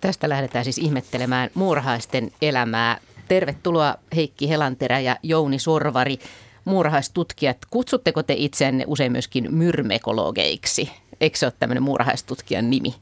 Tästä 0.00 0.28
lähdetään 0.28 0.64
siis 0.64 0.78
ihmettelemään 0.78 1.50
muurahaisten 1.54 2.32
elämää. 2.42 3.00
Tervetuloa 3.28 3.94
Heikki 4.16 4.48
Helanterä 4.48 5.00
ja 5.00 5.16
Jouni 5.22 5.58
Sorvari, 5.58 6.18
muurahaistutkijat. 6.64 7.56
Kutsutteko 7.70 8.22
te 8.22 8.34
itseänne 8.36 8.84
usein 8.86 9.12
myöskin 9.12 9.54
myrmekologeiksi? 9.54 10.90
Eikö 11.20 11.38
se 11.38 11.46
ole 11.46 11.52
tämmöinen 11.58 11.82
muurahaistutkijan 11.82 12.70
nimi? 12.70 12.94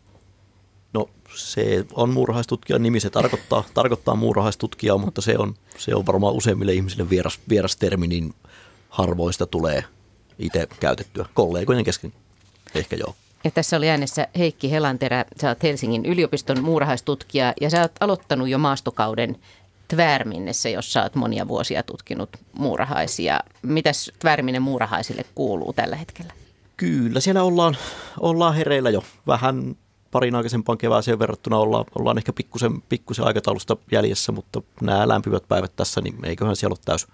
No 0.92 1.08
se 1.34 1.84
on 1.92 2.10
muurahaistutkija 2.10 2.78
nimi, 2.78 3.00
se 3.00 3.10
tarkoittaa, 3.10 3.64
tarkoittaa 3.74 4.14
muurahaistutkijaa, 4.14 4.98
mutta 4.98 5.20
se 5.20 5.38
on, 5.38 5.54
se 5.78 5.94
on 5.94 6.06
varmaan 6.06 6.34
useimmille 6.34 6.72
ihmisille 6.72 7.10
vieras, 7.10 7.40
vieras 7.48 7.76
termi, 7.76 8.06
niin 8.06 8.34
harvoista 8.88 9.46
tulee 9.46 9.84
itse 10.38 10.68
käytettyä. 10.80 11.26
Kollegojen 11.34 11.84
kesken 11.84 12.12
ehkä 12.74 12.96
joo. 12.96 13.14
Ja 13.44 13.50
tässä 13.50 13.76
oli 13.76 13.90
äänessä 13.90 14.28
Heikki 14.38 14.70
Helanterä, 14.70 15.24
sä 15.40 15.48
oot 15.48 15.62
Helsingin 15.62 16.06
yliopiston 16.06 16.64
muurahaistutkija 16.64 17.54
ja 17.60 17.70
sä 17.70 17.80
oot 17.80 17.92
aloittanut 18.00 18.48
jo 18.48 18.58
maastokauden 18.58 19.36
Tvärminnessä, 19.88 20.68
jossa 20.68 21.02
olet 21.02 21.14
monia 21.14 21.48
vuosia 21.48 21.82
tutkinut 21.82 22.30
muurahaisia. 22.58 23.40
Mitäs 23.62 24.12
Tvärminen 24.18 24.62
muurahaisille 24.62 25.24
kuuluu 25.34 25.72
tällä 25.72 25.96
hetkellä? 25.96 26.32
Kyllä, 26.76 27.20
siellä 27.20 27.42
ollaan, 27.42 27.76
ollaan 28.20 28.54
hereillä 28.54 28.90
jo 28.90 29.04
vähän 29.26 29.76
parin 30.10 30.34
aikaisempaan 30.34 30.78
kevääseen 30.78 31.18
verrattuna 31.18 31.58
ollaan, 31.58 31.84
ollaan 31.98 32.18
ehkä 32.18 32.32
pikkusen, 32.32 32.82
pikkusen 32.82 33.24
aikataulusta 33.24 33.76
jäljessä, 33.92 34.32
mutta 34.32 34.62
nämä 34.80 35.08
lämpimät 35.08 35.48
päivät 35.48 35.76
tässä, 35.76 36.00
niin 36.00 36.24
eiköhän 36.24 36.56
siellä 36.56 36.72
ole 36.72 36.82
täys 36.84 37.06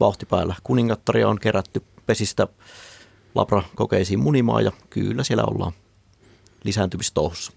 vauhti 0.00 0.26
päällä. 0.26 0.54
Kuningattaria 0.62 1.28
on 1.28 1.38
kerätty 1.38 1.82
pesistä 2.06 2.48
Labra-kokeisiin 3.34 4.20
munimaan 4.20 4.64
ja 4.64 4.72
kyllä 4.90 5.24
siellä 5.24 5.44
ollaan 5.44 5.72
lisääntymistouhussa. 6.64 7.52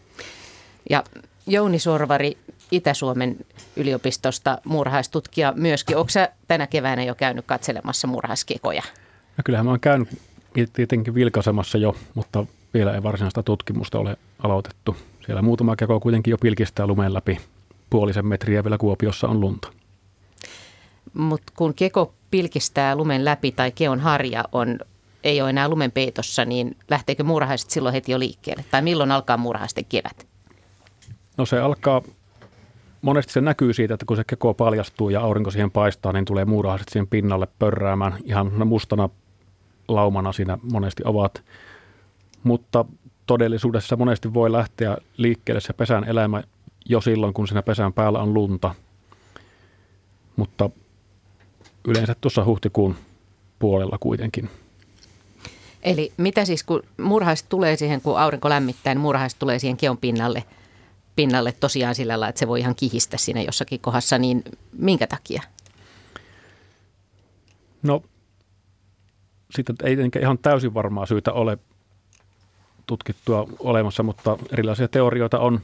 Ja 0.89 1.03
Jouni 1.47 1.79
Sorvari 1.79 2.37
Itä-Suomen 2.71 3.37
yliopistosta 3.75 4.57
muurahaistutkija 4.65 5.53
myöskin. 5.55 5.97
Onko 5.97 6.09
sä 6.09 6.29
tänä 6.47 6.67
keväänä 6.67 7.03
jo 7.03 7.15
käynyt 7.15 7.45
katselemassa 7.45 8.07
muurahaiskekoja? 8.07 8.81
No 9.37 9.41
kyllähän 9.45 9.65
mä 9.65 9.71
oon 9.71 9.79
käynyt 9.79 10.09
tietenkin 10.73 11.15
vilkaisemassa 11.15 11.77
jo, 11.77 11.95
mutta 12.13 12.45
vielä 12.73 12.95
ei 12.95 13.03
varsinaista 13.03 13.43
tutkimusta 13.43 13.99
ole 13.99 14.17
aloitettu. 14.43 14.95
Siellä 15.25 15.41
muutama 15.41 15.75
keko 15.75 15.99
kuitenkin 15.99 16.31
jo 16.31 16.37
pilkistää 16.37 16.87
lumen 16.87 17.13
läpi. 17.13 17.37
Puolisen 17.89 18.25
metriä 18.25 18.63
vielä 18.63 18.77
Kuopiossa 18.77 19.27
on 19.27 19.41
lunta. 19.41 19.67
Mutta 21.13 21.53
kun 21.55 21.73
keko 21.73 22.13
pilkistää 22.31 22.95
lumen 22.95 23.25
läpi 23.25 23.51
tai 23.51 23.71
keon 23.71 23.99
harja 23.99 24.43
on, 24.51 24.79
ei 25.23 25.41
ole 25.41 25.49
enää 25.49 25.69
lumen 25.69 25.91
peitossa, 25.91 26.45
niin 26.45 26.77
lähteekö 26.89 27.23
muurahaiset 27.23 27.69
silloin 27.69 27.93
heti 27.93 28.11
jo 28.11 28.19
liikkeelle? 28.19 28.65
Tai 28.71 28.81
milloin 28.81 29.11
alkaa 29.11 29.37
muurahaisten 29.37 29.85
kevät? 29.85 30.27
No 31.37 31.45
se 31.45 31.59
alkaa, 31.59 32.01
monesti 33.01 33.33
se 33.33 33.41
näkyy 33.41 33.73
siitä, 33.73 33.93
että 33.93 34.05
kun 34.05 34.17
se 34.17 34.23
keko 34.23 34.53
paljastuu 34.53 35.09
ja 35.09 35.21
aurinko 35.21 35.51
siihen 35.51 35.71
paistaa, 35.71 36.13
niin 36.13 36.25
tulee 36.25 36.45
muurahaiset 36.45 36.89
siihen 36.89 37.07
pinnalle 37.07 37.47
pörräämään. 37.59 38.13
Ihan 38.23 38.67
mustana 38.67 39.09
laumana 39.87 40.31
siinä 40.31 40.57
monesti 40.71 41.03
ovat. 41.05 41.43
Mutta 42.43 42.85
todellisuudessa 43.25 43.95
monesti 43.95 44.33
voi 44.33 44.51
lähteä 44.51 44.97
liikkeelle 45.17 45.61
se 45.61 45.73
pesän 45.73 46.03
elämä 46.03 46.43
jo 46.85 47.01
silloin, 47.01 47.33
kun 47.33 47.47
siinä 47.47 47.61
pesän 47.61 47.93
päällä 47.93 48.19
on 48.19 48.33
lunta. 48.33 48.75
Mutta 50.35 50.69
yleensä 51.87 52.15
tuossa 52.21 52.45
huhtikuun 52.45 52.95
puolella 53.59 53.97
kuitenkin. 53.99 54.49
Eli 55.83 56.13
mitä 56.17 56.45
siis, 56.45 56.63
kun 56.63 56.83
murhaiset 56.97 57.49
tulee 57.49 57.75
siihen, 57.75 58.01
kun 58.01 58.19
aurinko 58.19 58.49
lämmittää, 58.49 58.93
niin 58.93 59.01
murhaiset 59.01 59.39
tulee 59.39 59.59
siihen 59.59 59.77
keon 59.77 59.97
pinnalle, 59.97 60.43
pinnalle 61.15 61.51
tosiaan 61.51 61.95
sillä 61.95 62.11
lailla, 62.11 62.27
että 62.27 62.39
se 62.39 62.47
voi 62.47 62.59
ihan 62.59 62.75
kihistä 62.75 63.17
siinä 63.17 63.41
jossakin 63.41 63.79
kohdassa, 63.79 64.17
niin 64.17 64.43
minkä 64.77 65.07
takia? 65.07 65.41
No, 67.83 68.03
sitten 69.55 69.75
ei 69.83 69.97
ihan 70.21 70.37
täysin 70.37 70.73
varmaa 70.73 71.05
syytä 71.05 71.33
ole 71.33 71.57
tutkittua 72.85 73.47
olemassa, 73.59 74.03
mutta 74.03 74.37
erilaisia 74.51 74.87
teorioita 74.87 75.39
on 75.39 75.59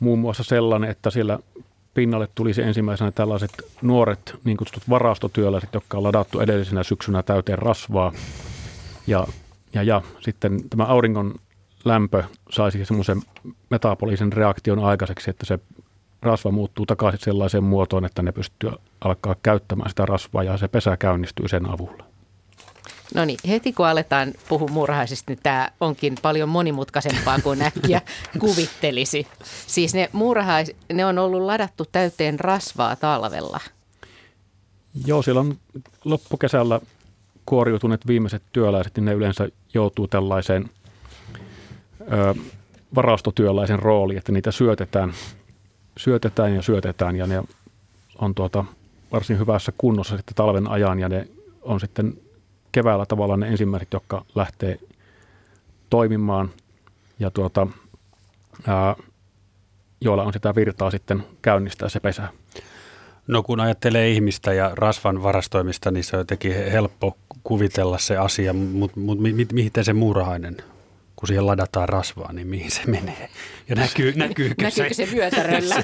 muun 0.00 0.18
muassa 0.18 0.42
sellainen, 0.42 0.90
että 0.90 1.10
siellä 1.10 1.38
pinnalle 1.94 2.28
tulisi 2.34 2.62
ensimmäisenä 2.62 3.10
tällaiset 3.10 3.50
nuoret 3.82 4.34
niin 4.44 4.56
kutsutut 4.56 4.90
varastotyöläiset, 4.90 5.74
jotka 5.74 5.96
on 5.96 6.02
ladattu 6.02 6.40
edellisenä 6.40 6.82
syksynä 6.82 7.22
täyteen 7.22 7.58
rasvaa. 7.58 8.12
Ja, 9.06 9.26
ja, 9.74 9.82
ja 9.82 10.02
sitten 10.20 10.68
tämä 10.70 10.84
auringon 10.84 11.34
lämpö 11.84 12.24
saisi 12.50 12.84
semmoisen 12.84 13.22
metabolisen 13.70 14.32
reaktion 14.32 14.84
aikaiseksi, 14.84 15.30
että 15.30 15.46
se 15.46 15.58
rasva 16.22 16.50
muuttuu 16.50 16.86
takaisin 16.86 17.20
sellaiseen 17.20 17.64
muotoon, 17.64 18.04
että 18.04 18.22
ne 18.22 18.32
pystyy 18.32 18.70
alkaa 19.00 19.36
käyttämään 19.42 19.90
sitä 19.90 20.06
rasvaa 20.06 20.42
ja 20.42 20.56
se 20.56 20.68
pesä 20.68 20.96
käynnistyy 20.96 21.48
sen 21.48 21.70
avulla. 21.70 22.04
No 23.14 23.24
niin, 23.24 23.38
heti 23.48 23.72
kun 23.72 23.86
aletaan 23.86 24.32
puhua 24.48 24.68
muurahaisista, 24.68 25.32
niin 25.32 25.38
tämä 25.42 25.70
onkin 25.80 26.14
paljon 26.22 26.48
monimutkaisempaa 26.48 27.40
kuin 27.40 27.62
äkkiä 27.62 28.00
kuvittelisi. 28.40 29.26
Siis 29.66 29.94
ne 29.94 30.10
muurahais, 30.12 30.72
ne 30.92 31.04
on 31.04 31.18
ollut 31.18 31.42
ladattu 31.42 31.84
täyteen 31.92 32.40
rasvaa 32.40 32.96
talvella. 32.96 33.60
Joo, 35.06 35.22
siellä 35.22 35.40
on 35.40 35.58
loppukesällä 36.04 36.80
kuoriutuneet 37.46 38.06
viimeiset 38.06 38.42
työläiset, 38.52 38.96
niin 38.96 39.04
ne 39.04 39.12
yleensä 39.12 39.48
joutuu 39.74 40.08
tällaiseen 40.08 40.70
ö, 42.00 42.34
varastotyöläisen 42.94 43.78
rooliin, 43.78 44.18
että 44.18 44.32
niitä 44.32 44.50
syötetään, 44.50 45.12
syötetään 45.96 46.54
ja 46.54 46.62
syötetään 46.62 47.16
ja 47.16 47.26
ne 47.26 47.42
on 48.18 48.34
tuota 48.34 48.64
varsin 49.12 49.38
hyvässä 49.38 49.72
kunnossa 49.78 50.16
sitten 50.16 50.34
talven 50.34 50.68
ajan 50.68 51.00
ja 51.00 51.08
ne 51.08 51.28
on 51.62 51.80
sitten 51.80 52.14
keväällä 52.72 53.06
tavallaan 53.06 53.40
ne 53.40 53.48
ensimmäiset, 53.48 53.92
jotka 53.92 54.24
lähtee 54.34 54.78
toimimaan 55.90 56.50
ja 57.18 57.30
tuota, 57.30 57.66
ää, 58.66 58.96
joilla 60.00 60.22
on 60.22 60.32
sitä 60.32 60.54
virtaa 60.54 60.90
sitten 60.90 61.24
käynnistää 61.42 61.88
se 61.88 62.00
pesä. 62.00 62.28
No 63.32 63.42
kun 63.42 63.60
ajattelee 63.60 64.10
ihmistä 64.10 64.52
ja 64.52 64.70
rasvan 64.74 65.22
varastoimista, 65.22 65.90
niin 65.90 66.04
se 66.04 66.16
on 66.16 66.20
jotenkin 66.20 66.54
helppo 66.72 67.16
kuvitella 67.42 67.98
se 67.98 68.16
asia, 68.16 68.52
mutta 68.52 69.00
mut, 69.00 69.20
mi, 69.20 69.32
mi, 69.32 69.46
mihin 69.52 69.70
se 69.82 69.92
muurahainen, 69.92 70.56
kun 71.16 71.26
siihen 71.26 71.46
ladataan 71.46 71.88
rasvaa, 71.88 72.32
niin 72.32 72.46
mihin 72.46 72.70
se 72.70 72.80
menee? 72.86 73.30
Ja 73.68 73.74
näkyy, 73.74 74.12
näkyykö, 74.16 74.62
näkyykö 74.62 74.94
se, 74.94 75.06
se 75.06 75.12
vyötäröllä? 75.16 75.74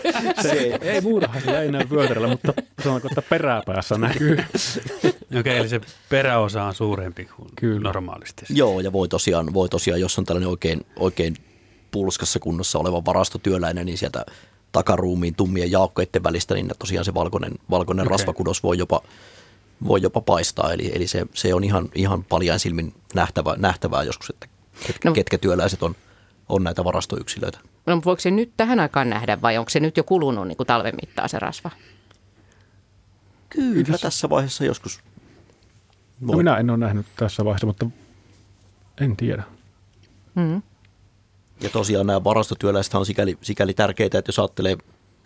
se, 0.42 0.78
ei 0.81 1.00
muurahaisella 1.00 1.58
ei 1.58 1.72
näy 1.72 1.91
vyötäröllä, 1.91 2.28
mutta 2.28 2.53
sanotaanko, 2.82 3.08
että 3.08 3.22
peräpäässä 3.22 3.98
näkyy. 3.98 4.32
Okei, 4.41 5.41
okay, 5.41 5.56
eli 5.56 5.69
se 5.69 5.81
peräosa 6.08 6.64
on 6.64 6.75
suurempi 6.75 7.25
kuin 7.37 7.48
Kyllä. 7.56 7.81
normaalisti. 7.81 8.44
Joo, 8.50 8.81
ja 8.81 8.92
voi 8.92 9.08
tosiaan, 9.08 9.54
voi 9.54 9.69
tosiaan, 9.69 10.00
jos 10.00 10.19
on 10.19 10.25
tällainen 10.25 10.50
oikein, 10.50 10.87
oikein 10.97 11.37
pulskassa 11.91 12.38
kunnossa 12.38 12.78
oleva 12.78 13.04
varastotyöläinen, 13.04 13.87
niin 13.87 13.98
sieltä 13.98 14.26
takaruumiin 14.73 15.34
tummien 15.34 15.71
jaokkoiden 15.71 16.23
välistä, 16.23 16.55
niin 16.55 16.71
tosiaan 16.79 17.05
se 17.05 17.15
valkoinen, 17.15 17.53
valkoinen 17.71 18.06
okay. 18.06 18.11
rasvakudos 18.11 18.62
voi 18.62 18.79
jopa, 18.79 19.01
voi 19.89 20.03
jopa 20.03 20.21
paistaa. 20.21 20.73
Eli, 20.73 20.91
eli 20.95 21.06
se, 21.06 21.27
se 21.34 21.55
on 21.55 21.65
ihan, 21.65 21.89
ihan 21.95 22.25
paljain 22.25 22.61
silmin 22.61 22.95
nähtävää, 23.15 23.56
nähtävää 23.56 24.03
joskus, 24.03 24.31
että 24.31 24.47
ketkä, 24.87 25.09
no. 25.09 25.15
ketkä 25.15 25.39
työläiset 25.39 25.83
on, 25.83 25.97
on 26.49 26.65
näitä 26.65 26.84
varastoyksilöitä. 26.84 27.59
No, 27.87 28.01
voiko 28.05 28.21
se 28.21 28.31
nyt 28.31 28.53
tähän 28.56 28.81
aikaan 28.81 29.11
nähdä 29.11 29.43
vai 29.43 29.59
onko 29.59 29.71
se 29.71 29.81
nyt 29.81 29.97
jo 29.97 30.05
kulunut 30.05 30.49
niin 30.49 30.56
kuin 30.56 30.67
talven 30.67 30.95
mittaan 31.03 31.29
se 31.29 31.39
rasva? 31.39 31.71
Kyllä 33.50 33.75
Mitäs? 33.75 34.00
tässä 34.00 34.31
vaiheessa 34.31 34.65
joskus. 34.65 35.00
No 36.21 36.37
minä 36.37 36.56
en 36.56 36.71
ole 36.71 36.79
nähnyt 36.79 37.06
tässä 37.17 37.45
vaiheessa, 37.45 37.67
mutta 37.67 37.87
en 39.00 39.17
tiedä. 39.17 39.43
Mm. 40.35 40.62
Ja 41.60 41.70
tosiaan 41.70 42.06
nämä 42.06 42.24
varastotyöläiset 42.24 42.94
on 42.94 43.06
sikäli, 43.06 43.38
sikäli 43.42 43.74
tärkeitä, 43.74 44.19
että 44.19 44.28
jos 44.28 44.38
ajattelee 44.38 44.76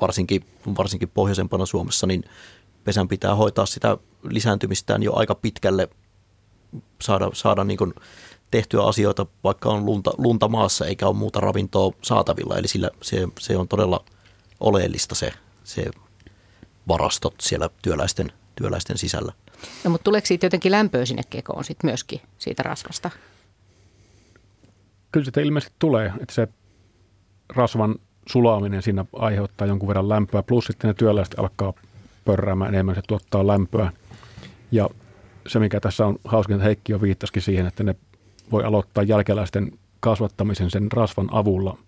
varsinkin, 0.00 0.44
varsinkin 0.79 1.08
pohjoisempana 1.08 1.67
Suomessa, 1.67 2.06
niin 2.06 2.25
pesän 2.84 3.08
pitää 3.08 3.34
hoitaa 3.34 3.67
sitä 3.67 3.99
lisääntymistään 4.23 5.02
jo 5.02 5.12
aika 5.14 5.34
pitkälle, 5.34 5.88
saada, 7.02 7.31
saada 7.32 7.64
niin 7.64 7.79
kuin 7.79 7.94
tehtyä 8.50 8.82
asioita, 8.82 9.26
vaikka 9.44 9.69
on 9.69 9.87
lunta, 9.87 10.11
lunta 10.19 10.49
maassa 10.49 10.87
eikä 10.87 11.06
ole 11.06 11.17
muuta 11.17 11.40
ravintoa 11.40 11.93
saatavilla. 12.02 12.58
Eli 12.58 12.69
sillä 12.69 12.90
se, 13.02 13.28
se 13.38 13.56
on 13.56 13.69
todella 13.69 14.05
oleellista 14.61 15.14
se, 15.14 15.32
se 15.64 15.90
varastot 16.88 17.35
siellä 17.40 17.70
työläisten, 17.82 18.32
työläisten 18.55 18.99
sisällä. 18.99 19.32
No 19.85 19.90
mutta 19.90 20.05
tuleeko 20.05 20.26
siitä 20.26 20.46
jotenkin 20.46 20.73
lämpöä 20.73 21.06
sinne 21.06 21.23
kekoon 21.31 21.64
sit 21.64 21.78
myöskin 21.82 22.20
siitä 22.38 22.62
rasvasta? 22.62 23.11
Kyllä 25.12 25.25
sitä 25.25 25.41
ilmeisesti 25.41 25.75
tulee, 25.79 26.12
että 26.20 26.35
se 26.35 26.49
rasvan 27.49 27.94
sulaaminen 28.26 28.82
siinä 28.82 29.05
aiheuttaa 29.12 29.67
jonkun 29.67 29.88
verran 29.88 30.09
lämpöä, 30.09 30.43
plus 30.43 30.64
sitten 30.64 30.88
ne 30.88 30.94
työläiset 30.94 31.38
alkaa 31.38 31.73
pörräämään 32.25 32.75
enemmän, 32.75 32.94
se 32.94 33.03
tuottaa 33.09 33.47
lämpöä. 33.47 33.93
Ja 34.73 34.88
se, 35.47 35.59
mikä 35.59 35.81
tässä 35.81 36.06
on 36.06 36.17
hauskin, 36.25 36.55
että 36.55 36.64
Heikki 36.64 36.93
jo 36.93 37.00
viittasikin 37.00 37.43
siihen, 37.43 37.67
että 37.67 37.85
ne 37.85 37.94
voi 38.53 38.64
aloittaa 38.64 39.05
jälkeläisten 39.05 39.73
kasvattamisen 40.00 40.70
sen 40.70 40.93
rasvan 40.93 41.29
avulla, 41.32 41.79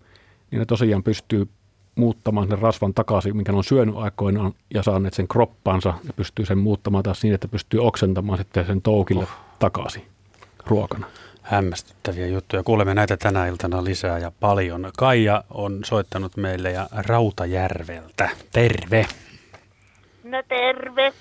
niin 0.51 0.59
ne 0.59 0.65
tosiaan 0.65 1.03
pystyy 1.03 1.47
muuttamaan 1.95 2.47
sen 2.47 2.59
rasvan 2.59 2.93
takaisin, 2.93 3.35
minkä 3.35 3.51
ne 3.51 3.57
on 3.57 3.63
syönyt 3.63 3.95
aikoinaan 3.95 4.53
ja 4.73 4.83
saaneet 4.83 5.13
sen 5.13 5.27
kroppansa 5.27 5.93
ja 6.07 6.13
pystyy 6.13 6.45
sen 6.45 6.57
muuttamaan 6.57 7.03
taas 7.03 7.23
niin, 7.23 7.33
että 7.33 7.47
pystyy 7.47 7.79
oksentamaan 7.79 8.37
sitten 8.37 8.65
sen 8.65 8.81
toukille 8.81 9.23
oh. 9.23 9.29
takaisin 9.59 10.03
ruokana. 10.67 11.07
Hämmästyttäviä 11.45 12.27
juttuja. 12.27 12.63
Kuulemme 12.63 12.93
näitä 12.93 13.17
tänä 13.17 13.47
iltana 13.47 13.83
lisää 13.83 14.19
ja 14.19 14.31
paljon. 14.39 14.91
Kaija 14.97 15.43
on 15.53 15.79
soittanut 15.85 16.37
meille 16.37 16.71
ja 16.71 16.87
Rautajärveltä. 17.07 18.29
Terve. 18.51 19.05
No 20.23 20.43
terve. 20.47 21.13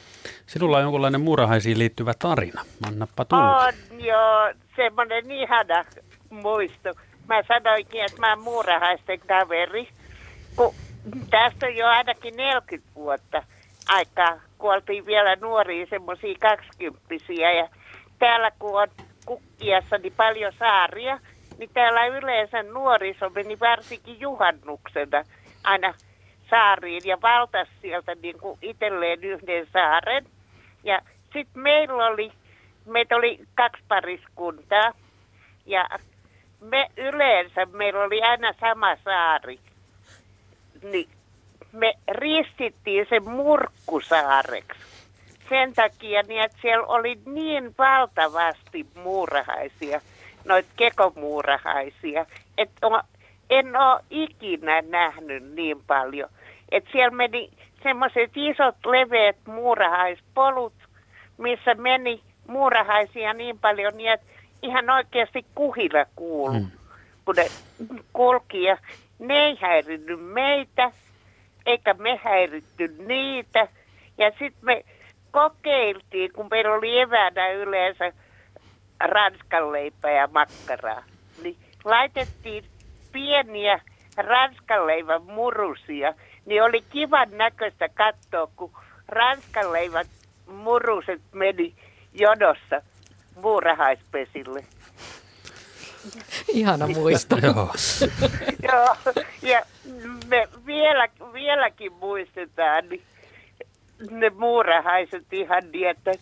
Sinulla 0.47 0.77
on 0.77 0.83
jonkunlainen 0.83 1.21
muurahaisiin 1.21 1.79
liittyvä 1.79 2.13
tarina. 2.19 2.65
Annappa 2.87 3.25
tulla. 3.25 3.59
On 3.59 3.73
joo, 3.99 4.53
semmoinen 4.77 5.31
ihana 5.31 5.85
muisto. 6.31 6.95
Mä 7.29 7.43
sanoinkin, 7.49 8.05
että 8.05 8.21
mä 8.21 8.31
oon 8.31 8.45
muurahaisten 8.45 9.21
kaveri. 9.21 9.89
Kun 10.57 10.75
tästä 11.31 11.67
on 11.67 11.77
jo 11.77 11.87
ainakin 11.87 12.37
40 12.37 12.95
vuotta 12.95 13.43
aikaa, 13.89 14.41
kun 14.59 14.75
oltiin 14.75 15.07
vielä 15.07 15.37
nuoria, 15.37 15.87
semmoisia 15.91 16.35
kaksikymppisiä. 16.41 17.53
Ja 17.53 17.69
täällä 18.19 18.51
kun 18.59 18.83
on 18.83 18.89
kukkiassa 19.27 19.99
niin 19.99 20.13
paljon 20.17 20.53
saaria, 20.59 21.19
niin 21.59 21.71
täällä 21.75 22.07
yleensä 22.07 22.63
nuoriso 22.63 23.31
meni 23.31 23.61
varsinkin 23.61 24.21
juhannuksena 24.21 25.25
aina 25.65 25.95
saariin 26.51 27.03
ja 27.05 27.23
valtas 27.23 27.69
sieltä 27.83 28.15
niin 28.23 28.39
kuin 28.39 28.59
itselleen 28.63 29.25
yhden 29.25 29.67
saaren. 29.73 30.27
Ja 30.85 30.99
sitten 31.33 31.63
meillä 31.63 32.07
oli, 32.07 32.33
meitä 32.87 33.17
oli 33.17 33.41
kaksi 33.55 33.83
pariskuntaa 33.89 34.93
ja 35.67 35.89
me 36.61 36.91
yleensä, 36.97 37.67
meillä 37.67 38.05
oli 38.05 38.23
aina 38.23 38.55
sama 38.61 38.97
saari, 39.05 39.59
niin 40.83 41.09
me 41.73 41.95
ristittiin 42.09 43.07
se 43.11 43.21
murkkusaareksi. 43.21 44.94
Sen 45.49 45.75
takia, 45.75 46.23
niin 46.23 46.43
että 46.43 46.59
siellä 46.63 46.87
oli 46.87 47.19
niin 47.27 47.75
valtavasti 47.79 48.87
muurahaisia, 49.03 50.01
noita 50.45 50.69
kekomuurahaisia, 50.77 52.27
että 52.59 52.87
en 53.51 53.77
ole 53.77 54.01
ikinä 54.11 54.83
nähnyt 54.83 55.55
niin 55.55 55.83
paljon. 55.87 56.29
Että 56.73 56.91
siellä 56.93 57.17
meni 57.17 57.51
semmoiset 57.83 58.31
isot 58.35 58.77
leveät 58.87 59.37
muurahaispolut, 59.47 60.73
missä 61.39 61.75
meni 61.75 62.21
muurahaisia 62.47 63.33
niin 63.33 63.59
paljon, 63.59 63.97
niin 63.97 64.13
että 64.13 64.27
ihan 64.63 64.91
oikeasti 64.91 65.47
kuhilla 65.55 66.07
kuulu, 66.17 66.61
mm. 66.61 66.71
kun 67.25 67.35
ne 67.37 67.47
kulki. 68.13 68.63
Ja 68.63 68.79
ne 69.19 69.47
ei 69.47 69.59
häirinnyt 69.61 70.21
meitä, 70.21 70.91
eikä 71.67 71.95
me 71.95 72.21
häiritty 72.25 72.95
niitä. 73.07 73.69
Ja 74.19 74.31
sitten 74.31 74.63
me 74.63 74.85
kokeiltiin, 75.35 76.33
kun 76.33 76.47
meillä 76.51 76.75
oli 76.75 76.99
eväänä 76.99 77.49
yleensä 77.49 78.13
ranskanleipää 79.01 80.11
ja 80.11 80.29
makkaraa, 80.33 81.05
niin 81.43 81.57
laitettiin 81.85 82.65
pieniä 83.13 83.81
ranskanleivän 84.17 85.23
murusia, 85.23 86.15
niin 86.47 86.63
oli 86.63 86.85
kivan 86.91 87.29
näköistä 87.31 87.89
katsoa, 87.89 88.49
kun 88.57 88.73
ranskanleivän 89.09 90.07
muruset 90.47 91.21
meni 91.33 91.75
jonossa 92.13 92.83
muurahaispesille. 93.43 94.65
Ihana 96.49 96.87
muisto. 96.87 97.37
Joo. 97.43 97.71
Joo, 98.63 98.97
ja 99.43 99.63
me 100.29 100.49
vielä, 100.67 101.09
vieläkin 101.33 101.93
muistetaan 101.93 102.89
niin 102.89 103.03
ne 104.11 104.31
muurahaiset 104.31 105.33
ihan 105.33 105.63
niin, 105.73 105.89
että, 105.89 106.13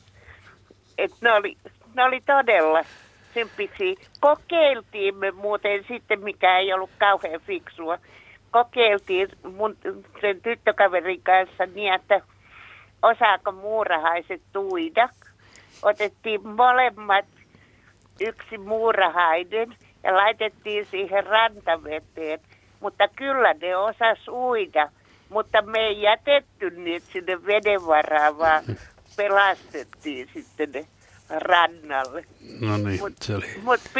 että 0.98 1.16
ne, 1.20 1.32
oli, 1.32 1.56
ne 1.94 2.04
oli 2.04 2.20
todella 2.20 2.84
sempiksi. 3.34 3.96
Kokeiltiin 4.20 5.16
me 5.16 5.30
muuten 5.30 5.84
sitten, 5.88 6.20
mikä 6.20 6.58
ei 6.58 6.72
ollut 6.72 6.90
kauhean 6.98 7.40
fiksua. 7.40 7.98
Kokeiltiin 8.50 9.28
mun, 9.56 9.76
sen 10.20 10.42
tyttökaverin 10.42 11.22
kanssa 11.22 11.66
niin, 11.74 11.94
että 11.94 12.20
osaako 13.02 13.52
muurahaiset 13.52 14.42
tuida. 14.52 15.08
Otettiin 15.82 16.48
molemmat 16.48 17.24
yksi 18.20 18.58
muurahainen 18.58 19.76
ja 20.02 20.16
laitettiin 20.16 20.86
siihen 20.86 21.26
rantaveteen. 21.26 22.40
Mutta 22.80 23.08
kyllä 23.08 23.54
ne 23.54 23.76
osas 23.76 24.28
uida, 24.28 24.88
mutta 25.32 25.62
me 25.62 25.78
ei 25.78 26.02
jätetty 26.02 26.70
niitä 26.70 27.06
sinne 27.12 27.46
veden 27.46 27.86
varaan, 27.86 28.38
vaan 28.38 28.64
pelastettiin 29.16 30.30
sitten 30.34 30.72
ne 30.72 30.86
rannalle. 31.30 32.24
No 32.60 32.76
niin, 32.76 33.00
mut, 33.00 33.12
se 33.20 33.34
oli. 33.34 33.46
Mutta 33.62 33.90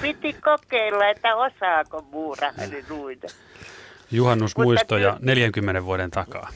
piti 0.00 0.32
kokeilla, 0.32 1.08
että 1.08 1.36
osaako 1.36 2.02
muurahainen 2.02 2.84
uida. 2.92 3.28
Juhannusmuistoja 4.10 5.16
40 5.20 5.84
vuoden 5.84 6.10
takaa. 6.10 6.48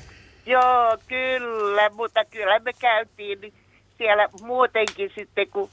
Joo, 0.47 0.99
kyllä, 1.09 1.91
mutta 1.91 2.25
kyllä 2.25 2.59
me 2.59 2.73
käytiin 2.73 3.53
siellä 3.99 4.29
muutenkin 4.43 5.13
sitten 5.15 5.49
kuin 5.51 5.71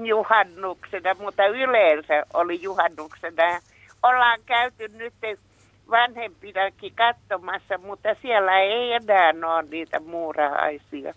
juhannuksena, 0.00 1.14
mutta 1.14 1.46
yleensä 1.46 2.26
oli 2.34 2.62
juhannuksena. 2.62 3.60
Ollaan 4.02 4.40
käyty 4.46 4.88
nyt 4.88 5.14
vanhempinakin 5.92 6.92
katsomassa, 6.94 7.78
mutta 7.78 8.08
siellä 8.22 8.58
ei 8.58 8.92
enää 8.92 9.32
ole 9.54 9.62
niitä 9.70 10.00
muurahaisia. 10.00 11.14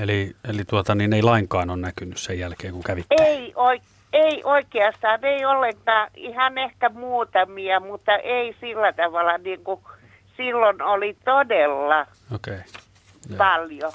Eli, 0.00 0.36
eli 0.48 0.64
tuota, 0.64 0.94
niin 0.94 1.12
ei 1.12 1.22
lainkaan 1.22 1.70
ole 1.70 1.78
näkynyt 1.78 2.18
sen 2.18 2.38
jälkeen, 2.38 2.72
kun 2.72 2.82
kävitte? 2.82 3.14
Ei, 3.18 3.52
oi, 3.56 3.80
ei 4.12 4.42
oikeastaan, 4.44 5.24
ei 5.24 5.44
ollenkaan. 5.44 6.10
Ihan 6.16 6.58
ehkä 6.58 6.88
muutamia, 6.88 7.80
mutta 7.80 8.16
ei 8.16 8.56
sillä 8.60 8.92
tavalla 8.92 9.38
niin 9.38 9.64
kuin 9.64 9.80
silloin 10.36 10.82
oli 10.82 11.16
todella 11.24 12.06
okay. 12.34 12.58
paljon. 13.38 13.92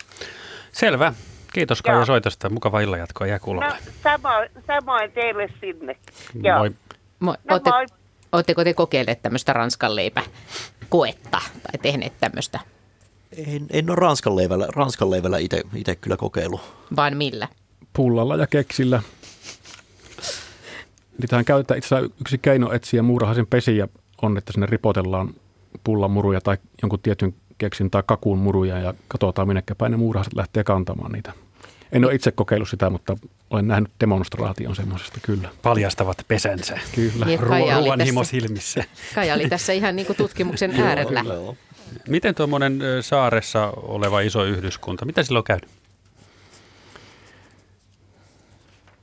Selvä. 0.71 1.13
Kiitos 1.53 1.81
Kaija 1.81 2.05
soitosta. 2.05 2.49
Mukava 2.49 2.79
illan 2.79 2.99
jatkoa. 2.99 3.27
Jää 3.27 3.39
No, 3.45 3.73
samoin, 4.03 4.49
samoin 4.67 5.11
teille 5.11 5.49
sinne. 5.61 5.95
Joo. 6.43 6.57
Moi. 6.57 6.71
Moi. 7.19 7.35
No, 7.49 7.59
moi. 7.65 7.85
Oletteko 8.33 8.63
te 8.63 8.73
kokeilleet 8.73 9.21
tämmöistä 9.21 9.53
ranskan 9.53 9.91
koetta 10.89 11.41
tai 11.63 11.79
tehneet 11.81 12.13
tämmöistä? 12.19 12.59
En, 13.37 13.67
en 13.69 13.89
ole 13.89 13.95
ranskan 13.95 14.35
leivällä, 14.35 14.67
ranskan 14.75 15.11
leivällä 15.11 15.37
itse 15.37 15.95
kyllä 16.01 16.17
kokeilu. 16.17 16.59
Vaan 16.95 17.17
millä? 17.17 17.47
Pullalla 17.93 18.35
ja 18.35 18.47
keksillä. 18.47 19.01
Niitähän 21.21 21.45
käytetään 21.45 21.77
itse 21.77 21.95
asiassa 21.95 22.15
yksi 22.21 22.37
keino 22.37 22.71
etsiä 22.71 23.01
muurahaisen 23.01 23.47
pesiä 23.47 23.87
on, 24.21 24.37
että 24.37 24.53
sinne 24.53 24.65
ripotellaan 24.65 25.33
pullan 25.83 26.11
muruja 26.11 26.41
tai 26.41 26.57
jonkun 26.81 26.99
tietyn 26.99 27.35
keksin 27.57 27.91
tai 27.91 28.03
kakuun 28.05 28.39
muruja 28.39 28.79
ja 28.79 28.93
katsotaan 29.07 29.47
minnekä 29.47 29.75
päin 29.75 29.91
ne 29.91 29.97
muurahaiset 29.97 30.33
lähtee 30.35 30.63
kantamaan 30.63 31.11
niitä. 31.11 31.33
En 31.93 32.05
ole 32.05 32.15
itse 32.15 32.31
kokeillut 32.31 32.69
sitä, 32.69 32.89
mutta 32.89 33.15
olen 33.49 33.67
nähnyt 33.67 33.91
demonstraation 33.99 34.75
semmoisesta 34.75 35.19
kyllä. 35.21 35.49
Paljastavat 35.61 36.17
pesänsä. 36.27 36.79
Kyllä. 36.95 37.25
Niin, 37.25 37.39
Ruo- 37.39 37.79
ruoanhimo 37.79 38.23
silmissä. 38.23 38.83
Kaija 39.15 39.33
oli 39.33 39.49
tässä 39.49 39.73
ihan 39.73 39.95
niin 39.95 40.05
kuin 40.05 40.17
tutkimuksen 40.17 40.81
äärellä. 40.81 41.23
Miten 42.07 42.35
tuommoinen 42.35 42.79
saaressa 43.01 43.73
oleva 43.75 44.19
iso 44.19 44.43
yhdyskunta, 44.43 45.05
mitä 45.05 45.23
sillä 45.23 45.39
on 45.39 45.43
käynyt? 45.43 45.69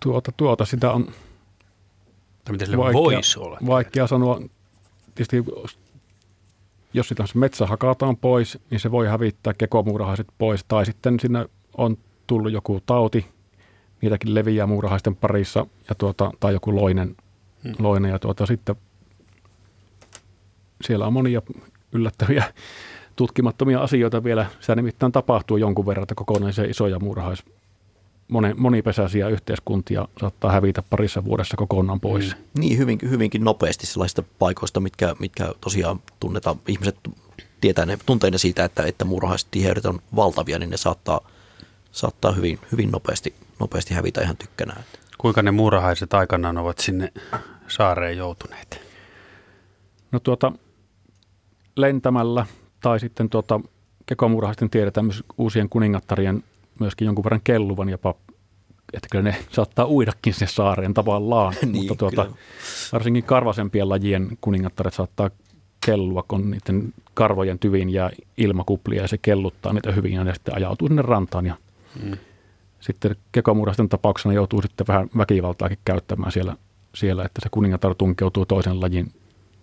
Tuota, 0.01 0.33
tuota, 0.37 0.65
sitä 0.65 0.91
on 0.91 1.07
tai 2.45 2.53
miten 2.53 2.79
vaikea, 2.79 3.01
voisi 3.01 3.39
olla? 3.39 3.59
Vaikea 3.67 4.07
sanoa. 4.07 4.41
Tietysti 5.15 5.45
jos 6.93 7.09
sitä 7.09 7.25
metsä 7.35 7.67
hakataan 7.67 8.17
pois, 8.17 8.59
niin 8.71 8.81
se 8.81 8.91
voi 8.91 9.09
hävittää 9.09 9.55
kekomuurahaiset 9.55 10.27
pois. 10.39 10.65
Tai 10.69 10.87
sitten 10.87 11.21
sinne 11.21 11.49
on 11.77 11.99
tullut 12.31 12.53
joku 12.53 12.83
tauti, 12.87 13.27
niitäkin 14.01 14.35
leviää 14.35 14.67
muurahaisten 14.67 15.17
parissa, 15.17 15.67
ja 15.89 15.95
tuota, 15.95 16.31
tai 16.41 16.53
joku 16.53 16.77
loinen, 16.77 17.17
hmm. 17.65 17.75
loinen 17.79 18.11
ja 18.11 18.19
tuota, 18.19 18.47
sitten 18.47 18.77
siellä 20.85 21.07
on 21.07 21.13
monia 21.13 21.43
yllättäviä 21.93 22.45
tutkimattomia 23.17 23.81
asioita 23.81 24.25
vielä. 24.25 24.47
Se 24.61 24.75
nimittäin 24.75 25.13
tapahtuu 25.13 25.57
jonkun 25.57 25.87
verran, 25.87 26.03
että 26.03 26.15
kokonaisia 26.15 26.65
isoja 26.65 26.99
muurahais 26.99 27.43
monipesäisiä 28.57 29.29
yhteiskuntia 29.29 30.09
saattaa 30.21 30.53
hävitä 30.53 30.83
parissa 30.91 31.25
vuodessa 31.25 31.57
kokonaan 31.57 32.01
pois. 32.01 32.37
Mm. 32.37 32.61
Niin, 32.61 32.79
hyvin, 32.79 32.99
hyvinkin 33.03 33.45
nopeasti 33.45 33.87
sellaisista 33.87 34.23
paikoista, 34.39 34.81
mitkä, 34.81 35.17
mitkä 35.19 35.55
tosiaan 35.61 36.01
tunnetaan, 36.21 36.57
ihmiset 36.69 36.97
tietää 37.61 37.87
ne, 37.87 37.99
tuntee 38.07 38.31
ne 38.31 38.39
siitä, 38.39 38.65
että, 38.65 38.83
että 38.83 39.05
muurahaiset 39.05 39.49
on 39.85 39.99
valtavia, 40.17 40.59
niin 40.59 40.71
ne 40.71 40.77
saattaa, 40.77 41.21
saattaa 41.93 42.33
hyvin, 42.33 42.59
hyvin 42.73 42.91
nopeasti, 42.91 43.35
nopeasti 43.61 43.95
hävitä 43.95 44.21
ihan 44.21 44.37
tykkänään. 44.37 44.85
Kuinka 45.19 45.43
ne 45.43 45.51
muurahaiset 45.51 46.15
aikanaan 46.15 46.59
ovat 46.59 46.79
sinne 46.79 47.13
saareen 47.69 48.17
joutuneet? 48.17 48.81
No 50.13 50.21
tuota, 50.21 50.53
lentämällä 51.77 52.47
tai 52.81 53.01
sitten 53.01 53.31
tuota, 53.31 53.61
kekomurhaisten 54.07 54.71
tiedetään 54.71 55.07
myös 55.07 55.25
uusien 55.39 55.69
kuningattarien 55.69 56.45
myöskin 56.81 57.07
jonkun 57.07 57.25
verran 57.25 57.41
kelluvan 57.45 57.89
jopa, 57.89 58.15
että 58.93 59.09
kyllä 59.11 59.23
ne 59.23 59.37
saattaa 59.53 59.89
uidakin 59.89 60.35
sinne 60.35 60.47
saareen 60.47 60.95
tavallaan, 60.95 61.55
Niin, 61.63 61.77
mutta 61.77 61.95
tuota, 61.95 62.25
kyllä. 62.25 62.37
varsinkin 62.93 63.25
karvasempien 63.25 63.89
lajien 63.89 64.39
kuningattaret 64.41 64.95
saattaa 64.95 65.31
kellua, 65.87 66.25
kun 66.29 66.51
niiden 66.51 66.95
karvojen 67.15 67.59
tyviin 67.59 67.91
jää 67.91 68.11
ilmakuplia 68.37 69.03
ja 69.03 69.09
se 69.09 69.19
kelluttaa 69.19 69.73
niitä 69.73 69.93
hyvin 69.93 70.13
ja 70.13 70.25
ne 70.25 70.35
sitten 70.35 70.57
ajautuu 70.57 70.89
sinne 70.89 71.03
rantaan 71.03 71.47
ja 71.47 71.57
Mm. 72.03 72.17
sitten 72.81 73.17
kekomurhasten 73.33 73.89
tapauksena 73.89 74.35
joutuu 74.35 74.63
sitten 74.63 74.87
vähän 74.87 75.11
väkivaltaakin 75.17 75.79
käyttämään 75.85 76.33
siellä, 76.33 76.57
siellä, 76.95 77.25
että 77.25 77.41
se 77.43 77.49
kuningatar 77.51 77.95
tunkeutuu 77.95 78.47
toisen 78.47 78.81
lajin 78.81 79.13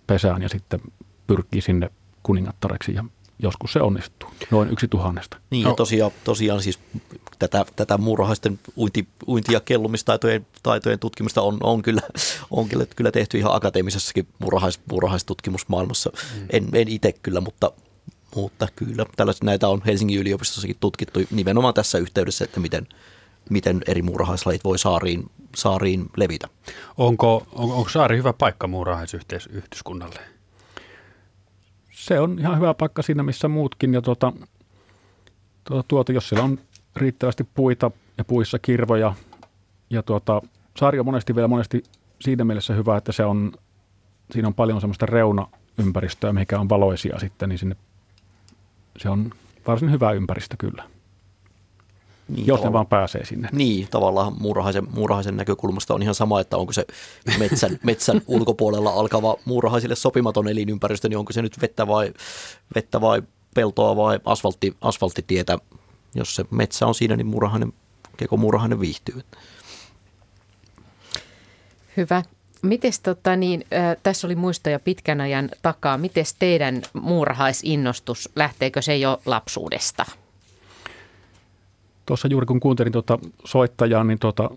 pesään 0.07 0.41
ja 0.41 0.49
sitten 0.49 0.79
pyrkii 1.27 1.61
sinne 1.61 1.91
kuningattareksi 2.23 2.93
ja 2.93 3.05
joskus 3.39 3.73
se 3.73 3.81
onnistuu, 3.81 4.29
noin 4.51 4.69
yksi 4.69 4.87
tuhannesta. 4.87 5.37
Niin 5.49 5.63
No. 5.63 5.69
ja 5.69 5.75
tosiaan, 5.75 6.11
tosiaan 6.23 6.61
siis 6.61 6.79
tätä, 7.39 7.65
tätä 7.75 7.97
muurahaisten 7.97 8.59
uinti, 8.77 9.07
uinti- 9.27 9.53
ja 9.53 9.59
kellumistaitojen 9.59 10.47
taitojen 10.63 10.99
tutkimista 10.99 11.41
on, 11.41 11.57
on, 11.63 11.81
kyllä, 11.81 12.01
on 12.51 12.69
kyllä, 12.69 12.85
kyllä 12.95 13.11
tehty 13.11 13.37
ihan 13.37 13.55
akateemisessakin 13.55 14.27
muurahais, 14.39 14.79
muurahaistutkimusmaailmassa. 14.91 16.11
Mm. 16.35 16.45
En, 16.49 16.69
en 16.73 16.87
itse 16.87 17.11
kyllä, 17.11 17.41
mutta, 17.41 17.71
mutta 18.35 18.67
kyllä 18.75 19.05
tällaiset, 19.15 19.43
näitä 19.43 19.67
on 19.67 19.81
Helsingin 19.85 20.19
yliopistossakin 20.19 20.77
tutkittu 20.79 21.19
nimenomaan 21.31 21.73
tässä 21.73 21.97
yhteydessä, 21.97 22.45
että 22.45 22.59
miten, 22.59 22.87
miten 23.49 23.81
eri 23.87 24.01
muurahaislajit 24.01 24.63
voi 24.63 24.79
saariin, 24.79 25.29
saariin 25.55 26.05
levitä. 26.17 26.47
Onko, 26.97 27.47
on, 27.51 27.71
onko 27.71 27.89
saari 27.89 28.17
hyvä 28.17 28.33
paikka 28.33 28.67
muurahaisyhteiskunnalle? 28.67 30.19
Se 31.91 32.19
on 32.19 32.39
ihan 32.39 32.57
hyvä 32.57 32.73
paikka 32.73 33.01
siinä, 33.01 33.23
missä 33.23 33.47
muutkin. 33.47 33.93
Ja 33.93 34.01
tuota, 34.01 34.33
tuota, 35.63 35.83
tuota, 35.87 36.11
jos 36.11 36.29
siellä 36.29 36.45
on 36.45 36.59
riittävästi 36.95 37.43
puita 37.43 37.91
ja 38.17 38.25
puissa 38.25 38.59
kirvoja. 38.59 39.13
Ja 39.89 40.03
tuota, 40.03 40.41
saari 40.77 40.99
on 40.99 41.05
monesti 41.05 41.35
vielä 41.35 41.47
monesti 41.47 41.83
siinä 42.21 42.43
mielessä 42.43 42.73
hyvä, 42.73 42.97
että 42.97 43.11
se 43.11 43.25
on, 43.25 43.51
siinä 44.31 44.47
on 44.47 44.53
paljon 44.53 44.81
semmoista 44.81 45.05
reunaympäristöä, 45.05 46.33
mikä 46.33 46.59
on 46.59 46.69
valoisia 46.69 47.19
sitten, 47.19 47.49
niin 47.49 47.59
sinne 47.59 47.75
se 48.97 49.09
on 49.09 49.31
varsin 49.67 49.91
hyvä 49.91 50.11
ympäristö 50.11 50.55
kyllä, 50.59 50.83
Niin, 52.27 52.47
jos 52.47 52.63
ne 52.63 52.73
vaan 52.73 52.87
pääsee 52.87 53.25
sinne. 53.25 53.49
Niin, 53.51 53.87
tavallaan 53.91 54.33
muurahaisen, 54.39 54.87
muurahaisen 54.91 55.37
näkökulmasta 55.37 55.93
on 55.93 56.01
ihan 56.01 56.15
sama, 56.15 56.39
että 56.39 56.57
onko 56.57 56.73
se 56.73 56.85
metsän, 57.39 57.79
metsän 57.83 58.21
ulkopuolella 58.27 58.89
alkava 58.89 59.35
muurahaisille 59.45 59.95
sopimaton 59.95 60.47
elinympäristö, 60.47 61.09
niin 61.09 61.17
onko 61.17 61.33
se 61.33 61.41
nyt 61.41 61.61
vettä 61.61 61.87
vai, 61.87 62.13
vettä 62.75 63.01
vai 63.01 63.21
peltoa 63.55 63.95
vai 63.95 64.19
asfaltti, 64.25 64.77
asfalttitietä. 64.81 65.57
Jos 66.15 66.35
se 66.35 66.45
metsä 66.51 66.87
on 66.87 66.95
siinä, 66.95 67.15
niin 67.15 67.27
muurahainen, 67.27 67.73
keko 68.17 68.37
muurahainen 68.37 68.79
viihtyy. 68.79 69.21
Hyvä. 71.97 72.23
Mites 72.67 72.99
tota 72.99 73.35
niin, 73.35 73.65
äh, 73.73 73.97
tässä 74.03 74.27
oli 74.27 74.35
muistoja 74.35 74.79
pitkän 74.79 75.21
ajan 75.21 75.49
takaa. 75.61 75.97
Mites 75.97 76.35
teidän 76.39 76.81
muurahaisinnostus, 76.93 78.29
lähteekö 78.35 78.81
se 78.81 78.97
jo 78.97 79.21
lapsuudesta? 79.25 80.05
Tuossa 82.05 82.27
juuri 82.27 82.45
kun 82.45 82.59
kuuntelin 82.59 82.93
tuota 82.93 83.19
soittajaa, 83.45 84.03
niin 84.03 84.19
tuota, 84.19 84.49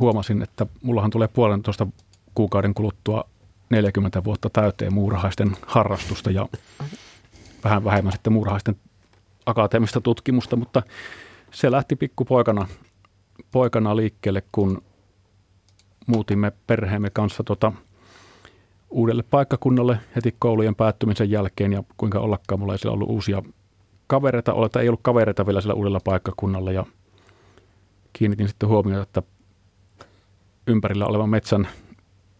huomasin, 0.00 0.42
että 0.42 0.66
mullahan 0.82 1.10
tulee 1.10 1.28
puolentoista 1.28 1.86
kuukauden 2.34 2.74
kuluttua 2.74 3.24
40 3.70 4.24
vuotta 4.24 4.50
täyteen 4.50 4.94
muurahaisten 4.94 5.56
harrastusta 5.66 6.30
ja 6.30 6.48
vähän 7.64 7.84
vähemmän 7.84 8.12
sitten 8.12 8.32
muurahaisten 8.32 8.76
akateemista 9.46 10.00
tutkimusta, 10.00 10.56
mutta 10.56 10.82
se 11.50 11.70
lähti 11.70 11.96
pikkupoikana 11.96 12.68
poikana 13.52 13.96
liikkeelle, 13.96 14.42
kun 14.52 14.82
muutimme 16.06 16.52
perheemme 16.66 17.10
kanssa 17.10 17.44
tuota, 17.44 17.72
uudelle 18.90 19.22
paikkakunnalle 19.22 19.98
heti 20.16 20.36
koulujen 20.38 20.74
päättymisen 20.74 21.30
jälkeen 21.30 21.72
ja 21.72 21.82
kuinka 21.96 22.20
ollakaan 22.20 22.60
mulla 22.60 22.72
ei 22.74 22.78
siellä 22.78 22.94
ollut 22.94 23.10
uusia 23.10 23.42
kavereita 24.06 24.52
olla, 24.52 24.68
tai 24.68 24.82
ei 24.82 24.88
ollut 24.88 25.02
kavereita 25.02 25.46
vielä 25.46 25.60
sillä 25.60 25.74
uudella 25.74 26.00
paikkakunnalla 26.04 26.72
ja 26.72 26.86
kiinnitin 28.12 28.48
sitten 28.48 28.68
huomiota, 28.68 29.02
että 29.02 29.22
ympärillä 30.66 31.06
olevan 31.06 31.28
metsän 31.28 31.68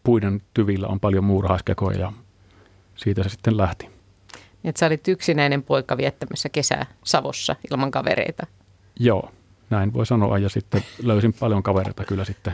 puiden 0.03 0.41
tyvillä 0.53 0.87
on 0.87 0.99
paljon 0.99 1.23
muurahaiskekoja 1.23 1.99
ja 1.99 2.13
siitä 2.95 3.23
se 3.23 3.29
sitten 3.29 3.57
lähti. 3.57 3.89
Että 4.63 4.79
sä 4.79 4.85
olit 4.85 5.07
yksinäinen 5.07 5.63
poika 5.63 5.97
viettämässä 5.97 6.49
kesää 6.49 6.85
Savossa 7.03 7.55
ilman 7.71 7.91
kavereita. 7.91 8.47
Joo, 8.99 9.31
näin 9.69 9.93
voi 9.93 10.05
sanoa 10.05 10.37
ja 10.37 10.49
sitten 10.49 10.83
löysin 11.03 11.33
paljon 11.33 11.63
kavereita 11.63 12.05
kyllä 12.05 12.25
sitten 12.25 12.53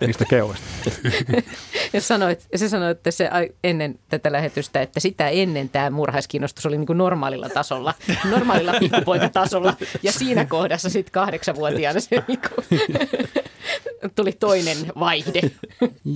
niistä 0.00 0.24
keoista. 0.24 0.66
Ja 1.92 2.00
sanoit, 2.00 2.46
ja 2.52 2.58
sä 2.58 2.68
sanoit 2.68 2.98
että 2.98 3.10
se 3.10 3.30
ennen 3.64 3.98
tätä 4.08 4.32
lähetystä, 4.32 4.82
että 4.82 5.00
sitä 5.00 5.28
ennen 5.28 5.68
tämä 5.68 5.90
murhaiskiinnostus 5.90 6.66
oli 6.66 6.76
niin 6.76 6.86
kuin 6.86 6.98
normaalilla 6.98 7.48
tasolla, 7.48 7.94
normaalilla 8.30 8.74
pikkupoikatasolla. 8.80 9.76
Ja 10.02 10.12
siinä 10.12 10.44
kohdassa 10.44 10.90
sitten 10.90 11.12
kahdeksanvuotiaana 11.12 12.00
se 12.00 12.24
niin 12.28 12.38
kuin, 12.40 12.80
tuli 14.16 14.32
toinen 14.32 14.76
vaihde. 15.00 15.40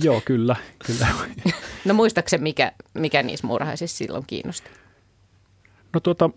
Joo, 0.03 0.21
kyllä, 0.25 0.55
kyllä. 0.85 1.07
No 1.85 1.93
muistaaksä, 1.93 2.37
mikä, 2.37 2.71
mikä 2.93 3.23
niissä 3.23 3.47
murhaisissa 3.47 3.97
silloin 3.97 4.23
kiinnosti? 4.27 4.69
No 5.93 5.99
tuota, 5.99 6.29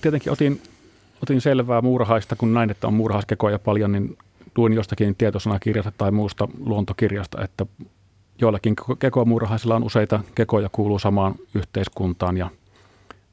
tietenkin 0.00 0.32
otin, 0.32 0.62
otin 1.24 1.40
selvää 1.40 1.82
muurahaista, 1.82 2.36
kun 2.36 2.54
näin, 2.54 2.70
että 2.70 2.86
on 2.86 2.94
muurahaiskekoja 2.94 3.58
paljon, 3.58 3.92
niin 3.92 4.18
luin 4.56 4.72
jostakin 4.72 5.16
tietosanakirjasta 5.16 5.92
tai 5.98 6.10
muusta 6.10 6.48
luontokirjasta, 6.64 7.44
että 7.44 7.66
joillakin 8.40 8.76
kekomuurahaisilla 8.98 9.76
on 9.76 9.84
useita 9.84 10.20
kekoja 10.34 10.68
kuuluu 10.72 10.98
samaan 10.98 11.34
yhteiskuntaan 11.54 12.36
ja 12.36 12.50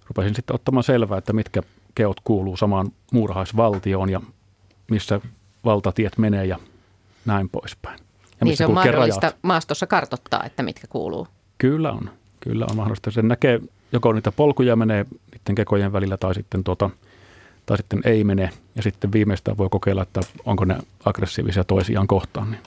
rupesin 0.08 0.36
sitten 0.36 0.56
ottamaan 0.56 0.84
selvää, 0.84 1.18
että 1.18 1.34
mitkä 1.34 1.62
keot 1.96 2.18
kuuluu 2.24 2.58
samaan 2.58 2.92
muurahaisvaltioon 3.14 4.10
ja 4.10 4.22
missä 4.92 5.22
valtatiet 5.66 6.18
menee 6.18 6.46
ja 6.46 6.60
näin 7.26 7.50
poispäin. 7.50 8.00
Ja 8.40 8.46
niin 8.46 8.58
se 8.58 8.66
on 8.66 8.74
mahdollista 8.74 9.22
rajat. 9.28 9.38
maastossa 9.42 9.88
kartottaa, 9.88 10.44
että 10.44 10.64
mitkä 10.64 10.88
kuuluu. 10.88 11.28
Kyllä 11.58 11.92
on. 11.92 12.10
Kyllä 12.40 12.66
on 12.70 12.76
mahdollista. 12.76 13.12
Sen 13.12 13.28
näkee, 13.28 13.60
joko 13.92 14.14
niitä 14.14 14.32
polkuja 14.32 14.76
menee 14.76 15.06
niiden 15.32 15.56
kekojen 15.56 15.94
välillä 15.94 16.18
tai 16.18 16.36
sitten, 16.36 16.64
tuota, 16.64 16.90
tai 17.72 17.78
sitten 17.78 18.02
ei 18.06 18.24
mene. 18.24 18.50
Ja 18.76 18.82
sitten 18.82 19.12
viimeistään 19.12 19.58
voi 19.58 19.70
kokeilla, 19.70 20.04
että 20.04 20.22
onko 20.46 20.66
ne 20.66 20.78
aggressiivisia 21.06 21.64
toisiaan 21.64 22.08
kohtaan, 22.08 22.52
niin 22.52 22.62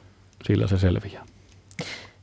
sillä 0.46 0.66
se 0.66 0.78
selviää. 0.78 1.26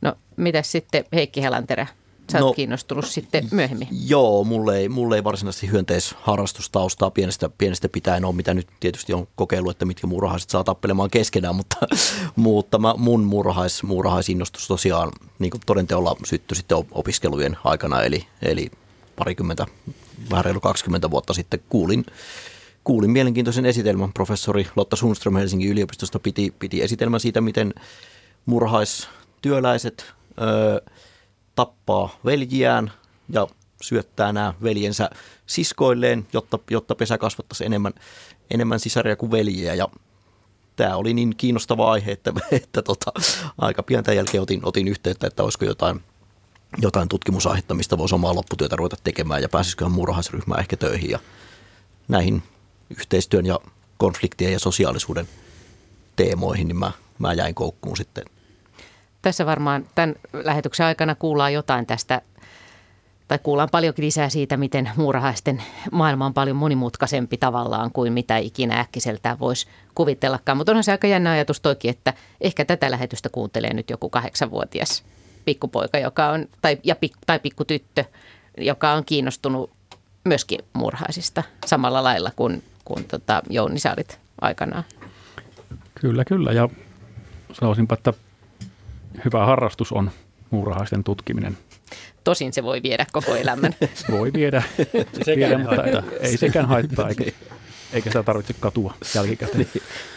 No 0.01 0.13
mitäs 0.37 0.71
sitten 0.71 1.05
Heikki 1.13 1.41
Helanterä? 1.41 1.87
Sä 2.31 2.37
oot 2.37 2.47
No, 2.47 2.53
kiinnostunut 2.53 3.05
sitten 3.05 3.47
myöhemmin. 3.51 3.87
Joo, 4.07 4.43
mulle 4.43 4.77
ei, 4.77 4.89
mulle 4.89 5.15
ei 5.15 5.23
varsinaisesti 5.23 5.71
hyönteisharrastustaustaa 5.71 7.11
pienestä, 7.11 7.49
pienestä 7.57 7.89
pitäen 7.89 8.25
ole, 8.25 8.35
mitä 8.35 8.53
nyt 8.53 8.67
tietysti 8.79 9.13
on 9.13 9.27
kokeillut, 9.35 9.71
että 9.71 9.85
mitkä 9.85 10.07
muurahaiset 10.07 10.49
saa 10.49 10.63
tappelemaan 10.63 11.09
keskenään, 11.09 11.55
mutta, 11.61 11.77
mutta 12.35 12.77
mä, 12.77 12.93
mun 12.97 13.23
muurahais, 13.23 13.83
muurahaisinnostus 13.83 14.67
tosiaan 14.67 15.11
niin 15.39 15.51
kuin 15.51 15.61
todenteolla 15.65 16.15
syttyi 16.25 16.55
sitten 16.55 16.77
op- 16.77 16.87
opiskelujen 16.91 17.57
aikana, 17.63 18.03
eli, 18.03 18.27
eli 18.41 18.71
parikymmentä, 19.15 19.65
vähän 20.29 20.45
reilu 20.45 20.59
20 20.59 21.11
vuotta 21.11 21.33
sitten 21.33 21.59
kuulin, 21.69 22.05
kuulin 22.83 23.11
mielenkiintoisen 23.11 23.65
esitelmän. 23.65 24.13
Professori 24.13 24.67
Lotta 24.75 24.95
Sundström 24.95 25.35
Helsingin 25.35 25.71
yliopistosta 25.71 26.19
piti, 26.19 26.53
piti 26.59 26.81
esitelmän 26.81 27.19
siitä, 27.19 27.41
miten 27.41 27.73
murhaistyöläiset 28.45 30.13
ö, 30.41 30.91
tappaa 31.55 32.19
veljiään 32.25 32.91
ja 33.29 33.47
syöttää 33.81 34.33
nämä 34.33 34.53
veljensä 34.63 35.09
siskoilleen, 35.45 36.27
jotta, 36.33 36.59
jotta 36.69 36.95
pesä 36.95 37.17
kasvattaisi 37.17 37.65
enemmän, 37.65 37.93
enemmän 38.51 38.79
sisaria 38.79 39.15
kuin 39.15 39.31
veljiä. 39.31 39.73
Ja 39.73 39.87
tämä 40.75 40.95
oli 40.95 41.13
niin 41.13 41.35
kiinnostava 41.37 41.91
aihe, 41.91 42.11
että, 42.11 42.33
että 42.51 42.81
tota, 42.81 43.11
aika 43.57 43.83
pian 43.83 44.03
tämän 44.03 44.17
jälkeen 44.17 44.43
otin, 44.43 44.59
otin 44.63 44.87
yhteyttä, 44.87 45.27
että 45.27 45.43
olisiko 45.43 45.65
jotain, 45.65 46.01
jotain 46.77 47.09
tutkimusaihetta, 47.09 47.73
mistä 47.73 47.97
voisi 47.97 48.15
omaa 48.15 48.35
lopputyötä 48.35 48.75
ruveta 48.75 48.97
tekemään 49.03 49.41
ja 49.41 49.49
pääsisiköhän 49.49 49.91
muurahaisryhmään 49.91 50.59
ehkä 50.59 50.77
töihin. 50.77 51.09
Ja 51.09 51.19
näihin 52.07 52.43
yhteistyön 52.99 53.45
ja 53.45 53.59
konfliktien 53.97 54.53
ja 54.53 54.59
sosiaalisuuden 54.59 55.27
teemoihin, 56.15 56.67
niin 56.67 56.77
mä, 56.77 56.91
mä 57.19 57.33
jäin 57.33 57.55
koukkuun 57.55 57.97
sitten. 57.97 58.25
Tässä 59.21 59.45
varmaan 59.45 59.87
tämän 59.95 60.15
lähetyksen 60.33 60.85
aikana 60.85 61.15
kuullaan 61.15 61.53
jotain 61.53 61.85
tästä, 61.85 62.21
tai 63.27 63.39
kuullaan 63.43 63.69
paljonkin 63.71 64.05
lisää 64.05 64.29
siitä, 64.29 64.57
miten 64.57 64.89
muurahaisten 64.95 65.63
maailma 65.91 66.25
on 66.25 66.33
paljon 66.33 66.55
monimutkaisempi 66.55 67.37
tavallaan 67.37 67.91
kuin 67.91 68.13
mitä 68.13 68.37
ikinä 68.37 68.79
äkkiseltään 68.79 69.39
voisi 69.39 69.67
kuvitellakaan. 69.95 70.57
Mutta 70.57 70.71
onhan 70.71 70.83
se 70.83 70.91
aika 70.91 71.07
jännä 71.07 71.31
ajatus 71.31 71.59
toki, 71.59 71.89
että 71.89 72.13
ehkä 72.41 72.65
tätä 72.65 72.91
lähetystä 72.91 73.29
kuuntelee 73.29 73.73
nyt 73.73 73.89
joku 73.89 74.09
kahdeksanvuotias 74.09 75.03
pikkupoika, 75.45 75.99
joka 75.99 76.29
on, 76.29 76.47
tai, 76.61 76.77
ja 76.83 76.95
tai 77.25 77.39
pikkutyttö, 77.39 78.05
joka 78.57 78.91
on 78.91 79.05
kiinnostunut 79.05 79.71
myöskin 80.23 80.59
murhaisista 80.73 81.43
samalla 81.65 82.03
lailla 82.03 82.31
kuin, 82.35 82.63
kuin 82.85 83.03
tota 83.03 83.41
Jouni 83.49 83.79
sä 83.79 83.93
olit 83.97 84.19
aikanaan. 84.41 84.83
Kyllä, 85.95 86.25
kyllä. 86.25 86.51
Ja 86.51 86.69
sanoisinpa, 87.53 87.93
että 87.93 88.13
hyvä 89.25 89.45
harrastus 89.45 89.91
on 89.91 90.11
muurahaisten 90.49 91.03
tutkiminen. 91.03 91.57
Tosin 92.23 92.53
se 92.53 92.63
voi 92.63 92.83
viedä 92.83 93.05
koko 93.11 93.35
elämän. 93.35 93.75
Voi 94.11 94.33
viedä, 94.33 94.63
viedä 95.35 95.57
mutta 95.57 95.83
ei, 95.83 95.93
ei 96.19 96.37
sekään 96.37 96.67
haittaa, 96.67 97.09
eikä, 97.09 97.23
eikä 97.93 98.09
sitä 98.09 98.23
tarvitse 98.23 98.53
katua 98.59 98.93
jälkikäteen. 99.15 99.67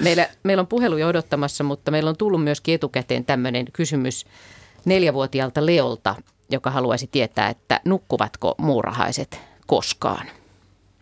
Meillä, 0.00 0.28
meillä 0.42 0.60
on 0.60 0.66
puhelu 0.66 0.96
jo 0.96 1.08
odottamassa, 1.08 1.64
mutta 1.64 1.90
meillä 1.90 2.10
on 2.10 2.16
tullut 2.16 2.44
myöskin 2.44 2.74
etukäteen 2.74 3.24
tämmöinen 3.24 3.66
kysymys 3.72 4.26
neljävuotiaalta 4.84 5.66
Leolta, 5.66 6.14
joka 6.50 6.70
haluaisi 6.70 7.08
tietää, 7.12 7.48
että 7.48 7.80
nukkuvatko 7.84 8.54
muurahaiset 8.58 9.40
koskaan. 9.66 10.26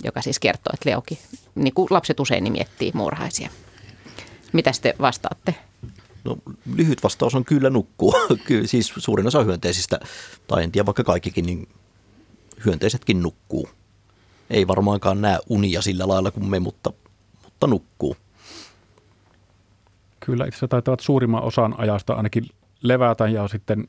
Joka 0.05 0.23
siis 0.23 0.39
kertoo, 0.39 0.71
että 0.75 0.91
Leokin, 0.91 1.19
niin 1.55 1.75
kuin 1.75 1.87
lapset 1.91 2.21
usein 2.21 2.53
miettii 2.53 2.93
muurahaisia. 2.95 3.51
Mitä 4.53 4.71
te 4.83 4.95
vastaatte? 5.01 5.55
No, 6.25 6.39
lyhyt 6.75 7.03
vastaus 7.03 7.35
on 7.35 7.45
kyllä 7.45 7.71
nukkuu. 7.71 8.15
Kyllä, 8.47 8.67
siis 8.67 8.93
suurin 8.97 9.27
osa 9.27 9.45
hyönteisistä, 9.45 10.01
tai 10.47 10.65
en 10.65 10.73
tiedä 10.73 10.87
vaikka 10.87 11.05
kaikkikin, 11.05 11.47
niin 11.47 11.69
hyönteisetkin 12.65 13.23
nukkuu. 13.23 13.69
Ei 14.51 14.69
varmaankaan 14.69 15.21
näe 15.21 15.39
unia 15.49 15.83
sillä 15.83 16.09
lailla 16.09 16.31
kuin 16.31 16.47
me, 16.47 16.61
mutta, 16.61 16.93
mutta 17.45 17.67
nukkuu. 17.67 18.17
Kyllä 20.21 20.47
itse 20.47 20.69
taitavat 20.69 21.01
suurimman 21.01 21.43
osan 21.43 21.75
ajasta 21.79 22.15
ainakin 22.15 22.47
levätä 22.83 23.29
ja 23.29 23.49
sitten 23.49 23.89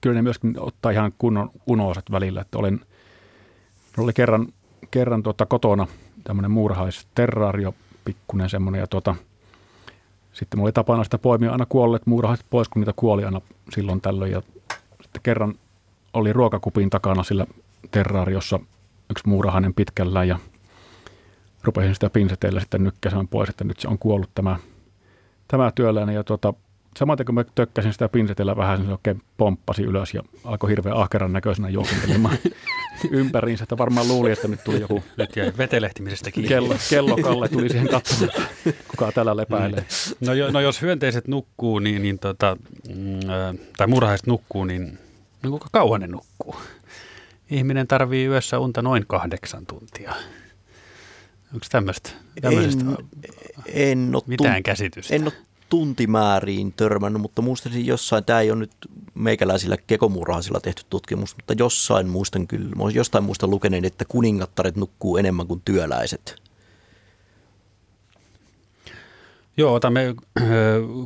kyllä 0.00 0.14
ne 0.14 0.22
myöskin 0.22 0.60
ottaa 0.60 0.90
ihan 0.90 1.12
kunnon 1.18 1.50
unoiset 1.66 2.10
välillä. 2.10 2.40
Että 2.40 2.58
olen, 2.58 2.80
oli 3.98 4.12
kerran, 4.12 4.46
kerran 4.90 5.22
tuota 5.22 5.46
kotona 5.46 5.86
tämmöinen 6.24 6.50
muurahaisterrario, 6.50 7.74
pikkunen 8.04 8.50
semmoinen 8.50 8.78
ja 8.78 8.86
tuota, 8.86 9.14
sitten 10.32 10.58
mulla 10.58 10.66
oli 10.66 10.72
tapana 10.72 11.04
sitä 11.04 11.18
poimia 11.18 11.52
aina 11.52 11.66
kuolleet 11.66 12.06
muurahaiset 12.06 12.46
pois, 12.50 12.68
kun 12.68 12.80
niitä 12.80 12.92
kuoli 12.96 13.24
aina 13.24 13.40
silloin 13.74 14.00
tällöin. 14.00 14.32
Ja 14.32 14.42
sitten 15.02 15.22
kerran 15.22 15.54
oli 16.14 16.32
ruokakupin 16.32 16.90
takana 16.90 17.22
sillä 17.22 17.46
terraariossa 17.90 18.60
yksi 19.10 19.28
muurahainen 19.28 19.74
pitkällään 19.74 20.28
ja 20.28 20.38
rupesin 21.62 21.94
sitä 21.94 22.10
pinseteillä 22.10 22.60
sitten 22.60 22.84
nykkäsemään 22.84 23.28
pois, 23.28 23.48
että 23.48 23.64
nyt 23.64 23.80
se 23.80 23.88
on 23.88 23.98
kuollut 23.98 24.30
tämä, 24.34 24.56
tämä 25.48 25.72
työläinen. 25.74 26.14
Ja 26.14 26.24
tuota, 26.24 26.54
samaten 26.98 27.26
kun 27.26 27.34
mä 27.34 27.44
tökkäsin 27.54 27.92
sitä 27.92 28.08
pinsetellä 28.08 28.56
vähän, 28.56 28.78
niin 28.78 28.86
se 28.86 28.92
oikein 28.92 29.22
pomppasi 29.36 29.82
ylös 29.82 30.14
ja 30.14 30.22
alkoi 30.44 30.70
hirveän 30.70 30.96
ahkeran 30.96 31.32
näköisenä 31.32 31.68
juoksentelemaan 31.68 32.38
ympäriinsä. 33.10 33.62
Että 33.62 33.78
varmaan 33.78 34.08
luuli, 34.08 34.30
että 34.32 34.48
nyt 34.48 34.64
tuli 34.64 34.80
joku 34.80 35.04
Nyt 35.16 35.36
jäi 35.36 35.52
vetelehtimisestä 35.58 36.30
kiinni. 36.30 36.48
kello, 36.48 36.74
kellokalle, 36.90 37.48
tuli 37.48 37.68
siihen 37.68 37.88
katsomaan, 37.88 38.42
kuka 38.88 39.12
täällä 39.12 39.36
lepäilee. 39.36 39.84
No, 40.20 40.32
jo, 40.34 40.50
no 40.50 40.60
jos 40.60 40.82
hyönteiset 40.82 41.28
nukkuu, 41.28 41.78
niin, 41.78 42.02
niin 42.02 42.18
tota, 42.18 42.56
mm, 42.88 43.58
tai 43.76 43.86
murhaiset 43.86 44.26
nukkuu, 44.26 44.64
niin, 44.64 44.82
niin 45.42 45.50
kuinka 45.50 45.68
kauan 45.72 46.00
ne 46.00 46.06
nukkuu? 46.06 46.56
Ihminen 47.50 47.86
tarvii 47.86 48.26
yössä 48.26 48.58
unta 48.58 48.82
noin 48.82 49.04
kahdeksan 49.06 49.66
tuntia. 49.66 50.12
Onko 51.54 51.66
tämmöistä, 51.70 52.10
En, 52.42 52.96
en 53.66 54.10
ole 54.14 54.22
mitään 54.26 54.58
tunt- 54.58 54.62
käsitystä? 54.62 55.14
En 55.14 55.22
ole 55.22 55.32
tuntimääriin 55.68 56.72
törmännyt, 56.72 57.22
mutta 57.22 57.42
muistaisin 57.42 57.86
jossain, 57.86 58.24
tämä 58.24 58.40
ei 58.40 58.50
ole 58.50 58.58
nyt 58.58 58.70
meikäläisillä 59.14 59.76
kekomurhaisilla 59.86 60.60
tehty 60.60 60.82
tutkimus, 60.90 61.36
mutta 61.36 61.54
jossain 61.58 62.08
muistan 62.08 62.46
kyllä, 62.46 62.90
jostain 62.94 63.24
muista 63.24 63.46
lukeneen, 63.46 63.84
että 63.84 64.04
kuningattaret 64.04 64.76
nukkuu 64.76 65.16
enemmän 65.16 65.46
kuin 65.46 65.62
työläiset. 65.64 66.44
Joo, 69.56 69.74
otamme 69.74 70.14
äh, 70.40 70.44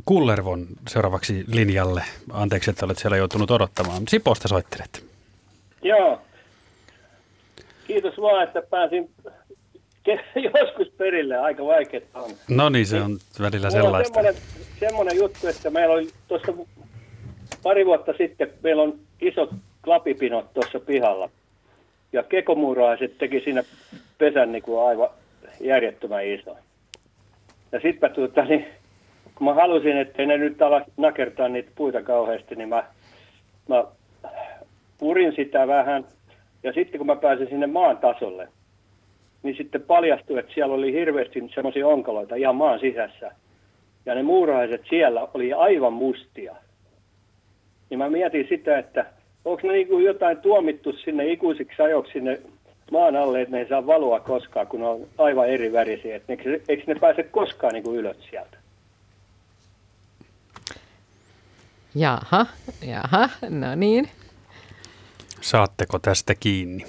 Kullervon 0.05 0.67
seuraavaksi 0.89 1.45
linjalle. 1.47 2.05
Anteeksi, 2.33 2.71
että 2.71 2.87
olet 2.87 2.99
siellä 2.99 3.17
joutunut 3.17 3.51
odottamaan. 3.51 4.03
Siposta 4.09 4.49
soittelet. 4.49 5.05
Joo. 5.83 6.23
Kiitos 7.87 8.15
vaan, 8.21 8.45
että 8.45 8.63
pääsin 8.71 9.11
joskus 10.55 10.89
perille. 10.99 11.37
Aika 11.37 11.65
vaikeaa 11.65 12.03
on. 12.15 12.31
No 12.49 12.69
niin, 12.69 12.87
se 12.87 13.01
on 13.01 13.19
välillä 13.41 13.69
Mulla 13.69 13.79
on 13.79 13.83
sellaista. 13.85 14.15
semmoinen, 14.15 14.43
semmoinen 14.81 15.17
juttu, 15.17 15.47
että 15.47 15.71
meillä 15.71 15.95
oli 15.95 16.09
tuossa 16.29 16.53
pari 17.63 17.87
vuotta 17.87 18.13
sitten, 18.19 18.53
meillä 18.63 18.83
on 18.83 18.99
isot 19.21 19.51
klapipinot 19.85 20.55
tuossa 20.55 20.81
pihalla. 20.81 21.31
Ja 22.13 22.23
kekomuuraiset 22.23 23.19
teki 23.19 23.41
siinä 23.41 23.65
pesän 24.19 24.53
niin 24.53 24.63
kuin 24.63 24.89
aivan 24.89 25.09
järjettömän 25.61 26.27
iso. 26.27 26.57
Ja 27.73 27.81
sitten 27.81 28.13
tuota, 28.13 28.45
niin, 28.45 28.67
kun 29.35 29.45
mä 29.45 29.55
halusin, 29.55 29.97
että 29.97 30.27
ne 30.27 30.39
nyt 30.39 30.63
ala 30.63 30.83
nakertaa 30.97 31.49
niitä 31.49 31.71
puita 31.75 32.03
kauheasti, 32.03 32.55
niin 32.55 32.69
mä, 32.69 32.85
mä 33.69 33.85
purin 34.99 35.33
sitä 35.37 35.67
vähän. 35.67 36.05
Ja 36.63 36.73
sitten 36.73 36.99
kun 36.99 37.07
mä 37.07 37.17
pääsin 37.17 37.49
sinne 37.49 37.67
maan 37.67 37.97
tasolle, 37.99 38.49
niin 39.49 39.57
sitten 39.57 39.83
paljastui, 39.83 40.39
että 40.39 40.55
siellä 40.55 40.75
oli 40.75 40.93
hirveästi 40.93 41.51
semmoisia 41.55 41.87
onkaloita 41.87 42.35
ihan 42.35 42.57
maan 42.57 42.81
sisässä. 42.81 43.31
Ja 44.07 44.15
ne 44.15 44.23
muurahaiset 44.23 44.83
siellä 44.91 45.29
oli 45.35 45.53
aivan 45.53 45.93
mustia. 45.93 46.57
Niin 47.91 47.99
mä 47.99 48.11
mietin 48.11 48.47
sitä, 48.49 48.79
että 48.79 49.07
onko 49.45 49.61
ne 49.65 49.73
niinku 49.73 49.99
jotain 49.99 50.37
tuomittu 50.37 50.93
sinne 50.93 51.33
ikuisiksi 51.33 51.83
ajoksi 51.83 52.13
sinne 52.13 52.41
maan 52.91 53.17
alle, 53.17 53.41
että 53.43 53.57
ne 53.57 53.63
ei 53.63 53.69
saa 53.69 53.87
valoa 53.87 54.21
koskaan, 54.21 54.67
kun 54.67 54.81
ne 54.81 54.87
on 54.87 55.09
aivan 55.19 55.49
eri 55.49 55.73
värisiä. 55.73 56.17
Et 56.17 56.23
eikö, 56.29 56.61
eikö 56.69 56.83
ne 56.87 56.95
pääse 57.01 57.23
koskaan 57.23 57.73
niinku 57.73 57.95
ylös 57.95 58.17
sieltä? 58.31 58.57
Jaha, 61.95 62.47
jaha, 62.87 63.29
no 63.51 63.75
niin. 63.75 64.09
Saatteko 65.41 65.99
tästä 65.99 66.35
kiinni? 66.35 66.85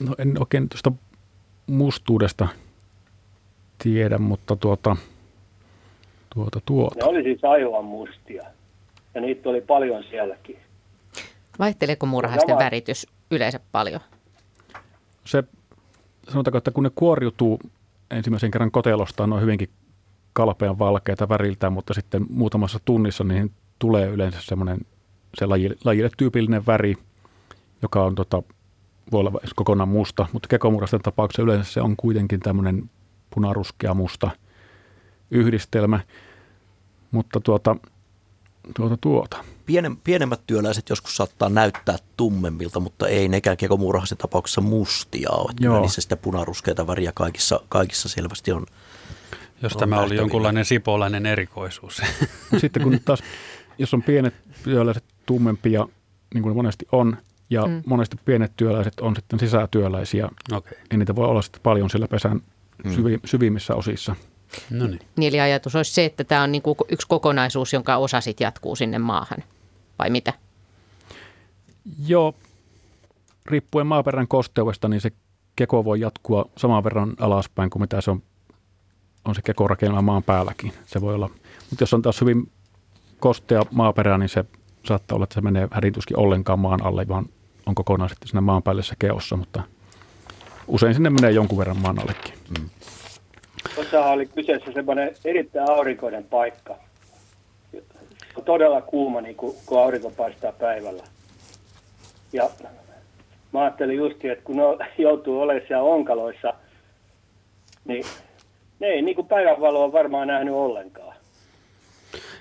No 0.00 0.14
en 0.18 0.36
oikein 0.40 0.68
tuosta 0.68 0.92
mustuudesta 1.66 2.48
tiedä, 3.82 4.18
mutta 4.18 4.56
tuota, 4.56 4.96
tuota, 6.34 6.60
tuota. 6.66 6.96
Ne 6.98 7.04
oli 7.04 7.22
siis 7.22 7.44
aivan 7.44 7.84
mustia. 7.84 8.42
Ja 9.14 9.20
niitä 9.20 9.48
oli 9.48 9.60
paljon 9.60 10.04
sielläkin. 10.10 10.56
Vaihteleeko 11.58 12.06
muurahaisten 12.06 12.52
Sama. 12.52 12.64
väritys 12.64 13.06
yleensä 13.30 13.60
paljon? 13.72 14.00
Se, 15.24 15.44
sanotaanko, 16.28 16.58
että 16.58 16.70
kun 16.70 16.84
ne 16.84 16.90
kuoriutuu 16.94 17.60
ensimmäisen 18.10 18.50
kerran 18.50 18.70
kotelosta, 18.70 19.26
ne 19.26 19.34
on 19.34 19.40
hyvinkin 19.42 19.68
kalpean 20.32 20.78
valkeita 20.78 21.28
väriltään, 21.28 21.72
mutta 21.72 21.94
sitten 21.94 22.26
muutamassa 22.30 22.80
tunnissa 22.84 23.24
niihin 23.24 23.50
tulee 23.78 24.08
yleensä 24.08 24.38
semmoinen 24.42 24.78
se 25.34 25.46
lajille, 25.46 25.76
lajille 25.84 26.10
tyypillinen 26.16 26.66
väri, 26.66 26.94
joka 27.82 28.04
on 28.04 28.14
tota, 28.14 28.42
voi 29.12 29.20
olla 29.20 29.32
edes 29.40 29.54
kokonaan 29.54 29.88
musta, 29.88 30.26
mutta 30.32 30.48
kekomurasten 30.48 31.02
tapauksessa 31.02 31.42
yleensä 31.42 31.72
se 31.72 31.80
on 31.80 31.96
kuitenkin 31.96 32.40
tämmöinen 32.40 32.90
punaruskea 33.34 33.94
musta 33.94 34.30
yhdistelmä. 35.30 36.00
Mutta 37.10 37.40
tuota, 37.40 37.76
tuota, 38.76 38.96
tuota. 38.96 39.44
Pienem, 39.66 39.96
pienemmät 40.04 40.40
työläiset 40.46 40.88
joskus 40.88 41.16
saattaa 41.16 41.48
näyttää 41.48 41.96
tummemmilta, 42.16 42.80
mutta 42.80 43.08
ei 43.08 43.28
nekään 43.28 43.56
kekomurhaisen 43.56 44.18
tapauksessa 44.18 44.60
mustia 44.60 45.30
ole. 45.30 45.52
Joo. 45.60 45.80
niissä 45.80 46.00
sitä 46.00 46.16
punaruskeita 46.16 46.86
väriä 46.86 47.12
kaikissa, 47.14 47.60
kaikissa 47.68 48.08
selvästi 48.08 48.52
on. 48.52 48.66
Jos 49.62 49.72
On 49.72 49.78
tämä 49.78 50.00
oli 50.00 50.16
jonkunlainen 50.16 50.64
sipolainen 50.64 51.26
erikoisuus. 51.26 52.02
Sitten 52.58 52.82
kun 52.82 53.00
taas, 53.04 53.22
jos 53.78 53.94
on 53.94 54.02
pienet 54.02 54.34
työläiset 54.64 55.04
tummempia, 55.26 55.88
niin 56.34 56.42
kuin 56.42 56.50
ne 56.50 56.54
monesti 56.54 56.86
on, 56.92 57.16
ja 57.52 57.66
Mm. 57.66 57.82
monesti 57.86 58.16
pienet 58.24 58.52
työläiset 58.56 59.00
on 59.00 59.16
sitten 59.16 59.38
sisätyöläisiä, 59.38 60.28
Okei, 60.52 60.78
ja 60.90 60.98
niitä 60.98 61.14
voi 61.16 61.26
olla 61.28 61.42
sitten 61.42 61.60
paljon 61.62 61.90
siellä 61.90 62.08
pesän 62.08 62.40
Mm. 62.84 62.94
syvi, 62.94 63.18
syvimmissä 63.24 63.74
osissa. 63.74 64.16
no 64.70 64.86
niin. 64.86 64.98
Niin 65.16 65.28
eli 65.28 65.40
ajatus 65.40 65.76
olisi 65.76 65.92
se, 65.94 66.04
että 66.04 66.24
tämä 66.24 66.42
on 66.42 66.52
niin 66.52 66.62
kuin 66.62 66.76
yksi 66.88 67.06
kokonaisuus, 67.08 67.72
jonka 67.72 67.96
osa 67.96 68.20
sitten 68.20 68.44
jatkuu 68.44 68.76
sinne 68.76 68.98
maahan. 68.98 69.38
Vai 69.98 70.10
mitä? 70.10 70.32
Joo, 72.06 72.34
riippuen 73.46 73.86
maaperän 73.86 74.28
kosteudesta, 74.28 74.88
niin 74.88 75.00
se 75.00 75.10
keko 75.56 75.84
voi 75.84 76.00
jatkua 76.00 76.44
saman 76.56 76.84
verran 76.84 77.14
alaspäin 77.20 77.70
kuin 77.70 77.80
mitä 77.82 78.00
se 78.00 78.10
on, 78.10 78.22
on 79.24 79.34
se 79.34 79.42
kekorakennelma 79.42 80.02
maan 80.02 80.22
päälläkin. 80.22 80.72
Se 80.86 81.00
voi 81.00 81.14
olla, 81.14 81.30
mutta 81.70 81.82
jos 81.82 81.94
on 81.94 82.02
taas 82.02 82.20
hyvin 82.20 82.50
kostea 83.20 83.62
maaperä, 83.70 84.18
niin 84.18 84.28
se 84.28 84.44
saattaa 84.84 85.16
olla, 85.16 85.24
että 85.24 85.34
se 85.34 85.40
menee 85.40 85.68
hädintuskin 85.70 86.18
ollenkaan 86.18 86.58
maan 86.58 86.82
alle, 86.82 87.08
vaan 87.08 87.26
on 87.66 87.74
kokonaan 87.74 88.08
sitten 88.08 88.28
siinä 88.28 88.40
maan 88.40 88.62
keossa, 88.98 89.36
mutta 89.36 89.62
usein 90.68 90.94
sinne 90.94 91.10
menee 91.10 91.30
jonkun 91.30 91.58
verran 91.58 91.76
maan 91.76 91.98
allekin. 91.98 92.34
Tuossahan 93.74 94.12
oli 94.12 94.26
kyseessä 94.26 94.72
semmoinen 94.72 95.14
erittäin 95.24 95.70
aurinkoinen 95.70 96.24
paikka. 96.24 96.76
On 98.36 98.44
todella 98.44 98.80
kuuma, 98.80 99.20
niin 99.20 99.36
kun, 99.36 99.54
kun 99.66 99.82
aurinko 99.82 100.10
paistaa 100.10 100.52
päivällä. 100.52 101.02
Ja 102.32 102.50
mä 103.52 103.60
ajattelin 103.60 103.96
just, 103.96 104.24
että 104.24 104.44
kun 104.44 104.56
ne 104.56 104.62
joutuu 104.98 105.40
olemaan 105.40 105.66
siellä 105.68 105.82
onkaloissa, 105.82 106.54
niin 107.84 108.04
ne 108.80 108.86
ei 108.86 109.02
niin 109.02 109.16
kuin 109.16 109.28
päivänvaloa 109.28 109.92
varmaan 109.92 110.28
nähnyt 110.28 110.54
ollenkaan. 110.54 111.11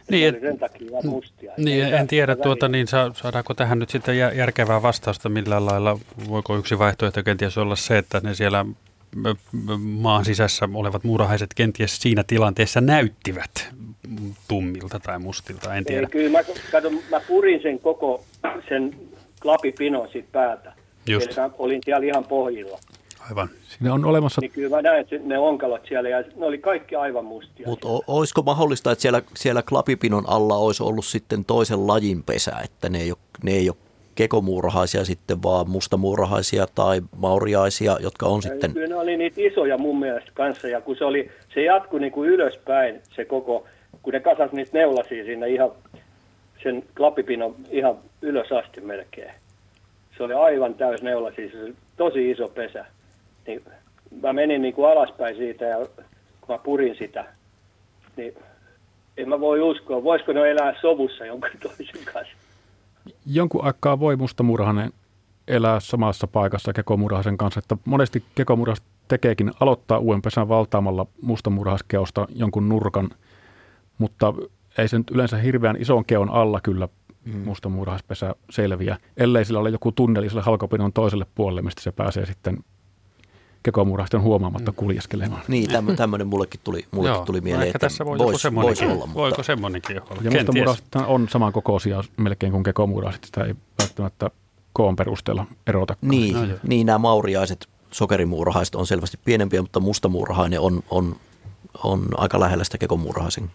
Niin, 0.09 0.27
et- 0.35 0.41
sen 0.41 0.59
takia 0.59 0.91
vaan 0.91 1.07
mustia. 1.07 1.53
Niin, 1.57 1.85
Ei 1.85 1.93
en 1.93 2.07
tiedä, 2.07 2.35
tuota, 2.35 2.67
niin 2.67 2.87
sa- 2.87 3.11
saadaanko 3.15 3.53
tähän 3.53 3.79
nyt 3.79 3.89
sitten 3.89 4.17
jä- 4.17 4.31
järkevää 4.31 4.81
vastausta 4.81 5.29
millään 5.29 5.65
lailla. 5.65 5.99
Voiko 6.29 6.57
yksi 6.57 6.79
vaihtoehto 6.79 7.23
kenties 7.23 7.57
olla 7.57 7.75
se, 7.75 7.97
että 7.97 8.19
ne 8.23 8.33
siellä 8.33 8.65
maan 9.79 10.25
sisässä 10.25 10.69
olevat 10.73 11.03
muurahaiset 11.03 11.53
kenties 11.53 11.97
siinä 12.01 12.23
tilanteessa 12.27 12.81
näyttivät 12.81 13.69
tummilta 14.47 14.99
tai 14.99 15.19
mustilta, 15.19 15.75
en 15.75 15.85
tiedä. 15.85 16.01
Ei, 16.01 16.11
kyllä 16.11 16.29
mä, 16.29 16.39
kato, 16.71 16.89
mä 17.09 17.19
purin 17.27 17.61
sen 17.61 17.79
koko 17.79 18.25
sen 18.69 18.95
klapipinon 19.41 20.07
siitä 20.11 20.27
päältä. 20.31 20.73
Just. 21.07 21.27
Eli 21.27 21.35
mä 21.35 21.49
olin 21.59 21.81
siellä 21.85 22.05
ihan 22.05 22.23
pohjilla. 22.23 22.79
Aivan. 23.29 23.49
Siinä 23.63 23.93
on 23.93 24.05
olemassa 24.05 24.41
Niin 24.41 24.51
kyllä 24.51 24.75
mä 24.75 24.81
näin 24.81 25.01
että 25.01 25.15
ne 25.23 25.37
onkalot 25.37 25.85
siellä 25.87 26.09
ja 26.09 26.23
ne 26.35 26.45
oli 26.45 26.57
kaikki 26.57 26.95
aivan 26.95 27.25
mustia. 27.25 27.67
Mutta 27.67 27.87
olisiko 28.07 28.41
mahdollista, 28.41 28.91
että 28.91 29.01
siellä, 29.01 29.21
siellä 29.35 29.61
klapipinon 29.61 30.23
alla 30.27 30.55
olisi 30.55 30.83
ollut 30.83 31.05
sitten 31.05 31.45
toisen 31.45 31.87
lajin 31.87 32.23
pesä, 32.23 32.51
että 32.63 32.89
ne 32.89 33.01
ei 33.01 33.11
ole, 33.11 33.19
ne 33.43 33.51
ei 33.51 33.69
ole 33.69 33.77
kekomuurahaisia 34.15 35.05
sitten, 35.05 35.43
vaan 35.43 35.69
mustamuurahaisia 35.69 36.67
tai 36.75 37.01
mauriaisia, 37.17 37.97
jotka 37.99 38.25
on 38.25 38.41
sitten... 38.41 38.73
Kyllä 38.73 38.87
ne 38.87 38.95
oli 38.95 39.17
niitä 39.17 39.41
isoja 39.41 39.77
mun 39.77 39.99
mielestä 39.99 40.31
kanssa 40.33 40.67
ja 40.67 40.81
kun 40.81 40.95
se, 40.97 41.05
oli, 41.05 41.31
se 41.53 41.63
jatkui 41.63 41.99
niin 41.99 42.11
kuin 42.11 42.29
ylöspäin 42.29 43.01
se 43.15 43.25
koko, 43.25 43.67
kun 44.01 44.13
ne 44.13 44.19
kasas 44.19 44.51
niitä 44.51 44.71
neulasia 44.73 45.25
siinä 45.25 45.45
ihan 45.45 45.71
sen 46.63 46.83
klapipinon 46.97 47.55
ihan 47.69 47.97
ylös 48.21 48.51
asti 48.51 48.81
melkein. 48.81 49.31
Se 50.17 50.23
oli 50.23 50.33
aivan 50.33 50.73
täys 50.73 51.01
neulasia, 51.01 51.51
se 51.51 51.63
oli 51.63 51.75
tosi 51.97 52.31
iso 52.31 52.47
pesä. 52.47 52.85
Niin 53.47 53.61
mä 54.21 54.33
menin 54.33 54.61
niin 54.61 54.73
kuin 54.73 54.91
alaspäin 54.91 55.35
siitä 55.35 55.65
ja 55.65 55.77
kun 56.41 56.55
mä 56.55 56.57
purin 56.57 56.95
sitä, 56.97 57.25
niin 58.17 58.33
en 59.17 59.29
mä 59.29 59.39
voi 59.39 59.61
uskoa, 59.61 60.03
voisiko 60.03 60.33
ne 60.33 60.51
elää 60.51 60.73
sovussa 60.81 61.25
jonkun 61.25 61.49
toisen 61.63 62.05
kanssa. 62.13 62.33
jonkun 63.25 63.63
aikaa 63.63 63.99
voi 63.99 64.15
mustamurhainen 64.15 64.91
elää 65.47 65.79
samassa 65.79 66.27
paikassa 66.27 66.73
kekomurhaisen 66.73 67.37
kanssa, 67.37 67.59
että 67.59 67.77
monesti 67.85 68.23
kekomurhas 68.35 68.81
tekeekin 69.07 69.51
aloittaa 69.59 69.97
uuden 69.97 70.21
pesän 70.21 70.49
valtaamalla 70.49 71.05
mustamurhaiskeosta 71.21 72.27
jonkun 72.35 72.69
nurkan, 72.69 73.09
mutta 73.97 74.33
ei 74.77 74.87
se 74.87 74.97
nyt 74.97 75.11
yleensä 75.11 75.37
hirveän 75.37 75.75
ison 75.79 76.05
keon 76.05 76.29
alla 76.29 76.61
kyllä 76.61 76.87
mm. 77.25 77.37
mustamurhaispesä 77.37 78.35
selviä, 78.49 78.97
ellei 79.17 79.45
sillä 79.45 79.59
ole 79.59 79.69
joku 79.69 79.91
tunneli 79.91 80.29
sille 80.29 80.41
halkopinon 80.41 80.93
toiselle 80.93 81.25
puolelle, 81.35 81.61
mistä 81.61 81.81
se 81.81 81.91
pääsee 81.91 82.25
sitten 82.25 82.57
kekomurhaisten 83.63 84.21
huomaamatta 84.21 84.71
kuljeskelemaan. 84.71 85.41
Niin, 85.47 85.69
tämmöinen 85.97 86.27
mullekin 86.27 86.59
tuli, 86.63 86.85
mullekin 86.91 87.15
Joo, 87.15 87.25
tuli 87.25 87.39
no 87.39 87.43
mieleen, 87.43 87.67
ehkä 87.67 87.77
että 87.77 87.89
tässä 87.89 88.05
voi 88.05 88.15
joku 88.15 88.23
vois, 88.23 88.41
semmoinenkin, 88.41 88.87
vois 88.87 88.95
olla, 88.95 89.05
mutta 89.05 89.19
voiko 89.19 89.43
semmoinenkin 89.43 90.01
olla? 90.01 90.21
Ja 90.21 90.31
mustamurhaiset 90.31 90.85
on 91.07 91.29
samankokoisia 91.29 92.03
melkein 92.17 92.51
kuin 92.51 92.63
kekomurhaiset, 92.63 93.23
sitä 93.23 93.43
ei 93.43 93.55
välttämättä 93.79 94.29
koon 94.73 94.95
perusteella 94.95 95.45
erota. 95.67 95.95
Niin, 96.01 96.33
No 96.33 96.47
niin 96.63 96.85
nämä 96.85 96.97
mauriaiset 96.97 97.67
sokerimuurahaiset 97.91 98.75
on 98.75 98.87
selvästi 98.87 99.19
pienempiä, 99.25 99.61
mutta 99.61 99.79
mustamuurahainen 99.79 100.59
on, 100.59 100.83
on, 100.89 101.15
on 101.83 102.05
aika 102.17 102.39
lähellä 102.39 102.63
sitä 102.63 102.77
kekomuurahaisen, 102.77 103.51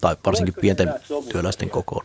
tai 0.00 0.16
varsinkin 0.26 0.54
pienten 0.60 0.94
työläisten 1.32 1.70
kokoon. 1.70 2.04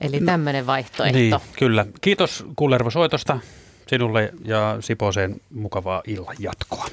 Eli 0.00 0.20
tämmöinen 0.20 0.66
vaihtoehto. 0.66 1.18
Niin, 1.18 1.34
kyllä. 1.58 1.86
Kiitos 2.00 2.44
Kullervo 2.56 2.90
soitosta 2.90 3.38
sinulle 3.88 4.32
ja 4.44 4.76
Siposeen 4.80 5.40
mukavaa 5.54 6.02
illan 6.06 6.36
jatkoa. 6.38 6.86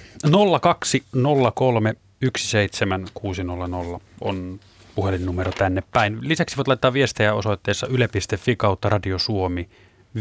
0203 0.62 1.96
17600 2.38 4.00
on 4.22 4.60
puhelinnumero 4.96 5.52
tänne 5.52 5.84
päin. 5.94 6.18
Lisäksi 6.22 6.58
voit 6.58 6.68
laittaa 6.68 6.94
viestejä 6.94 7.34
osoitteessa 7.34 7.88
yle.fi 7.88 8.56
kautta 8.56 8.90
Radio 8.90 9.20
Suomi 9.20 9.70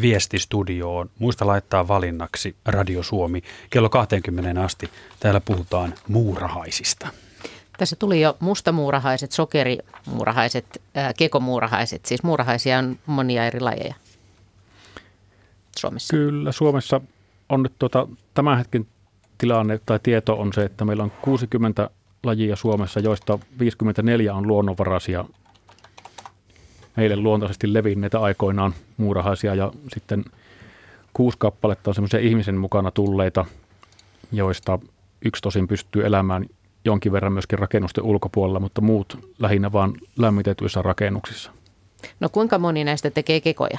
viestistudioon. 0.00 1.10
Muista 1.18 1.46
laittaa 1.46 1.88
valinnaksi 1.88 2.56
Radio 2.66 3.02
Suomi 3.02 3.42
kello 3.70 3.88
20 3.88 4.62
asti. 4.62 4.90
Täällä 5.20 5.40
puhutaan 5.40 5.94
muurahaisista. 6.08 7.08
Tässä 7.78 7.96
tuli 7.96 8.20
jo 8.20 8.36
mustamuurahaiset, 8.40 9.32
sokerimuurahaiset, 9.32 10.82
ää, 10.94 11.12
kekomuurahaiset. 11.12 12.06
Siis 12.06 12.22
muurahaisia 12.22 12.78
on 12.78 12.98
monia 13.06 13.46
eri 13.46 13.60
lajeja 13.60 13.94
Suomessa. 15.80 16.16
Kyllä, 16.16 16.52
Suomessa 16.52 17.00
on 17.48 17.62
nyt 17.62 17.72
tuota, 17.78 18.08
tämän 18.34 18.58
hetken 18.58 18.86
tilanne 19.38 19.80
tai 19.86 20.00
tieto 20.02 20.34
on 20.40 20.52
se, 20.52 20.62
että 20.62 20.84
meillä 20.84 21.02
on 21.02 21.12
60 21.22 21.90
lajia 22.22 22.56
Suomessa, 22.56 23.00
joista 23.00 23.38
54 23.58 24.34
on 24.34 24.46
luonnonvaraisia 24.46 25.24
meille 26.96 27.16
luontaisesti 27.16 27.72
levinneitä 27.72 28.20
aikoinaan 28.20 28.74
muurahaisia 28.96 29.54
ja 29.54 29.72
sitten 29.94 30.24
kuusi 31.12 31.38
kappaletta 31.38 31.90
on 31.90 31.94
semmoisia 31.94 32.20
ihmisen 32.20 32.54
mukana 32.54 32.90
tulleita, 32.90 33.44
joista 34.32 34.78
yksi 35.24 35.42
tosin 35.42 35.68
pystyy 35.68 36.06
elämään 36.06 36.46
jonkin 36.84 37.12
verran 37.12 37.32
myöskin 37.32 37.58
rakennusten 37.58 38.04
ulkopuolella, 38.04 38.60
mutta 38.60 38.80
muut 38.80 39.34
lähinnä 39.38 39.72
vain 39.72 39.92
lämmitetyissä 40.18 40.82
rakennuksissa. 40.82 41.50
No 42.20 42.28
kuinka 42.28 42.58
moni 42.58 42.84
näistä 42.84 43.10
tekee 43.10 43.40
kekoja? 43.40 43.78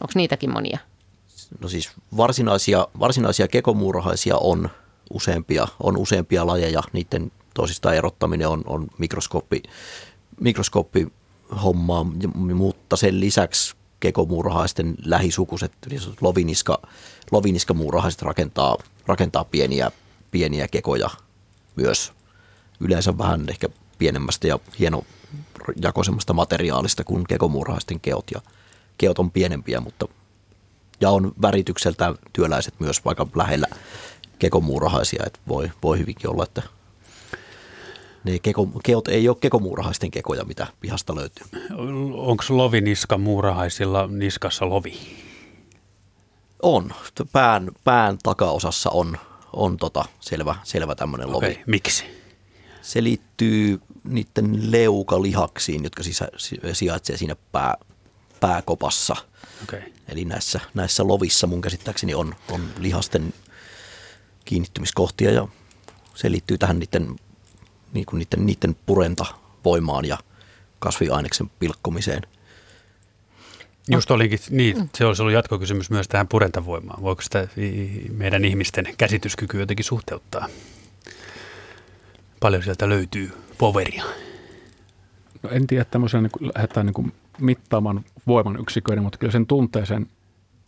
Onko 0.00 0.12
niitäkin 0.14 0.52
monia? 0.52 0.78
No 1.60 1.68
siis 1.68 1.90
varsinaisia, 2.16 2.88
varsinaisia 3.00 3.48
kekomuurahaisia 3.48 4.36
on 4.36 4.70
useampia, 5.10 5.68
on 5.82 5.96
useampia 5.96 6.46
lajeja, 6.46 6.82
niiden 6.92 7.32
toisistaan 7.54 7.96
erottaminen 7.96 8.48
on, 8.48 8.62
on 8.66 8.88
mikroskooppi, 8.98 9.62
mikroskooppihommaa, 10.40 12.06
mutta 12.54 12.96
sen 12.96 13.20
lisäksi 13.20 13.74
kekomuurahaisten 14.00 14.94
lähisukuset, 15.04 15.72
niin 15.90 16.00
sanotut 16.00 16.22
loviniska, 16.22 16.82
loviniskamuurahaiset 17.30 18.22
rakentaa, 18.22 18.76
rakentaa 19.06 19.44
pieniä, 19.44 19.90
pieniä 20.30 20.68
kekoja 20.68 21.10
myös 21.76 22.12
yleensä 22.80 23.18
vähän 23.18 23.48
ehkä 23.48 23.68
pienemmästä 23.98 24.46
ja 24.46 24.58
hienojakoisemmasta 24.78 26.32
materiaalista 26.32 27.04
kuin 27.04 27.24
kekomuurahaisten 27.28 28.00
keot. 28.00 28.24
Ja 28.34 28.40
keot 28.98 29.18
on 29.18 29.30
pienempiä, 29.30 29.80
mutta 29.80 30.06
ja 31.00 31.10
on 31.10 31.32
väritykseltä 31.42 32.14
työläiset 32.32 32.74
myös 32.80 33.04
vaikka 33.04 33.26
lähellä 33.34 33.66
kekomuurahaisia, 34.38 35.22
että 35.26 35.38
voi, 35.48 35.70
voi 35.82 35.98
hyvinkin 35.98 36.30
olla, 36.30 36.42
että 36.42 36.62
ne 38.24 38.38
keko, 38.38 38.68
keot 38.84 39.08
ei 39.08 39.28
ole 39.28 39.36
kekomuurahaisten 39.40 40.10
kekoja, 40.10 40.44
mitä 40.44 40.66
pihasta 40.80 41.14
löytyy. 41.14 41.46
Onko 42.14 42.44
loviniska 42.48 43.18
muurahaisilla 43.18 44.06
niskassa 44.06 44.68
lovi? 44.68 44.98
On. 46.62 46.90
Pään, 47.32 47.70
pään 47.84 48.18
takaosassa 48.22 48.90
on, 48.90 49.18
on 49.52 49.76
tota 49.76 50.04
selvä, 50.20 50.54
selvä 50.62 50.94
tämmöinen 50.94 51.32
lovi. 51.32 51.46
Okei, 51.46 51.62
miksi? 51.66 52.04
Se 52.82 53.02
liittyy 53.02 53.80
niiden 54.04 54.72
leukalihaksiin, 54.72 55.84
jotka 55.84 56.02
sisä, 56.02 56.28
si- 56.36 56.60
sijaitsee 56.72 57.16
siinä 57.16 57.36
pää, 57.52 57.74
pääkopassa. 58.40 59.16
Okei. 59.62 59.92
Eli 60.08 60.24
näissä, 60.24 60.60
näissä 60.74 61.06
lovissa 61.06 61.46
mun 61.46 61.60
käsittääkseni 61.60 62.14
on, 62.14 62.34
on 62.50 62.68
lihasten 62.78 63.34
kiinnittymiskohtia 64.44 65.30
ja 65.30 65.48
se 66.14 66.30
liittyy 66.30 66.58
tähän 66.58 66.78
niiden, 66.78 67.16
niin 67.92 68.06
kuin 68.06 68.18
niiden, 68.18 68.46
niiden 68.46 68.76
purentavoimaan 68.86 70.04
ja 70.04 70.18
kasviaineksen 70.78 71.50
pilkkomiseen. 71.58 72.22
Just 73.90 74.10
olikin, 74.10 74.38
niin, 74.50 74.90
se 74.94 75.04
olisi 75.04 75.22
ollut 75.22 75.34
jatkokysymys 75.34 75.90
myös 75.90 76.08
tähän 76.08 76.28
purentavoimaan. 76.28 77.02
Voiko 77.02 77.22
sitä 77.22 77.48
meidän 78.12 78.44
ihmisten 78.44 78.94
käsityskyky 78.98 79.60
jotenkin 79.60 79.84
suhteuttaa? 79.84 80.48
Paljon 82.40 82.62
sieltä 82.62 82.88
löytyy 82.88 83.32
poveria. 83.58 84.04
No 85.42 85.50
en 85.50 85.66
tiedä, 85.66 85.82
että 85.82 85.92
tämmöisen 85.92 86.22
niin 86.22 86.52
lähdetään 86.54 86.86
niin 86.86 86.94
kuin 86.94 87.12
mittaamaan 87.40 88.04
voiman 88.26 88.60
yksiköiden, 88.60 89.02
mutta 89.02 89.18
kyllä 89.18 89.32
sen 89.32 89.46
tuntee 89.46 89.86
sen 89.86 90.06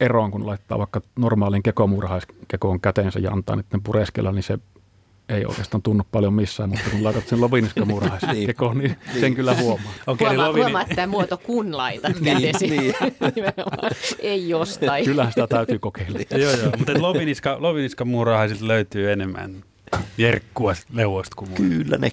eroon, 0.01 0.31
kun 0.31 0.47
laittaa 0.47 0.79
vaikka 0.79 1.01
normaalin 1.19 1.63
kekomuurahaiskekoon 1.63 2.81
käteensä 2.81 3.19
ja 3.19 3.31
antaa 3.31 3.57
niiden 3.57 3.83
pureskella, 3.83 4.33
niin 4.33 4.43
se 4.43 4.59
ei 5.29 5.47
oikeastaan 5.47 5.83
tunnu 5.83 6.05
paljon 6.13 6.35
missään, 6.35 6.71
mutta 6.71 6.91
kun 6.91 7.05
laitat 7.05 7.29
sen 7.29 7.41
loviniskamuurahaiskekoon, 7.41 8.79
niin 8.79 8.97
sen 9.21 9.35
kyllä 9.35 9.55
huomaa. 9.55 9.93
Okei, 10.07 10.27
eli 10.27 10.35
Huomaa, 10.35 10.49
lovini, 10.49 10.63
huomaa, 10.63 10.83
että 10.83 10.95
tämä 10.95 11.07
muoto 11.07 11.39
kun 11.39 11.77
laitat 11.77 12.17
kätesi. 12.25 12.67
niin. 12.69 12.95
Ei 14.19 14.49
jostain. 14.49 15.05
Kyllähän 15.05 15.33
sitä 15.33 15.47
täytyy 15.47 15.79
kokeilla. 15.79 16.19
joo, 16.31 16.53
joo, 16.53 16.73
mutta 16.79 17.03
loviniska, 17.03 17.57
loviniska 17.59 18.05
muurahaisilta 18.05 18.69
löytyy 18.69 19.13
enemmän 19.13 19.65
jerkkua 20.19 20.75
leuoista 20.93 21.37
kuin 21.37 21.49
muuta. 21.49 21.63
Kyllä 21.63 21.97
ne 21.99 22.13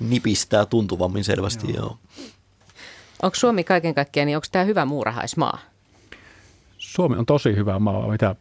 nipistää 0.00 0.66
tuntuvammin 0.66 1.24
selvästi, 1.24 1.72
joo. 1.72 1.76
joo. 1.76 1.98
Onko 3.22 3.34
Suomi 3.34 3.64
kaiken 3.64 3.94
kaikkiaan, 3.94 4.26
niin 4.26 4.36
onko 4.36 4.46
tämä 4.52 4.64
hyvä 4.64 4.84
muurahaismaa? 4.84 5.58
Suomi 6.78 7.16
on 7.16 7.26
tosi 7.26 7.56
hyvä 7.56 7.78
maa, 7.78 8.08
mitä 8.08 8.36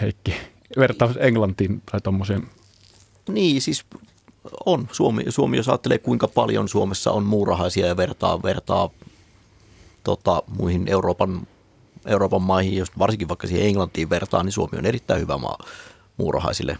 Heikki 0.00 0.34
vertaus 0.78 1.16
Englantiin 1.16 1.82
tai 1.90 2.00
tuommoiseen? 2.00 2.48
Niin, 3.28 3.62
siis 3.62 3.84
on. 4.66 4.88
Suomi, 4.92 5.24
Suomi, 5.28 5.56
jos 5.56 5.68
ajattelee 5.68 5.98
kuinka 5.98 6.28
paljon 6.28 6.68
Suomessa 6.68 7.12
on 7.12 7.24
muurahaisia 7.24 7.86
ja 7.86 7.96
vertaa, 7.96 8.42
vertaa 8.42 8.90
tota, 10.04 10.42
muihin 10.58 10.88
Euroopan, 10.88 11.46
Euroopan 12.06 12.42
maihin, 12.42 12.76
jos 12.76 12.98
varsinkin 12.98 13.28
vaikka 13.28 13.46
siihen 13.46 13.66
Englantiin 13.66 14.10
vertaa, 14.10 14.42
niin 14.42 14.52
Suomi 14.52 14.78
on 14.78 14.86
erittäin 14.86 15.20
hyvä 15.20 15.38
maa 15.38 15.58
muurahaisille. 16.16 16.78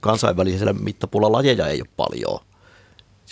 Kansainvälisellä 0.00 0.72
mittapuulla 0.72 1.32
lajeja 1.32 1.66
ei 1.66 1.80
ole 1.80 1.88
paljon. 1.96 2.38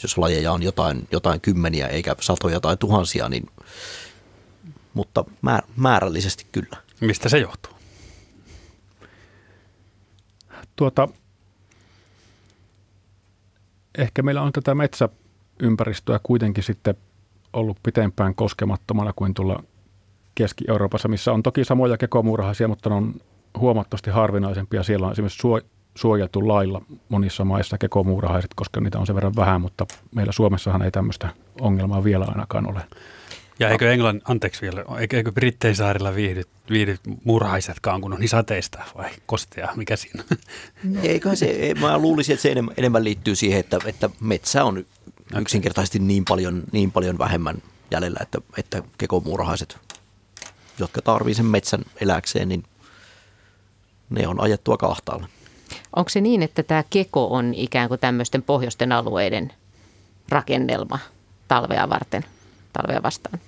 Jos 0.03 0.19
lajeja 0.19 0.53
on 0.53 0.63
jotain, 0.63 1.09
jotain 1.13 1.41
kymmeniä 1.41 1.87
eikä 1.87 2.17
satoja 2.21 2.61
tai 2.61 2.77
tuhansia, 2.77 3.29
niin, 3.29 3.47
mutta 4.95 5.25
määr, 5.43 5.63
määrällisesti 5.77 6.47
kyllä. 6.53 6.77
Mistä 7.01 7.29
se 7.29 7.39
johtuu? 7.39 7.73
Tuota, 10.77 11.09
ehkä 13.99 14.23
meillä 14.23 14.43
on 14.43 14.53
tätä 14.53 14.75
metsäympäristöä 14.75 16.21
kuitenkin 16.23 16.65
sitten 16.65 16.95
ollut 17.53 17.79
pitempään 17.83 18.35
koskemattomana 18.35 19.13
kuin 19.17 19.35
tuolla 19.35 19.63
Keski-Euroopassa, 20.35 21.09
missä 21.09 21.33
on 21.33 21.43
toki 21.43 21.65
samoja 21.65 21.97
kekomuurahaisia, 21.97 22.69
mutta 22.69 22.89
ne 22.89 22.97
on 22.97 23.15
huomattavasti 23.59 24.11
harvinaisempia. 24.11 24.83
Siellä 24.83 25.07
on 25.07 25.13
esimerkiksi 25.13 25.49
suojeltu 25.95 26.49
lailla 26.49 26.83
monissa 27.09 27.45
maissa 27.45 27.79
kekomuurahaiset, 27.79 28.51
koska 28.57 28.81
niitä 28.81 28.99
on 28.99 29.07
sen 29.07 29.15
verran 29.15 29.37
vähän, 29.37 29.61
mutta 29.61 29.87
meillä 30.15 30.33
Suomessahan 30.33 30.83
ei 30.83 30.91
tämmöistä 30.91 31.29
ongelmaa 31.61 32.05
vielä 32.05 32.25
ainakaan 32.29 32.71
ole. 32.71 32.87
Ja 33.59 33.69
eikö 33.69 33.93
Englann, 33.93 34.21
anteeksi 34.25 34.63
vielä, 34.63 34.85
eikö, 34.99 35.17
eikö 35.17 35.33
Brittein 35.33 35.77
saarilla 35.77 36.15
viihdyt, 36.15 36.49
viihdyt 36.71 37.01
murhaisetkaan, 37.25 38.01
kun 38.01 38.13
on 38.13 38.21
niin 38.21 38.29
sateista 38.29 38.83
vai 38.97 39.11
kostea, 39.27 39.73
mikä 39.77 39.97
siinä? 39.97 40.25
Eiköhän 41.03 41.37
se, 41.37 41.75
mä 41.81 41.99
luulisin, 41.99 42.33
että 42.33 42.43
se 42.43 42.51
enemmän, 42.51 42.75
enemmän 42.77 43.05
liittyy 43.05 43.37
siihen, 43.37 43.61
että, 43.61 43.79
että 43.87 44.11
metsä 44.21 44.65
on 44.65 44.85
yksinkertaisesti 45.41 45.99
niin 45.99 46.25
paljon, 46.25 46.63
niin 46.73 46.93
paljon 46.93 47.19
vähemmän 47.19 47.63
jäljellä, 47.91 48.19
että, 48.23 48.39
että 48.59 48.83
kekomuurahaiset, 48.99 49.77
jotka 50.79 51.03
tarvii 51.03 51.35
sen 51.35 51.47
metsän 51.47 51.85
eläkseen, 52.01 52.49
niin 52.49 52.65
ne 54.11 54.29
on 54.29 54.41
ajettua 54.41 54.77
kahtaalle. 54.77 55.27
Onko 55.97 56.09
se 56.09 56.21
niin, 56.21 56.43
että 56.43 56.63
tämä 56.63 56.85
keko 56.91 57.27
on 57.27 57.55
ikään 57.55 57.89
kuin 57.89 58.01
tämmöisten 58.01 58.43
pohjoisten 58.43 58.93
alueiden 58.93 59.53
rakennelma 60.29 60.99
talvea 61.49 61.89
varten? 61.89 62.25
Talvea 62.75 63.03
vastaan? 63.03 63.39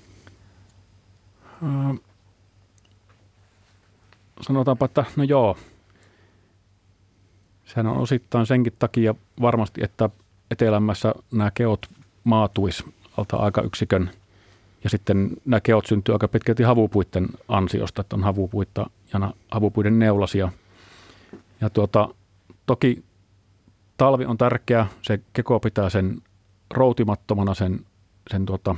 Äh, 1.64 2.00
sanotaanpa, 4.40 4.84
että 4.84 5.04
no 5.16 5.24
joo. 5.24 5.56
Sehän 7.64 7.86
on 7.86 7.96
osittain 7.96 8.46
senkin 8.46 8.72
takia 8.78 9.14
varmasti, 9.40 9.84
että 9.84 10.10
etelämässä 10.50 11.14
nämä 11.32 11.50
keot 11.50 11.86
maatuis 12.24 12.84
alta 13.16 13.62
yksikön 13.62 14.10
ja 14.84 14.90
sitten 14.90 15.30
nämä 15.44 15.60
keot 15.60 15.86
syntyy 15.86 16.14
aika 16.14 16.28
pitkälti 16.28 16.62
havupuitten 16.62 17.28
ansiosta, 17.48 18.00
että 18.00 18.16
on 18.16 18.22
havupuita 18.22 18.90
ja 19.12 19.32
havupuiden 19.50 19.98
neulasia. 19.98 20.52
Ja 21.60 21.70
tuota, 21.70 22.08
toki 22.66 23.04
talvi 23.96 24.24
on 24.24 24.38
tärkeä, 24.38 24.86
se 25.02 25.20
keko 25.32 25.60
pitää 25.60 25.90
sen 25.90 26.22
routimattomana 26.74 27.54
sen, 27.54 27.80
sen 28.30 28.46
tuota, 28.46 28.74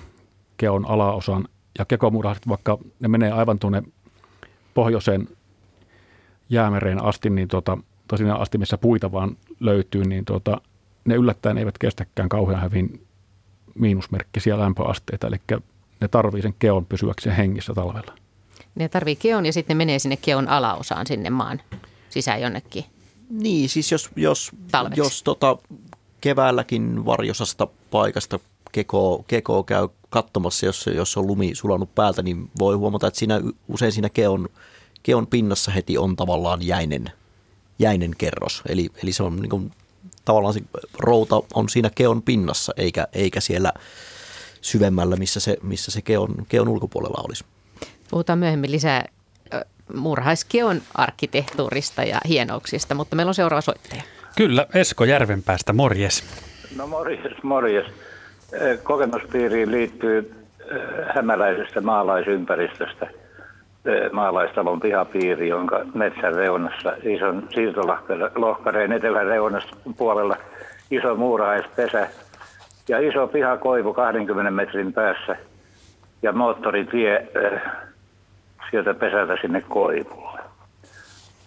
keon 0.58 0.86
alaosan 0.86 1.48
ja 1.78 1.84
kekomurahdet, 1.84 2.48
vaikka 2.48 2.78
ne 3.00 3.08
menee 3.08 3.32
aivan 3.32 3.58
tuonne 3.58 3.82
pohjoiseen 4.74 5.28
jäämereen 6.48 7.04
asti, 7.04 7.30
niin 7.30 7.48
tuota, 7.48 7.78
tosiaan 8.08 8.40
asti, 8.40 8.58
missä 8.58 8.78
puita 8.78 9.12
vaan 9.12 9.36
löytyy, 9.60 10.04
niin 10.04 10.24
tuota, 10.24 10.60
ne 11.04 11.14
yllättäen 11.14 11.58
eivät 11.58 11.78
kestäkään 11.78 12.28
kauhean 12.28 12.64
hyvin 12.64 13.06
miinusmerkkisiä 13.74 14.58
lämpöasteita, 14.58 15.26
eli 15.26 15.36
ne 16.00 16.08
tarvii 16.08 16.42
sen 16.42 16.54
keon 16.58 16.86
pysyäkseen 16.86 17.36
hengissä 17.36 17.74
talvella. 17.74 18.12
Ne 18.74 18.88
tarvii 18.88 19.16
keon 19.16 19.46
ja 19.46 19.52
sitten 19.52 19.76
menee 19.76 19.98
sinne 19.98 20.16
keon 20.16 20.48
alaosaan 20.48 21.06
sinne 21.06 21.30
maan 21.30 21.60
sisään 22.10 22.40
jonnekin. 22.40 22.84
Niin, 23.30 23.68
siis 23.68 23.92
jos, 23.92 24.10
jos, 24.16 24.52
jos 24.96 25.22
tota, 25.22 25.58
keväälläkin 26.20 27.06
varjosasta 27.06 27.68
paikasta 27.90 28.38
keko, 28.72 29.24
keko 29.26 29.62
käy 29.62 29.88
katsomassa, 30.10 30.66
jos, 30.66 30.86
jos 30.94 31.16
on 31.16 31.26
lumi 31.26 31.54
sulanut 31.54 31.94
päältä, 31.94 32.22
niin 32.22 32.50
voi 32.58 32.74
huomata, 32.74 33.06
että 33.06 33.18
siinä, 33.18 33.40
usein 33.68 33.92
siinä 33.92 34.08
keon, 34.08 34.48
keon 35.02 35.26
pinnassa 35.26 35.70
heti 35.70 35.98
on 35.98 36.16
tavallaan 36.16 36.66
jäinen, 36.66 37.12
jäinen 37.78 38.10
kerros. 38.18 38.62
Eli, 38.68 38.88
eli 39.02 39.12
se 39.12 39.22
on 39.22 39.36
niin 39.36 39.50
kuin, 39.50 39.72
tavallaan 40.24 40.54
se 40.54 40.60
routa 40.98 41.42
on 41.54 41.68
siinä 41.68 41.90
keon 41.94 42.22
pinnassa, 42.22 42.72
eikä, 42.76 43.08
eikä 43.12 43.40
siellä 43.40 43.72
syvemmällä, 44.60 45.16
missä 45.16 45.40
se, 45.40 45.56
missä 45.62 45.90
se 45.90 46.02
keon, 46.02 46.34
keon 46.48 46.68
ulkopuolella 46.68 47.24
olisi. 47.24 47.44
Puhutaan 48.10 48.38
myöhemmin 48.38 48.72
lisää 48.72 49.04
murhaiskeon 49.96 50.82
arkkitehtuurista 50.94 52.02
ja 52.02 52.20
hienouksista, 52.28 52.94
mutta 52.94 53.16
meillä 53.16 53.30
on 53.30 53.34
seuraava 53.34 53.60
soittaja. 53.60 54.02
Kyllä, 54.36 54.66
Esko 54.74 55.04
Järvenpäästä, 55.04 55.72
morjes. 55.72 56.24
No 56.76 56.86
morjes, 56.86 57.42
morjes 57.42 57.86
kokemuspiiriin 58.82 59.70
liittyy 59.70 60.34
hämäläisestä 61.14 61.80
maalaisympäristöstä 61.80 63.06
maalaistalon 64.12 64.80
pihapiiri, 64.80 65.48
jonka 65.48 65.80
metsän 65.94 66.34
reunassa 66.34 66.92
ison 67.02 67.48
siirtolohkareen 67.54 68.92
etelän 68.92 69.26
reunassa 69.26 69.76
puolella 69.96 70.36
iso 70.90 71.14
muurahaispesä 71.14 72.08
ja 72.88 72.98
iso 72.98 73.26
pihakoivu 73.26 73.94
20 73.94 74.50
metrin 74.50 74.92
päässä 74.92 75.36
ja 76.22 76.32
moottoritie 76.32 77.28
sieltä 78.70 78.94
pesältä 78.94 79.36
sinne 79.40 79.60
koivulle. 79.60 80.40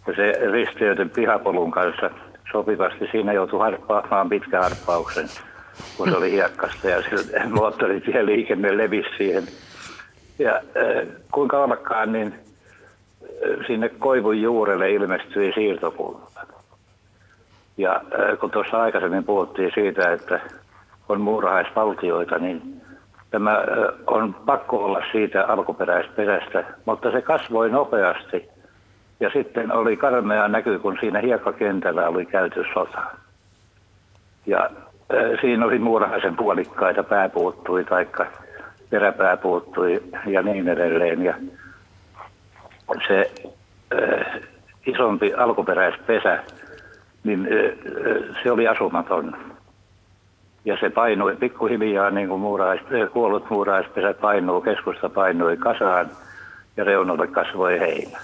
Ja 0.07 0.13
se 0.15 0.51
risteytyi 0.51 1.05
pihapolun 1.05 1.71
kanssa 1.71 2.09
sopivasti. 2.51 3.07
Siinä 3.11 3.33
joutui 3.33 3.59
harppaamaan 3.59 4.29
pitkän 4.29 4.63
harppauksen 4.63 5.27
kun 5.97 6.09
se 6.09 6.17
oli 6.17 6.31
hiekkasta 6.31 6.89
ja 6.89 7.03
moottoritie 7.49 8.25
liikenne 8.25 8.77
levisi 8.77 9.09
siihen. 9.17 9.43
Ja 10.39 10.61
kuinka 11.31 11.63
ollakaan, 11.63 12.11
niin 12.11 12.33
sinne 13.67 13.89
koivun 13.89 14.41
juurelle 14.41 14.91
ilmestyi 14.91 15.53
siirtokulta. 15.53 16.45
Ja 17.77 18.01
kun 18.39 18.51
tuossa 18.51 18.81
aikaisemmin 18.81 19.23
puhuttiin 19.23 19.71
siitä, 19.73 20.11
että 20.11 20.39
on 21.09 21.21
muurahaisvaltioita, 21.21 22.37
niin 22.37 22.81
tämä 23.31 23.63
on 24.07 24.33
pakko 24.33 24.85
olla 24.85 25.01
siitä 25.11 25.45
alkuperäisperästä, 25.45 26.63
mutta 26.85 27.11
se 27.11 27.21
kasvoi 27.21 27.69
nopeasti. 27.69 28.49
Ja 29.19 29.29
sitten 29.33 29.71
oli 29.71 29.97
karmea 29.97 30.47
näky, 30.47 30.79
kun 30.79 30.97
siinä 30.99 31.19
hiekkakentällä 31.19 32.07
oli 32.07 32.25
käyty 32.25 32.63
sota. 32.73 33.01
Ja 34.45 34.69
siinä 35.41 35.65
oli 35.65 35.79
muurahaisen 35.79 36.35
puolikkaita, 36.35 37.03
pää 37.03 37.29
puuttui 37.29 37.85
tai 37.85 38.07
peräpää 38.89 39.37
puuttui 39.37 40.03
ja 40.25 40.41
niin 40.41 40.67
edelleen. 40.67 41.23
Ja 41.23 41.33
se 43.07 43.31
äh, 43.93 44.41
isompi 44.85 45.33
alkuperäispesä, 45.33 46.43
niin 47.23 47.39
äh, 47.39 48.35
se 48.43 48.51
oli 48.51 48.67
asumaton. 48.67 49.35
Ja 50.65 50.77
se 50.79 50.89
painui 50.89 51.35
pikkuhiljaa, 51.35 52.09
niin 52.09 52.27
kuin 52.27 52.41
muurais, 52.41 52.81
kuollut 53.13 53.49
muuraispesä 53.49 54.13
painuu, 54.13 54.61
keskusta 54.61 55.09
painui 55.09 55.57
kasaan 55.57 56.09
ja 56.77 56.83
reunalle 56.83 57.27
kasvoi 57.27 57.79
heinä. 57.79 58.19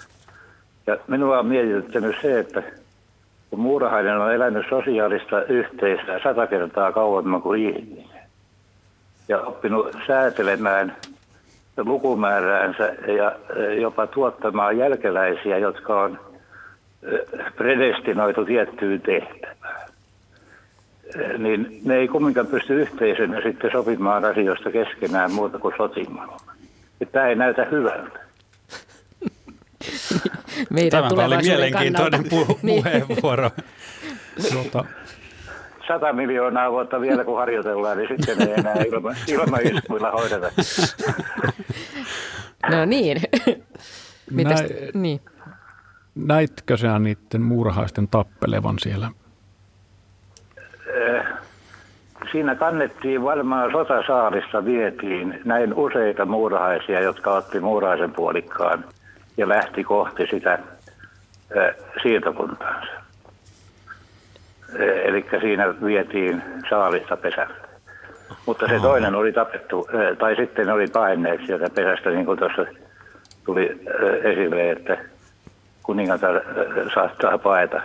Ja 0.87 0.97
minua 1.07 1.39
on 1.39 1.45
mietityttänyt 1.45 2.15
se, 2.21 2.39
että 2.39 2.63
kun 3.49 3.59
muurahainen 3.59 4.17
on 4.17 4.33
elänyt 4.33 4.65
sosiaalista 4.69 5.43
yhteisöä 5.43 6.19
sata 6.23 6.47
kertaa 6.47 6.91
kauemmin 6.91 7.41
kuin 7.41 7.61
ihminen 7.61 8.17
ja 9.27 9.41
oppinut 9.41 9.97
säätelemään 10.07 10.95
lukumääräänsä 11.77 12.95
ja 13.17 13.35
jopa 13.81 14.07
tuottamaan 14.07 14.77
jälkeläisiä, 14.77 15.57
jotka 15.57 16.01
on 16.01 16.19
predestinoitu 17.55 18.45
tiettyyn 18.45 19.01
tehtävään. 19.01 19.87
Niin 21.37 21.81
ne 21.85 21.95
ei 21.95 22.07
kumminkaan 22.07 22.47
pysty 22.47 22.81
yhteisönä 22.81 23.41
sitten 23.41 23.71
sopimaan 23.71 24.25
asioista 24.25 24.71
keskenään 24.71 25.31
muuta 25.31 25.59
kuin 25.59 25.73
sotimalla. 25.77 26.37
Tämä 27.11 27.27
ei 27.27 27.35
näytä 27.35 27.65
hyvältä. 27.65 28.26
meidän 30.69 31.03
Tämä 31.09 31.25
oli 31.25 31.37
mielenkiintoinen 31.37 32.25
pu- 32.25 32.59
niin. 32.61 32.83
puheenvuoro. 32.83 33.51
Tuota. 34.53 34.85
Sata 35.87 36.13
miljoonaa 36.13 36.71
vuotta 36.71 37.01
vielä 37.01 37.23
kun 37.23 37.37
harjoitellaan, 37.37 37.97
niin 37.97 38.09
sitten 38.17 38.47
ei 38.47 38.53
enää 38.57 38.73
ilma, 38.73 39.11
ilmaiskuilla 39.27 40.11
hoideta. 40.11 40.51
No 42.71 42.85
niin. 42.85 43.21
Mitäs, 44.31 44.61
Näin- 44.61 44.71
niin. 44.93 45.21
Näitkö 46.15 46.77
sinä 46.77 46.99
niiden 46.99 47.41
muurahaisten 47.41 48.07
tappelevan 48.07 48.79
siellä? 48.79 49.09
Siinä 52.31 52.55
kannettiin 52.55 53.23
varmaan 53.23 53.71
sotasaarissa 53.71 54.65
vietiin 54.65 55.39
näin 55.45 55.73
useita 55.73 56.25
muurahaisia, 56.25 57.01
jotka 57.01 57.31
otti 57.31 57.59
muurahaisen 57.59 58.13
puolikkaan 58.13 58.85
ja 59.37 59.49
lähti 59.49 59.83
kohti 59.83 60.27
sitä 60.27 60.59
siirtokuntaansa. 62.01 62.91
Eli 64.79 65.25
siinä 65.41 65.67
vietiin 65.85 66.43
saalista 66.69 67.17
pesälle. 67.17 67.67
Mutta 68.45 68.67
se 68.67 68.79
toinen 68.79 69.15
oli 69.15 69.33
tapettu, 69.33 69.87
tai 70.17 70.35
sitten 70.35 70.69
oli 70.69 70.87
paineet 70.87 71.41
sieltä 71.45 71.69
pesästä, 71.69 72.09
niin 72.09 72.25
kuin 72.25 72.39
tuossa 72.39 72.65
tuli 73.45 73.81
esille, 74.23 74.71
että 74.71 74.97
kuningatar 75.83 76.41
saattaa 76.93 77.37
paeta, 77.37 77.81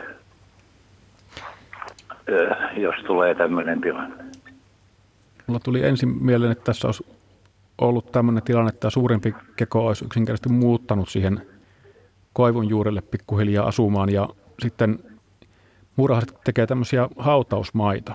jos 2.76 2.94
tulee 3.06 3.34
tämmöinen 3.34 3.80
tilanne. 3.80 4.24
Mulla 5.46 5.60
tuli 5.64 5.84
ensin 5.84 6.08
mieleen, 6.24 6.52
että 6.52 6.64
tässä 6.64 6.88
olisi 6.88 7.06
ollut 7.88 8.12
tämmöinen 8.12 8.42
tilanne, 8.42 8.68
että 8.68 8.90
suurempi 8.90 9.34
keko 9.56 9.86
olisi 9.86 10.04
yksinkertaisesti 10.04 10.48
muuttanut 10.48 11.08
siihen 11.08 11.42
koivun 12.32 12.68
juurelle 12.68 13.00
pikkuhiljaa 13.00 13.66
asumaan 13.66 14.12
ja 14.12 14.28
sitten 14.62 14.98
muurahaiset 15.96 16.38
tekee 16.44 16.66
tämmöisiä 16.66 17.08
hautausmaita. 17.18 18.14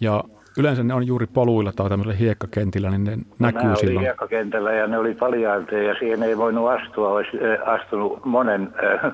Ja 0.00 0.24
yleensä 0.58 0.82
ne 0.82 0.94
on 0.94 1.06
juuri 1.06 1.26
poluilla 1.26 1.72
tai 1.72 1.88
tämmöisillä 1.88 2.16
hiekkakentillä, 2.16 2.90
niin 2.90 3.04
ne 3.04 3.18
näkyy 3.38 3.62
Nämä 3.62 3.72
oli 3.72 3.80
silloin. 3.80 4.04
hiekkakentällä 4.04 4.72
ja 4.72 4.86
ne 4.86 4.98
oli 4.98 5.14
paljaanteja 5.14 5.88
ja 5.88 5.94
siihen 5.98 6.22
ei 6.22 6.38
voinut 6.38 6.68
astua, 6.68 7.08
olisi 7.08 7.30
äh, 7.36 7.68
astunut 7.68 8.24
monen 8.24 8.74
äh, 9.04 9.12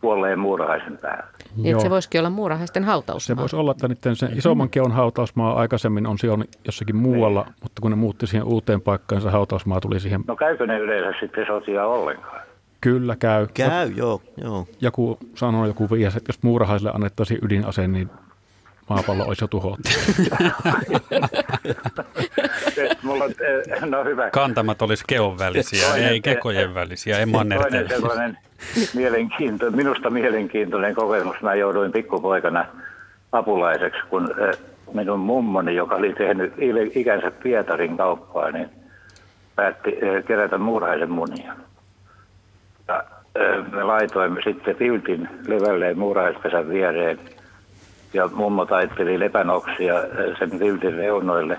kuolleen 0.00 0.38
muurahaisen 0.38 0.98
päälle. 0.98 1.24
Niin, 1.56 1.70
että 1.70 1.82
se 1.82 1.90
voisikin 1.90 2.20
olla 2.20 2.30
muurahaisten 2.30 2.84
hautausmaa. 2.84 3.36
Se 3.36 3.36
voisi 3.36 3.56
olla, 3.56 3.70
että 3.70 3.88
niiden 3.88 4.16
se 4.16 4.28
isomman 4.34 4.68
keon 4.68 4.92
hautausmaa 4.92 5.54
aikaisemmin 5.54 6.06
on 6.06 6.18
siellä 6.18 6.44
jossakin 6.64 6.96
muualla, 6.96 7.46
mutta 7.62 7.82
kun 7.82 7.90
ne 7.90 7.96
muutti 7.96 8.26
siihen 8.26 8.46
uuteen 8.46 8.80
paikkaan, 8.80 9.20
se 9.22 9.30
hautausmaa 9.30 9.80
tuli 9.80 10.00
siihen. 10.00 10.20
No 10.26 10.36
käykö 10.36 10.66
ne 10.66 10.78
yleensä 10.78 11.20
sitten 11.20 11.46
sotia 11.46 11.86
ollenkaan? 11.86 12.40
Kyllä 12.80 13.16
käy. 13.16 13.46
Käy, 13.54 13.92
joo, 13.96 14.22
joo. 14.36 14.66
Joku 14.80 15.18
sanoo, 15.34 15.66
joku 15.66 15.90
viias, 15.90 16.16
että 16.16 16.28
jos 16.28 16.42
muurahaisille 16.42 16.92
annettaisiin 16.94 17.40
ydinase, 17.42 17.88
niin 17.88 18.10
maapallo 18.88 19.24
olisi 19.24 19.44
jo 19.44 19.48
tuhottu. 19.48 19.88
Mulla, 23.02 23.24
äh, 23.24 23.88
no 23.88 24.04
hyvä. 24.04 24.30
Kantamat 24.30 24.82
olisi 24.82 25.04
keon 25.06 25.38
välisiä, 25.38 25.88
Toinen- 25.88 26.08
ei 26.08 26.20
kekojen 26.20 26.74
välisiä, 26.74 27.18
ei 27.18 27.26
Toinen 27.26 27.58
mannerten. 27.58 27.88
sellainen 27.88 28.38
mielenkiinto, 28.94 29.70
minusta 29.70 30.10
mielenkiintoinen 30.10 30.94
kokemus. 30.94 31.36
Mä 31.42 31.54
jouduin 31.54 31.92
pikkupoikana 31.92 32.64
apulaiseksi, 33.32 34.00
kun 34.10 34.34
äh, 34.42 34.58
minun 34.94 35.20
mummoni, 35.20 35.74
joka 35.76 35.94
oli 35.94 36.12
tehnyt 36.12 36.52
ikänsä 36.94 37.30
Pietarin 37.30 37.96
kauppaa, 37.96 38.50
niin 38.50 38.68
päätti 39.56 39.90
äh, 39.90 40.24
kerätä 40.24 40.58
muurahaisen 40.58 41.10
munia. 41.10 41.54
Ja 42.88 43.04
me 43.72 43.84
laitoimme 43.84 44.40
sitten 44.44 44.76
filtin 44.76 45.28
levälleen 45.48 45.98
muurahaispesän 45.98 46.68
viereen 46.68 47.18
ja 48.12 48.28
mummo 48.34 48.66
taitteli 48.66 49.20
lepänoksia 49.20 49.96
äh, 49.96 50.38
sen 50.38 50.58
filtin 50.58 50.94
reunoille. 50.94 51.58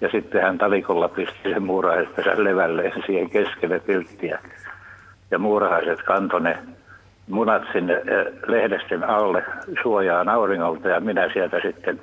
Ja 0.00 0.08
sitten 0.08 0.42
hän 0.42 0.58
talikolla 0.58 1.08
pisti 1.08 1.50
sen 1.52 1.62
muurahaispesän 1.62 2.44
levälleen 2.44 2.92
siihen 3.06 3.30
keskelle 3.30 3.80
filttiä 3.80 4.38
ja 5.30 5.38
muurahaiset 5.38 6.02
kantoi 6.02 6.40
ne 6.40 6.58
munat 7.28 7.62
sinne 7.72 7.94
eh, 7.94 8.26
lehdesten 8.46 9.04
alle 9.04 9.44
suojaan 9.82 10.28
auringolta 10.28 10.88
ja 10.88 11.00
minä 11.00 11.32
sieltä 11.32 11.60
sitten 11.62 12.00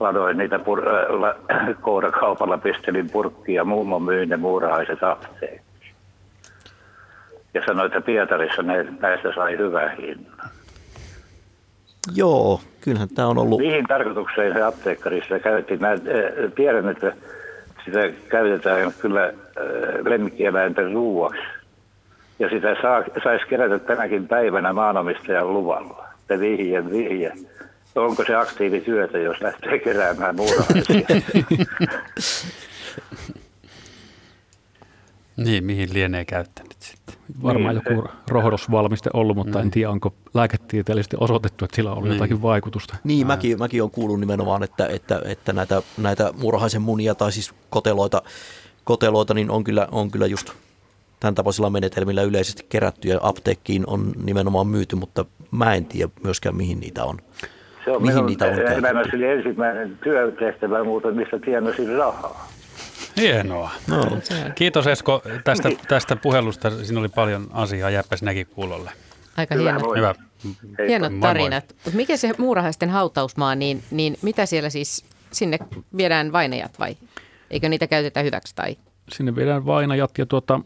ladoin 0.00 0.38
niitä 0.38 0.56
pur- 0.56 0.88
äh, 0.88 1.20
la- 1.20 1.36
kourakaupalla, 1.80 2.58
pistelin 2.58 3.10
purkkiin 3.10 3.56
ja 3.56 3.64
mummo 3.64 3.98
myi 3.98 4.26
ne 4.26 4.36
muurahaiset 4.36 5.02
apteekkiin. 5.02 5.94
Ja 7.54 7.62
sanoi, 7.66 7.86
että 7.86 8.00
Pietarissa 8.00 8.62
näistä 9.00 9.32
sai 9.34 9.58
hyvää 9.58 9.88
hintaa. 9.90 10.48
Joo, 12.14 12.60
kyllähän 12.80 13.08
tämä 13.08 13.28
on 13.28 13.38
ollut, 13.38 13.60
Mihin 13.60 13.86
tarkoitukseen 13.86 14.52
se 14.52 14.62
apteekkarissa 14.62 15.38
käytiin? 15.38 15.80
Mä 15.80 15.92
äh, 15.92 15.98
tiedän, 16.54 16.88
että 16.88 17.12
sitä 17.84 18.10
käytetään 18.28 18.92
kyllä 19.00 19.24
äh, 19.24 19.32
lemmikkieläinten 20.04 20.92
ruuaksi. 20.92 21.40
Ja 22.38 22.48
sitä 22.48 22.76
saa, 22.82 23.04
saisi 23.22 23.46
kerätä 23.46 23.78
tänäkin 23.78 24.28
päivänä 24.28 24.72
maanomistajan 24.72 25.54
luvalla. 25.54 26.06
Se 26.28 26.40
vihje, 26.40 26.90
vihje. 26.90 27.32
Onko 27.94 28.24
se 28.24 28.34
aktiivityötä, 28.34 29.18
jos 29.18 29.40
lähtee 29.40 29.78
keräämään 29.78 30.36
muurahaisia? 30.36 31.06
Niin, 35.36 35.64
mihin 35.64 35.88
lienee 35.92 36.24
sitten. 36.24 36.69
Varmaan 37.42 37.74
Niin, 37.74 37.96
joku 37.96 38.08
rohdosvalmiste 38.28 39.10
ollut, 39.14 39.36
mutta 39.36 39.60
en 39.60 39.70
tiedä, 39.70 39.90
onko 39.90 40.14
lääketieteellisesti 40.34 41.16
osoitettu, 41.20 41.64
että 41.64 41.76
sillä 41.76 41.90
on 41.90 41.96
ollut 41.96 42.08
Niin. 42.08 42.16
jotakin 42.18 42.42
vaikutusta. 42.42 42.96
niin 43.04 43.26
mäkin, 43.26 43.58
mäkin 43.58 43.82
olen 43.82 43.90
kuullut 43.90 44.20
nimenomaan, 44.20 44.62
että, 44.62 44.86
että, 44.86 45.22
että 45.24 45.52
näitä, 45.52 45.82
näitä 45.98 46.32
muurahaisen 46.40 46.82
munia 46.82 47.14
tai 47.14 47.32
siis 47.32 47.54
koteloita, 47.70 48.22
koteloita 48.84 49.34
niin 49.34 49.50
on 49.50 49.64
kyllä, 49.64 49.88
on 49.92 50.10
kyllä 50.10 50.26
just 50.26 50.50
tämän 51.20 51.34
tapaisilla 51.34 51.70
menetelmillä 51.70 52.22
yleisesti 52.22 52.66
kerätty 52.68 53.08
ja 53.08 53.18
apteekkiin 53.22 53.84
on 53.86 54.12
nimenomaan 54.24 54.66
myyty, 54.66 54.96
mutta 54.96 55.24
mä 55.50 55.74
en 55.74 55.84
tiedä 55.84 56.10
myöskään 56.24 56.56
mihin 56.56 56.80
niitä 56.80 57.04
on. 57.04 57.18
Se 57.84 57.90
on 57.90 58.02
Mihin 58.02 58.14
minun 58.14 58.26
niitä 58.26 58.44
on 58.44 58.54
käytetty? 58.54 58.78
elämässäni 58.78 59.24
ensimmäinen 59.24 59.98
työtehtävä 60.04 60.84
muuten, 60.84 61.16
mistä 61.16 61.38
tienasin 61.38 61.96
rahaa. 61.96 62.48
Hienoa. 63.20 63.70
No. 63.86 64.04
Kiitos 64.54 64.86
Esko 64.86 65.22
tästä, 65.44 65.68
tästä 65.88 66.16
puhelusta. 66.16 66.84
Siinä 66.84 67.00
oli 67.00 67.08
paljon 67.08 67.46
asiaa. 67.52 67.90
Jääpä 67.90 68.16
sinäkin 68.16 68.46
kuulolle. 68.46 68.90
Aika 69.36 69.54
Hyvä, 69.54 69.70
hieno. 69.70 69.80
moi. 69.80 69.96
Hyvä. 69.96 70.14
Hienot 70.88 71.12
Moi 71.12 71.18
moi. 71.18 71.28
tarinat. 71.28 71.76
Mut 71.84 71.94
Mikä 71.94 72.16
se 72.16 72.32
muurahaisten 72.38 72.90
hautausmaa, 72.90 73.54
niin, 73.54 73.82
niin 73.90 74.16
mitä 74.22 74.46
siellä 74.46 74.70
siis, 74.70 75.04
sinne 75.32 75.58
viedään 75.96 76.32
vainajat 76.32 76.78
vai? 76.78 76.96
Eikö 77.50 77.68
niitä 77.68 77.86
käytetä 77.86 78.22
hyväksi 78.22 78.54
tai? 78.54 78.76
Sinne 79.12 79.36
viedään 79.36 79.66
vainajat 79.66 80.18
ja 80.18 80.26
tuota, 80.26 80.60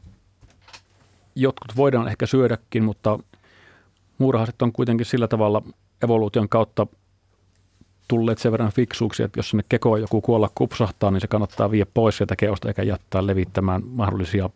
jotkut 1.35 1.77
voidaan 1.77 2.09
ehkä 2.09 2.27
syödäkin, 2.27 2.85
mutta 2.85 3.19
muurahaiset 4.19 4.63
on 4.63 4.73
kuitenkin 4.73 5.07
sillä 5.07 5.29
tavalla 5.29 5.63
evoluution 6.03 6.49
kautta 6.49 6.87
tulleet 8.09 8.39
sen 8.39 8.53
verran 8.53 8.73
fiksuuksi, 8.73 9.23
että 9.23 9.39
jos 9.39 9.51
sinne 9.51 9.65
kekoon 9.69 10.01
joku 10.01 10.21
kuolla 10.21 10.51
kupsahtaa, 10.55 11.11
niin 11.11 11.21
se 11.21 11.27
kannattaa 11.27 11.71
viedä 11.71 11.91
pois 11.95 12.17
sieltä 12.17 12.37
keosta 12.37 12.69
eikä 12.69 12.83
jättää 12.83 13.27
levittämään 13.27 13.83
mahdollisia 13.87 14.51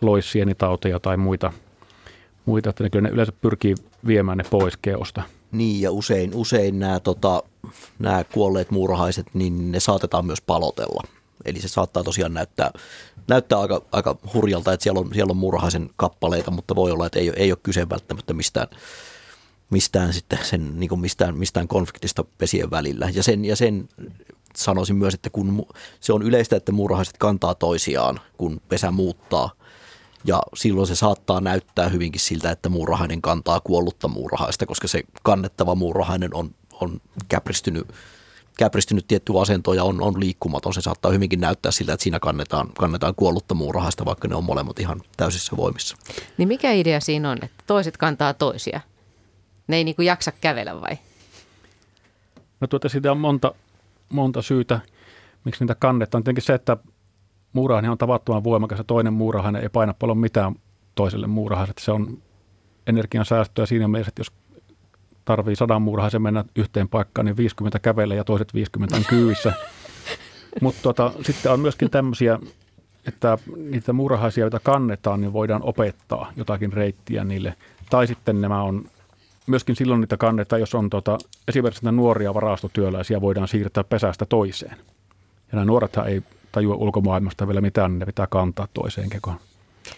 loissienitauteja 0.00 1.00
tai 1.00 1.16
muita, 1.16 1.52
muita 2.44 2.70
että 2.70 2.84
ne 2.84 2.90
kyllä 2.90 3.08
ne 3.08 3.14
yleensä 3.14 3.32
pyrkii 3.32 3.74
viemään 4.06 4.38
ne 4.38 4.44
pois 4.50 4.76
keosta. 4.76 5.22
Niin 5.52 5.82
ja 5.82 5.92
usein, 5.92 6.34
usein 6.34 6.78
nämä, 6.78 7.00
tota, 7.00 7.42
nämä 7.98 8.24
kuolleet 8.24 8.70
muurahaiset, 8.70 9.26
niin 9.34 9.72
ne 9.72 9.80
saatetaan 9.80 10.26
myös 10.26 10.40
palotella. 10.40 11.02
Eli 11.44 11.60
se 11.60 11.68
saattaa 11.68 12.04
tosiaan 12.04 12.34
näyttää, 12.34 12.70
näyttää 13.28 13.60
aika, 13.60 13.82
aika 13.92 14.16
hurjalta, 14.34 14.72
että 14.72 14.84
siellä 14.84 15.00
on, 15.00 15.10
siellä 15.12 15.30
on 15.30 15.36
muurahaisen 15.36 15.90
kappaleita, 15.96 16.50
mutta 16.50 16.74
voi 16.74 16.90
olla, 16.90 17.06
että 17.06 17.18
ei, 17.18 17.32
ei 17.36 17.52
ole 17.52 17.58
kyse 17.62 17.88
välttämättä 17.88 18.34
mistään, 18.34 18.68
mistään, 19.70 20.12
sitten 20.12 20.38
sen, 20.42 20.80
niin 20.80 20.88
kuin 20.88 21.00
mistään, 21.00 21.36
mistään 21.36 21.68
konfliktista 21.68 22.24
pesien 22.38 22.70
välillä. 22.70 23.08
Ja 23.14 23.22
sen, 23.22 23.44
ja 23.44 23.56
sen 23.56 23.88
sanoisin 24.56 24.96
myös, 24.96 25.14
että 25.14 25.30
kun 25.30 25.66
se 26.00 26.12
on 26.12 26.22
yleistä, 26.22 26.56
että 26.56 26.72
muurahaiset 26.72 27.18
kantaa 27.18 27.54
toisiaan, 27.54 28.20
kun 28.36 28.60
pesä 28.68 28.90
muuttaa. 28.90 29.50
Ja 30.24 30.42
silloin 30.54 30.86
se 30.86 30.94
saattaa 30.94 31.40
näyttää 31.40 31.88
hyvinkin 31.88 32.20
siltä, 32.20 32.50
että 32.50 32.68
muurahainen 32.68 33.22
kantaa 33.22 33.60
kuollutta 33.60 34.08
muurahaista, 34.08 34.66
koska 34.66 34.88
se 34.88 35.02
kannettava 35.22 35.74
muurahainen 35.74 36.34
on, 36.34 36.54
on 36.80 37.00
käpristynyt, 37.28 37.88
käpristynyt 38.58 39.08
tiettyä 39.08 39.40
asentoa 39.40 39.74
ja 39.74 39.84
on, 39.84 40.02
on 40.02 40.20
liikkumaton. 40.20 40.74
Se 40.74 40.80
saattaa 40.80 41.12
hyvinkin 41.12 41.40
näyttää 41.40 41.72
siltä, 41.72 41.92
että 41.92 42.04
siinä 42.04 42.20
kannetaan, 42.20 42.72
kannetaan 42.78 43.14
kuollutta 43.14 43.54
muurahaista, 43.54 44.04
vaikka 44.04 44.28
ne 44.28 44.34
on 44.34 44.44
molemmat 44.44 44.78
ihan 44.78 45.02
täysissä 45.16 45.56
voimissa. 45.56 45.96
Niin 46.38 46.48
mikä 46.48 46.72
idea 46.72 47.00
siinä 47.00 47.30
on, 47.30 47.38
että 47.42 47.64
toiset 47.66 47.96
kantaa 47.96 48.34
toisia? 48.34 48.80
Ne 49.66 49.76
ei 49.76 49.84
niinku 49.84 50.02
jaksa 50.02 50.32
kävellä 50.40 50.80
vai? 50.80 50.98
No 52.60 52.66
tuota, 52.66 52.88
siitä 52.88 53.12
on 53.12 53.18
monta, 53.18 53.54
monta 54.08 54.42
syytä, 54.42 54.80
miksi 55.44 55.64
niitä 55.64 55.74
kannetaan. 55.74 56.22
Tietenkin 56.22 56.44
se, 56.44 56.54
että 56.54 56.76
muurahainen 57.52 57.90
on 57.90 57.98
tavattoman 57.98 58.44
voimakas 58.44 58.78
ja 58.78 58.84
toinen 58.84 59.12
muurahainen 59.12 59.62
ei 59.62 59.68
paina 59.68 59.94
paljon 59.94 60.18
mitään 60.18 60.54
toiselle 60.94 61.26
muurahaiselle. 61.26 61.80
Se 61.80 61.92
on 61.92 62.18
energian 62.86 63.24
säästöä 63.24 63.66
siinä 63.66 63.88
mielessä, 63.88 64.08
että 64.08 64.20
jos 64.20 64.32
tarvii 65.24 65.56
sadan 65.56 65.82
muurahaisen 65.82 66.22
mennä 66.22 66.44
yhteen 66.56 66.88
paikkaan, 66.88 67.24
niin 67.26 67.36
50 67.36 67.78
kävelee 67.78 68.16
ja 68.16 68.24
toiset 68.24 68.54
50 68.54 68.96
on 68.96 69.04
kyyvissä. 69.08 69.52
Mutta 70.62 70.82
tota, 70.82 71.12
sitten 71.22 71.52
on 71.52 71.60
myöskin 71.60 71.90
tämmöisiä 71.90 72.38
että 73.06 73.38
niitä 73.56 73.92
muurahaisia, 73.92 74.44
joita 74.44 74.60
kannetaan, 74.60 75.20
niin 75.20 75.32
voidaan 75.32 75.62
opettaa 75.62 76.32
jotakin 76.36 76.72
reittiä 76.72 77.24
niille. 77.24 77.54
Tai 77.90 78.06
sitten 78.06 78.40
nämä 78.40 78.62
on, 78.62 78.84
myöskin 79.46 79.76
silloin 79.76 80.00
niitä 80.00 80.16
kannetaan, 80.16 80.60
jos 80.60 80.74
on 80.74 80.90
tota, 80.90 81.18
esimerkiksi 81.48 81.84
näitä 81.84 81.96
nuoria 81.96 82.34
varastotyöläisiä, 82.34 83.20
voidaan 83.20 83.48
siirtää 83.48 83.84
pesästä 83.84 84.26
toiseen. 84.26 84.76
Ja 85.38 85.52
nämä 85.52 85.64
nuorethan 85.64 86.08
ei 86.08 86.22
tajua 86.52 86.74
ulkomaailmasta 86.74 87.46
vielä 87.46 87.60
mitään, 87.60 87.90
niin 87.90 87.98
ne 87.98 88.06
pitää 88.06 88.26
kantaa 88.26 88.68
toiseen 88.74 89.10
kekoon. 89.10 89.40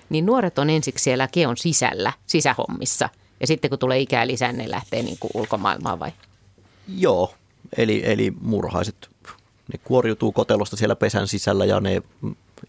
Niin 0.08 0.26
nuoret 0.26 0.58
on 0.58 0.70
ensiksi 0.70 1.02
siellä 1.02 1.28
keon 1.32 1.56
sisällä, 1.56 2.12
sisähommissa. 2.26 3.08
Ja 3.40 3.46
sitten 3.46 3.70
kun 3.70 3.78
tulee 3.78 3.98
ikää 3.98 4.26
lisää, 4.26 4.52
ne 4.52 4.70
lähtee 4.70 5.02
niin 5.02 5.16
kuin 5.20 5.30
ulkomaailmaan 5.34 5.98
vai? 5.98 6.12
Joo, 6.96 7.34
eli, 7.76 8.02
eli 8.04 8.32
murhaiset, 8.40 9.08
ne 9.72 9.78
kuoriutuu 9.84 10.32
kotelosta 10.32 10.76
siellä 10.76 10.96
pesän 10.96 11.28
sisällä 11.28 11.64
ja 11.64 11.80
ne 11.80 12.02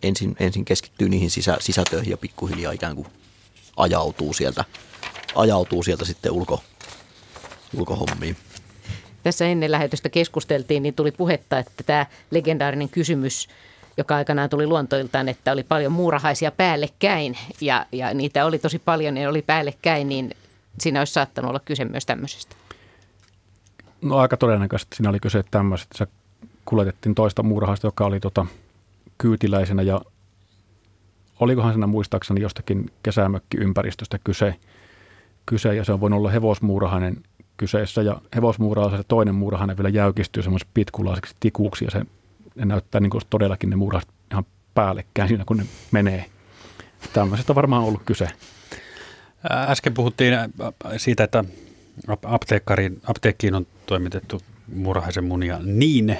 ensin, 0.03 0.35
ensin 0.39 0.65
keskittyy 0.65 1.09
niihin 1.09 1.31
sisä, 1.31 1.57
sisätöihin 1.59 2.11
ja 2.11 2.17
pikkuhiljaa 2.17 2.71
ikään 2.71 2.95
kuin 2.95 3.07
ajautuu 3.77 4.33
sieltä, 4.33 4.65
ajautuu 5.35 5.83
sieltä 5.83 6.05
sitten 6.05 6.31
ulko, 6.31 6.63
ulkohommiin. 7.77 8.37
Tässä 9.23 9.45
ennen 9.45 9.71
lähetystä 9.71 10.09
keskusteltiin, 10.09 10.83
niin 10.83 10.93
tuli 10.93 11.11
puhetta, 11.11 11.59
että 11.59 11.83
tämä 11.85 12.05
legendaarinen 12.31 12.89
kysymys, 12.89 13.49
joka 13.97 14.15
aikanaan 14.15 14.49
tuli 14.49 14.67
luontoiltaan, 14.67 15.29
että 15.29 15.51
oli 15.51 15.63
paljon 15.63 15.91
muurahaisia 15.91 16.51
päällekkäin 16.51 17.37
ja, 17.61 17.85
ja 17.91 18.13
niitä 18.13 18.45
oli 18.45 18.59
tosi 18.59 18.79
paljon 18.79 19.17
ja 19.17 19.29
oli 19.29 19.41
päällekkäin, 19.41 20.09
niin 20.09 20.31
siinä 20.79 21.01
olisi 21.01 21.13
saattanut 21.13 21.49
olla 21.49 21.59
kyse 21.59 21.85
myös 21.85 22.05
tämmöisestä. 22.05 22.55
No 24.01 24.17
aika 24.17 24.37
todennäköisesti 24.37 24.95
siinä 24.95 25.09
oli 25.09 25.19
kyse 25.19 25.43
tämmöisestä. 25.51 25.97
Se 25.97 26.07
kuljetettiin 26.65 27.15
toista 27.15 27.43
muurahaista, 27.43 27.87
joka 27.87 28.05
oli 28.05 28.19
tota, 28.19 28.45
kyytiläisenä 29.17 29.81
ja 29.81 30.01
olikohan 31.39 31.73
siinä 31.73 31.87
muistaakseni 31.87 32.41
jostakin 32.41 32.91
kesämökkiympäristöstä 33.03 34.19
kyse, 34.23 34.55
kyse 35.45 35.75
ja 35.75 35.83
se 35.83 35.93
on 35.93 36.01
voinut 36.01 36.17
olla 36.17 36.29
hevosmuurahainen 36.29 37.23
kyseessä 37.57 38.01
ja 38.01 38.21
hevosmuurahainen 38.35 39.05
toinen 39.07 39.35
muurahainen 39.35 39.77
vielä 39.77 39.89
jäykistyy 39.89 40.43
semmoiseksi 40.43 40.71
pitkulaiseksi 40.73 41.35
tikuksi 41.39 41.85
ja 41.85 41.91
se 41.91 42.01
ne 42.55 42.65
näyttää 42.65 43.01
niin 43.01 43.09
kuin 43.09 43.21
todellakin 43.29 43.69
ne 43.69 43.75
muurahaiset 43.75 44.13
ihan 44.31 44.45
päällekkäin 44.73 45.27
siinä 45.27 45.43
kun 45.45 45.57
ne 45.57 45.65
menee. 45.91 46.25
Tämmöisestä 47.13 47.55
varmaan 47.55 47.81
on 47.81 47.87
ollut 47.87 48.01
kyse. 48.05 48.27
Äsken 49.51 49.93
puhuttiin 49.93 50.33
siitä, 50.97 51.23
että 51.23 51.43
apteekkiin 53.07 53.55
on 53.55 53.67
toimitettu 53.85 54.41
muurahaisen 54.73 55.23
munia 55.23 55.59
niin 55.63 56.19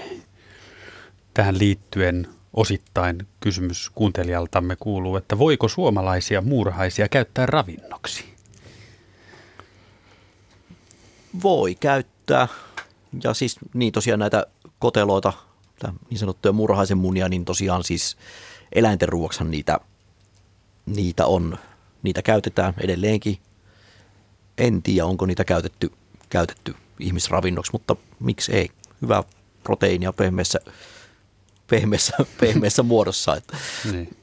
tähän 1.34 1.59
liittyen 1.59 2.28
osittain 2.54 3.28
kysymys 3.39 3.91
kuuntelijaltamme 3.95 4.76
kuuluu, 4.76 5.16
että 5.16 5.38
voiko 5.38 5.68
suomalaisia 5.68 6.41
muurahaisia 6.41 7.08
käyttää 7.10 7.45
ravinnoksi? 7.45 8.26
Voi 11.43 11.76
käyttää. 11.76 12.47
Ja 13.24 13.34
siis 13.34 13.58
niin 13.74 13.93
tosiaan 13.93 14.20
näitä 14.20 14.47
koteloita, 14.80 15.34
niin 16.10 16.20
sanottuja 16.20 16.52
muurahaisen 16.52 16.97
munia, 16.97 17.30
niin 17.30 17.45
tosiaan 17.45 17.84
siis 17.84 18.18
eläinten 18.72 19.10
ruoksan 19.10 19.52
niitä, 19.52 19.80
niitä 20.86 21.26
on. 21.26 21.58
Niitä 22.04 22.22
käytetään 22.22 22.74
edelleenkin. 22.78 23.38
En 24.58 24.82
tiedä, 24.82 25.06
onko 25.06 25.26
niitä 25.26 25.43
käytetty, 25.43 25.91
käytetty 26.30 26.76
ihmisravinnoksi, 27.00 27.72
mutta 27.72 27.95
miksi 28.20 28.52
ei? 28.56 28.70
Hyvä 29.02 29.24
proteiinia 29.64 30.14
pehmeässä 30.14 30.60
pehmeässä, 31.70 32.17
pehmeässä 32.41 32.84
muodossa. 32.84 33.36
Että. 33.36 33.57
Niin. 33.91 34.17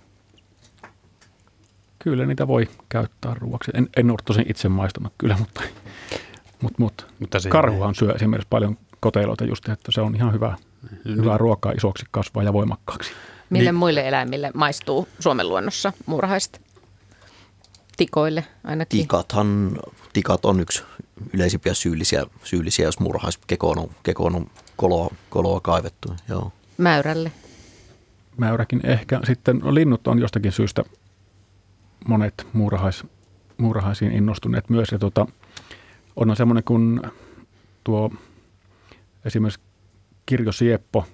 Kyllä 1.99 2.27
niitä 2.27 2.49
voi 2.49 2.69
käyttää 2.89 3.35
ruoaksi. 3.35 3.71
En, 3.75 3.89
en 3.97 4.11
ole 4.11 4.19
tosin 4.25 4.45
itse 4.49 4.69
maistanut 4.69 5.13
kyllä, 5.19 5.37
mutta, 5.39 5.61
mutta, 6.61 6.77
mutta, 6.79 7.05
mutta 7.19 7.39
karhuhan 7.49 7.95
syö 7.95 8.13
esimerkiksi 8.13 8.49
paljon 8.51 8.79
koteiloita 9.01 9.45
just, 9.45 9.69
että 9.69 9.93
se 9.93 10.01
on 10.01 10.17
ihan 10.17 10.33
hyvä, 10.33 10.57
niin. 11.05 11.17
hyvää 11.17 11.39
ruokaa 11.39 11.73
isoksi 11.73 12.05
kasvaa 12.11 12.43
ja 12.43 12.53
voimakkaaksi. 12.53 13.11
Mille 13.51 13.71
niin. 13.71 13.75
muille 13.75 14.09
eläimille 14.09 14.51
maistuu 14.55 15.09
Suomen 15.21 15.49
luonnossa 15.49 15.93
muurahaista? 16.07 16.61
Tikoille 17.97 18.45
ainakin. 18.65 19.01
Tikathan, 19.01 19.79
tikat 20.13 20.45
on 20.45 20.61
yksi 20.61 20.83
yleisimpiä 21.33 21.75
syyllisiä, 21.75 22.27
syyllisiä 22.45 22.85
jos 22.85 23.01
muurahaiskekoon 23.01 23.79
on, 23.79 23.91
kekoon 24.03 24.35
on 24.35 24.47
koloa, 24.77 25.15
koloa 25.31 25.61
kaivettu. 25.61 26.15
Joo 26.29 26.53
mäyrälle? 26.79 27.33
Mäyräkin 28.37 28.81
ehkä. 28.85 29.21
Sitten 29.25 29.59
no, 29.59 29.75
linnut 29.75 30.07
on 30.07 30.19
jostakin 30.19 30.53
syystä 30.53 30.85
monet 32.09 32.47
muurahais, 32.53 33.05
muurahaisiin 33.59 34.13
innostuneet 34.13 34.71
myös. 34.71 34.93
Ja 34.93 34.99
tuota, 34.99 35.27
on 36.17 36.37
semmoinen 36.37 36.65
kuin 36.65 37.01
tuo 37.85 38.11
esimerkiksi 39.25 39.61
kirjosieppo, 40.27 41.05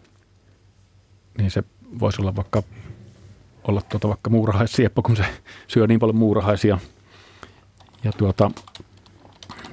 niin 1.38 1.50
se 1.50 1.64
voisi 2.00 2.22
olla 2.22 2.36
vaikka 2.36 2.62
olla 3.64 3.82
tuota 3.82 4.08
vaikka 4.08 4.30
muurahaissieppo, 4.30 5.02
kun 5.02 5.16
se 5.16 5.24
syö 5.68 5.86
niin 5.86 6.00
paljon 6.00 6.16
muurahaisia. 6.16 6.78
Ja 8.04 8.12
tuota, 8.12 8.50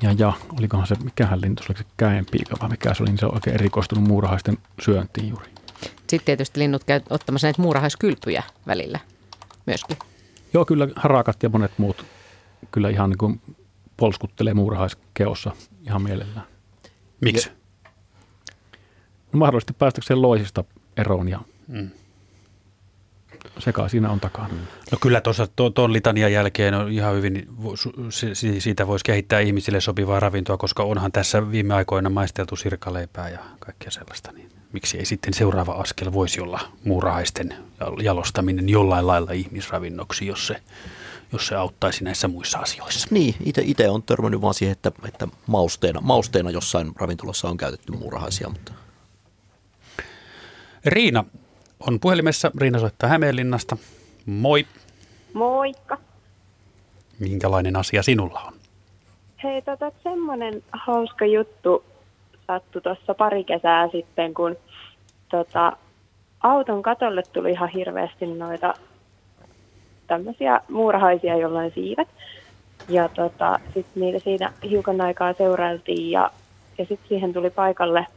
ja, 0.02 0.12
ja 0.18 0.34
olikohan 0.58 0.88
se, 0.88 0.96
mikähän 1.04 1.42
lintu, 1.42 1.64
se 1.64 1.74
käenpiika 1.98 2.56
vai 2.62 2.70
mikä 2.70 2.94
se 2.94 3.04
oli, 3.04 3.10
niin 3.10 3.20
se 3.20 3.26
on 3.26 3.34
oikein 3.34 3.54
erikoistunut 3.54 4.08
muurahaisten 4.08 4.58
syöntiin 4.82 5.30
juuri. 5.30 5.59
Sitten 5.82 6.26
tietysti 6.26 6.60
linnut 6.60 6.84
käy 6.84 7.02
ottamassa 7.10 7.48
näitä 7.48 7.62
muurahaiskylpyjä 7.62 8.44
välillä 8.68 9.00
myöskin. 9.66 9.98
Joo, 10.54 10.66
kyllä 10.66 10.88
harakat 10.96 11.44
ja 11.44 11.50
monet 11.50 11.72
muut 11.78 12.06
kyllä 12.72 12.90
ihan 12.90 13.10
niin 13.10 13.18
kuin 13.18 13.42
polskuttelee 13.98 14.54
muurahaiskeossa 14.54 15.52
ihan 15.86 16.02
mielellään. 16.02 16.48
Miksi? 17.22 17.50
No 19.34 19.40
mahdollisesti 19.40 19.74
päästäkseen 19.74 20.22
loisista 20.22 20.64
eroon 20.98 21.28
ja 21.30 21.40
mm. 21.68 21.90
Sekä 23.60 23.88
siinä 23.88 24.10
on 24.10 24.20
takana. 24.20 24.54
No 24.92 24.98
kyllä 25.02 25.22
tuossa 25.22 25.48
tuon 25.76 25.94
litanian 25.94 26.32
jälkeen 26.32 26.74
on 26.74 26.92
ihan 26.92 27.16
hyvin, 27.16 27.48
siitä 28.60 28.88
voisi 28.88 29.06
kehittää 29.06 29.40
ihmisille 29.40 29.82
sopivaa 29.82 30.20
ravintoa, 30.20 30.58
koska 30.58 30.84
onhan 30.84 31.12
tässä 31.12 31.52
viime 31.52 31.74
aikoina 31.74 32.10
maisteltu 32.10 32.56
sirkaleipää 32.56 33.30
ja 33.30 33.40
kaikkea 33.60 33.92
sellaista. 33.92 34.32
Niin 34.32 34.50
miksi 34.74 34.98
ei 34.98 35.06
sitten 35.06 35.34
seuraava 35.34 35.72
askel 35.72 36.14
voisi 36.14 36.42
olla 36.42 36.60
muurahaisten 36.84 37.54
jalostaminen 38.02 38.70
jollain 38.70 39.08
lailla 39.08 39.32
ihmisravinnoksi, 39.32 40.28
jos 40.28 40.48
se, 40.48 40.62
jos 41.34 41.48
se 41.48 41.56
auttaisi 41.56 42.04
näissä 42.04 42.28
muissa 42.28 42.60
asioissa. 42.60 43.08
Niin, 43.12 43.36
itse 43.62 43.90
on 43.90 44.04
törmännyt 44.04 44.42
vaan 44.42 44.54
siihen, 44.54 44.72
että, 44.72 44.92
että 45.08 45.28
mausteena, 45.48 46.02
mausteena 46.02 46.52
jossain 46.52 46.92
ravintolassa 46.96 47.50
on 47.50 47.58
käytetty 47.58 47.92
muurahaisia. 47.92 48.50
Mutta... 48.50 48.74
Riina 50.86 51.26
on 51.88 52.00
puhelimessa. 52.00 52.52
Riina 52.58 52.80
soittaa 52.80 53.10
Hämeenlinnasta. 53.10 53.78
Moi. 54.26 54.66
Moikka. 55.34 55.98
Minkälainen 57.20 57.76
asia 57.76 58.04
sinulla 58.04 58.42
on? 58.42 58.54
Hei, 59.44 59.62
tota, 59.62 59.92
semmoinen 60.04 60.64
hauska 60.72 61.26
juttu 61.26 61.84
sattui 62.48 62.82
tuossa 62.82 63.14
pari 63.14 63.44
kesää 63.44 63.90
sitten, 63.92 64.34
kun 64.34 64.56
tota, 65.30 65.78
auton 66.42 66.82
katolle 66.82 67.24
tuli 67.34 67.52
ihan 67.52 67.70
hirveästi 67.70 68.26
noita 68.26 68.74
tämmöisiä 70.08 70.62
muurahaisia, 70.70 71.38
jollain 71.38 71.72
siivet. 71.76 72.08
Ja 72.90 73.10
tota, 73.10 73.60
sitten 73.74 74.02
niitä 74.02 74.20
siinä 74.20 74.54
hiukan 74.70 75.02
aikaa 75.02 75.34
seurailtiin 75.34 76.12
ja, 76.12 76.32
ja 76.78 76.86
sitten 76.86 77.10
siihen 77.10 77.34
tuli 77.34 77.50
paikalle 77.50 78.08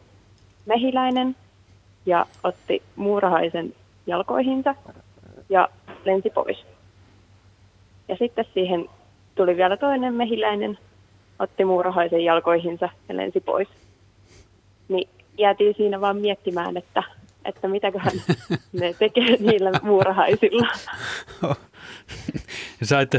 mehiläinen 0.66 1.36
ja 2.06 2.26
otti 2.44 2.82
muurahaisen 2.96 3.74
jalkoihinsa 4.06 4.74
ja 5.48 5.68
lensi 6.04 6.30
pois. 6.30 6.66
Ja 8.08 8.16
sitten 8.16 8.44
siihen 8.54 8.88
tuli 9.34 9.56
vielä 9.56 9.76
toinen 9.76 10.14
mehiläinen, 10.14 10.78
otti 11.38 11.64
muurahaisen 11.64 12.24
jalkoihinsa 12.24 12.88
ja 13.08 13.16
lensi 13.16 13.40
pois 13.40 13.68
niin 14.92 15.08
jäätiin 15.38 15.74
siinä 15.76 16.00
vaan 16.00 16.16
miettimään, 16.16 16.76
että, 16.76 17.02
että 17.44 17.68
mitäköhän 17.68 18.12
ne 18.72 18.94
tekee 18.98 19.36
niillä 19.50 19.70
muurahaisilla. 19.82 20.68
sait, 22.82 23.10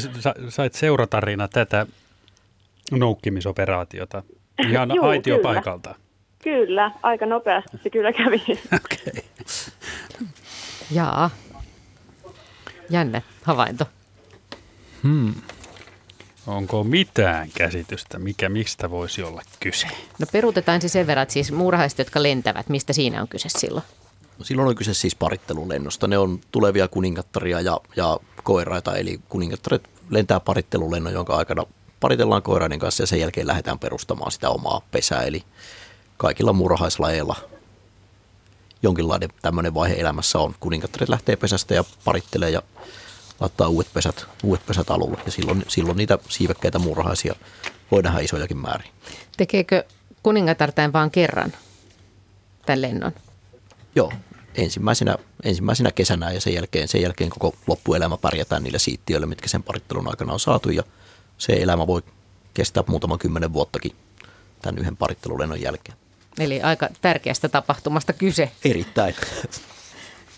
sait 0.49 0.73
seuratarina 0.73 1.47
tätä 1.47 1.85
noukkimisoperaatiota 2.91 4.23
ihan 4.67 4.95
Juu, 4.95 5.05
aitio 5.05 5.37
kyllä. 5.37 5.95
Kyllä, 6.43 6.91
aika 7.03 7.25
nopeasti 7.25 7.77
se 7.83 7.89
kyllä 7.89 8.13
kävi. 8.13 8.43
Okay. 8.85 9.23
Jaa, 10.91 11.29
jännä 12.89 13.21
havainto. 13.43 13.85
Hmm. 15.03 15.33
Onko 16.47 16.83
mitään 16.83 17.49
käsitystä, 17.57 18.19
mikä 18.19 18.49
mistä 18.49 18.89
voisi 18.89 19.23
olla 19.23 19.41
kyse? 19.59 19.87
No 20.19 20.25
peruutetaan 20.31 20.81
siis 20.81 20.93
sen 20.93 21.07
verran, 21.07 21.23
että 21.23 21.33
siis 21.33 21.51
muurahaiset, 21.51 21.99
jotka 21.99 22.23
lentävät, 22.23 22.69
mistä 22.69 22.93
siinä 22.93 23.21
on 23.21 23.27
kyse 23.27 23.49
silloin? 23.49 23.83
silloin 24.41 24.67
on 24.67 24.75
kyse 24.75 24.93
siis 24.93 25.15
parittelulennosta. 25.15 26.07
Ne 26.07 26.17
on 26.17 26.39
tulevia 26.51 26.87
kuningattaria 26.87 27.61
ja, 27.61 27.79
ja 27.95 28.19
koiraita, 28.43 28.95
eli 28.95 29.19
kuningattaret 29.29 29.89
lentää 30.09 30.39
parittelulennon, 30.39 31.13
jonka 31.13 31.35
aikana 31.35 31.63
paritellaan 31.99 32.41
koiraiden 32.41 32.79
kanssa 32.79 33.03
ja 33.03 33.07
sen 33.07 33.19
jälkeen 33.19 33.47
lähdetään 33.47 33.79
perustamaan 33.79 34.31
sitä 34.31 34.49
omaa 34.49 34.81
pesää. 34.91 35.23
Eli 35.23 35.43
kaikilla 36.23 36.53
muurahaislajeilla 36.53 37.35
jonkinlainen 38.83 39.29
tämmöinen 39.41 39.73
vaihe 39.73 39.93
elämässä 39.93 40.39
on. 40.39 40.55
Kuningattaret 40.59 41.09
lähtee 41.09 41.35
pesästä 41.35 41.73
ja 41.73 41.83
parittelee 42.05 42.49
ja 42.49 42.61
laittaa 43.39 43.67
uudet 43.67 43.93
pesät, 43.93 44.25
uudet 44.43 44.65
pesät 44.65 44.91
alulle. 44.91 45.17
Ja 45.25 45.31
silloin, 45.31 45.65
silloin 45.67 45.97
niitä 45.97 46.19
siivekkäitä 46.29 46.79
muurahaisia 46.79 47.35
voi 47.91 48.01
nähdä 48.01 48.19
isojakin 48.19 48.57
määrin. 48.57 48.91
Tekeekö 49.37 49.83
kuningatartain 50.23 50.93
vain 50.93 51.11
kerran 51.11 51.53
tämän 52.65 52.81
lennon? 52.81 53.11
Joo, 53.95 54.11
ensimmäisenä, 54.55 55.17
ensimmäisenä 55.43 55.91
kesänä 55.91 56.31
ja 56.31 56.41
sen 56.41 56.53
jälkeen, 56.53 56.87
sen 56.87 57.01
jälkeen 57.01 57.29
koko 57.29 57.55
loppuelämä 57.67 58.17
pärjätään 58.17 58.63
niillä 58.63 58.79
siittiöillä, 58.79 59.27
mitkä 59.27 59.47
sen 59.47 59.63
parittelun 59.63 60.07
aikana 60.07 60.33
on 60.33 60.39
saatu 60.39 60.69
ja 60.69 60.83
se 61.37 61.53
elämä 61.53 61.87
voi 61.87 62.01
kestää 62.53 62.83
muutaman 62.87 63.19
kymmenen 63.19 63.53
vuottakin 63.53 63.95
tämän 64.61 64.77
yhden 64.77 64.97
parittelulennon 64.97 65.61
jälkeen. 65.61 66.02
Eli 66.39 66.61
aika 66.61 66.89
tärkeästä 67.01 67.49
tapahtumasta 67.49 68.13
kyse. 68.13 68.51
Erittäin. 68.65 69.15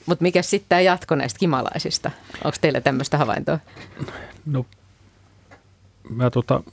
Mutta 0.05 0.21
mikä 0.21 0.41
sitten 0.41 0.69
tämä 0.69 0.81
jatko 0.81 1.15
näistä 1.15 1.39
kimalaisista? 1.39 2.11
Onko 2.43 2.57
teillä 2.61 2.81
tämmöistä 2.81 3.17
havaintoa? 3.17 3.59
No, 4.45 4.65
mä 6.09 6.29
tota, 6.29 6.63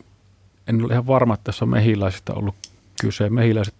en 0.66 0.84
ole 0.84 0.92
ihan 0.92 1.06
varma, 1.06 1.34
että 1.34 1.44
tässä 1.44 1.64
on 1.64 1.68
mehiläisistä 1.68 2.32
ollut 2.32 2.54
kyse. 3.00 3.30
Mehiläiset 3.30 3.74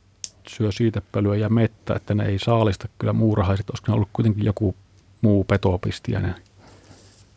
syö 0.49 0.73
siitepölyä 0.73 1.37
ja 1.37 1.49
mettä, 1.49 1.95
että 1.95 2.15
ne 2.15 2.25
ei 2.25 2.39
saalista 2.39 2.89
kyllä 2.99 3.13
muurahaiset, 3.13 3.67
koska 3.67 3.93
ne 3.93 3.95
ollut 3.95 4.09
kuitenkin 4.13 4.45
joku 4.45 4.75
muu 5.21 5.45
petopistiäinen 5.45 6.35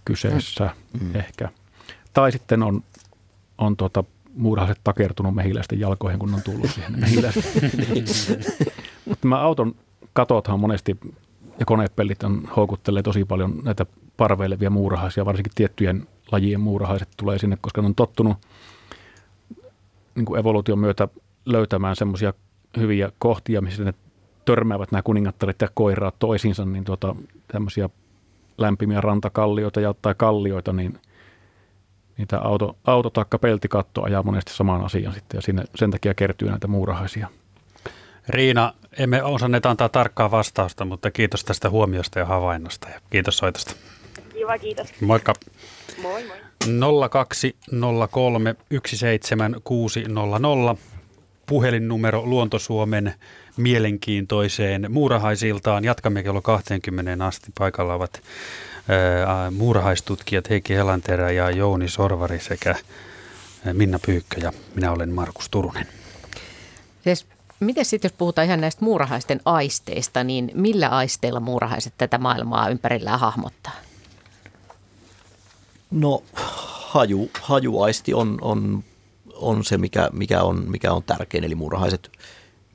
kyseessä 0.05 0.69
mm. 1.01 1.15
ehkä. 1.15 1.49
Tai 2.13 2.31
sitten 2.31 2.63
on, 2.63 2.83
on 3.57 3.77
tota, 3.77 4.03
muurahaiset 4.35 4.81
takertunut 4.83 5.35
mehiläisten 5.35 5.79
jalkoihin, 5.79 6.19
kun 6.19 6.33
on 6.33 6.41
tullut 6.45 6.69
siihen 6.69 6.93
Mutta 9.05 9.27
nämä 9.27 9.41
auton 9.41 9.75
katothan 10.13 10.59
monesti 10.59 10.97
ja 11.59 11.65
konepellit 11.65 12.23
on, 12.23 12.47
houkuttelee 12.55 13.03
tosi 13.03 13.25
paljon 13.25 13.61
näitä 13.63 13.85
parveilevia 14.17 14.69
muurahaisia, 14.69 15.25
varsinkin 15.25 15.53
tiettyjen 15.55 16.07
lajien 16.31 16.61
muurahaiset 16.61 17.09
tulee 17.17 17.39
sinne, 17.39 17.57
koska 17.61 17.81
ne 17.81 17.87
on 17.87 17.95
tottunut 17.95 18.37
niin 20.15 20.25
kuin 20.25 20.39
evoluution 20.39 20.79
myötä 20.79 21.07
löytämään 21.45 21.95
semmoisia 21.95 22.33
hyviä 22.77 23.11
kohtia, 23.19 23.61
missä 23.61 23.83
ne 23.83 23.93
törmäävät 24.45 24.91
nämä 24.91 25.01
kuningattaret 25.01 25.61
ja 25.61 25.67
koiraat 25.73 26.15
toisiinsa, 26.19 26.65
niin 26.65 26.83
tuota, 26.83 27.15
tämmöisiä 27.47 27.89
lämpimiä 28.57 29.01
rantakallioita 29.01 29.81
ja, 29.81 29.95
tai 30.01 30.15
kallioita, 30.17 30.73
niin 30.73 30.99
niitä 32.17 32.39
auto, 32.39 32.77
auto 32.85 33.09
taikka 33.09 33.39
peltikatto 33.39 34.03
ajaa 34.03 34.23
monesti 34.23 34.53
samaan 34.53 34.85
asiaan 34.85 35.13
sitten 35.13 35.37
ja 35.37 35.41
sinne, 35.41 35.63
sen 35.75 35.91
takia 35.91 36.13
kertyy 36.13 36.49
näitä 36.49 36.67
muurahaisia. 36.67 37.27
Riina, 38.29 38.73
emme 38.97 39.23
osanneet 39.23 39.65
antaa 39.65 39.89
tarkkaa 39.89 40.31
vastausta, 40.31 40.85
mutta 40.85 41.11
kiitos 41.11 41.43
tästä 41.43 41.69
huomiosta 41.69 42.19
ja 42.19 42.25
havainnosta 42.25 42.89
ja 42.89 42.99
kiitos 43.09 43.37
soitosta. 43.37 43.75
Kiva, 44.33 44.57
kiitos. 44.57 45.01
Moikka. 45.01 45.33
Moi 46.01 46.23
moi. 46.23 46.37
0203 47.09 48.55
17600 48.85 50.75
puhelinnumero 51.45 52.25
Luontosuomen 52.25 53.13
mielenkiintoiseen 53.57 54.85
muurahaisiltaan. 54.89 55.83
Jatkamme 55.83 56.23
kello 56.23 56.41
20 56.41 57.25
asti. 57.25 57.51
Paikalla 57.59 57.93
ovat 57.93 58.21
muurahaistutkijat 59.51 60.49
Heikki 60.49 60.75
Helanterä 60.75 61.31
ja 61.31 61.49
Jouni 61.49 61.89
Sorvari 61.89 62.39
sekä 62.39 62.75
Minna 63.73 63.99
Pyykkö 64.05 64.39
ja 64.41 64.51
minä 64.75 64.91
olen 64.91 65.09
Markus 65.09 65.49
Turunen. 65.49 65.87
Siis, 67.03 67.25
miten 67.59 67.85
sitten, 67.85 68.09
jos 68.09 68.17
puhutaan 68.17 68.47
ihan 68.47 68.61
näistä 68.61 68.85
muurahaisten 68.85 69.41
aisteista, 69.45 70.23
niin 70.23 70.51
millä 70.53 70.89
aisteilla 70.89 71.39
muurahaiset 71.39 71.93
tätä 71.97 72.17
maailmaa 72.17 72.69
ympärillään 72.69 73.19
hahmottaa? 73.19 73.73
No 75.91 76.23
haju, 76.33 77.29
hajuaisti 77.41 78.13
on, 78.13 78.37
on, 78.41 78.83
on 79.33 79.65
se, 79.65 79.77
mikä, 79.77 80.09
mikä, 80.13 80.43
on, 80.43 80.63
mikä 80.67 80.93
on 80.93 81.03
tärkein, 81.03 81.43
eli 81.43 81.55
muurahaiset 81.55 82.11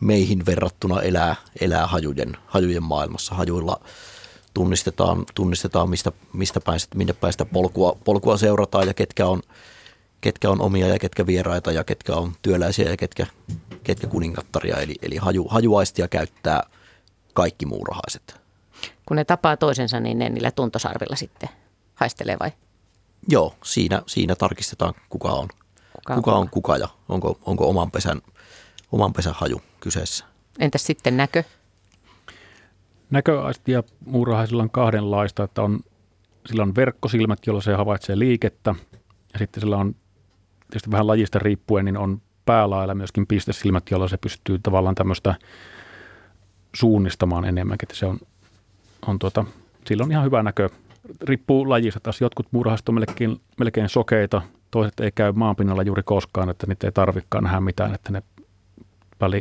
meihin 0.01 0.47
verrattuna 0.47 1.03
elää, 1.03 1.37
elää 1.61 1.87
hajujen, 1.87 2.37
hajujen 2.47 2.83
maailmassa. 2.83 3.35
Hajuilla 3.35 3.81
tunnistetaan, 4.55 5.25
tunnistetaan 5.35 5.91
mistä, 5.91 6.13
mistä 6.33 6.61
päin, 6.61 6.81
minne 6.95 7.13
päin 7.13 7.33
sitä 7.33 7.45
polkua, 7.45 7.99
polkua 8.05 8.37
seurataan 8.37 8.87
ja 8.87 8.95
ketkä 8.95 9.27
on, 9.27 9.43
ketkä 10.21 10.51
on 10.51 10.61
omia 10.61 10.89
ja 10.89 10.99
ketkä 10.99 11.27
vieraita 11.27 11.73
ja 11.73 11.85
ketkä 11.85 12.15
on 12.15 12.33
työläisiä 12.43 12.91
ja 12.91 12.97
ketkä, 12.97 13.27
ketkä 13.85 14.07
kuningattaria. 14.07 14.77
Eli, 14.77 14.95
eli 15.03 15.17
haju, 15.17 15.49
hajuaistia 15.49 16.09
käyttää 16.09 16.63
kaikki 17.35 17.67
muurahaiset. 17.67 18.41
Kun 19.07 19.17
ne 19.17 19.25
tapaa 19.25 19.57
toisensa, 19.57 20.01
niin 20.01 20.19
ne 20.19 20.29
niillä 20.29 20.51
tuntosarvilla 20.51 21.17
sitten 21.17 21.49
haistelee 21.95 22.37
vai? 22.41 22.53
Joo, 23.29 23.55
siinä, 23.65 24.03
siinä 24.07 24.35
tarkistetaan 24.37 24.95
kuka 25.09 25.29
on 25.29 25.49
kuka, 25.93 26.15
kuka 26.15 26.33
on 26.33 26.51
kuka 26.51 26.77
ja 26.77 26.89
onko, 27.09 27.39
onko 27.47 27.69
oman, 27.69 27.91
pesän, 27.91 28.23
oman 28.93 29.13
pesän 29.13 29.35
haju 29.35 29.63
kyseessä. 29.81 30.25
Entäs 30.59 30.87
sitten 30.87 31.17
näkö? 31.17 31.45
Näköaistia 33.11 33.83
muurahaisilla 34.07 34.63
on 34.63 34.71
kahdenlaista, 34.71 35.45
että 35.45 35.63
on, 35.63 35.81
sillä 36.47 36.63
on 36.63 36.75
verkkosilmät, 36.75 37.47
jolla 37.47 37.61
se 37.61 37.75
havaitsee 37.75 38.19
liikettä 38.19 38.75
ja 39.33 39.39
sitten 39.39 39.61
sillä 39.61 39.77
on 39.77 39.95
tietysti 40.71 40.91
vähän 40.91 41.07
lajista 41.07 41.39
riippuen, 41.39 41.85
niin 41.85 41.97
on 41.97 42.21
päälailla 42.47 42.95
myöskin 42.95 43.27
pistesilmät, 43.27 43.91
jolla 43.91 44.09
se 44.09 44.17
pystyy 44.17 44.59
tavallaan 44.59 44.95
tämmöistä 44.95 45.35
suunnistamaan 46.75 47.45
enemmänkin, 47.45 47.85
että 47.87 47.97
se 47.97 48.07
on, 48.07 48.19
on 49.07 49.19
tuota, 49.19 49.45
sillä 49.87 50.05
on 50.05 50.11
ihan 50.11 50.25
hyvä 50.25 50.43
näkö 50.43 50.69
riippuu 51.23 51.69
lajista. 51.69 52.01
Taas 52.01 52.21
jotkut 52.21 52.47
muurahaiset 52.51 52.89
on 52.89 52.95
melkein, 52.95 53.41
melkein 53.59 53.89
sokeita, 53.89 54.43
toiset 54.71 55.01
ei 55.01 55.13
käy 55.13 55.33
maanpinnalla 55.33 55.83
juuri 55.83 56.03
koskaan, 56.03 56.51
että 56.51 56.67
niitä 56.67 56.87
ei 56.87 56.93
tarvikaan 56.93 57.45
nähdä 57.45 57.61
mitään, 57.61 57.95
että 57.95 58.13
ne 58.13 58.23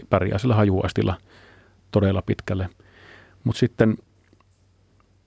pärjää 0.09 0.37
sillä 0.37 0.55
hajuaistilla 0.55 1.17
todella 1.91 2.21
pitkälle. 2.21 2.69
Mutta 3.43 3.59
sitten 3.59 3.97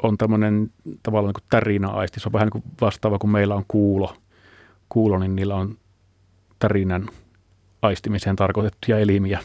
on 0.03 0.19
tämmöinen 0.19 0.71
tavallaan 1.03 1.35
niin 1.39 1.47
tärinä-aisti. 1.51 2.21
Se 2.21 2.29
on 2.29 2.33
vähän 2.33 2.47
niin 2.47 2.63
kuin 2.63 2.65
vastaava, 2.81 3.19
kun 3.19 3.31
meillä 3.31 3.55
on 3.55 3.65
kuulo. 3.69 4.17
Kuulo, 4.89 5.19
niin 5.19 5.37
niillä 5.37 5.55
on 5.55 5.79
tärinän 6.59 7.09
aistimiseen 7.83 8.37
tarkoitettuja 8.37 8.99
elimiä. 8.99 9.41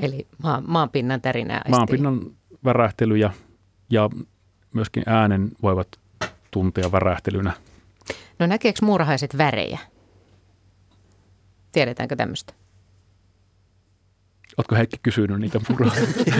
Eli 0.00 0.26
maa, 0.42 0.62
maanpinnan 0.66 1.20
tärinää 1.20 1.62
Maanpinnan 1.68 2.20
värähtelyjä 2.64 3.30
ja 3.90 4.10
myöskin 4.74 5.02
äänen 5.06 5.50
voivat 5.62 5.88
tuntea 6.50 6.92
värähtelynä. 6.92 7.52
No 8.38 8.46
näkeekö 8.46 8.78
muurahaiset 8.82 9.38
värejä? 9.38 9.78
Tiedetäänkö 11.72 12.16
tämmöistä? 12.16 12.52
Oletko 14.58 14.74
Heikki 14.74 14.96
kysynyt 15.02 15.40
niitä 15.40 15.60
muurahaisia? 15.68 16.06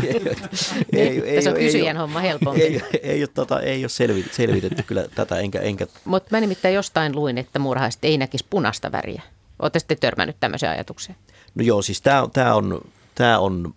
ei, 0.93 1.23
ei, 1.25 1.35
Tässä 1.37 1.51
on 1.51 1.57
kysyjän 1.57 1.97
homma 1.97 2.21
helpompi. 2.21 2.63
Ei, 2.63 2.83
ei, 2.93 3.01
ei, 3.03 3.21
ole, 3.21 3.29
tota, 3.35 3.61
ei 3.61 3.83
ole 3.83 3.89
selvitetty, 3.89 4.37
selvitetty 4.37 4.83
kyllä 4.83 5.05
tätä, 5.15 5.39
enkä... 5.39 5.61
enkä. 5.61 5.87
Mutta 6.05 6.29
mä 6.31 6.41
nimittäin 6.41 6.75
jostain 6.75 7.17
luin, 7.17 7.39
että 7.39 7.59
muurahaiset 7.59 8.05
ei 8.05 8.19
näkisi 8.19 8.47
punaista 8.51 8.93
väriä. 8.93 9.23
Olette 9.59 9.79
sitten 9.79 9.99
törmännyt 9.99 10.37
tämmöiseen 10.41 10.73
ajatukseen? 10.73 11.19
No 11.55 11.65
joo, 11.65 11.83
siis 11.83 12.01
tämä 12.01 12.29
tää 12.33 12.55
on, 12.55 12.81
tää 13.15 13.39
on 13.39 13.75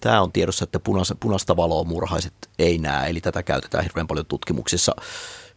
Tämä 0.00 0.22
on 0.22 0.32
tiedossa, 0.32 0.64
että 0.64 0.80
punaista, 0.80 1.14
punaista 1.20 1.56
valoa 1.56 1.84
murhaiset 1.84 2.32
ei 2.58 2.78
näe, 2.78 3.10
eli 3.10 3.20
tätä 3.20 3.42
käytetään 3.42 3.84
hirveän 3.84 4.06
paljon 4.06 4.26
tutkimuksissa 4.26 4.94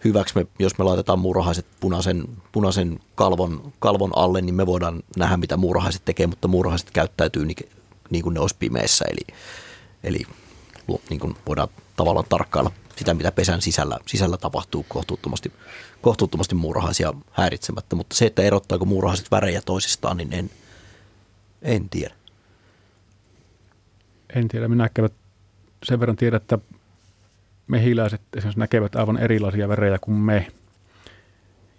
hyväksi. 0.03 0.35
Me, 0.35 0.47
jos 0.59 0.77
me 0.77 0.83
laitetaan 0.83 1.19
murhaiset 1.19 1.65
punaisen, 1.79 2.23
punaisen 2.51 2.99
kalvon, 3.15 3.73
kalvon 3.79 4.11
alle, 4.15 4.41
niin 4.41 4.55
me 4.55 4.65
voidaan 4.65 5.03
nähdä, 5.17 5.37
mitä 5.37 5.57
murhaiset 5.57 6.01
tekee, 6.05 6.27
mutta 6.27 6.47
murhaiset 6.47 6.91
käyttäytyy 6.91 7.45
niin, 8.12 8.24
kuin 8.24 8.34
ne 8.34 8.39
olisi 8.39 8.55
pimeässä, 8.59 9.05
eli, 9.09 9.38
eli 10.03 10.24
niin 11.09 11.20
kuin 11.20 11.36
voidaan 11.47 11.68
tavallaan 11.95 12.26
tarkkailla 12.30 12.72
sitä, 12.95 13.14
mitä 13.14 13.32
pesän 13.32 13.62
sisällä, 13.62 13.97
sisällä 14.07 14.38
tapahtuu 14.38 14.86
kohtuuttomasti, 14.89 15.51
kohtuuttomasti 16.01 16.55
muurahaisia 16.55 17.14
häiritsemättä. 17.32 17.95
Mutta 17.95 18.16
se, 18.16 18.26
että 18.26 18.41
erottaako 18.41 18.86
muurahaiset 18.86 19.32
värejä 19.32 19.62
toisistaan, 19.62 20.18
niin 20.18 20.34
en, 20.34 20.49
en 21.62 21.89
tiedä. 21.89 22.16
En 24.36 24.47
tiedä, 24.47 24.68
minä 24.68 24.84
näkevät 24.84 25.14
sen 25.84 25.99
verran 25.99 26.16
tiedä, 26.16 26.38
että 26.38 26.57
mehiläiset 27.68 28.22
esimerkiksi 28.38 28.59
näkevät 28.59 28.95
aivan 28.95 29.18
erilaisia 29.18 29.70
värejä 29.70 29.99
kuin 29.99 30.18
me. 30.18 30.47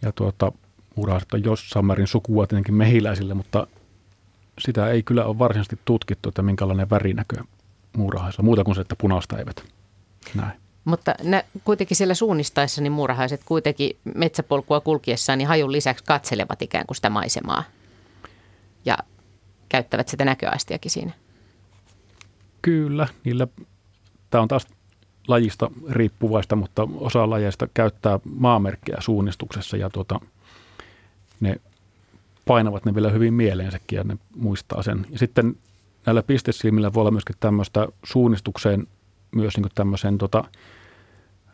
Ja 0.02 0.12
tuota, 0.12 0.52
muurahaiset 0.94 1.34
on 1.34 1.44
jossain 1.44 1.86
määrin 1.86 2.06
sukua 2.06 2.46
tietenkin 2.46 2.74
mehiläisille, 2.74 3.34
mutta 3.34 3.66
sitä 4.58 4.90
ei 4.90 5.02
kyllä 5.02 5.24
ole 5.24 5.38
varsinaisesti 5.38 5.78
tutkittu, 5.84 6.28
että 6.28 6.42
minkälainen 6.42 6.90
värinäkö 6.90 7.36
muurahaisella, 7.96 8.44
muuta 8.44 8.64
kuin 8.64 8.74
se, 8.74 8.80
että 8.80 8.96
punaista 8.96 9.38
eivät 9.38 9.64
näe. 10.34 10.52
Mutta 10.84 11.14
nä, 11.22 11.44
kuitenkin 11.64 11.96
siellä 11.96 12.14
suunnistaessa 12.14 12.82
niin 12.82 12.92
muurahaiset 12.92 13.40
kuitenkin 13.44 13.96
metsäpolkua 14.14 14.80
kulkiessaan 14.80 15.38
niin 15.38 15.48
hajun 15.48 15.72
lisäksi 15.72 16.04
katselevat 16.04 16.62
ikään 16.62 16.86
kuin 16.86 16.96
sitä 16.96 17.10
maisemaa 17.10 17.64
ja 18.84 18.98
käyttävät 19.68 20.08
sitä 20.08 20.24
näköaistiakin 20.24 20.90
siinä. 20.90 21.12
Kyllä, 22.62 23.08
niillä, 23.24 23.46
tämä 24.30 24.42
on 24.42 24.48
taas 24.48 24.66
lajista 25.28 25.70
riippuvaista, 25.90 26.56
mutta 26.56 26.88
osa 26.94 27.30
lajeista 27.30 27.68
käyttää 27.74 28.20
maamerkkejä 28.34 28.96
suunnistuksessa 29.00 29.76
ja 29.76 29.90
tuota, 29.90 30.20
ne 31.40 31.56
painavat 32.46 32.84
ne 32.84 32.94
vielä 32.94 33.10
hyvin 33.10 33.34
mieleensäkin 33.34 33.96
ja 33.96 34.04
ne 34.04 34.16
muistaa 34.36 34.82
sen. 34.82 35.06
Ja 35.10 35.18
sitten 35.18 35.56
näillä 36.06 36.22
pistesilmillä 36.22 36.92
voi 36.92 37.00
olla 37.00 37.10
myöskin 37.10 37.36
tämmöistä 37.40 37.88
suunnistukseen 38.04 38.86
myös 39.34 39.56
niin 39.56 39.66
tämmöisen 39.74 40.18
tota, 40.18 40.44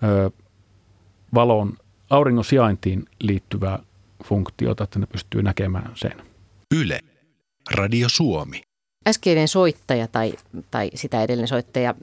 ö, 0.03 0.31
valon 1.35 1.73
auringon 2.11 2.45
sijaintiin 2.45 3.05
liittyvää 3.21 3.79
funktiota, 4.25 4.85
että 4.85 4.99
ne 4.99 5.07
pystyy 5.07 5.43
näkemään 5.43 5.91
sen. 5.95 6.23
Yle, 6.75 7.01
Radio 7.71 8.09
Suomi. 8.09 8.63
Äskeinen 9.09 9.49
soittaja 9.49 10.09
tai, 10.09 10.35
tai 10.71 10.91
sitä 10.95 11.23
edellinen 11.23 11.49
soittaja 11.49 11.95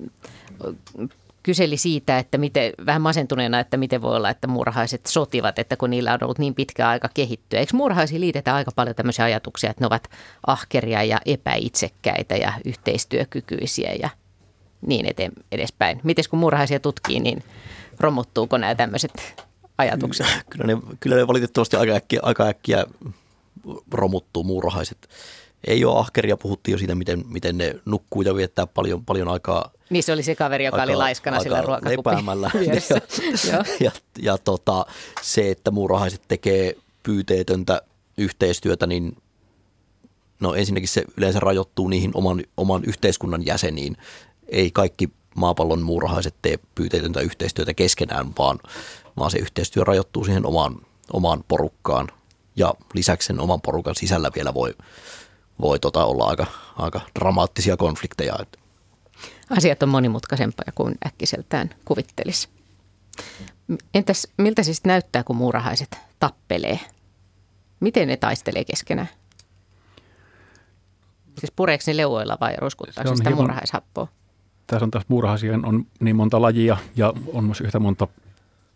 kyseli 1.45 1.77
siitä, 1.77 2.19
että 2.19 2.37
miten, 2.37 2.73
vähän 2.85 3.01
masentuneena, 3.01 3.59
että 3.59 3.77
miten 3.77 4.01
voi 4.01 4.15
olla, 4.15 4.29
että 4.29 4.47
muurahaiset 4.47 5.05
sotivat, 5.05 5.59
että 5.59 5.77
kun 5.77 5.89
niillä 5.89 6.13
on 6.13 6.19
ollut 6.23 6.39
niin 6.39 6.55
pitkä 6.55 6.89
aika 6.89 7.09
kehittyä. 7.13 7.59
Eikö 7.59 7.75
muurahaisiin 7.75 8.21
liitetä 8.21 8.55
aika 8.55 8.71
paljon 8.75 8.95
tämmöisiä 8.95 9.25
ajatuksia, 9.25 9.69
että 9.69 9.83
ne 9.83 9.87
ovat 9.87 10.09
ahkeria 10.47 11.03
ja 11.03 11.19
epäitsekkäitä 11.25 12.35
ja 12.35 12.53
yhteistyökykyisiä 12.65 13.93
ja 14.01 14.09
niin 14.81 15.05
eteen, 15.05 15.31
edespäin. 15.51 15.99
Miten 16.03 16.25
kun 16.29 16.39
muurahaisia 16.39 16.79
tutkii, 16.79 17.19
niin 17.19 17.43
romuttuuko 17.99 18.57
nämä 18.57 18.75
tämmöiset 18.75 19.45
ajatukset? 19.77 20.27
Kyllä 20.49 20.65
ne, 20.65 20.77
kyllä 20.99 21.15
ne 21.15 21.27
valitettavasti 21.27 21.75
aika 21.75 21.93
äkkiä, 21.93 22.19
aika 22.23 22.47
äkkiä 22.47 22.85
romuttuu 23.91 24.43
muurahaiset. 24.43 25.09
Ei 25.67 25.85
ole 25.85 25.99
ahkeria, 25.99 26.37
puhuttiin 26.37 26.73
jo 26.73 26.77
siitä, 26.77 26.95
miten, 26.95 27.23
miten 27.27 27.57
ne 27.57 27.75
nukkuu 27.85 28.21
ja 28.21 28.35
viettää 28.35 28.67
paljon, 28.67 29.05
paljon 29.05 29.27
aikaa. 29.27 29.71
Niin 29.89 30.03
se 30.03 30.13
oli 30.13 30.23
se 30.23 30.35
kaveri, 30.35 30.65
joka 30.65 30.77
aika, 30.77 30.91
oli 30.91 30.97
laiskana 30.97 31.39
sillä 31.39 31.61
ruokakupin 31.61 32.25
ja, 32.53 33.01
ja, 33.51 33.63
ja, 33.79 33.91
ja 34.19 34.37
tota, 34.37 34.85
se, 35.21 35.51
että 35.51 35.71
muurahaiset 35.71 36.21
tekee 36.27 36.75
pyyteetöntä 37.03 37.81
yhteistyötä, 38.17 38.87
niin 38.87 39.17
no 40.39 40.53
ensinnäkin 40.53 40.89
se 40.89 41.03
yleensä 41.17 41.39
rajoittuu 41.39 41.87
niihin 41.87 42.11
oman, 42.13 42.43
oman 42.57 42.83
yhteiskunnan 42.85 43.45
jäseniin 43.45 43.97
ei 44.47 44.71
kaikki 44.71 45.09
maapallon 45.35 45.81
muurahaiset 45.81 46.35
tee 46.41 46.59
pyyteetöntä 46.75 47.21
yhteistyötä 47.21 47.73
keskenään, 47.73 48.31
vaan, 48.37 48.59
vaan 49.17 49.31
se 49.31 49.37
yhteistyö 49.37 49.83
rajoittuu 49.83 50.25
siihen 50.25 50.45
omaan, 50.45 50.75
omaan 51.13 51.43
porukkaan. 51.47 52.07
Ja 52.55 52.73
lisäksi 52.93 53.25
sen 53.25 53.39
oman 53.39 53.61
porukan 53.61 53.95
sisällä 53.95 54.31
vielä 54.35 54.53
voi, 54.53 54.73
voi 55.61 55.79
tota 55.79 56.05
olla 56.05 56.25
aika, 56.25 56.45
aika 56.77 57.01
dramaattisia 57.19 57.77
konflikteja. 57.77 58.35
Asiat 59.49 59.83
on 59.83 59.89
monimutkaisempaa 59.89 60.71
kuin 60.75 60.95
äkkiseltään 61.07 61.69
kuvittelisi. 61.85 62.49
Entäs 63.93 64.27
miltä 64.37 64.63
siis 64.63 64.83
näyttää, 64.83 65.23
kun 65.23 65.35
muurahaiset 65.35 65.97
tappelee? 66.19 66.79
Miten 67.79 68.07
ne 68.07 68.17
taistelee 68.17 68.65
keskenään? 68.65 69.09
Siis 71.39 71.51
pureeko 71.55 71.83
ne 71.87 71.97
leuoilla 71.97 72.37
vai 72.41 72.55
ruskuttaako 72.57 73.09
se 73.09 73.15
sitä 73.15 73.29
hieman, 73.29 73.43
muurahaishappoa? 73.43 74.07
tässä 74.67 74.85
on 74.85 74.91
taas 74.91 75.05
muurahaisien 75.07 75.65
on 75.65 75.85
niin 75.99 76.15
monta 76.15 76.41
lajia 76.41 76.77
ja 76.95 77.13
on 77.33 77.43
myös 77.43 77.61
yhtä 77.61 77.79
monta 77.79 78.07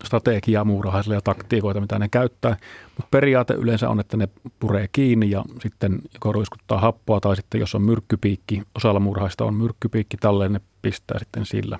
strategiaa 0.04 0.66
muurahaisille 0.66 1.16
ja 1.16 1.22
taktiikoita, 1.22 1.82
mitä 1.82 2.00
ne 2.00 2.10
käyttää. 2.10 2.58
Mutta 2.98 3.08
periaate 3.12 3.54
yleensä 3.54 3.90
on, 3.90 4.00
että 4.00 4.18
ne 4.18 4.28
puree 4.60 4.88
kiinni 4.92 5.32
ja 5.32 5.44
sitten 5.62 6.00
joko 6.14 6.32
ruiskuttaa 6.32 6.80
happoa 6.80 7.20
tai 7.20 7.36
sitten 7.36 7.60
jos 7.60 7.76
on 7.76 7.82
myrkkypiikki, 7.82 8.62
osalla 8.76 9.00
muurahaista 9.00 9.46
on 9.46 9.54
myrkkypiikki, 9.54 10.18
tälleen 10.18 10.54
ne 10.54 10.62
pistää 10.82 11.20
sitten 11.20 11.46
sillä. 11.46 11.80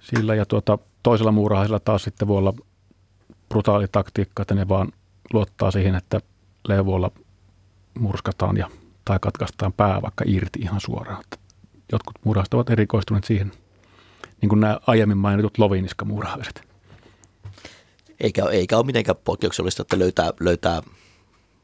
sillä 0.00 0.34
ja 0.34 0.46
tuota, 0.46 0.78
toisella 1.02 1.32
muurahaisella 1.32 1.80
taas 1.80 2.04
sitten 2.04 2.28
voi 2.28 2.38
olla 2.38 2.54
brutaali 3.48 3.86
taktiikka, 3.92 4.42
että 4.42 4.54
ne 4.54 4.68
vaan 4.68 4.88
luottaa 5.32 5.70
siihen, 5.70 5.94
että 5.94 6.20
leuvoilla 6.68 7.10
murskataan 7.98 8.56
ja, 8.56 8.68
tai 9.04 9.18
katkaistaan 9.20 9.72
pää 9.72 10.02
vaikka 10.02 10.24
irti 10.26 10.60
ihan 10.60 10.80
suoraan 10.80 11.24
jotkut 11.92 12.16
muurahaiset 12.24 12.54
ovat 12.54 12.70
erikoistuneet 12.70 13.24
siihen, 13.24 13.52
niin 14.40 14.48
kuin 14.48 14.60
nämä 14.60 14.80
aiemmin 14.86 15.18
mainitut 15.18 15.58
loviniskamuurahaiset. 15.58 16.69
Eikä, 18.20 18.44
eikä 18.44 18.76
ole 18.76 18.86
mitenkään 18.86 19.16
poikkeuksellista, 19.24 19.82
että 19.82 19.98
löytää, 19.98 20.32
löytää, 20.40 20.82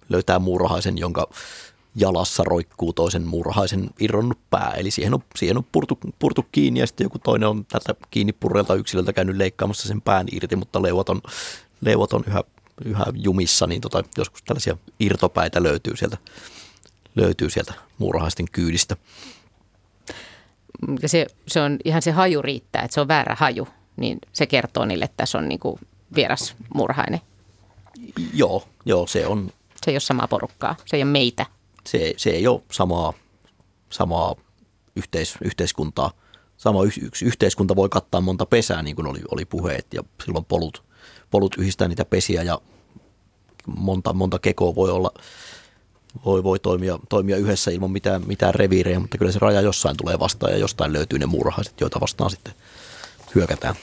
löytää 0.08 0.38
muurahaisen, 0.38 0.98
jonka 0.98 1.30
jalassa 1.96 2.44
roikkuu 2.44 2.92
toisen 2.92 3.26
muurahaisen 3.26 3.90
irronnut 4.00 4.38
pää. 4.50 4.74
Eli 4.76 4.90
siihen 4.90 5.14
on, 5.14 5.22
siihen 5.36 5.56
on 5.56 5.64
purtu, 5.72 5.98
purtu 6.18 6.46
kiinni 6.52 6.80
ja 6.80 6.86
sitten 6.86 7.04
joku 7.04 7.18
toinen 7.18 7.48
on 7.48 7.64
tältä 7.64 7.94
kiinni 8.10 8.32
purreelta 8.32 8.74
yksilöltä 8.74 9.12
käynyt 9.12 9.36
leikkaamassa 9.36 9.88
sen 9.88 10.02
pään 10.02 10.26
irti, 10.32 10.56
mutta 10.56 10.82
leuat 10.82 11.08
on, 11.08 11.20
leuat 11.80 12.12
on 12.12 12.24
yhä, 12.26 12.44
yhä 12.84 13.04
jumissa, 13.14 13.66
niin 13.66 13.80
tota, 13.80 14.04
joskus 14.16 14.42
tällaisia 14.42 14.76
irtopäitä 15.00 15.62
löytyy 15.62 15.96
sieltä, 15.96 16.16
löytyy 17.16 17.50
sieltä 17.50 17.74
muurahaisten 17.98 18.46
kyydistä 18.52 18.96
se, 21.06 21.26
se 21.46 21.60
on 21.60 21.76
ihan 21.84 22.02
se 22.02 22.10
haju 22.10 22.42
riittää, 22.42 22.82
että 22.82 22.94
se 22.94 23.00
on 23.00 23.08
väärä 23.08 23.36
haju, 23.38 23.68
niin 23.96 24.18
se 24.32 24.46
kertoo 24.46 24.84
niille, 24.84 25.04
että 25.04 25.16
tässä 25.16 25.38
on 25.38 25.48
niin 25.48 25.58
kuin 25.60 25.78
vieras 26.14 26.54
murhainen. 26.74 27.20
Joo, 28.34 28.68
joo, 28.84 29.06
se 29.06 29.26
on. 29.26 29.50
Se 29.84 29.90
ei 29.90 29.94
ole 29.94 30.00
samaa 30.00 30.28
porukkaa, 30.28 30.76
se 30.86 30.96
ei 30.96 31.02
ole 31.02 31.10
meitä. 31.10 31.46
Se, 31.86 32.14
se 32.16 32.30
ei 32.30 32.46
ole 32.46 32.62
samaa, 32.72 33.12
samaa 33.90 34.34
yhteis, 34.96 35.34
yhteiskuntaa. 35.44 36.10
Sama 36.56 36.84
yksi 36.84 37.24
yhteiskunta 37.24 37.76
voi 37.76 37.88
kattaa 37.88 38.20
monta 38.20 38.46
pesää, 38.46 38.82
niin 38.82 38.96
kuin 38.96 39.06
oli, 39.06 39.20
oli 39.30 39.44
puheet, 39.44 39.86
ja 39.94 40.02
silloin 40.24 40.44
polut, 40.44 40.82
polut 41.30 41.54
yhdistää 41.58 41.88
niitä 41.88 42.04
pesiä, 42.04 42.42
ja 42.42 42.60
monta, 43.66 44.12
monta 44.12 44.38
kekoa 44.38 44.74
voi 44.74 44.90
olla 44.90 45.10
voi, 46.24 46.44
voi 46.44 46.58
toimia, 46.58 46.98
toimia 47.08 47.36
yhdessä 47.36 47.70
ilman 47.70 47.90
mitään, 47.90 48.22
mitään 48.26 48.54
reviirejä, 48.54 49.00
mutta 49.00 49.18
kyllä 49.18 49.32
se 49.32 49.38
raja 49.38 49.60
jossain 49.60 49.96
tulee 49.96 50.18
vastaan 50.18 50.52
ja 50.52 50.58
jostain 50.58 50.92
löytyy 50.92 51.18
ne 51.18 51.26
muurahaiset, 51.26 51.80
joita 51.80 52.00
vastaan 52.00 52.30
sitten 52.30 52.54
hyökätään. 53.34 53.74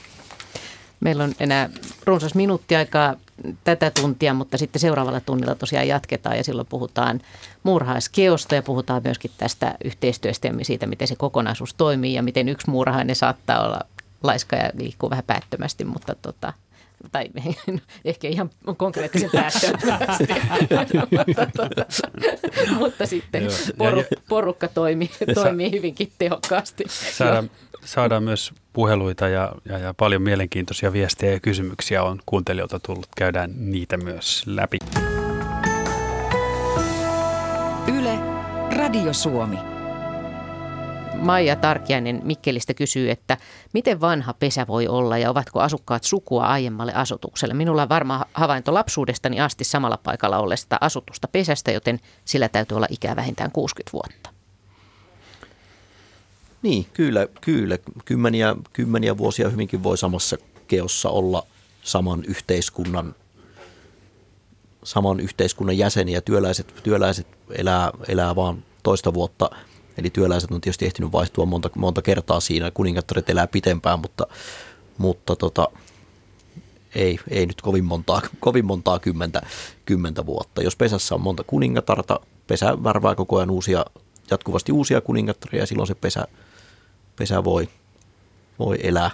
Meillä 1.00 1.24
on 1.24 1.34
enää 1.40 1.70
runsas 2.04 2.34
minuutti 2.34 2.76
aikaa 2.76 3.16
tätä 3.64 3.90
tuntia, 3.90 4.34
mutta 4.34 4.58
sitten 4.58 4.80
seuraavalla 4.80 5.20
tunnilla 5.20 5.54
tosiaan 5.54 5.88
jatketaan 5.88 6.36
ja 6.36 6.44
silloin 6.44 6.66
puhutaan 6.70 7.20
muurahaiskeosta 7.62 8.54
ja 8.54 8.62
puhutaan 8.62 9.02
myöskin 9.04 9.30
tästä 9.38 9.74
yhteistyöstä 9.84 10.48
ja 10.48 10.54
siitä, 10.62 10.86
miten 10.86 11.08
se 11.08 11.16
kokonaisuus 11.16 11.74
toimii 11.74 12.14
ja 12.14 12.22
miten 12.22 12.48
yksi 12.48 12.70
muurahainen 12.70 13.16
saattaa 13.16 13.64
olla 13.64 13.80
laiska 14.22 14.56
ja 14.56 14.70
liikkuu 14.74 15.10
vähän 15.10 15.24
päättömästi, 15.26 15.84
mutta 15.84 16.14
tota, 16.22 16.52
tai 17.12 17.30
ehkä 18.04 18.28
ihan 18.28 18.50
konkreettisen 18.76 19.30
päättömästi, 19.32 20.26
mutta, 21.16 21.46
tuota, 21.56 21.86
mutta 22.78 23.06
sitten 23.06 23.42
poru, 23.78 24.04
porukka 24.28 24.68
toimii, 24.68 25.10
toimii 25.34 25.70
hyvinkin 25.70 26.12
tehokkaasti. 26.18 26.84
Saadaan, 26.88 27.50
saadaan 27.84 28.22
myös 28.22 28.52
puheluita 28.72 29.28
ja, 29.28 29.52
ja, 29.64 29.78
ja 29.78 29.94
paljon 29.94 30.22
mielenkiintoisia 30.22 30.92
viestejä 30.92 31.32
ja 31.32 31.40
kysymyksiä 31.40 32.02
on 32.02 32.18
kuuntelijoilta 32.26 32.80
tullut. 32.80 33.08
Käydään 33.16 33.50
niitä 33.56 33.96
myös 33.96 34.42
läpi. 34.46 34.78
Yle, 37.98 38.18
Radio 38.76 39.12
Suomi. 39.12 39.58
Maija 41.14 41.56
Tarkiainen 41.56 42.20
Mikkelistä 42.24 42.74
kysyy, 42.74 43.10
että 43.10 43.36
miten 43.72 44.00
vanha 44.00 44.34
pesä 44.34 44.66
voi 44.66 44.88
olla 44.88 45.18
ja 45.18 45.30
ovatko 45.30 45.60
asukkaat 45.60 46.04
sukua 46.04 46.46
aiemmalle 46.46 46.94
asutukselle? 46.94 47.54
Minulla 47.54 47.82
on 47.82 47.88
varma 47.88 48.24
havainto 48.34 48.74
lapsuudestani 48.74 49.40
asti 49.40 49.64
samalla 49.64 49.98
paikalla 50.02 50.38
ollesta 50.38 50.78
asutusta 50.80 51.28
pesästä, 51.28 51.70
joten 51.70 52.00
sillä 52.24 52.48
täytyy 52.48 52.76
olla 52.76 52.86
ikää 52.90 53.16
vähintään 53.16 53.50
60 53.52 53.92
vuotta. 53.92 54.33
Niin, 56.64 56.86
kyllä, 56.92 57.26
kyllä. 57.40 57.78
Kymmeniä, 58.04 58.56
kymmeniä 58.72 59.18
vuosia 59.18 59.48
hyvinkin 59.48 59.82
voi 59.82 59.98
samassa 59.98 60.36
keossa 60.68 61.08
olla 61.08 61.46
saman 61.82 62.24
yhteiskunnan 62.24 63.14
saman 64.84 65.20
yhteiskunnan 65.20 65.78
jäseniä. 65.78 66.20
Työläiset, 66.20 66.74
työläiset 66.82 67.26
elää, 67.50 67.90
elää 68.08 68.36
vaan 68.36 68.64
toista 68.82 69.14
vuotta– 69.14 69.50
Eli 69.98 70.10
työläiset 70.10 70.50
on 70.50 70.60
tietysti 70.60 70.86
ehtinyt 70.86 71.12
vaihtua 71.12 71.46
monta, 71.46 71.70
monta 71.76 72.02
kertaa 72.02 72.40
siinä. 72.40 72.70
Kuningattaret 72.70 73.30
elää 73.30 73.46
pitempään, 73.46 73.98
mutta, 73.98 74.26
mutta 74.98 75.36
tota, 75.36 75.68
ei, 76.94 77.18
ei 77.30 77.46
nyt 77.46 77.60
kovin 77.60 77.84
montaa, 77.84 78.22
kovin 78.40 78.64
montaa 78.64 78.98
kymmentä, 78.98 79.42
kymmentä 79.86 80.26
vuotta. 80.26 80.62
Jos 80.62 80.76
pesässä 80.76 81.14
on 81.14 81.20
monta 81.20 81.44
kuningatarta, 81.44 82.20
pesä 82.46 82.84
värvää 82.84 83.14
koko 83.14 83.36
ajan 83.36 83.50
uusia, 83.50 83.84
jatkuvasti 84.30 84.72
uusia 84.72 85.00
kuningattaria 85.00 85.62
ja 85.62 85.66
silloin 85.66 85.86
se 85.86 85.94
pesä, 85.94 86.28
pesä 87.16 87.44
voi, 87.44 87.68
voi 88.58 88.78
elää, 88.82 89.10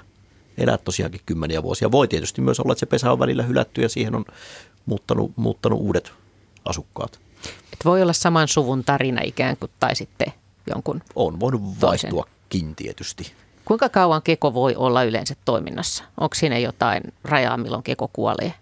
elää 0.59 0.79
tosiaankin 0.79 1.21
kymmeniä 1.27 1.63
vuosia. 1.63 1.91
Voi 1.93 2.09
tietysti 2.09 2.41
myös 2.41 2.61
olla, 2.61 2.73
että 2.73 2.81
se 2.81 2.87
pesä 2.87 3.13
on 3.13 3.19
välillä 3.19 3.43
hylätty 3.43 3.83
ja 3.83 3.89
siihen 3.89 4.15
on 4.15 4.25
muuttanut, 4.87 5.33
muuttanut 5.37 5.81
uudet 5.81 6.13
asukkaat. 6.65 7.21
Et 7.73 7.85
voi 7.85 8.03
olla 8.03 8.13
saman 8.13 8.49
suvun 8.49 8.85
tarina 8.85 9.21
ikään 9.25 9.57
kuin, 9.57 9.71
tai 9.81 9.97
sitten 9.97 10.33
jonkun 10.75 11.03
On 11.15 11.41
voinut 11.41 11.63
vaihtuakin 11.81 12.77
tietysti. 12.77 13.33
Kuinka 13.65 13.89
kauan 13.89 14.23
keko 14.23 14.55
voi 14.55 14.75
olla 14.77 15.03
yleensä 15.03 15.35
toiminnassa? 15.45 16.05
Onko 16.21 16.35
siinä 16.35 16.59
jotain 16.59 17.03
rajaa, 17.25 17.57
milloin 17.57 17.83
keko 17.83 18.09
kuolee? 18.13 18.55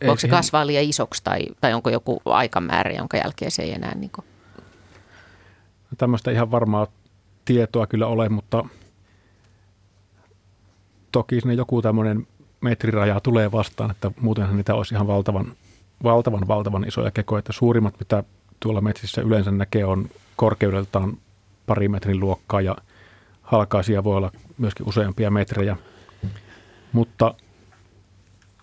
Ei 0.00 0.08
Onko 0.08 0.16
se 0.16 0.20
siihen- 0.20 0.36
kasvaa 0.36 0.66
liian 0.66 0.84
isoksi 0.84 1.24
tai, 1.24 1.40
tai 1.60 1.74
onko 1.74 1.90
joku 1.90 2.22
aikamäärä, 2.24 2.92
jonka 2.92 3.16
jälkeen 3.16 3.50
se 3.50 3.62
ei 3.62 3.72
enää 3.72 3.94
niin 3.94 4.10
kuin... 4.10 4.24
Tämmöistä 5.98 6.30
ihan 6.30 6.50
varmaa 6.50 6.86
tietoa 7.48 7.86
kyllä 7.86 8.06
ole, 8.06 8.28
mutta 8.28 8.64
toki 11.12 11.40
sinne 11.40 11.54
joku 11.54 11.82
tämmöinen 11.82 12.26
metriraja 12.60 13.20
tulee 13.20 13.52
vastaan, 13.52 13.90
että 13.90 14.10
muutenhan 14.20 14.56
niitä 14.56 14.74
olisi 14.74 14.94
ihan 14.94 15.06
valtavan, 15.06 15.52
valtavan, 16.02 16.48
valtavan 16.48 16.88
isoja 16.88 17.10
kekoja. 17.10 17.38
Että 17.38 17.52
suurimmat, 17.52 17.94
mitä 17.98 18.24
tuolla 18.60 18.80
metsissä 18.80 19.22
yleensä 19.22 19.50
näkee, 19.50 19.84
on 19.84 20.08
korkeudeltaan 20.36 21.18
pari 21.66 21.88
metrin 21.88 22.20
luokkaa 22.20 22.60
ja 22.60 22.76
halkaisia 23.42 24.04
voi 24.04 24.16
olla 24.16 24.32
myöskin 24.58 24.88
useampia 24.88 25.30
metrejä. 25.30 25.76
Mutta 26.92 27.34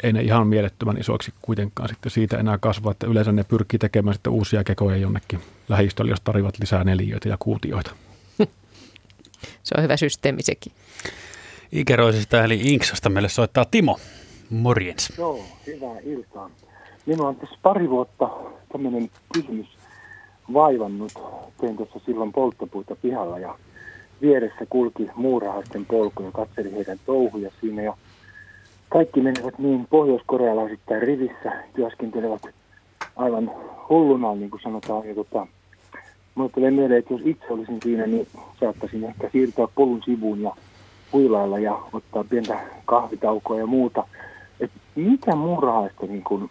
ei 0.04 0.14
ne 0.14 0.22
ihan 0.22 0.48
mielettömän 0.48 0.98
isoiksi 0.98 1.34
kuitenkaan 1.42 1.90
sitten 1.90 2.12
siitä 2.12 2.38
enää 2.38 2.58
kasva, 2.58 2.92
että 2.92 3.08
yleensä 3.08 3.32
ne 3.32 3.44
pyrkii 3.44 3.80
tekemään 3.80 4.14
sitten 4.14 4.34
uusia 4.34 4.64
kekoja 4.64 4.98
jonnekin 4.98 5.42
lähistölle, 5.70 6.12
jos 6.12 6.22
tarvivat 6.22 6.60
lisää 6.60 6.84
neliöitä 6.84 7.30
ja 7.30 7.38
kuutioita. 7.40 8.05
Se 9.64 9.76
on 9.78 9.84
hyvä 9.84 9.98
systeemi 9.98 10.42
sekin. 10.42 10.72
Ikäroisista 11.72 12.44
eli 12.44 12.60
Inksasta 12.62 13.10
meille 13.10 13.30
soittaa 13.30 13.66
Timo. 13.66 14.00
Morjens. 14.50 15.14
Joo, 15.18 15.40
hyvää 15.68 16.00
iltaa. 16.04 16.50
Minua 17.06 17.28
on 17.28 17.36
tässä 17.36 17.56
pari 17.62 17.90
vuotta 17.90 18.30
tämmöinen 18.72 19.10
kysymys 19.34 19.68
vaivannut. 20.54 21.12
Tein 21.62 21.78
tuossa 21.78 22.00
silloin 22.06 22.32
polttopuita 22.34 22.96
pihalla 22.96 23.40
ja 23.40 23.58
vieressä 24.22 24.66
kulki 24.70 25.08
muurahaisten 25.16 25.86
polku 25.86 26.24
ja 26.24 26.32
katseli 26.32 26.72
heidän 26.72 27.00
touhuja 27.06 27.52
siinä. 27.62 27.82
Ja 27.82 27.98
kaikki 28.90 29.22
menivät 29.22 29.60
niin 29.60 29.88
pohjoiskorealaisittain 29.90 31.02
rivissä, 31.02 31.64
työskentelevät 31.76 32.42
aivan 33.16 33.52
hulluna, 33.90 34.36
niin 34.36 34.50
kuin 34.50 34.62
sanotaan. 34.62 35.08
Ja 35.08 35.16
tota, 35.16 35.48
mulle 36.36 36.52
tulee 36.54 36.72
mieleen, 36.72 37.00
että 37.00 37.14
jos 37.14 37.22
itse 37.26 37.46
olisin 37.50 37.80
siinä, 37.84 38.08
niin 38.08 38.28
saattaisin 38.60 39.04
ehkä 39.04 39.30
siirtyä 39.32 39.68
polun 39.76 40.02
sivuun 40.06 40.42
ja 40.42 40.56
huilailla 41.14 41.60
ja 41.60 41.80
ottaa 41.94 42.24
pientä 42.24 42.60
kahvitaukoa 42.86 43.60
ja 43.60 43.66
muuta. 43.66 44.08
Et 44.60 44.72
mitä 44.96 45.36
muurahaista 45.36 46.06
niin 46.06 46.24
kun 46.24 46.50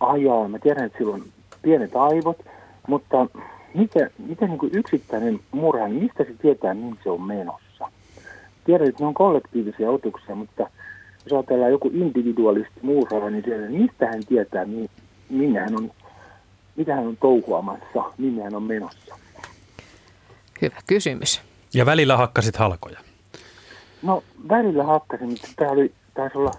ajaa? 0.00 0.48
Mä 0.48 0.58
tiedän, 0.58 0.84
että 0.84 0.98
sillä 0.98 1.14
on 1.14 1.22
pienet 1.62 1.96
aivot, 1.96 2.38
mutta 2.88 3.26
mitä, 3.74 4.10
mitä 4.18 4.46
niin 4.46 4.58
yksittäinen 4.72 5.40
muurahainen, 5.50 6.02
mistä 6.02 6.24
se 6.24 6.34
tietää, 6.42 6.74
mihin 6.74 6.98
se 7.02 7.10
on 7.10 7.22
menossa? 7.22 7.88
Tiedän, 8.64 8.88
että 8.88 9.02
ne 9.02 9.06
on 9.06 9.14
kollektiivisia 9.14 9.90
otuksia, 9.90 10.34
mutta 10.34 10.70
jos 11.24 11.32
ajatellaan 11.32 11.70
joku 11.70 11.90
individualisti 11.94 12.80
muurahainen, 12.82 13.32
niin 13.32 13.44
tiedän, 13.44 13.72
mistä 13.72 14.06
hän 14.06 14.26
tietää, 14.28 14.64
mi- 14.64 14.90
minne 15.30 15.60
hän 15.60 15.74
on, 15.74 15.90
mitä 16.76 16.94
hän 16.94 17.06
on 17.06 17.16
touhuamassa, 17.16 18.12
minne 18.18 18.42
hän 18.42 18.54
on 18.54 18.62
menossa. 18.62 19.18
Hyvä 20.62 20.76
kysymys. 20.86 21.40
Ja 21.74 21.86
välillä 21.86 22.16
hakkasit 22.16 22.56
halkoja. 22.56 22.98
No 24.02 24.22
välillä 24.48 24.84
hakkasin, 24.84 25.28
mutta 25.28 25.48
tämä 25.56 25.70
oli, 25.70 25.92
taisi 26.14 26.38
olla 26.38 26.52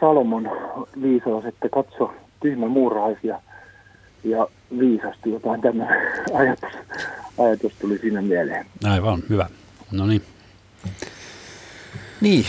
Salomon 0.00 0.50
viisaus, 1.02 1.44
että 1.44 1.68
katso 1.68 2.14
tyhmä 2.40 2.68
muurahaisia 2.68 3.40
ja 4.24 4.48
viisasti 4.78 5.30
jotain 5.30 5.60
tämä 5.60 5.86
ajatus, 6.38 6.72
ajatus 7.38 7.72
tuli 7.80 7.98
siinä 7.98 8.22
mieleen. 8.22 8.66
Aivan, 8.84 9.22
hyvä. 9.28 9.48
No 9.92 10.06
niin. 10.06 10.22
Niin, 12.20 12.46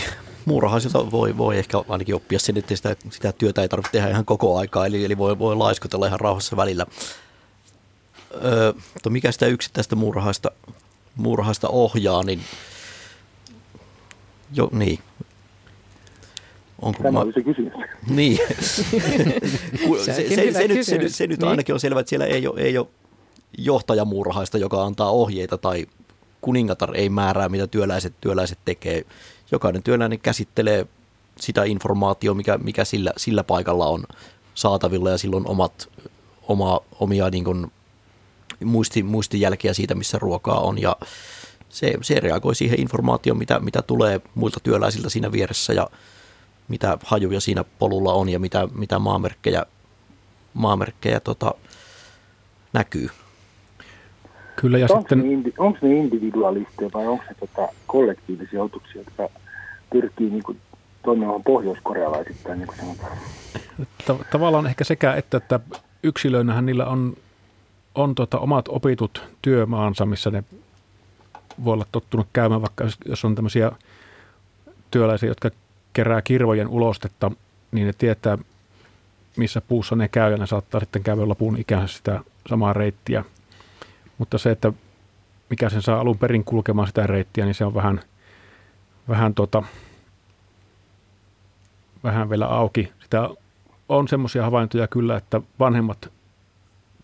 muurahaisilta 0.48 1.10
voi, 1.10 1.36
voi 1.36 1.58
ehkä 1.58 1.78
ainakin 1.88 2.14
oppia 2.14 2.38
sen, 2.38 2.56
että 2.56 2.76
sitä, 2.76 2.96
sitä 3.10 3.32
työtä 3.32 3.62
ei 3.62 3.68
tarvitse 3.68 3.92
tehdä 3.92 4.08
ihan 4.08 4.24
koko 4.24 4.58
aikaa, 4.58 4.86
eli, 4.86 5.04
eli 5.04 5.18
voi, 5.18 5.38
voi 5.38 5.56
laiskotella 5.56 6.06
ihan 6.06 6.20
rauhassa 6.20 6.56
välillä. 6.56 6.86
Öö, 8.44 8.72
mutta 8.94 9.10
mikä 9.10 9.32
sitä 9.32 9.46
yksittäistä 9.46 9.96
muurahaista, 9.96 10.50
muurahaista 11.16 11.68
ohjaa, 11.68 12.22
niin 12.22 12.40
jo, 14.52 14.68
niin. 14.72 14.98
Onko 16.82 17.02
Tämä 17.02 17.12
ma- 17.12 17.20
oli 17.20 17.32
se 17.32 17.42
kysymys. 17.42 17.72
Niin. 18.08 18.38
Se, 20.04 20.12
se, 20.12 20.28
se, 20.28 20.52
se, 20.52 20.68
nyt, 20.68 20.86
se, 20.86 20.98
nyt, 20.98 21.14
se 21.14 21.26
nyt 21.26 21.40
Niin. 21.40 21.48
ainakin 21.48 21.74
on 21.74 21.80
selvä, 21.80 22.00
että 22.00 22.10
siellä 22.10 22.26
ei 22.26 22.46
ole, 22.46 22.60
ei 22.60 22.78
ole 22.78 22.86
johtajamuurahaista, 23.58 24.58
joka 24.58 24.84
antaa 24.84 25.10
ohjeita 25.10 25.58
tai 25.58 25.86
kuningatar 26.40 26.90
ei 26.96 27.08
määrää, 27.08 27.48
mitä 27.48 27.66
työläiset, 27.66 28.14
työläiset 28.20 28.58
tekee. 28.64 29.04
Jokainen 29.52 29.82
työläinen 29.82 30.20
käsittelee 30.20 30.86
sitä 31.40 31.64
informaatiota, 31.64 32.36
mikä, 32.36 32.58
mikä 32.58 32.84
sillä, 32.84 33.12
sillä 33.16 33.44
paikalla 33.44 33.86
on 33.86 34.04
saatavilla 34.54 35.10
ja 35.10 35.18
silloin 35.18 35.46
omat, 35.46 35.88
oma, 36.42 36.80
omia 37.00 37.30
niin 37.30 37.44
kuin, 37.44 37.72
muisti, 38.64 39.02
muistijälkiä 39.02 39.74
siitä, 39.74 39.94
missä 39.94 40.18
ruokaa 40.18 40.60
on 40.60 40.80
ja 40.82 40.96
se, 41.68 41.94
se 42.02 42.20
reagoi 42.20 42.54
siihen 42.54 42.80
informaatioon, 42.80 43.38
mitä, 43.38 43.60
mitä 43.60 43.82
tulee 43.82 44.20
muilta 44.34 44.60
työläisiltä 44.60 45.08
siinä 45.08 45.32
vieressä 45.32 45.72
ja 45.72 45.88
mitä 46.68 46.98
hajuja 47.04 47.40
siinä 47.40 47.64
polulla 47.64 48.12
on 48.12 48.28
ja 48.28 48.38
mitä, 48.38 48.68
mitä 48.74 48.98
maamerkkejä, 48.98 49.66
maamerkkejä 50.54 51.20
tota, 51.20 51.54
näkyy. 52.72 53.10
Kyllä, 54.60 54.78
ja 54.78 54.86
Onko 54.90 55.00
sitten 55.00 55.18
ne, 55.18 55.32
indi, 55.32 55.52
onko 55.58 55.78
ne 55.82 55.96
individualisteja 55.96 56.90
vai 56.94 57.06
onko 57.06 57.24
ne 57.28 57.34
tota, 57.40 57.68
kollektiivisia 57.86 58.62
otuksia, 58.62 59.00
jotka 59.00 59.40
pyrkii 59.92 60.30
niin 60.30 60.42
kuin, 60.42 60.58
toimimaan 61.02 61.42
pohjoiskorealaisittain, 61.42 62.58
niin 62.58 62.66
kuin 62.66 62.78
sanotaan? 62.78 63.18
tavallaan 64.32 64.66
ehkä 64.66 64.84
sekä, 64.84 65.14
että, 65.14 65.36
että 65.36 65.60
yksilöinähän 66.02 66.66
niillä 66.66 66.86
on, 66.86 67.14
on 67.94 68.14
tota 68.14 68.38
omat 68.38 68.68
opitut 68.68 69.22
työmaansa, 69.42 70.06
missä 70.06 70.30
ne 70.30 70.44
voi 71.64 71.74
olla 71.74 71.86
tottunut 71.92 72.26
käymään, 72.32 72.62
vaikka 72.62 72.84
jos, 72.84 72.98
jos 73.04 73.24
on 73.24 73.34
tämmöisiä 73.34 73.72
työläisiä, 74.90 75.28
jotka 75.28 75.50
kerää 75.92 76.22
kirvojen 76.22 76.68
ulostetta, 76.68 77.30
niin 77.72 77.86
ne 77.86 77.92
tietää, 77.98 78.38
missä 79.36 79.60
puussa 79.60 79.96
ne 79.96 80.08
käy, 80.08 80.30
ja 80.32 80.36
ne 80.36 80.46
saattaa 80.46 80.80
sitten 80.80 81.02
käydä 81.02 81.28
lopun 81.28 81.56
ikänsä 81.56 81.96
sitä 81.96 82.20
samaa 82.48 82.72
reittiä. 82.72 83.24
Mutta 84.18 84.38
se, 84.38 84.50
että 84.50 84.72
mikä 85.50 85.68
sen 85.68 85.82
saa 85.82 86.00
alun 86.00 86.18
perin 86.18 86.44
kulkemaan 86.44 86.88
sitä 86.88 87.06
reittiä, 87.06 87.44
niin 87.44 87.54
se 87.54 87.64
on 87.64 87.74
vähän, 87.74 88.00
vähän, 89.08 89.34
tota, 89.34 89.62
vähän 92.04 92.30
vielä 92.30 92.46
auki. 92.46 92.92
Sitä 93.02 93.30
on 93.88 94.08
semmoisia 94.08 94.44
havaintoja 94.44 94.86
kyllä, 94.86 95.16
että 95.16 95.40
vanhemmat 95.58 96.12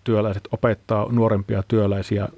työläiset 0.04 0.48
opettaa 0.52 1.06
nuorempia 1.12 1.62
työläisiä 1.68 2.28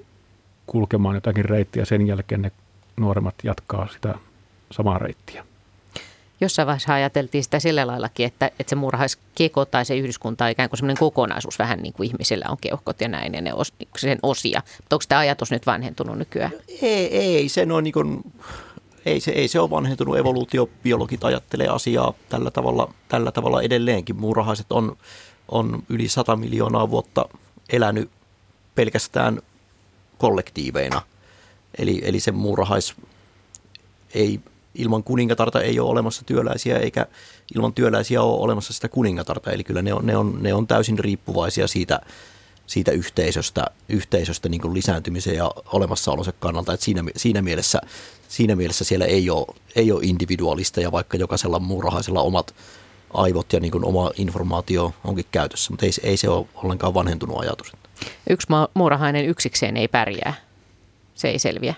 kulkemaan 0.66 1.14
jotakin 1.14 1.44
reittiä, 1.44 1.84
sen 1.84 2.06
jälkeen 2.06 2.42
ne 2.42 2.52
nuoremmat 2.96 3.34
jatkaa 3.44 3.88
sitä 3.88 4.14
samaa 4.70 4.98
reittiä. 4.98 5.44
Jossain 6.40 6.66
vaiheessa 6.66 6.94
ajateltiin 6.94 7.44
sitä 7.44 7.60
sillä 7.60 7.86
laillakin, 7.86 8.26
että, 8.26 8.46
että 8.46 8.70
se 8.70 8.76
muurahaiskeko 8.76 9.64
tai 9.64 9.84
se 9.84 9.96
yhdyskunta 9.96 10.44
on 10.44 10.50
ikään 10.50 10.68
kuin 10.68 10.78
semmoinen 10.78 10.98
kokonaisuus, 10.98 11.58
vähän 11.58 11.78
niin 11.78 11.92
kuin 11.92 12.06
ihmisillä 12.06 12.44
on 12.48 12.56
keuhkot 12.60 13.00
ja 13.00 13.08
näin, 13.08 13.34
ja 13.34 13.40
ne 13.40 13.54
os, 13.54 13.72
niin 13.78 13.88
sen 13.98 14.18
osia. 14.22 14.62
Mutta 14.76 14.96
onko 14.96 15.04
tämä 15.08 15.18
ajatus 15.18 15.50
nyt 15.50 15.66
vanhentunut 15.66 16.18
nykyään? 16.18 16.52
Ei, 16.82 17.16
ei 17.16 17.48
se 17.48 17.66
noin 17.66 17.82
niin 17.82 17.92
kuin, 17.92 18.32
ei 19.06 19.20
se, 19.20 19.30
ei 19.30 19.48
se 19.48 19.60
ole 19.60 19.70
vanhentunut. 19.70 20.18
Evoluutiobiologit 20.18 21.24
ajattelee 21.24 21.68
asiaa 21.68 22.12
tällä 22.28 22.50
tavalla, 22.50 22.94
tällä 23.08 23.32
tavalla 23.32 23.62
edelleenkin. 23.62 24.16
Muurahaiset 24.16 24.72
on, 24.72 24.96
on 25.48 25.82
yli 25.88 26.08
100 26.08 26.36
miljoonaa 26.36 26.90
vuotta 26.90 27.28
elänyt 27.72 28.10
pelkästään 28.74 29.42
kollektiiveina. 30.18 31.02
Eli, 31.78 32.00
eli 32.04 32.20
se 32.20 32.32
muurahais 32.32 32.94
ei, 34.14 34.40
ilman 34.78 35.02
kuningatarta 35.02 35.62
ei 35.62 35.80
ole 35.80 35.90
olemassa 35.90 36.24
työläisiä, 36.24 36.78
eikä 36.78 37.06
ilman 37.54 37.74
työläisiä 37.74 38.22
ole 38.22 38.40
olemassa 38.40 38.72
sitä 38.72 38.88
kuningatarta. 38.88 39.50
Eli 39.50 39.64
kyllä 39.64 39.82
ne 39.82 39.94
on, 39.94 40.06
ne 40.06 40.16
on, 40.16 40.38
ne 40.42 40.54
on 40.54 40.66
täysin 40.66 40.98
riippuvaisia 40.98 41.68
siitä, 41.68 42.00
siitä 42.66 42.90
yhteisöstä, 42.90 43.64
yhteisöstä 43.88 44.48
niin 44.48 44.74
lisääntymisen 44.74 45.36
ja 45.36 45.50
olemassaolonsa 45.72 46.32
kannalta. 46.32 46.72
Et 46.72 46.80
siinä, 46.80 47.04
siinä, 47.16 47.42
mielessä, 47.42 47.80
siinä 48.28 48.56
mielessä 48.56 48.84
siellä 48.84 49.04
ei 49.04 49.30
ole, 49.30 49.46
ei 49.76 49.92
ole 49.92 50.04
individualisteja, 50.04 50.92
vaikka 50.92 51.16
jokaisella 51.16 51.58
muurahaisella 51.58 52.20
omat 52.20 52.54
aivot 53.14 53.52
ja 53.52 53.60
niin 53.60 53.84
oma 53.84 54.10
informaatio 54.16 54.94
onkin 55.04 55.24
käytössä, 55.32 55.70
mutta 55.72 55.86
ei, 55.86 55.92
ei 56.02 56.16
se 56.16 56.28
ole 56.28 56.46
ollenkaan 56.54 56.94
vanhentunut 56.94 57.40
ajatus. 57.40 57.72
Yksi 58.30 58.46
muurahainen 58.74 59.26
yksikseen 59.26 59.76
ei 59.76 59.88
pärjää. 59.88 60.34
Se 61.14 61.28
ei 61.28 61.38
selviä. 61.38 61.74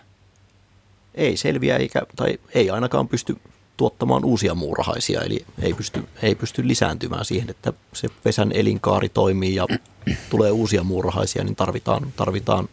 Ei 1.19 1.37
selviä 1.37 1.77
eikä, 1.77 2.03
tai 2.16 2.39
ei 2.55 2.71
ainakaan 2.71 3.09
pysty 3.09 3.37
tuottamaan 3.77 4.25
uusia 4.25 4.55
muurahaisia, 4.55 5.23
eli 5.23 5.45
ei 5.62 5.75
pysty, 5.75 6.05
ei 6.23 6.35
pysty 6.35 6.69
lisääntymään 6.69 7.25
siihen, 7.25 7.51
että 7.51 7.73
se 7.93 8.09
pesän 8.23 8.53
elinkaari 8.53 9.09
toimii 9.09 9.55
ja 9.55 9.66
tulee 10.31 10.51
uusia 10.51 10.85
muurahaisia, 10.85 11.45
niin 11.45 11.57
tarvitaan, 11.57 12.12
tarvitaan, 12.16 12.69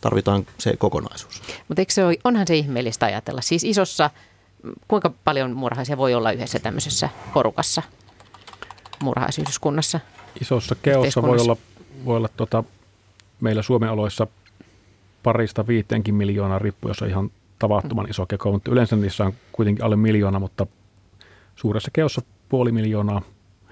tarvitaan 0.00 0.46
se 0.58 0.76
kokonaisuus. 0.76 1.42
Mutta 1.68 1.82
eikö 1.82 1.92
se 1.92 2.04
ole, 2.04 2.16
onhan 2.24 2.46
se 2.46 2.56
ihmeellistä 2.56 3.06
ajatella? 3.06 3.40
Siis 3.40 3.64
isossa, 3.64 4.10
kuinka 4.88 5.12
paljon 5.24 5.56
muurahaisia 5.56 5.96
voi 5.96 6.14
olla 6.14 6.32
yhdessä 6.32 6.58
tämmöisessä 6.58 7.08
porukassa, 7.34 7.82
muurahaisyhdyskunnassa? 9.02 10.00
Isossa 10.40 10.76
keossa 10.82 11.22
voi 11.22 11.38
olla, 11.38 11.56
voi 12.04 12.16
olla 12.16 12.28
tota, 12.36 12.64
meillä 13.40 13.62
Suomen 13.62 13.90
oloissa 13.90 14.26
parista 15.22 15.66
viiteenkin 15.66 16.14
miljoonaa 16.14 16.58
riippuu, 16.58 16.90
jos 16.90 17.02
on 17.02 17.08
ihan 17.08 17.30
tavattoman 17.58 18.10
iso 18.10 18.26
keko, 18.26 18.52
mutta 18.52 18.70
yleensä 18.70 18.96
niissä 18.96 19.24
on 19.24 19.32
kuitenkin 19.52 19.84
alle 19.84 19.96
miljoona, 19.96 20.38
mutta 20.38 20.66
suuressa 21.56 21.90
keossa 21.92 22.22
puoli 22.48 22.72
miljoonaa 22.72 23.22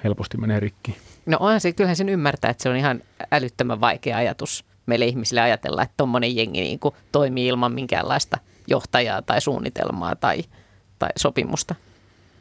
helposti 0.04 0.36
menee 0.36 0.60
rikki. 0.60 0.96
No 1.26 1.36
onhan 1.40 1.60
se, 1.60 1.72
kyllähän 1.72 1.96
sen 1.96 2.08
ymmärtää, 2.08 2.50
että 2.50 2.62
se 2.62 2.68
on 2.68 2.76
ihan 2.76 3.02
älyttömän 3.32 3.80
vaikea 3.80 4.16
ajatus 4.16 4.64
meille 4.86 5.06
ihmisille 5.06 5.40
ajatella, 5.40 5.82
että 5.82 5.94
tuommoinen 5.96 6.36
jengi 6.36 6.60
niin 6.60 6.78
kuin 6.78 6.94
toimii 7.12 7.46
ilman 7.46 7.72
minkäänlaista 7.72 8.38
johtajaa 8.66 9.22
tai 9.22 9.40
suunnitelmaa 9.40 10.16
tai, 10.16 10.44
tai 10.98 11.10
sopimusta. 11.16 11.74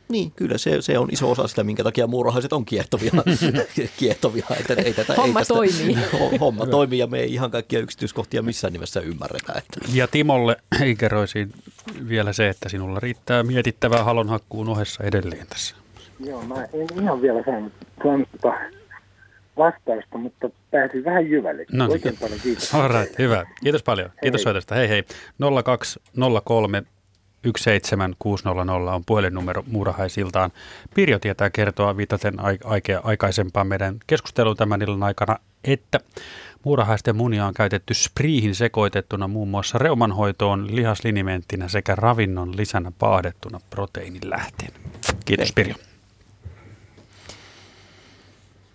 Niin, 0.09 0.31
kyllä 0.31 0.57
se, 0.57 0.81
se 0.81 0.99
on 0.99 1.09
iso 1.11 1.31
osa 1.31 1.47
sitä, 1.47 1.63
minkä 1.63 1.83
takia 1.83 2.07
muurahaiset 2.07 2.53
on 2.53 2.65
kiehtovia. 2.65 3.11
kiehtovia 3.99 4.45
että 4.59 4.73
ei 4.73 4.93
tätä, 4.93 5.13
homma 5.13 5.39
ei 5.39 5.45
tästä, 5.45 5.53
toimii. 5.53 5.97
Homma 6.39 6.65
toimii 6.65 6.99
ja 6.99 7.07
me 7.07 7.19
ei 7.19 7.33
ihan 7.33 7.51
kaikkia 7.51 7.79
yksityiskohtia 7.79 8.41
missään 8.41 8.73
nimessä 8.73 8.99
ymmärretä. 8.99 9.53
Että. 9.57 9.79
Ja 9.93 10.07
Timolle 10.07 10.55
ikeröisin 10.85 11.53
vielä 12.07 12.33
se, 12.33 12.49
että 12.49 12.69
sinulla 12.69 12.99
riittää 12.99 13.43
mietittävää 13.43 14.03
halonhakkuun 14.03 14.69
ohessa 14.69 15.03
edelleen 15.03 15.47
tässä. 15.47 15.75
Joo, 16.19 16.41
mä 16.41 16.63
en 16.63 17.03
ihan 17.03 17.21
vielä 17.21 17.43
saanut 17.45 17.73
tuota 18.01 18.57
vastausta, 19.57 20.17
mutta 20.17 20.49
pääsin 20.71 21.03
vähän 21.03 21.29
jyvälle. 21.29 21.65
No 21.71 21.85
niin. 21.85 21.91
Oikein 21.91 22.17
paljon 22.17 22.39
kiitos. 22.43 22.75
All 22.75 22.87
right, 22.87 23.19
hyvä. 23.19 23.45
Kiitos 23.63 23.83
paljon. 23.83 24.09
Kiitos 24.21 24.39
hei. 24.39 24.43
soitosta. 24.43 24.75
Hei 24.75 24.89
hei. 24.89 25.03
0203 25.63 26.83
17600 27.43 28.95
on 28.95 29.05
puhelinnumero 29.05 29.63
muurahaisiltaan. 29.67 30.51
Pirjo 30.95 31.19
tietää 31.19 31.49
kertoa 31.49 31.97
viitaten 31.97 32.33
aikaisempaan 33.03 33.67
meidän 33.67 33.95
keskusteluun 34.07 34.57
tämän 34.57 34.81
illan 34.81 35.03
aikana, 35.03 35.37
että 35.63 35.99
muurahaisten 36.63 37.15
munia 37.15 37.45
on 37.45 37.53
käytetty 37.53 37.93
spriihin 37.93 38.55
sekoitettuna 38.55 39.27
muun 39.27 39.47
muassa 39.47 39.77
reumanhoitoon 39.77 40.75
lihaslinimenttinä 40.75 41.67
sekä 41.67 41.95
ravinnon 41.95 42.57
lisänä 42.57 42.91
paahdettuna 42.99 43.59
proteiinin 43.69 44.29
lähteen. 44.29 44.71
Kiitos 45.25 45.51
Pirjo. 45.51 45.75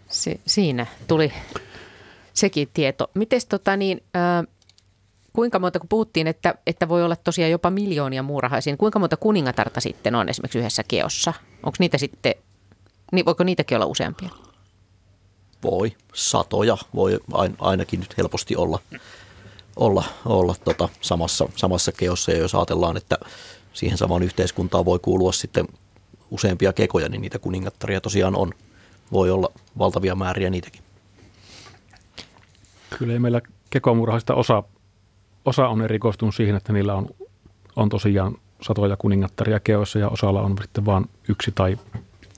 Se, 0.08 0.40
siinä 0.46 0.86
tuli 1.08 1.32
sekin 2.32 2.68
tieto. 2.74 3.10
Miten 3.14 3.40
tota 3.48 3.76
niin, 3.76 4.02
äh, 4.16 4.46
kuinka 5.38 5.58
monta, 5.58 5.78
kun 5.78 5.88
puhuttiin, 5.88 6.26
että, 6.26 6.54
että 6.66 6.88
voi 6.88 7.04
olla 7.04 7.16
tosiaan 7.16 7.50
jopa 7.50 7.70
miljoonia 7.70 8.22
muurahaisia, 8.22 8.70
niin 8.70 8.78
kuinka 8.78 8.98
monta 8.98 9.16
kuningatarta 9.16 9.80
sitten 9.80 10.14
on 10.14 10.28
esimerkiksi 10.28 10.58
yhdessä 10.58 10.82
keossa? 10.88 11.32
Onko 11.62 11.76
niitä 11.78 11.98
sitten, 11.98 12.34
niin 13.12 13.24
voiko 13.26 13.44
niitäkin 13.44 13.76
olla 13.76 13.86
useampia? 13.86 14.28
Voi, 15.62 15.96
satoja 16.14 16.78
voi 16.94 17.20
ainakin 17.58 18.00
nyt 18.00 18.18
helposti 18.18 18.56
olla, 18.56 18.78
olla, 19.76 20.04
olla 20.24 20.54
tota 20.64 20.88
samassa, 21.00 21.48
samassa 21.56 21.92
keossa. 21.92 22.32
Ja 22.32 22.38
jos 22.38 22.54
ajatellaan, 22.54 22.96
että 22.96 23.18
siihen 23.72 23.98
samaan 23.98 24.22
yhteiskuntaan 24.22 24.84
voi 24.84 24.98
kuulua 24.98 25.32
sitten 25.32 25.68
useampia 26.30 26.72
kekoja, 26.72 27.08
niin 27.08 27.20
niitä 27.20 27.38
kuningattaria 27.38 28.00
tosiaan 28.00 28.36
on. 28.36 28.52
Voi 29.12 29.30
olla 29.30 29.52
valtavia 29.78 30.14
määriä 30.14 30.50
niitäkin. 30.50 30.82
Kyllä 32.98 33.12
ei 33.12 33.18
meillä 33.18 33.40
kekomurhaista 33.70 34.34
osa 34.34 34.62
osa 35.48 35.68
on 35.68 35.82
erikoistunut 35.82 36.34
siihen, 36.34 36.56
että 36.56 36.72
niillä 36.72 36.94
on, 36.94 37.06
on 37.76 37.88
tosiaan 37.88 38.34
satoja 38.62 38.96
kuningattaria 38.96 39.60
keoissa 39.60 39.98
ja 39.98 40.08
osalla 40.08 40.42
on 40.42 40.56
sitten 40.62 40.86
vain 40.86 41.04
yksi 41.28 41.52
tai 41.54 41.78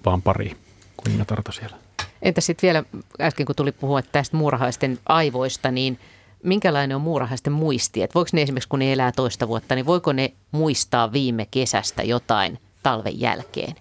vain 0.05 0.23
pari 0.23 0.57
kuningatarta 0.97 1.53
siellä. 1.53 1.77
Entä 2.23 2.41
sitten 2.41 2.69
vielä 2.69 2.85
äsken 3.21 3.47
kun 3.47 3.57
tuli 3.57 3.73
puhua 3.73 4.03
tästä 4.03 4.37
muurahaisten 4.37 4.99
aivoista, 5.07 5.71
niin 5.71 5.99
minkälainen 6.43 6.95
on 6.95 7.01
muurahaisten 7.01 7.53
muisti? 7.53 8.03
Et 8.03 8.15
voiko 8.15 8.31
ne 8.33 8.43
esimerkiksi 8.43 8.69
kun 8.69 8.79
ne 8.79 8.93
elää 8.93 9.13
toista 9.13 9.49
vuotta, 9.49 9.75
niin 9.75 9.87
voiko 9.87 10.13
ne 10.13 10.33
muistaa 10.53 11.13
viime 11.13 11.47
kesästä 11.51 12.03
jotain 12.03 12.59
talven 12.83 13.21
jälkeen? 13.21 13.75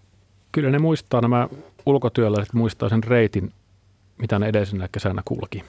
Kyllä 0.51 0.69
ne 0.69 0.79
muistaa, 0.79 1.21
nämä 1.21 1.47
ulkotyöläiset 1.85 2.53
muistaa 2.53 2.89
sen 2.89 3.03
reitin, 3.03 3.53
mitä 4.17 4.39
ne 4.39 4.47
edellisenä 4.47 4.89
kesänä 4.91 5.21
kulki. 5.25 5.63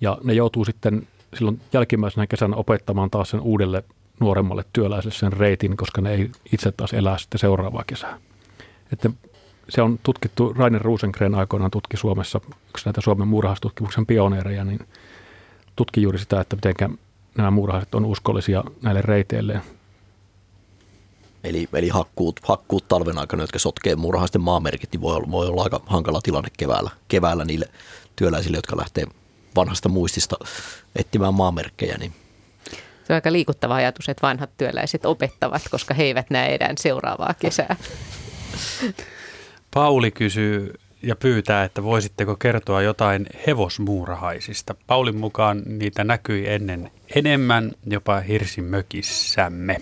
Ja 0.00 0.18
ne 0.24 0.32
joutuu 0.32 0.64
sitten 0.64 1.06
silloin 1.36 1.60
jälkimmäisenä 1.72 2.26
kesänä 2.26 2.56
opettamaan 2.56 3.10
taas 3.10 3.30
sen 3.30 3.40
uudelle 3.40 3.84
nuoremmalle 4.20 4.64
työläiselle 4.72 5.14
sen 5.14 5.32
reitin, 5.32 5.76
koska 5.76 6.00
ne 6.00 6.12
ei 6.12 6.30
itse 6.52 6.72
taas 6.72 6.92
elää 6.92 7.18
sitten 7.18 7.38
seuraavaa 7.38 7.84
kesää. 7.86 8.18
Että 8.92 9.10
se 9.68 9.82
on 9.82 9.98
tutkittu, 10.02 10.52
Rainer 10.52 10.82
Rosengren 10.82 11.34
aikoinaan 11.34 11.70
tutki 11.70 11.96
Suomessa, 11.96 12.40
yksi 12.68 12.84
näitä 12.84 13.00
Suomen 13.00 13.28
muurahaistutkimuksen 13.28 14.06
pioneereja, 14.06 14.64
niin 14.64 14.78
tutki 15.76 16.02
juuri 16.02 16.18
sitä, 16.18 16.40
että 16.40 16.56
miten 16.56 16.98
nämä 17.36 17.50
muurahaiset 17.50 17.94
on 17.94 18.04
uskollisia 18.04 18.64
näille 18.82 19.02
reiteille. 19.02 19.60
Eli, 21.44 21.68
eli 21.72 21.88
hakkuut, 21.88 22.40
hakkuut 22.42 22.88
talven 22.88 23.18
aikana, 23.18 23.42
jotka 23.42 23.58
sotkee 23.58 23.96
muurahaisten 23.96 24.40
maamerkit, 24.40 24.92
niin 24.92 25.00
voi 25.00 25.22
voi 25.30 25.46
olla 25.46 25.62
aika 25.62 25.80
hankala 25.86 26.20
tilanne 26.22 26.48
keväällä, 26.56 26.90
keväällä 27.08 27.44
niille 27.44 27.68
työläisille, 28.16 28.58
jotka 28.58 28.76
lähtee 28.76 29.04
vanhasta 29.56 29.88
muistista 29.88 30.36
etsimään 30.96 31.34
maamerkkejä. 31.34 31.98
Niin. 31.98 32.12
Se 33.04 33.12
on 33.12 33.14
aika 33.14 33.32
liikuttava 33.32 33.74
ajatus, 33.74 34.08
että 34.08 34.26
vanhat 34.26 34.50
työläiset 34.56 35.06
opettavat, 35.06 35.62
koska 35.70 35.94
he 35.94 36.02
eivät 36.02 36.30
näe 36.30 36.54
enää 36.54 36.72
seuraavaa 36.78 37.34
kesää. 37.34 37.76
Pauli 39.74 40.10
kysyy 40.10 40.74
ja 41.02 41.16
pyytää, 41.16 41.64
että 41.64 41.82
voisitteko 41.82 42.36
kertoa 42.36 42.82
jotain 42.82 43.26
hevosmuurahaisista. 43.46 44.74
Paulin 44.86 45.16
mukaan 45.16 45.62
niitä 45.66 46.04
näkyi 46.04 46.48
ennen 46.48 46.90
enemmän 47.14 47.72
jopa 47.86 48.20
hirsimökissämme. 48.20 49.80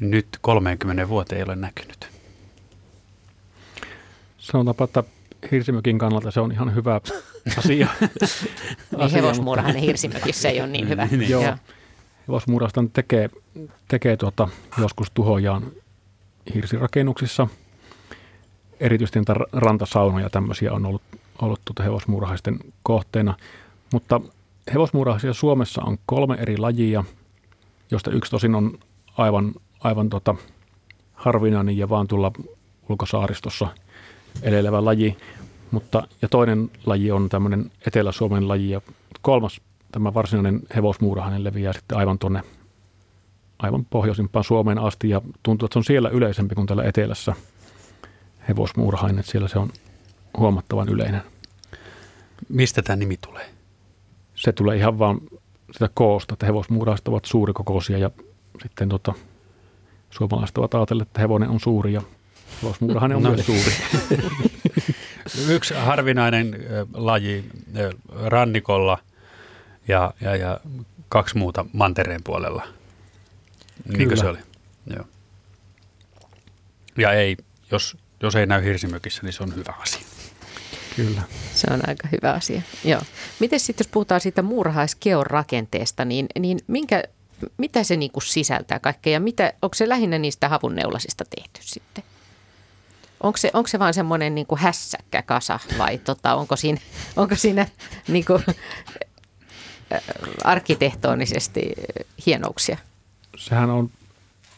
Nyt 0.00 0.26
30 0.40 1.08
vuoteen 1.08 1.36
ei 1.38 1.44
ole 1.44 1.56
näkynyt. 1.56 2.08
Sanotaanpa, 4.38 4.84
että 4.84 5.04
hirsimökin 5.50 5.98
kannalta 5.98 6.30
se 6.30 6.40
on 6.40 6.52
ihan 6.52 6.74
hyvä 6.74 7.00
asia. 7.58 7.88
niin 8.98 9.10
hevosmuurahainen 9.12 9.82
hirsimökissä 9.82 10.48
ei 10.48 10.60
ole 10.60 10.68
niin 10.68 10.88
hyvä. 10.88 11.06
niin, 11.06 11.18
niin. 11.18 11.30
Joo. 11.30 11.56
Hevosmuurasta 12.28 12.84
tekee, 12.92 13.30
tekee 13.88 14.16
tuota, 14.16 14.48
joskus 14.78 15.10
tuhojaan 15.10 15.62
hirsirakennuksissa. 16.54 17.46
Erityisesti 18.80 19.18
niitä 19.18 19.34
rantasaunoja 19.52 20.30
tämmöisiä 20.30 20.72
on 20.72 20.86
ollut, 20.86 21.02
ollut 21.42 21.60
tuota 21.64 21.82
hevosmuurahaisten 21.82 22.58
kohteena. 22.82 23.34
Mutta 23.92 24.20
hevosmuurahaisia 24.74 25.32
Suomessa 25.32 25.82
on 25.82 25.98
kolme 26.06 26.34
eri 26.34 26.58
lajia, 26.58 27.04
josta 27.90 28.10
yksi 28.10 28.30
tosin 28.30 28.54
on 28.54 28.78
aivan, 29.16 29.54
aivan 29.80 30.10
tota 30.10 30.34
harvinainen 31.12 31.78
ja 31.78 31.88
vaan 31.88 32.08
tulla 32.08 32.32
ulkosaaristossa– 32.88 33.68
elelevä 34.42 34.84
laji. 34.84 35.16
Mutta, 35.70 36.08
ja 36.22 36.28
toinen 36.28 36.70
laji 36.86 37.10
on 37.10 37.28
tämmöinen 37.28 37.70
Etelä-Suomen 37.86 38.48
laji 38.48 38.70
ja 38.70 38.80
kolmas 39.20 39.60
tämä 39.92 40.14
varsinainen 40.14 40.60
hevosmuurahainen 40.76 41.44
leviää 41.44 41.72
sitten 41.72 41.98
aivan 41.98 42.18
tuonne 42.18 42.42
aivan 43.58 43.84
pohjoisimpaan 43.84 44.44
Suomeen 44.44 44.78
asti 44.78 45.08
ja 45.08 45.20
tuntuu, 45.42 45.66
että 45.66 45.74
se 45.74 45.78
on 45.78 45.84
siellä 45.84 46.08
yleisempi 46.08 46.54
kuin 46.54 46.66
täällä 46.66 46.84
etelässä 46.84 47.34
hevosmuurahainen, 48.48 49.18
että 49.18 49.32
siellä 49.32 49.48
se 49.48 49.58
on 49.58 49.70
huomattavan 50.38 50.88
yleinen. 50.88 51.22
Mistä 52.48 52.82
tämä 52.82 52.96
nimi 52.96 53.16
tulee? 53.16 53.50
Se 54.34 54.52
tulee 54.52 54.76
ihan 54.76 54.98
vaan 54.98 55.20
sitä 55.72 55.90
koosta, 55.94 56.32
että 56.32 56.46
hevosmuurahaiset 56.46 57.08
ovat 57.08 57.24
suurikokoisia 57.24 57.98
ja 57.98 58.10
sitten 58.62 58.88
tota, 58.88 59.14
suomalaiset 60.10 60.58
ovat 60.58 60.74
ajatelleet, 60.74 61.08
että 61.08 61.20
hevonen 61.20 61.50
on 61.50 61.60
suuri 61.60 61.92
ja 61.92 62.02
Hevosmuurahan 62.62 63.12
on 63.12 63.22
no. 63.22 63.30
myös 63.30 63.46
suuri. 63.46 63.72
Yksi 65.54 65.74
harvinainen 65.74 66.56
laji 66.94 67.44
rannikolla 68.26 68.98
ja, 69.88 70.14
ja, 70.20 70.36
ja 70.36 70.60
kaksi 71.08 71.38
muuta 71.38 71.66
mantereen 71.72 72.22
puolella. 72.24 72.66
Niinkö 73.96 74.16
se 74.16 74.26
oli? 74.26 74.38
Joo. 74.96 75.04
Ja 76.98 77.12
ei, 77.12 77.36
jos, 77.70 77.96
jos 78.22 78.36
ei 78.36 78.46
näy 78.46 78.64
hirsimökissä, 78.64 79.22
niin 79.22 79.32
se 79.32 79.42
on 79.42 79.54
hyvä 79.56 79.74
asia. 79.78 80.06
Kyllä. 80.96 81.22
Se 81.54 81.66
on 81.70 81.80
aika 81.88 82.08
hyvä 82.12 82.32
asia. 82.32 82.62
Joo. 82.84 83.00
Miten 83.40 83.60
sitten, 83.60 83.84
jos 83.84 83.90
puhutaan 83.92 84.20
siitä 84.20 84.42
muurahaiskeon 84.42 85.26
rakenteesta, 85.26 86.04
niin, 86.04 86.26
niin 86.38 86.58
minkä 86.66 87.02
mitä 87.56 87.84
se 87.84 87.96
niin 87.96 88.10
kuin 88.10 88.22
sisältää 88.22 88.78
kaikkea 88.78 89.12
ja 89.12 89.20
mitä, 89.20 89.52
onko 89.62 89.74
se 89.74 89.88
lähinnä 89.88 90.18
niistä 90.18 90.48
havunneulasista 90.48 91.24
tehty 91.24 91.60
sitten? 91.62 92.04
Onko 93.20 93.36
se, 93.36 93.50
onko 93.54 93.68
se 93.68 93.78
vaan 93.78 93.94
semmoinen 93.94 94.34
niin 94.34 94.46
hässäkkä 94.56 95.22
kasa 95.22 95.58
vai 95.78 95.98
tota, 95.98 96.34
onko 96.34 96.56
siinä, 96.56 96.80
onko 97.16 97.34
siinä 97.34 97.66
niin 98.08 98.24
kuin, 98.24 98.44
arkkitehtonisesti 100.44 101.72
hienouksia? 102.26 102.78
Sehän 103.36 103.70
on, 103.70 103.90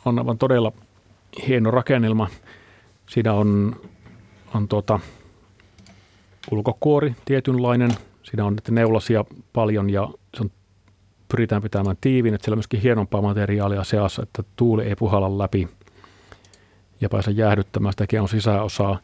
on 0.05 0.19
aivan 0.19 0.39
todella 0.39 0.73
hieno 1.49 1.71
rakennelma. 1.71 2.29
Siinä 3.09 3.33
on, 3.33 3.81
on 4.55 4.69
tuota, 4.69 5.01
ulkokuori 6.51 7.17
tietynlainen. 7.25 7.91
Siinä 8.23 8.45
on 8.45 8.57
neulasia 8.71 9.25
paljon 9.53 9.91
ja 9.91 10.09
se 10.37 10.43
on, 10.43 10.51
pyritään 11.29 11.63
pitämään 11.63 11.97
tiiviin, 12.01 12.35
että 12.35 12.45
siellä 12.45 12.55
on 12.55 12.59
myöskin 12.59 12.81
hienompaa 12.81 13.23
materiaalia 13.23 13.85
seassa, 13.85 14.23
että 14.23 14.43
tuuli 14.57 14.85
ei 14.85 14.97
puhalla 14.97 15.39
läpi 15.39 15.69
ja 17.03 17.09
pääse 17.09 17.31
jäähdyttämään 17.31 17.95
sitä 17.99 18.23
on 18.23 18.29
sisäosaa. 18.29 19.01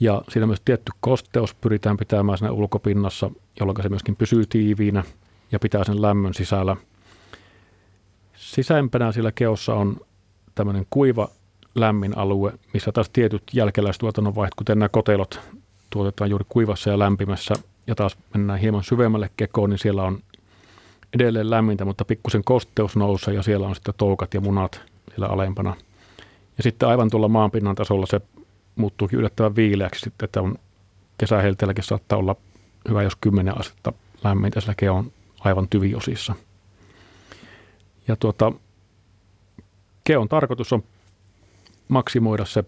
Ja 0.00 0.22
siinä 0.28 0.46
myös 0.46 0.62
tietty 0.64 0.92
kosteus 1.00 1.54
pyritään 1.54 1.96
pitämään 1.96 2.38
siinä 2.38 2.52
ulkopinnassa, 2.52 3.30
jolloin 3.60 3.82
se 3.82 3.88
myöskin 3.88 4.16
pysyy 4.16 4.46
tiiviinä 4.46 5.04
ja 5.52 5.58
pitää 5.58 5.84
sen 5.84 6.02
lämmön 6.02 6.34
sisällä. 6.34 6.76
Sisäimpänä 8.36 9.12
sillä 9.12 9.32
keossa 9.32 9.74
on 9.74 9.96
tämmöinen 10.54 10.86
kuiva 10.90 11.28
lämmin 11.74 12.18
alue, 12.18 12.52
missä 12.74 12.92
taas 12.92 13.10
tietyt 13.10 13.42
jälkeläistuotannon 13.52 14.34
vaiheet, 14.34 14.54
kuten 14.54 14.78
nämä 14.78 14.88
kotelot, 14.88 15.40
tuotetaan 15.90 16.30
juuri 16.30 16.44
kuivassa 16.48 16.90
ja 16.90 16.98
lämpimässä. 16.98 17.54
Ja 17.86 17.94
taas 17.94 18.16
mennään 18.34 18.58
hieman 18.58 18.84
syvemmälle 18.84 19.30
kekoon, 19.36 19.70
niin 19.70 19.78
siellä 19.78 20.02
on 20.02 20.18
edelleen 21.14 21.50
lämmintä, 21.50 21.84
mutta 21.84 22.04
pikkusen 22.04 22.44
kosteus 22.44 22.96
nousee 22.96 23.34
ja 23.34 23.42
siellä 23.42 23.66
on 23.66 23.74
sitten 23.74 23.94
toukat 23.96 24.34
ja 24.34 24.40
munat 24.40 24.80
siellä 25.08 25.26
alempana. 25.26 25.76
Ja 26.58 26.62
sitten 26.62 26.88
aivan 26.88 27.10
tuolla 27.10 27.28
maanpinnan 27.28 27.76
tasolla 27.76 28.06
se 28.06 28.20
muuttuukin 28.76 29.18
yllättävän 29.18 29.56
viileäksi 29.56 30.00
sitten, 30.00 30.24
että 30.24 30.40
on 30.42 30.58
kesähelteelläkin 31.18 31.84
saattaa 31.84 32.18
olla 32.18 32.36
hyvä, 32.88 33.02
jos 33.02 33.16
10 33.16 33.58
astetta 33.60 33.92
lämmintä 34.24 34.60
sillä 34.60 34.74
keon 34.74 35.12
aivan 35.40 35.68
tyviosissa. 35.68 36.34
Ja 38.08 38.16
tuota, 38.16 38.52
keon 40.04 40.28
tarkoitus 40.28 40.72
on 40.72 40.84
maksimoida 41.88 42.44
se, 42.44 42.64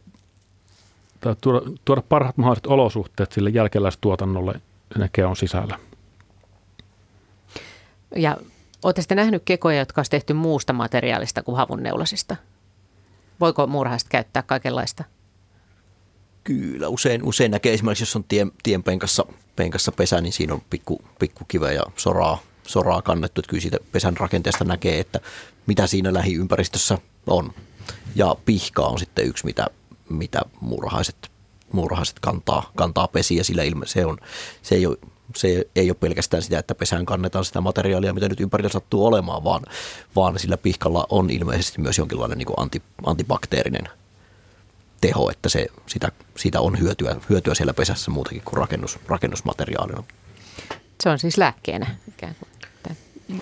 tai 1.21 1.37
tuoda, 1.41 1.61
tuoda 1.85 2.03
parhaat 2.09 2.37
mahdolliset 2.37 2.67
olosuhteet 2.67 3.33
sille 3.33 3.51
jälkeläistuotannolle 3.51 4.61
sinne 4.93 5.11
keon 5.13 5.37
sisällä. 5.37 5.79
Ja 8.17 8.37
olette 8.83 9.03
sitten 9.03 9.17
nähnyt 9.17 9.43
kekoja, 9.45 9.79
jotka 9.79 10.01
on 10.01 10.05
tehty 10.11 10.33
muusta 10.33 10.73
materiaalista 10.73 11.43
kuin 11.43 11.57
havunneulasista? 11.57 12.37
Voiko 13.41 13.67
muurahaiset 13.67 14.09
käyttää 14.09 14.43
kaikenlaista? 14.43 15.05
Kyllä, 16.45 16.89
usein, 16.89 17.23
usein 17.23 17.51
näkee 17.51 17.75
esimerkiksi, 17.75 18.03
jos 18.03 18.17
on 18.17 18.25
tien, 18.25 18.53
tien 18.63 18.83
penkassa, 18.83 19.27
penkassa 19.57 19.93
pesä, 19.93 20.21
niin 20.21 20.33
siinä 20.33 20.55
on 20.55 20.63
pikku, 20.71 21.05
pikku 21.19 21.45
kiveä 21.49 21.73
ja 21.73 21.83
soraa, 21.97 22.39
soraa 22.67 23.03
kannettu. 23.03 23.41
Että 23.41 23.51
kyllä 23.51 23.61
siitä 23.61 23.79
pesän 23.93 24.17
rakenteesta 24.17 24.65
näkee, 24.65 25.01
että 25.01 25.21
mitä 25.67 25.87
siinä 25.87 26.15
lähiympäristössä 26.15 26.99
on. 27.27 27.53
Ja 28.15 28.37
pihka 28.45 28.83
on 28.83 28.99
sitten 28.99 29.27
yksi, 29.27 29.45
mitä, 29.45 29.67
mitä 30.09 30.41
muurahaiset, 30.61 31.31
muurahaiset 31.73 32.21
kantaa, 32.21 32.71
kantaa 32.77 33.09
pesiä, 33.09 33.45
sillä 33.45 33.63
ilme, 33.63 33.87
se, 33.87 34.07
on, 34.07 34.19
se, 34.63 34.75
ei 34.75 34.87
ole, 34.87 34.97
se 35.37 35.67
ei 35.77 35.91
ole 35.91 35.97
pelkästään 36.01 36.43
sitä, 36.43 36.59
että 36.59 36.75
pesään 36.75 37.07
kannetaan 37.07 37.45
sitä 37.45 37.61
materiaalia, 37.61 38.13
mitä 38.13 38.29
nyt 38.29 38.41
ympärillä 38.41 38.69
sattuu 38.69 39.07
olemaan, 39.07 39.45
vaan, 39.45 39.63
vaan 40.17 40.39
sillä 40.39 40.57
pihkalla 40.57 41.07
on 41.11 41.31
ilmeisesti 41.31 41.81
myös 41.81 41.99
jonkinlainen 41.99 42.39
niin 42.39 42.49
anti, 42.57 42.83
antibakteerinen 43.07 43.89
teho, 45.01 45.31
että 45.31 45.49
se, 45.49 45.67
sitä, 45.87 46.13
siitä 46.37 46.61
on 46.61 46.81
hyötyä, 46.81 47.17
hyötyä 47.31 47.55
siellä 47.55 47.75
pesässä 47.75 48.11
muutakin 48.11 48.43
kuin 48.45 48.57
rakennus, 48.57 48.99
rakennusmateriaalina. 49.07 50.05
Se 51.03 51.09
on 51.09 51.19
siis 51.19 51.39
lääkkeenä 51.39 51.97
ikään 52.09 52.35
kuin. 52.35 52.51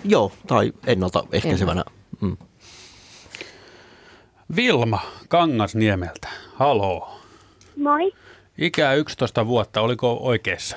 Joo, 0.04 0.32
tai 0.46 0.72
ennaltaehkäisevänä. 0.86 1.84
Mm. 2.20 2.36
Vilma 4.56 5.00
Kangasniemeltä, 5.28 6.28
haloo. 6.54 7.20
Moi. 7.76 8.12
Ikä 8.58 8.92
11 8.92 9.46
vuotta, 9.46 9.80
oliko 9.80 10.18
oikeassa? 10.20 10.76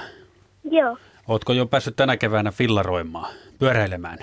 Joo. 0.64 0.98
Ootko 1.28 1.54
jo 1.54 1.66
päässyt 1.66 1.96
tänä 1.96 2.18
keväänä 2.18 2.52
fillaroimaan, 2.52 3.34
pyöräilemään? 3.60 4.18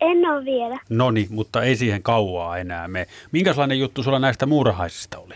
En 0.00 0.30
ole 0.30 0.44
vielä. 0.44 0.78
Noni, 0.88 1.26
mutta 1.30 1.62
ei 1.62 1.76
siihen 1.76 2.02
kauaa 2.02 2.58
enää 2.58 2.88
me. 2.88 3.06
Minkälainen 3.32 3.78
juttu 3.78 4.02
sulla 4.02 4.18
näistä 4.18 4.46
muurahaisista 4.46 5.18
oli? 5.18 5.34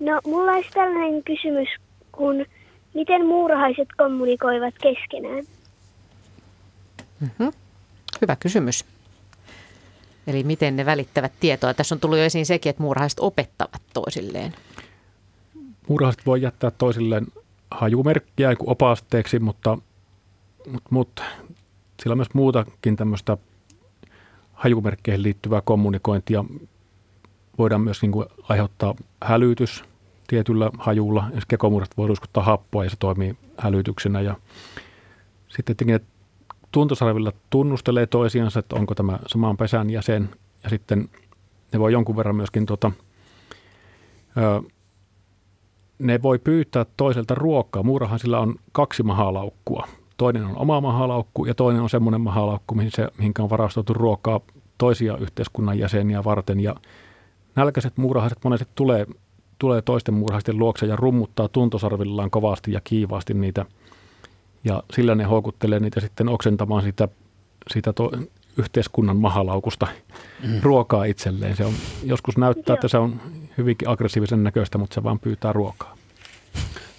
No, 0.00 0.20
mulla 0.26 0.52
olisi 0.52 0.70
tällainen 0.70 1.24
kysymys, 1.24 1.68
kun 2.12 2.46
miten 2.94 3.26
muurahaiset 3.26 3.88
kommunikoivat 3.96 4.74
keskenään? 4.82 5.44
Mm-hmm. 7.20 7.52
Hyvä 8.20 8.36
kysymys. 8.36 8.84
Eli 10.26 10.42
miten 10.44 10.76
ne 10.76 10.86
välittävät 10.86 11.32
tietoa. 11.40 11.74
Tässä 11.74 11.94
on 11.94 12.00
tullut 12.00 12.18
jo 12.18 12.24
esiin 12.24 12.46
sekin, 12.46 12.70
että 12.70 12.82
muurahaiset 12.82 13.20
opettavat 13.20 13.82
toisilleen. 13.94 14.54
Muurahaiset 15.88 16.26
voi 16.26 16.42
jättää 16.42 16.70
toisilleen 16.70 17.26
hajumerkkiä 17.74 18.56
kuin 18.56 18.70
opasteeksi, 18.70 19.38
mutta, 19.38 19.78
mutta, 20.70 20.90
mutta 20.90 21.22
sillä 22.02 22.12
on 22.12 22.18
myös 22.18 22.34
muutakin 22.34 22.96
tämmöistä 22.96 23.36
hajumerkkeihin 24.52 25.22
liittyvää 25.22 25.60
kommunikointia. 25.64 26.44
Voidaan 27.58 27.80
myös 27.80 28.02
niin 28.02 28.12
kuin 28.12 28.26
aiheuttaa 28.48 28.94
hälytys 29.22 29.84
tietyllä 30.26 30.70
hajulla. 30.78 31.24
Jos 31.34 31.46
kekomuurat 31.46 31.96
voi 31.96 32.06
ruiskuttaa 32.06 32.42
happoa 32.42 32.84
ja 32.84 32.90
se 32.90 32.96
toimii 32.98 33.36
hälytyksenä. 33.58 34.20
Ja 34.20 34.36
sitten 35.48 35.64
tietenkin, 35.64 35.94
että 35.94 36.08
tuntosarvilla 36.72 37.32
tunnustelee 37.50 38.06
toisiansa, 38.06 38.58
että 38.58 38.76
onko 38.76 38.94
tämä 38.94 39.18
samaan 39.26 39.56
pesän 39.56 39.90
jäsen. 39.90 40.30
Ja 40.64 40.70
sitten 40.70 41.08
ne 41.72 41.78
voi 41.78 41.92
jonkun 41.92 42.16
verran 42.16 42.36
myöskin 42.36 42.66
tota, 42.66 42.92
ö, 44.36 44.62
ne 46.02 46.22
voi 46.22 46.38
pyytää 46.38 46.86
toiselta 46.96 47.34
ruokaa. 47.34 47.82
Muurahan 47.82 48.18
sillä 48.18 48.40
on 48.40 48.54
kaksi 48.72 49.02
mahalaukkua. 49.02 49.88
Toinen 50.16 50.44
on 50.44 50.56
oma 50.56 50.80
mahalaukku 50.80 51.44
ja 51.44 51.54
toinen 51.54 51.82
on 51.82 51.90
semmoinen 51.90 52.20
mahalaukku, 52.20 52.74
mihin 52.74 52.90
se, 52.90 53.08
mihin 53.18 53.32
on 53.38 53.50
varastoitu 53.50 53.94
ruokaa 53.94 54.40
toisia 54.78 55.16
yhteiskunnan 55.16 55.78
jäseniä 55.78 56.24
varten. 56.24 56.60
Ja 56.60 56.74
nälkäiset 57.56 57.96
muurahaiset 57.96 58.38
monesti 58.44 58.68
tulee, 58.74 59.06
tulee 59.58 59.82
toisten 59.82 60.14
muurahaisten 60.14 60.58
luokse 60.58 60.86
ja 60.86 60.96
rummuttaa 60.96 61.48
tuntosarvillaan 61.48 62.30
kovasti 62.30 62.72
ja 62.72 62.80
kiivaasti 62.84 63.34
niitä. 63.34 63.66
Ja 64.64 64.82
sillä 64.94 65.14
ne 65.14 65.24
houkuttelee 65.24 65.80
niitä 65.80 66.00
sitten 66.00 66.28
oksentamaan 66.28 66.82
sitä, 66.82 67.08
sitä 67.70 67.92
to, 67.92 68.10
yhteiskunnan 68.58 69.16
mahalaukusta 69.16 69.86
mm. 70.46 70.60
ruokaa 70.62 71.04
itselleen. 71.04 71.56
Se 71.56 71.64
on, 71.64 71.72
joskus 72.04 72.36
näyttää, 72.36 72.74
että 72.74 72.88
se 72.88 72.98
on 72.98 73.20
hyvinkin 73.58 73.88
aggressiivisen 73.88 74.44
näköistä, 74.44 74.78
mutta 74.78 74.94
se 74.94 75.02
vaan 75.02 75.18
pyytää 75.18 75.52
ruokaa. 75.52 75.96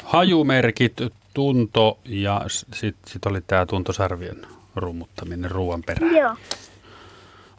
Hajumerkit, 0.04 0.94
tunto 1.34 2.00
ja 2.06 2.42
sitten 2.48 2.94
sit 3.12 3.26
oli 3.26 3.42
tämä 3.42 3.66
tuntosarvien 3.66 4.46
rummuttaminen 4.76 5.52
ruoan 5.52 5.84
perään. 5.84 6.16
Joo. 6.16 6.36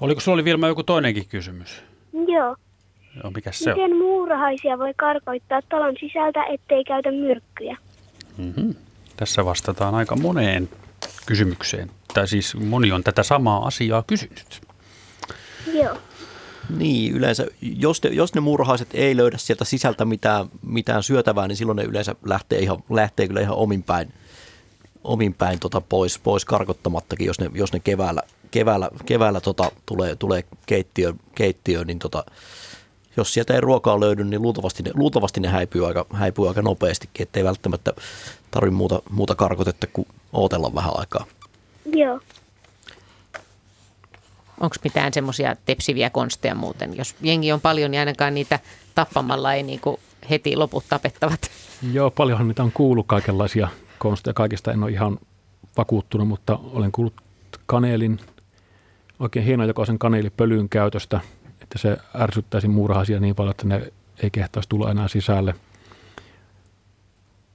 Oliko 0.00 0.20
sulla 0.20 0.34
oli 0.34 0.44
Vilma 0.44 0.66
joku 0.66 0.82
toinenkin 0.82 1.28
kysymys? 1.28 1.82
Joo. 2.28 2.56
Joo, 3.22 3.30
mikä 3.34 3.52
se 3.52 3.70
Miten 3.70 3.92
on? 3.92 3.98
muurahaisia 3.98 4.78
voi 4.78 4.92
karkoittaa 4.96 5.60
talon 5.68 5.94
sisältä, 6.00 6.44
ettei 6.44 6.84
käytä 6.84 7.10
myrkkyjä? 7.10 7.76
Mm-hmm. 8.38 8.74
Tässä 9.16 9.44
vastataan 9.44 9.94
aika 9.94 10.16
moneen 10.16 10.68
kysymykseen. 11.26 11.90
Tai 12.14 12.28
siis 12.28 12.54
moni 12.54 12.92
on 12.92 13.04
tätä 13.04 13.22
samaa 13.22 13.66
asiaa 13.66 14.02
kysynyt. 14.06 14.62
Joo. 15.72 15.98
Niin, 16.76 17.14
yleensä, 17.14 17.46
jos, 17.60 18.02
ne, 18.02 18.10
jos 18.10 18.34
ne 18.34 18.40
murhaiset 18.40 18.88
ei 18.94 19.16
löydä 19.16 19.38
sieltä 19.38 19.64
sisältä 19.64 20.04
mitään, 20.04 20.46
mitään 20.62 21.02
syötävää, 21.02 21.48
niin 21.48 21.56
silloin 21.56 21.76
ne 21.76 21.82
yleensä 21.82 22.14
lähtee, 22.24 22.58
ihan, 22.58 22.78
lähtee 22.90 23.26
kyllä 23.26 23.40
ihan 23.40 23.56
omin 23.56 23.82
päin, 23.82 24.12
omin 25.04 25.34
päin 25.34 25.60
tota 25.60 25.80
pois, 25.80 26.18
pois 26.18 26.44
karkottamattakin, 26.44 27.26
jos 27.26 27.40
ne, 27.40 27.50
jos 27.54 27.72
ne 27.72 27.80
keväällä, 27.80 28.22
keväällä, 28.50 28.90
keväällä 29.06 29.40
tota, 29.40 29.70
tulee, 29.86 30.16
tulee 30.16 30.44
keittiöön, 30.66 31.20
keittiöön, 31.34 31.86
niin 31.86 31.98
tota, 31.98 32.24
jos 33.16 33.34
sieltä 33.34 33.54
ei 33.54 33.60
ruokaa 33.60 34.00
löydy, 34.00 34.24
niin 34.24 34.42
luultavasti 34.42 34.82
ne, 34.82 34.90
luultavasti 34.94 35.40
ne 35.40 35.48
häipyy, 35.48 35.86
aika, 35.86 36.06
häipyy 36.12 36.48
aika 36.48 36.62
nopeastikin, 36.62 37.22
ettei 37.22 37.44
välttämättä 37.44 37.92
tarvitse 38.50 38.76
muuta, 38.76 39.02
muuta 39.10 39.34
karkotetta 39.34 39.86
kuin 39.86 40.08
ootella 40.32 40.74
vähän 40.74 40.92
aikaa. 40.94 41.26
Joo. 41.84 42.20
Onko 44.60 44.76
mitään 44.84 45.12
semmoisia 45.12 45.56
tepsiviä 45.64 46.10
konsteja 46.10 46.54
muuten? 46.54 46.96
Jos 46.96 47.14
jengi 47.20 47.52
on 47.52 47.60
paljon, 47.60 47.90
niin 47.90 47.98
ainakaan 47.98 48.34
niitä 48.34 48.58
tappamalla 48.94 49.54
ei 49.54 49.62
niin 49.62 49.80
kuin 49.80 49.96
heti 50.30 50.56
loput 50.56 50.84
tapettavat. 50.88 51.50
Joo, 51.92 52.10
paljonhan 52.10 52.48
niitä 52.48 52.62
on 52.62 52.72
kuullut 52.72 53.06
kaikenlaisia 53.06 53.68
konsteja. 53.98 54.34
Kaikista 54.34 54.72
en 54.72 54.82
ole 54.82 54.90
ihan 54.90 55.18
vakuuttunut, 55.76 56.28
mutta 56.28 56.58
olen 56.72 56.92
kuullut 56.92 57.14
kaneelin 57.66 58.20
oikein 59.18 59.44
hienojakoisen 59.44 59.98
kanelipölyn 59.98 60.68
käytöstä, 60.68 61.20
että 61.62 61.78
se 61.78 61.96
ärsyttäisi 62.20 62.68
muurahaisia 62.68 63.20
niin 63.20 63.34
paljon, 63.34 63.50
että 63.50 63.66
ne 63.66 63.92
ei 64.22 64.30
kehtaisi 64.30 64.68
tulla 64.68 64.90
enää 64.90 65.08
sisälle. 65.08 65.54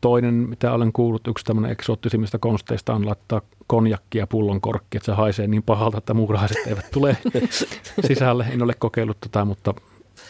Toinen, 0.02 0.34
mitä 0.34 0.74
olen 0.74 0.94
kuullut, 0.94 1.28
yksi 1.28 1.46
tämmöinen 1.46 1.72
eksoottisimmista 1.72 2.40
konsteista 2.40 2.94
on 2.94 3.06
laittaa 3.06 3.42
konjakkia 3.68 4.28
pullon 4.28 4.62
korkki, 4.62 4.98
että 4.98 5.06
se 5.06 5.12
haisee 5.12 5.48
niin 5.48 5.64
pahalta, 5.64 5.98
että 5.98 6.14
muurahaiset 6.14 6.68
eivät 6.68 6.92
tule 6.92 7.18
sisälle. 8.08 8.46
En 8.52 8.62
ole 8.62 8.74
kokeillut 8.74 9.18
tätä, 9.20 9.46
mutta 9.46 9.74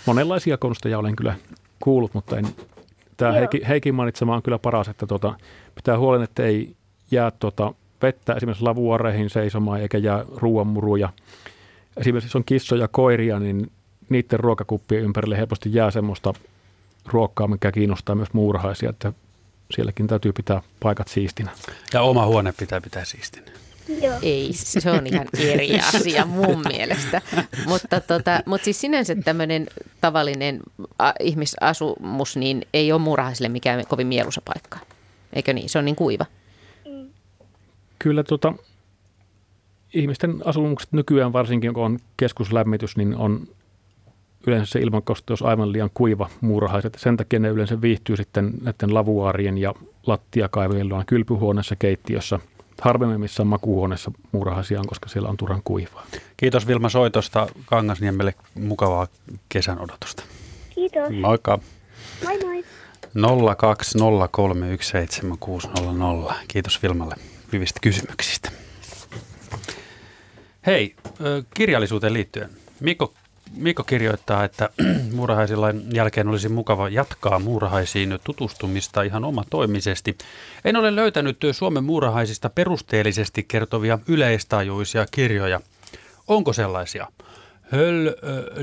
monenlaisia 0.06 0.58
konsteja 0.58 1.00
olen 1.00 1.16
kyllä 1.16 1.36
kuullut, 1.80 2.14
mutta 2.14 2.38
en, 2.38 2.46
tämä 3.18 3.32
Heikki, 3.32 3.62
Heikin 3.68 3.96
mainitsema 3.96 4.36
on 4.36 4.42
kyllä 4.42 4.60
paras, 4.60 4.88
että 4.88 5.08
tuota, 5.08 5.34
pitää 5.76 6.00
huolen, 6.00 6.24
että 6.24 6.44
ei 6.44 6.76
jää 7.12 7.32
tuota 7.32 7.74
vettä 8.02 8.34
esimerkiksi 8.34 8.64
lavuareihin 8.64 9.30
seisomaan 9.30 9.82
eikä 9.82 9.98
jää 9.98 10.26
ruoanmuruja. 10.36 11.10
Esimerkiksi 11.98 12.28
jos 12.28 12.36
on 12.36 12.44
kissoja 12.46 12.82
ja 12.82 12.88
koiria, 12.88 13.40
niin 13.40 13.72
niiden 14.10 14.40
ruokakuppien 14.40 15.04
ympärille 15.04 15.38
helposti 15.38 15.74
jää 15.74 15.92
semmoista 15.92 16.34
ruokaa, 17.06 17.48
mikä 17.48 17.72
kiinnostaa 17.72 18.16
myös 18.16 18.34
muurahaisia, 18.34 18.90
että 18.90 19.14
sielläkin 19.72 20.08
täytyy 20.08 20.34
pitää 20.34 20.62
paikat 20.80 21.08
siistinä. 21.08 21.52
Ja 21.94 22.02
oma 22.02 22.26
huone 22.26 22.54
pitää 22.60 22.82
pitää 22.82 23.06
siistinä. 23.06 23.52
Joo. 24.02 24.20
Ei, 24.22 24.50
se 24.54 24.92
on 24.92 25.08
ihan 25.08 25.28
eri 25.38 25.80
asia 25.80 26.26
mun 26.26 26.64
mielestä. 26.68 27.22
Mutta, 27.68 28.02
tota, 28.02 28.44
mutta 28.46 28.66
siis 28.66 28.82
sinänsä 28.82 29.16
tämmöinen 29.16 29.68
tavallinen 30.02 30.60
ihmisasumus 31.20 32.36
niin 32.36 32.62
ei 32.74 32.92
ole 32.92 33.02
muurahaisille 33.02 33.50
mikään 33.50 33.88
kovin 33.88 34.08
mieluisa 34.08 34.42
paikka. 34.46 34.80
Eikö 35.34 35.54
niin? 35.54 35.70
Se 35.70 35.80
on 35.80 35.86
niin 35.86 35.96
kuiva. 35.96 36.26
Kyllä 38.00 38.24
tota, 38.24 38.54
ihmisten 39.94 40.36
asumukset 40.46 40.92
nykyään 40.92 41.34
varsinkin, 41.34 41.74
kun 41.74 41.86
on 41.86 42.00
keskuslämmitys, 42.18 42.98
niin 42.98 43.16
on 43.16 43.48
yleensä 44.48 44.72
se 44.72 44.80
ilmankosteus 44.80 45.42
aivan 45.42 45.72
liian 45.72 45.90
kuiva 45.94 46.30
muurahaiset. 46.42 46.98
Sen 47.00 47.18
takia 47.18 47.40
ne 47.40 47.50
yleensä 47.50 47.82
viihtyy 47.82 48.18
sitten 48.18 48.54
näiden 48.62 48.94
lavuaarien 48.94 49.58
ja 49.58 49.74
lattiakaivojen 50.08 50.90
kylpyhuoneessa, 51.08 51.76
keittiössä. 51.76 52.40
Harvemmin 52.82 53.20
missään 53.20 53.48
makuuhuoneessa 53.48 54.12
muurahaisia 54.32 54.80
on, 54.80 54.88
koska 54.88 55.10
siellä 55.10 55.30
on 55.30 55.38
turhan 55.38 55.62
kuivaa. 55.64 56.06
Kiitos 56.38 56.68
Vilma 56.68 56.90
soitosta 56.90 57.48
Kangasniemelle. 57.66 58.34
Mukavaa 58.56 59.08
kesän 59.50 59.80
odotusta. 59.80 60.24
Kiitos. 60.76 61.10
Moikka. 61.22 61.60
Moi 62.24 62.40
moi. 62.44 62.64
020317600. 66.30 66.34
Kiitos 66.48 66.84
Vilmalle 66.84 67.16
hyvistä 67.54 67.80
kysymyksistä. 67.84 68.52
Hei, 70.66 70.96
kirjallisuuteen 71.54 72.14
liittyen. 72.14 72.50
Mikko, 72.80 73.14
Mikko 73.56 73.84
kirjoittaa, 73.84 74.44
että 74.44 74.70
muurahaisillain 75.16 75.84
jälkeen 75.94 76.28
olisi 76.28 76.50
mukava 76.50 76.90
jatkaa 76.90 77.40
muurahaisiin 77.40 78.20
tutustumista 78.24 79.02
ihan 79.02 79.24
omatoimisesti. 79.24 80.18
En 80.66 80.76
ole 80.76 80.96
löytänyt 80.96 81.38
Suomen 81.52 81.84
muurahaisista 81.84 82.50
perusteellisesti 82.50 83.44
kertovia 83.44 84.00
yleistajuisia 84.08 85.06
kirjoja. 85.12 85.62
Onko 86.28 86.54
sellaisia? 86.54 87.08
Höll, 87.72 88.10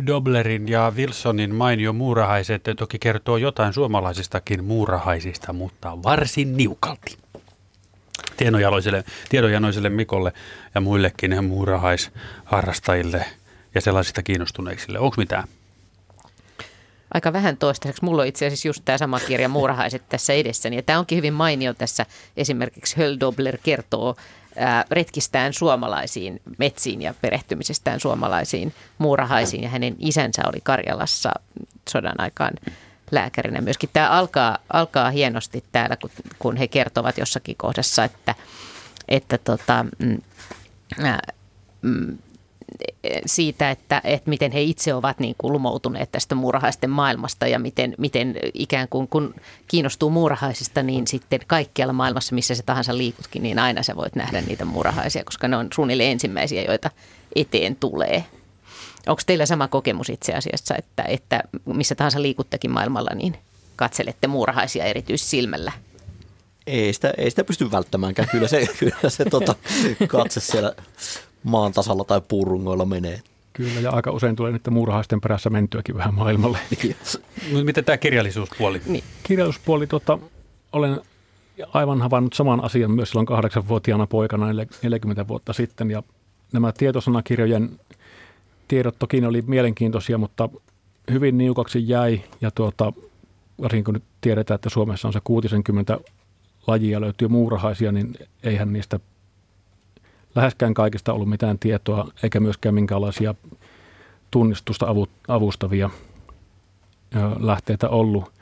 Doblerin 0.06 0.68
ja 0.68 0.92
Wilsonin 0.96 1.54
mainio 1.54 1.92
muurahaiset 1.92 2.62
toki 2.76 2.98
kertoo 2.98 3.36
jotain 3.36 3.72
suomalaisistakin 3.72 4.64
muurahaisista, 4.64 5.52
mutta 5.52 6.02
varsin 6.02 6.56
niukalti 6.56 7.16
tiedonjanoiselle, 8.36 9.04
tiedonjanoiselle 9.28 9.90
Mikolle 9.90 10.32
ja 10.74 10.80
muillekin 10.80 11.44
muurahaisharrastajille 11.44 13.24
ja 13.76 13.80
sellaisista 13.80 14.22
kiinnostuneisille. 14.22 14.98
Onko 14.98 15.14
mitään? 15.18 15.48
Aika 17.14 17.32
vähän 17.32 17.56
toistaiseksi. 17.56 18.04
Mulla 18.04 18.22
on 18.22 18.28
itse 18.28 18.46
asiassa 18.46 18.68
just 18.68 18.82
tämä 18.84 18.98
sama 18.98 19.20
kirja 19.20 19.48
Muurahaiset 19.48 20.08
tässä 20.08 20.32
edessäni. 20.32 20.76
Ja 20.76 20.82
tämä 20.82 20.98
onkin 20.98 21.16
hyvin 21.16 21.32
mainio 21.34 21.74
tässä. 21.74 22.06
Esimerkiksi 22.36 22.96
Höldobler 22.96 23.58
kertoo 23.62 24.16
ää, 24.56 24.84
retkistään 24.90 25.52
suomalaisiin 25.52 26.40
metsiin 26.58 27.02
ja 27.02 27.14
perehtymisestään 27.20 28.00
suomalaisiin 28.00 28.74
muurahaisiin. 28.98 29.62
Ja 29.62 29.68
hänen 29.68 29.96
isänsä 29.98 30.42
oli 30.46 30.60
Karjalassa 30.62 31.32
sodan 31.88 32.20
aikaan 32.20 32.52
lääkärinä 33.10 33.60
myöskin. 33.60 33.90
Tämä 33.92 34.10
alkaa, 34.10 34.58
alkaa 34.72 35.10
hienosti 35.10 35.64
täällä, 35.72 35.96
kun, 35.96 36.10
kun 36.38 36.56
he 36.56 36.68
kertovat 36.68 37.18
jossakin 37.18 37.56
kohdassa, 37.56 38.04
että, 38.04 38.34
että 39.08 39.38
tota, 39.38 39.86
mm, 39.98 40.18
mm, 41.82 42.18
siitä, 43.26 43.70
että, 43.70 44.00
että 44.04 44.30
miten 44.30 44.52
he 44.52 44.62
itse 44.62 44.94
ovat 44.94 45.20
niin 45.20 45.34
kuin 45.38 45.52
lumoutuneet 45.52 46.12
tästä 46.12 46.34
muurahaisten 46.34 46.90
maailmasta 46.90 47.46
ja 47.46 47.58
miten, 47.58 47.94
miten 47.98 48.36
ikään 48.54 48.88
kuin 48.88 49.08
kun 49.08 49.34
kiinnostuu 49.68 50.10
muurahaisista, 50.10 50.82
niin 50.82 51.06
sitten 51.06 51.40
kaikkialla 51.46 51.92
maailmassa, 51.92 52.34
missä 52.34 52.54
se 52.54 52.62
tahansa 52.62 52.96
liikutkin, 52.96 53.42
niin 53.42 53.58
aina 53.58 53.82
sä 53.82 53.96
voit 53.96 54.16
nähdä 54.16 54.40
niitä 54.40 54.64
muurahaisia, 54.64 55.24
koska 55.24 55.48
ne 55.48 55.56
on 55.56 55.68
suunnilleen 55.74 56.12
ensimmäisiä, 56.12 56.62
joita 56.62 56.90
eteen 57.34 57.76
tulee. 57.76 58.24
Onko 59.06 59.22
teillä 59.26 59.46
sama 59.46 59.68
kokemus 59.68 60.10
itse 60.10 60.34
asiassa, 60.34 60.74
että, 60.78 61.02
että 61.02 61.42
missä 61.64 61.94
tahansa 61.94 62.22
liikuttekin 62.22 62.70
maailmalla, 62.70 63.10
niin 63.14 63.36
katselette 63.76 64.26
muurahaisia 64.26 64.84
erityissilmällä? 64.84 65.72
Ei 66.66 66.92
sitä, 66.92 67.14
ei 67.18 67.30
sitä 67.30 67.44
pysty 67.44 67.70
välttämäänkään. 67.70 68.28
Kyllä 68.28 68.48
se, 68.48 68.66
kyllä 68.78 69.10
se 69.10 69.24
tota, 69.24 69.54
katse 70.08 70.40
siellä 70.40 70.74
maan 71.46 71.72
tasalla 71.72 72.04
tai 72.04 72.20
puurungoilla 72.28 72.84
menee. 72.84 73.20
Kyllä, 73.52 73.80
ja 73.80 73.90
aika 73.90 74.10
usein 74.10 74.36
tulee 74.36 74.52
niiden 74.52 74.72
muurahaisten 74.72 75.20
perässä 75.20 75.50
mentyäkin 75.50 75.96
vähän 75.96 76.14
maailmalle. 76.14 76.58
Miten 77.64 77.84
tämä 77.84 77.96
kirjallisuuspuoli? 77.96 78.82
Niin. 78.86 79.04
Kirjallisuuspuoli, 79.22 79.86
tota, 79.86 80.18
olen 80.72 81.00
aivan 81.72 82.02
havainnut 82.02 82.32
saman 82.32 82.64
asian 82.64 82.90
myös 82.90 83.08
silloin 83.08 83.26
kahdeksanvuotiaana 83.26 84.06
poikana 84.06 84.46
40 84.82 85.28
vuotta 85.28 85.52
sitten. 85.52 85.90
Ja 85.90 86.02
nämä 86.52 86.72
tietosanakirjojen 86.72 87.80
tiedot 88.68 88.98
toki 88.98 89.20
ne 89.20 89.26
oli 89.26 89.42
mielenkiintoisia, 89.46 90.18
mutta 90.18 90.48
hyvin 91.10 91.38
niukaksi 91.38 91.88
jäi. 91.88 92.20
Ja 92.40 92.50
tuota, 92.50 92.92
varsinkin 93.62 93.84
kun 93.84 93.94
nyt 93.94 94.04
tiedetään, 94.20 94.56
että 94.56 94.70
Suomessa 94.70 95.08
on 95.08 95.12
se 95.12 95.20
60 95.24 95.98
lajia 96.66 97.00
löytyy 97.00 97.28
muurahaisia, 97.28 97.92
niin 97.92 98.14
eihän 98.42 98.72
niistä 98.72 99.00
läheskään 100.36 100.74
kaikista 100.74 101.12
ollut 101.12 101.28
mitään 101.28 101.58
tietoa, 101.58 102.10
eikä 102.22 102.40
myöskään 102.40 102.74
minkäänlaisia 102.74 103.34
tunnistusta 104.30 104.86
avustavia 105.28 105.90
lähteitä 107.40 107.88
ollut. 107.88 108.32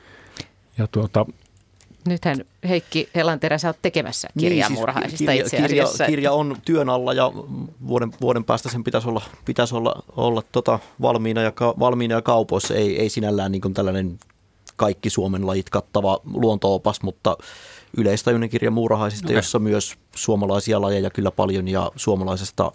Ja 0.79 0.87
tuota, 0.87 1.27
Nythän 2.09 2.45
Heikki 2.69 3.09
Helanterä, 3.15 3.59
sä 3.59 3.69
oot 3.69 3.77
tekemässä 3.83 4.29
kirjaa 4.39 4.69
niin, 4.69 4.79
siis 5.09 5.19
kirja, 5.19 5.35
itse 5.35 5.57
asiassa. 5.63 6.05
Kirja, 6.05 6.07
kirja 6.07 6.33
on 6.33 6.57
työn 6.65 6.89
alla 6.89 7.13
ja 7.13 7.33
vuoden, 7.87 8.13
vuoden 8.21 8.45
päästä 8.45 8.69
sen 8.69 8.85
pitäisi 8.85 9.09
olla, 9.09 9.23
pitäisi 9.45 9.75
olla, 9.75 10.03
olla 10.17 10.43
tota 10.53 10.79
valmiina, 11.03 11.43
ja, 11.43 11.53
valmiina 11.79 12.15
ja 12.15 12.23
kaupoissa. 12.23 12.75
Ei, 12.75 13.01
ei 13.01 13.09
sinällään 13.09 13.53
niin 13.53 13.75
tällainen 13.75 14.19
kaikki 14.77 15.11
Suomen 15.11 15.47
lajit 15.47 15.71
kattava 15.71 16.21
luontoopas, 16.35 17.03
mutta 17.03 17.37
yleistajuinen 17.97 18.49
kirja 18.49 18.71
muurahaisista, 18.71 19.27
okay. 19.27 19.37
jossa 19.37 19.59
myös 19.59 19.95
suomalaisia 20.15 20.81
lajeja 20.81 21.11
kyllä 21.11 21.31
paljon 21.31 21.69
ja 21.69 21.91
suomalaisesta 21.97 22.73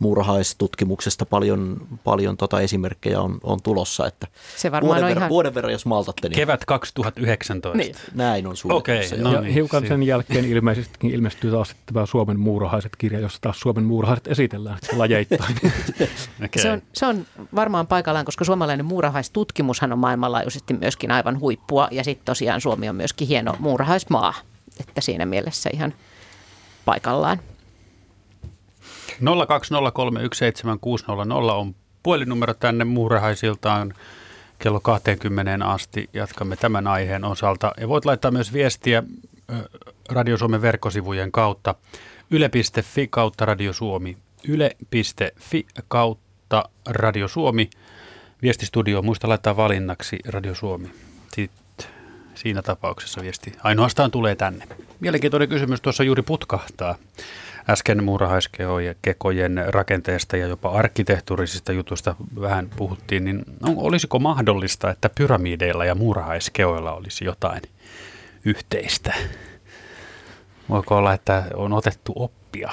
muurahaistutkimuksesta 0.00 1.26
paljon, 1.26 1.86
paljon 2.04 2.36
tota 2.36 2.60
esimerkkejä 2.60 3.20
on, 3.20 3.38
on 3.42 3.62
tulossa. 3.62 4.06
Että 4.06 4.26
se 4.56 4.72
varmaan 4.72 4.88
vuoden, 4.88 5.04
on 5.04 5.08
verran, 5.08 5.20
ihan... 5.20 5.28
vuoden 5.28 5.54
verran, 5.54 5.72
jos 5.72 5.86
maltatte. 5.86 6.28
Niin... 6.28 6.36
Kevät 6.36 6.64
2019. 6.64 7.78
Niin. 7.78 7.94
Näin 8.14 8.46
on 8.46 8.56
suunnitelmassa. 8.56 9.14
Okay, 9.14 9.32
no 9.32 9.40
niin, 9.40 9.54
hiukan 9.54 9.88
sen 9.88 10.02
jälkeen 10.02 10.44
ilmeisesti 10.44 11.08
ilmestyy 11.08 11.50
taas 11.50 11.76
tämä 11.86 12.06
Suomen 12.06 12.40
muurahaiset-kirja, 12.40 13.20
jossa 13.20 13.38
taas 13.40 13.60
Suomen 13.60 13.84
muurahaiset 13.84 14.26
esitellään 14.28 14.78
lajeittain. 14.96 15.56
okay. 16.44 16.62
se, 16.62 16.70
on, 16.70 16.82
se 16.92 17.06
on 17.06 17.26
varmaan 17.54 17.86
paikallaan, 17.86 18.24
koska 18.24 18.44
suomalainen 18.44 18.86
muurahaistutkimushan 18.86 19.92
on 19.92 19.98
maailmanlaajuisesti 19.98 20.74
myöskin 20.74 21.10
aivan 21.10 21.40
huippua. 21.40 21.88
Ja 21.90 22.04
sitten 22.04 22.24
tosiaan 22.24 22.60
Suomi 22.60 22.88
on 22.88 22.96
myöskin 22.96 23.28
hieno 23.28 23.56
muurahaismaa, 23.58 24.34
että 24.80 25.00
siinä 25.00 25.26
mielessä 25.26 25.70
ihan 25.72 25.94
paikallaan. 26.84 27.40
020317600 29.10 29.22
on 31.52 31.74
puhelinnumero 32.02 32.54
tänne 32.54 32.84
muurahaisiltaan 32.84 33.94
kello 34.58 34.80
20 34.80 35.66
asti. 35.66 36.10
Jatkamme 36.12 36.56
tämän 36.56 36.86
aiheen 36.86 37.24
osalta. 37.24 37.72
Ja 37.80 37.88
voit 37.88 38.04
laittaa 38.04 38.30
myös 38.30 38.52
viestiä 38.52 39.02
Radio 40.08 40.36
Suomen 40.36 40.62
verkkosivujen 40.62 41.32
kautta 41.32 41.74
yle.fi 42.30 43.08
kautta 43.08 43.44
Radio 43.44 43.72
Suomi. 43.72 44.16
Yle.fi 44.48 45.66
kautta 45.88 46.64
Radio 46.88 47.28
Suomi. 47.28 47.70
Viestistudio, 48.42 49.02
muista 49.02 49.28
laittaa 49.28 49.56
valinnaksi 49.56 50.18
Radio 50.26 50.54
Suomi. 50.54 50.90
Sitten 51.34 51.59
siinä 52.40 52.62
tapauksessa 52.62 53.22
viesti 53.22 53.52
ainoastaan 53.62 54.10
tulee 54.10 54.34
tänne. 54.34 54.66
Mielenkiintoinen 55.00 55.48
kysymys 55.48 55.80
tuossa 55.80 56.04
juuri 56.04 56.22
putkahtaa. 56.22 56.94
Äsken 57.70 58.04
muurahaiskekojen 58.04 59.64
rakenteesta 59.68 60.36
ja 60.36 60.46
jopa 60.46 60.70
arkkitehtuurisista 60.70 61.72
jutuista 61.72 62.14
vähän 62.40 62.70
puhuttiin, 62.76 63.24
niin 63.24 63.44
no, 63.60 63.74
olisiko 63.76 64.18
mahdollista, 64.18 64.90
että 64.90 65.10
pyramideilla 65.14 65.84
ja 65.84 65.94
muurahaiskeoilla 65.94 66.92
olisi 66.92 67.24
jotain 67.24 67.62
yhteistä? 68.44 69.14
Voiko 70.68 70.96
olla, 70.96 71.14
että 71.14 71.44
on 71.54 71.72
otettu 71.72 72.12
oppia? 72.16 72.70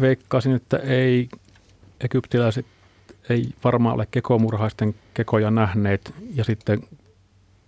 Veikkaisin, 0.00 0.54
että 0.54 0.76
ei 0.76 1.28
egyptiläiset 2.00 2.66
ei 3.30 3.48
varmaan 3.64 3.94
ole 3.94 4.06
kekomurhaisten 4.10 4.94
kekoja 5.14 5.50
nähneet 5.50 6.14
ja 6.34 6.44
sitten 6.44 6.82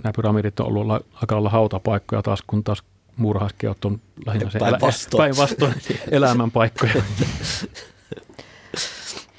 nämä 0.05 0.13
pyramidit 0.17 0.61
on 0.61 0.67
ollut 0.67 1.07
aika 1.15 1.37
olla 1.37 1.51
hautapaikkoja 1.51 2.23
taas, 2.23 2.43
kun 2.47 2.65
taas 2.65 2.83
muurahaiskeot 3.17 3.85
on 3.85 4.01
lähinnä 4.27 4.51
se 4.51 4.59
päinvastoin. 4.59 5.23
elä, 5.23 5.29
päinvastoin 5.29 5.75
elämänpaikkoja. 6.11 6.95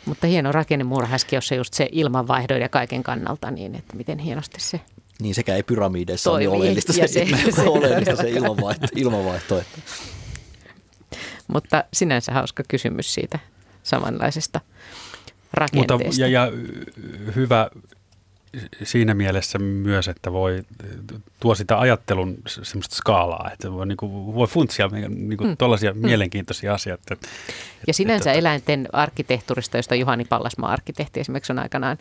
Mutta 0.06 0.28
hieno 0.28 0.52
rakenne 0.52 0.84
muurahaiskeossa 0.84 1.56
just 1.56 1.74
se 1.74 1.90
ilmanvaihdon 1.92 2.62
ja 2.62 2.70
kaiken 2.70 3.04
kannalta 3.04 3.52
niin, 3.52 3.76
että 3.76 3.96
miten 3.98 4.20
hienosti 4.20 4.62
se 4.62 4.82
Niin 5.22 5.36
sekä 5.36 5.56
ei 5.56 5.64
pyramideissa 5.64 6.30
Toimii, 6.30 6.48
niin 6.48 6.58
oleellista 6.58 6.94
se, 6.94 7.08
se- 7.08 7.26
se, 7.26 7.52
se- 7.52 7.62
oleellista 7.70 8.16
se 8.16 8.30
ilmanvaihto. 8.30 8.88
ilmanvaihto 8.96 9.60
että. 9.60 9.80
Mutta 11.48 11.84
sinänsä 11.94 12.32
hauska 12.32 12.64
kysymys 12.68 13.14
siitä 13.14 13.40
samanlaisesta 13.84 14.60
Mutta, 14.64 15.54
rakenteesta. 15.54 16.22
ja, 16.22 16.28
ja 16.28 16.52
hyvä 17.36 17.70
siinä 18.84 19.14
mielessä 19.14 19.60
myös, 19.60 20.08
että 20.08 20.32
voi 20.32 20.64
tuo 21.40 21.56
sitä 21.56 21.80
ajattelun 21.80 22.38
semmoista 22.48 22.96
skaalaa, 22.96 23.50
että 23.54 23.72
voi, 23.72 23.88
niin 23.88 23.98
kuin, 23.98 24.36
voi 24.36 24.48
funtsia 24.48 24.88
niin 24.88 25.38
kuin, 25.38 25.50
Mm. 25.50 25.58
tuollaisia 25.58 25.94
Mm. 25.94 26.00
mielenkiintoisia 26.00 26.74
asioita. 26.74 27.14
Että, 27.14 27.28
Ja 27.88 27.94
sinänsä 27.94 28.34
eläinten 28.34 28.88
arkkitehtuurista, 28.94 29.78
josta 29.78 29.96
Juhani 29.96 30.26
Pallasmaa 30.26 30.72
arkkitehti 30.72 31.20
esimerkiksi 31.20 31.52
on 31.54 31.60
aikanaan 31.60 31.98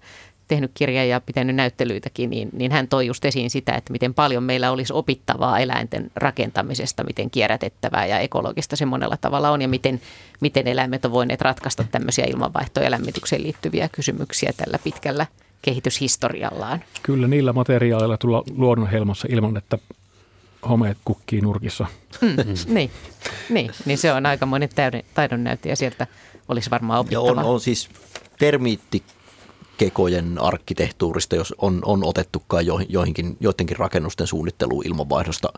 tehnyt 0.48 0.70
kirjaa 0.74 1.04
ja 1.04 1.20
pitänyt 1.20 1.56
näyttelyitäkin, 1.56 2.30
niin, 2.30 2.48
niin 2.52 2.72
hän 2.72 2.88
toi 2.88 3.06
just 3.06 3.24
esiin 3.24 3.50
sitä, 3.50 3.72
että 3.72 3.92
miten 3.92 4.14
paljon 4.14 4.42
meillä 4.42 4.70
olisi 4.70 4.92
opittavaa 4.92 5.58
eläinten 5.58 6.10
rakentamisesta, 6.16 7.04
miten 7.04 7.30
kierrätettävää 7.30 8.06
ja 8.06 8.18
ekologista 8.18 8.76
se 8.76 8.86
monella 8.86 9.16
tavalla 9.16 9.50
on 9.50 9.62
ja 9.62 9.68
miten, 9.68 10.00
miten 10.40 10.66
eläimet 10.66 11.04
on 11.04 11.12
voineet 11.12 11.40
ratkaista 11.40 11.84
tämmöisiä 11.84 12.24
ilmanvaihtoon 12.28 12.84
ja 12.84 12.90
lämmitykseen 12.90 13.42
liittyviä 13.42 13.88
kysymyksiä 13.88 14.52
tällä 14.56 14.78
pitkällä 14.84 15.26
kehityshistoriallaan. 15.62 16.84
Kyllä 17.02 17.28
niillä 17.28 17.52
materiaaleilla 17.52 18.16
tulla 18.16 18.42
luonnonhelmassa 18.56 19.28
ilman, 19.30 19.56
että 19.56 19.78
homeet 20.68 20.98
kukkii 21.04 21.40
nurkissa. 21.40 21.86
Mm, 22.20 22.36
niin, 22.74 22.90
niin, 23.48 23.70
niin 23.84 23.98
se 23.98 24.12
on 24.12 24.26
aikamoinen 24.26 24.68
täyden, 24.74 25.02
taidon 25.14 25.44
näyttö 25.44 25.68
ja 25.68 25.76
sieltä 25.76 26.06
olisi 26.48 26.70
varmaan 26.70 27.06
Ja 27.10 27.20
opittavaa. 27.20 27.44
on, 27.44 27.54
on 27.54 27.60
siis 27.60 27.88
termiittikekojen 28.38 30.38
arkkitehtuurista, 30.38 31.36
jos 31.36 31.54
on, 31.58 31.80
on 31.84 32.04
otettu 32.04 32.42
kai 32.46 32.66
jo, 32.66 32.80
joihinkin, 32.88 33.36
joidenkin 33.40 33.76
rakennusten 33.76 34.26
suunnitteluun 34.26 34.86
ilmanvaihdosta, 34.86 35.48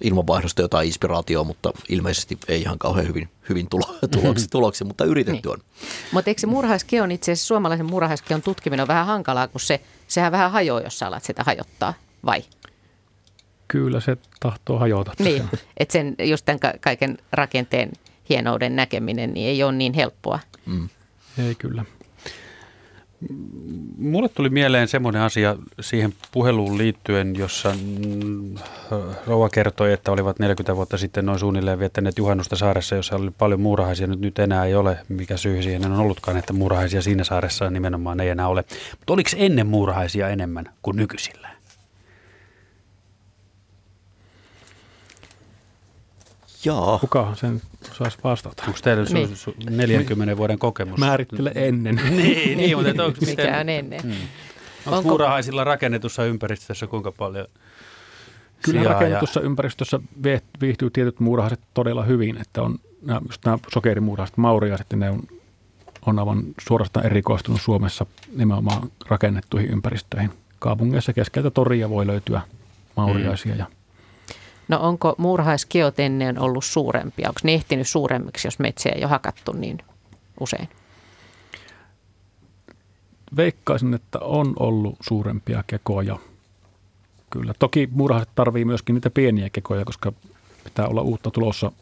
ilmanvaihdosta 0.00 0.62
jotain 0.62 0.86
inspiraatioa, 0.86 1.44
mutta 1.44 1.70
ilmeisesti 1.88 2.38
ei 2.48 2.60
ihan 2.60 2.78
kauhean 2.78 3.08
hyvin, 3.08 3.28
hyvin 3.48 3.68
tulo, 3.70 3.96
tuloksi, 4.20 4.48
tuloksi, 4.50 4.84
mutta 4.84 5.04
yritetty 5.04 5.48
on. 5.48 5.58
Mutta 6.12 6.30
eikö 6.30 6.40
se 6.40 6.46
muurahaiskeon, 6.46 7.10
itse 7.12 7.32
asiassa 7.32 7.46
suomalaisen 7.46 7.86
muurahaiskeon 7.86 8.42
tutkiminen 8.42 8.82
on 8.82 8.88
vähän 8.88 9.06
hankalaa, 9.06 9.48
kun 9.48 9.60
se, 9.60 9.80
sehän 10.08 10.32
vähän 10.32 10.50
hajoaa, 10.52 10.80
jos 10.80 10.98
sä 10.98 11.06
alat 11.06 11.24
sitä 11.24 11.42
hajottaa, 11.44 11.94
vai? 12.24 12.44
Kyllä 13.68 14.00
se 14.00 14.16
tahtoo 14.40 14.78
hajota. 14.78 15.12
Niin, 15.18 15.44
että 15.76 15.92
sen 15.92 16.14
just 16.22 16.44
tämän 16.44 16.60
ka- 16.60 16.74
kaiken 16.80 17.18
rakenteen 17.32 17.92
hienouden 18.28 18.76
näkeminen 18.76 19.34
niin 19.34 19.48
ei 19.48 19.62
ole 19.62 19.72
niin 19.72 19.94
helppoa. 19.94 20.38
Mm. 20.66 20.88
Ei 21.48 21.54
kyllä. 21.54 21.84
Mulle 23.98 24.28
tuli 24.28 24.48
mieleen 24.48 24.88
semmoinen 24.88 25.22
asia 25.22 25.56
siihen 25.80 26.14
puheluun 26.32 26.78
liittyen, 26.78 27.36
jossa 27.36 27.74
mm, 27.74 28.54
Rouva 29.26 29.48
kertoi, 29.48 29.92
että 29.92 30.12
olivat 30.12 30.38
40 30.38 30.76
vuotta 30.76 30.98
sitten 30.98 31.26
noin 31.26 31.38
suunnilleen 31.38 31.78
viettäneet 31.78 32.18
juhannusta 32.18 32.56
saaressa, 32.56 32.94
jossa 32.94 33.16
oli 33.16 33.30
paljon 33.30 33.60
muurahaisia. 33.60 34.06
Nyt, 34.06 34.20
nyt 34.20 34.38
enää 34.38 34.64
ei 34.64 34.74
ole, 34.74 34.98
mikä 35.08 35.36
syy 35.36 35.62
siihen 35.62 35.92
on 35.92 36.00
ollutkaan, 36.00 36.36
että 36.36 36.52
muurahaisia 36.52 37.02
siinä 37.02 37.24
saaressa 37.24 37.70
nimenomaan 37.70 38.20
ei 38.20 38.28
enää 38.28 38.48
ole. 38.48 38.64
Mutta 38.98 39.12
oliko 39.12 39.30
ennen 39.36 39.66
muurahaisia 39.66 40.28
enemmän 40.28 40.70
kuin 40.82 40.96
nykyisillä? 40.96 41.55
Jaa. 46.66 46.98
Kukahan 46.98 47.36
sen 47.36 47.62
saisi 47.98 48.18
vastata? 48.24 48.62
Onko 48.66 48.78
teillä 48.82 49.02
Niin. 49.04 49.14
niin. 49.14 49.28
su, 49.28 49.36
su, 49.36 49.54
40 49.70 50.36
vuoden 50.36 50.58
kokemus? 50.58 50.98
Määrittele 50.98 51.52
ennen. 51.54 52.00
niin, 52.16 52.58
niin, 52.58 52.76
mutta 52.76 52.90
et 52.90 53.00
onko 53.00 53.18
Mikä 53.26 53.58
on 53.60 53.68
ennen? 53.68 54.02
Hmm. 54.02 54.12
Onko 54.86 54.96
Onko- 54.96 55.08
muurahaisilla 55.08 55.64
rakennetussa 55.64 56.24
ympäristössä 56.24 56.86
kuinka 56.86 57.12
paljon 57.12 57.46
Kyllä 58.64 58.80
sijaa 58.80 58.92
ja- 58.92 58.98
rakennetussa 58.98 59.40
ympäristössä 59.40 60.00
viihtyy 60.60 60.90
tietyt 60.90 61.20
muurahaiset 61.20 61.60
todella 61.74 62.02
hyvin, 62.04 62.36
että 62.40 62.62
on 62.62 62.78
nämä, 63.02 63.20
just 63.28 63.44
nämä 63.44 63.58
sokerimuurahaiset, 63.72 64.36
mauriaiset, 64.36 64.86
ne 64.96 65.10
on, 65.10 65.22
on 66.06 66.18
aivan 66.18 66.42
suorastaan 66.68 67.06
erikoistunut 67.06 67.60
Suomessa 67.60 68.06
nimenomaan 68.36 68.90
rakennettuihin 69.08 69.70
ympäristöihin. 69.70 70.30
Kaupungeissa 70.58 71.12
keskeltä 71.12 71.50
toria 71.50 71.90
voi 71.90 72.06
löytyä 72.06 72.40
mauriaisia 72.96 73.54
ja 73.56 73.66
No 74.68 74.78
onko 74.80 75.14
muurahaiskeot 75.18 76.00
ennen 76.00 76.38
ollut 76.38 76.64
suurempia? 76.64 77.28
Onko 77.28 77.40
ne 77.42 77.54
ehtinyt 77.54 77.88
suuremmiksi, 77.88 78.46
jos 78.46 78.58
metsiä 78.58 78.92
ei 78.92 79.04
ole 79.04 79.10
hakattu 79.10 79.52
niin 79.52 79.78
usein? 80.40 80.68
veikkaisin, 83.36 83.94
että 83.94 84.18
on 84.18 84.52
ollut 84.58 84.96
suurempia 85.00 85.64
kekoja. 85.66 86.18
Kyllä. 87.30 87.54
Toki 87.58 87.88
muurahaiset 87.92 88.34
tarvii 88.34 88.64
myöskin 88.64 88.94
niitä 88.94 89.10
pieniä 89.10 89.50
kekoja, 89.50 89.84
koska 89.84 90.12
pitää 90.64 90.86
olla 90.86 91.02
uutta 91.02 91.30
tulossa, 91.30 91.72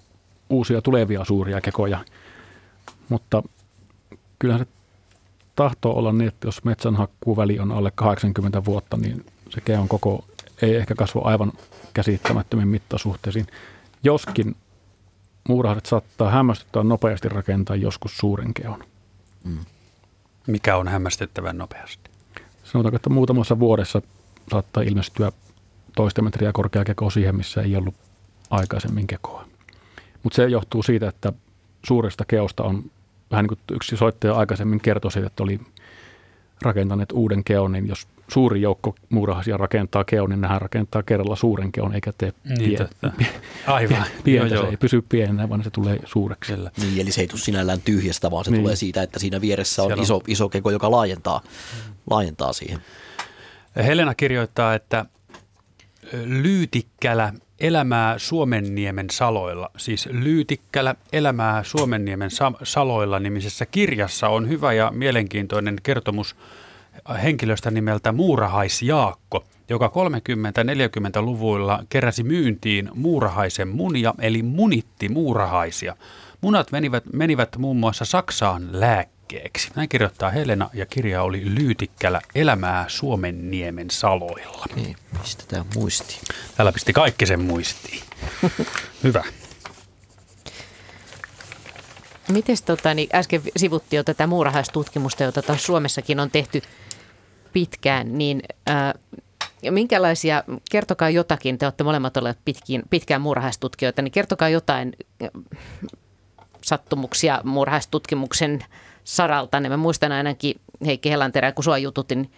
uusia 0.50 0.82
tulevia 0.82 1.24
suuria 1.24 1.60
kekoja. 1.60 2.04
Mutta 3.08 3.42
kyllähän 4.38 4.66
se 4.66 4.72
tahtoo 5.56 5.98
olla 5.98 6.12
niin, 6.12 6.28
että 6.28 6.46
jos 6.46 6.64
metsänhakkuuväli 6.64 7.58
on 7.58 7.72
alle 7.72 7.92
80 7.94 8.64
vuotta, 8.64 8.96
niin 8.96 9.26
se 9.50 9.60
keon 9.60 9.88
koko 9.88 10.24
ei 10.62 10.76
ehkä 10.76 10.94
kasva 10.94 11.20
aivan 11.24 11.52
käsittämättömin 11.94 12.68
mittasuhteisiin. 12.68 13.46
Joskin 14.02 14.56
muurahaiset 15.48 15.86
saattaa 15.86 16.30
hämmästyttää 16.30 16.82
nopeasti 16.82 17.28
rakentaa 17.28 17.76
joskus 17.76 18.16
suuren 18.16 18.54
keon. 18.54 18.84
mikä 20.46 20.76
on 20.76 20.88
hämmästyttävän 20.88 21.58
nopeasti? 21.58 22.10
sanotaanko, 22.64 22.96
että 22.96 23.10
muutamassa 23.10 23.58
vuodessa 23.58 24.02
saattaa 24.50 24.82
ilmestyä 24.82 25.32
toista 25.96 26.22
metriä 26.22 26.52
korkea 26.52 26.84
keko 26.84 27.10
siihen, 27.10 27.36
missä 27.36 27.62
ei 27.62 27.76
ollut 27.76 27.94
aikaisemmin 28.50 29.06
kekoa. 29.06 29.46
Mutta 30.22 30.36
se 30.36 30.44
johtuu 30.44 30.82
siitä, 30.82 31.08
että 31.08 31.32
suuresta 31.86 32.24
keosta 32.24 32.62
on 32.62 32.90
vähän 33.30 33.42
niin 33.42 33.48
kuin 33.48 33.58
yksi 33.72 33.96
soittaja 33.96 34.34
aikaisemmin 34.34 34.80
kertoi 34.80 35.12
siitä, 35.12 35.26
että 35.26 35.42
oli 35.42 35.60
rakentaneet 36.64 37.12
uuden 37.12 37.44
keon, 37.44 37.72
niin 37.72 37.88
jos 37.88 38.08
suuri 38.28 38.62
joukko 38.62 38.94
muurahaisia 39.10 39.56
rakentaa 39.56 40.04
keon, 40.04 40.30
niin 40.30 40.40
nehän 40.40 40.60
rakentaa 40.60 41.02
kerralla 41.02 41.36
suuren 41.36 41.72
keon, 41.72 41.94
eikä 41.94 42.12
tee 42.18 42.32
Niin, 42.44 42.58
pien, 42.58 42.78
totta. 42.78 43.12
Aivan. 43.66 44.04
pientä. 44.24 44.46
Joo, 44.54 44.60
se 44.60 44.64
joo. 44.64 44.70
ei 44.70 44.76
pysy 44.76 45.02
pienenä, 45.08 45.48
vaan 45.48 45.64
se 45.64 45.70
tulee 45.70 45.98
suureksi. 46.04 46.52
Kyllä. 46.54 46.70
Niin, 46.80 47.00
eli 47.00 47.12
se 47.12 47.20
ei 47.20 47.26
tule 47.26 47.40
sinällään 47.40 47.80
tyhjästä, 47.84 48.30
vaan 48.30 48.44
se 48.44 48.50
Niin. 48.50 48.60
tulee 48.62 48.76
siitä, 48.76 49.02
että 49.02 49.18
siinä 49.18 49.40
vieressä 49.40 49.82
on, 49.82 49.88
Siellä 49.88 50.00
on- 50.00 50.04
iso, 50.04 50.20
iso 50.28 50.48
keko, 50.48 50.70
joka 50.70 50.90
laajentaa, 50.90 51.40
laajentaa 52.10 52.52
siihen. 52.52 52.78
Helena 53.76 54.14
kirjoittaa, 54.14 54.74
että 54.74 55.06
Lyytikkälä 56.24 57.32
elämää 57.60 58.18
Suomenniemen 58.18 59.10
saloilla, 59.10 59.70
siis 59.76 60.08
Lyytikkälä 60.12 60.94
elämää 61.12 61.64
Suomenniemen 61.64 62.30
sa- 62.30 62.52
saloilla 62.62 63.18
nimisessä 63.18 63.66
kirjassa 63.66 64.28
on 64.28 64.48
hyvä 64.48 64.72
ja 64.72 64.90
mielenkiintoinen 64.94 65.76
kertomus 65.82 66.36
henkilöstä 67.22 67.70
nimeltä 67.70 68.12
Muurahais 68.12 68.82
Jaakko, 68.82 69.44
joka 69.68 69.86
30-40-luvuilla 69.86 71.84
keräsi 71.88 72.22
myyntiin 72.22 72.90
muurahaisen 72.94 73.68
munia, 73.68 74.14
eli 74.20 74.42
munitti 74.42 75.08
muurahaisia. 75.08 75.96
Munat 76.40 76.72
menivät, 76.72 77.04
menivät 77.12 77.56
muun 77.56 77.76
muassa 77.76 78.04
Saksaan 78.04 78.80
lääkkeeksi. 79.32 79.70
Näin 79.76 79.88
kirjoittaa 79.88 80.30
Helena 80.30 80.70
ja 80.74 80.86
kirja 80.86 81.22
oli 81.22 81.42
Lyytikkälä 81.54 82.20
elämää 82.34 82.84
Suomenniemen 82.88 83.90
saloilla. 83.90 84.66
Niin, 84.74 84.96
pistetään 85.22 85.64
muistiin. 85.74 86.20
Täällä 86.56 86.72
pisti 86.72 86.92
kaikki 86.92 87.26
sen 87.26 87.40
muistiin. 87.40 88.02
Hyvä. 89.04 89.24
Miten 92.28 92.56
tota, 92.64 92.94
niin 92.94 93.08
äsken 93.14 93.42
sivuttiin 93.56 93.98
jo 93.98 94.04
tätä 94.04 94.26
muurahaistutkimusta, 94.26 95.22
jota 95.22 95.42
taas 95.42 95.66
Suomessakin 95.66 96.20
on 96.20 96.30
tehty 96.30 96.62
pitkään, 97.52 98.18
niin 98.18 98.42
äh, 98.70 98.94
minkälaisia, 99.70 100.44
kertokaa 100.70 101.10
jotakin, 101.10 101.58
te 101.58 101.66
olette 101.66 101.84
molemmat 101.84 102.16
olleet 102.16 102.38
pitkin, 102.44 102.82
pitkään 102.90 103.20
muurahaistutkijoita, 103.20 104.02
niin 104.02 104.12
kertokaa 104.12 104.48
jotain 104.48 104.92
sattumuksia 106.62 107.40
muurahaistutkimuksen 107.44 108.64
saralta. 109.04 109.60
Niin 109.60 109.72
mä 109.72 109.76
muistan 109.76 110.12
ainakin 110.12 110.54
Heikki 110.86 111.10
Helanterä, 111.10 111.52
kun 111.52 111.64
sua 111.64 111.78
jututin 111.78 112.30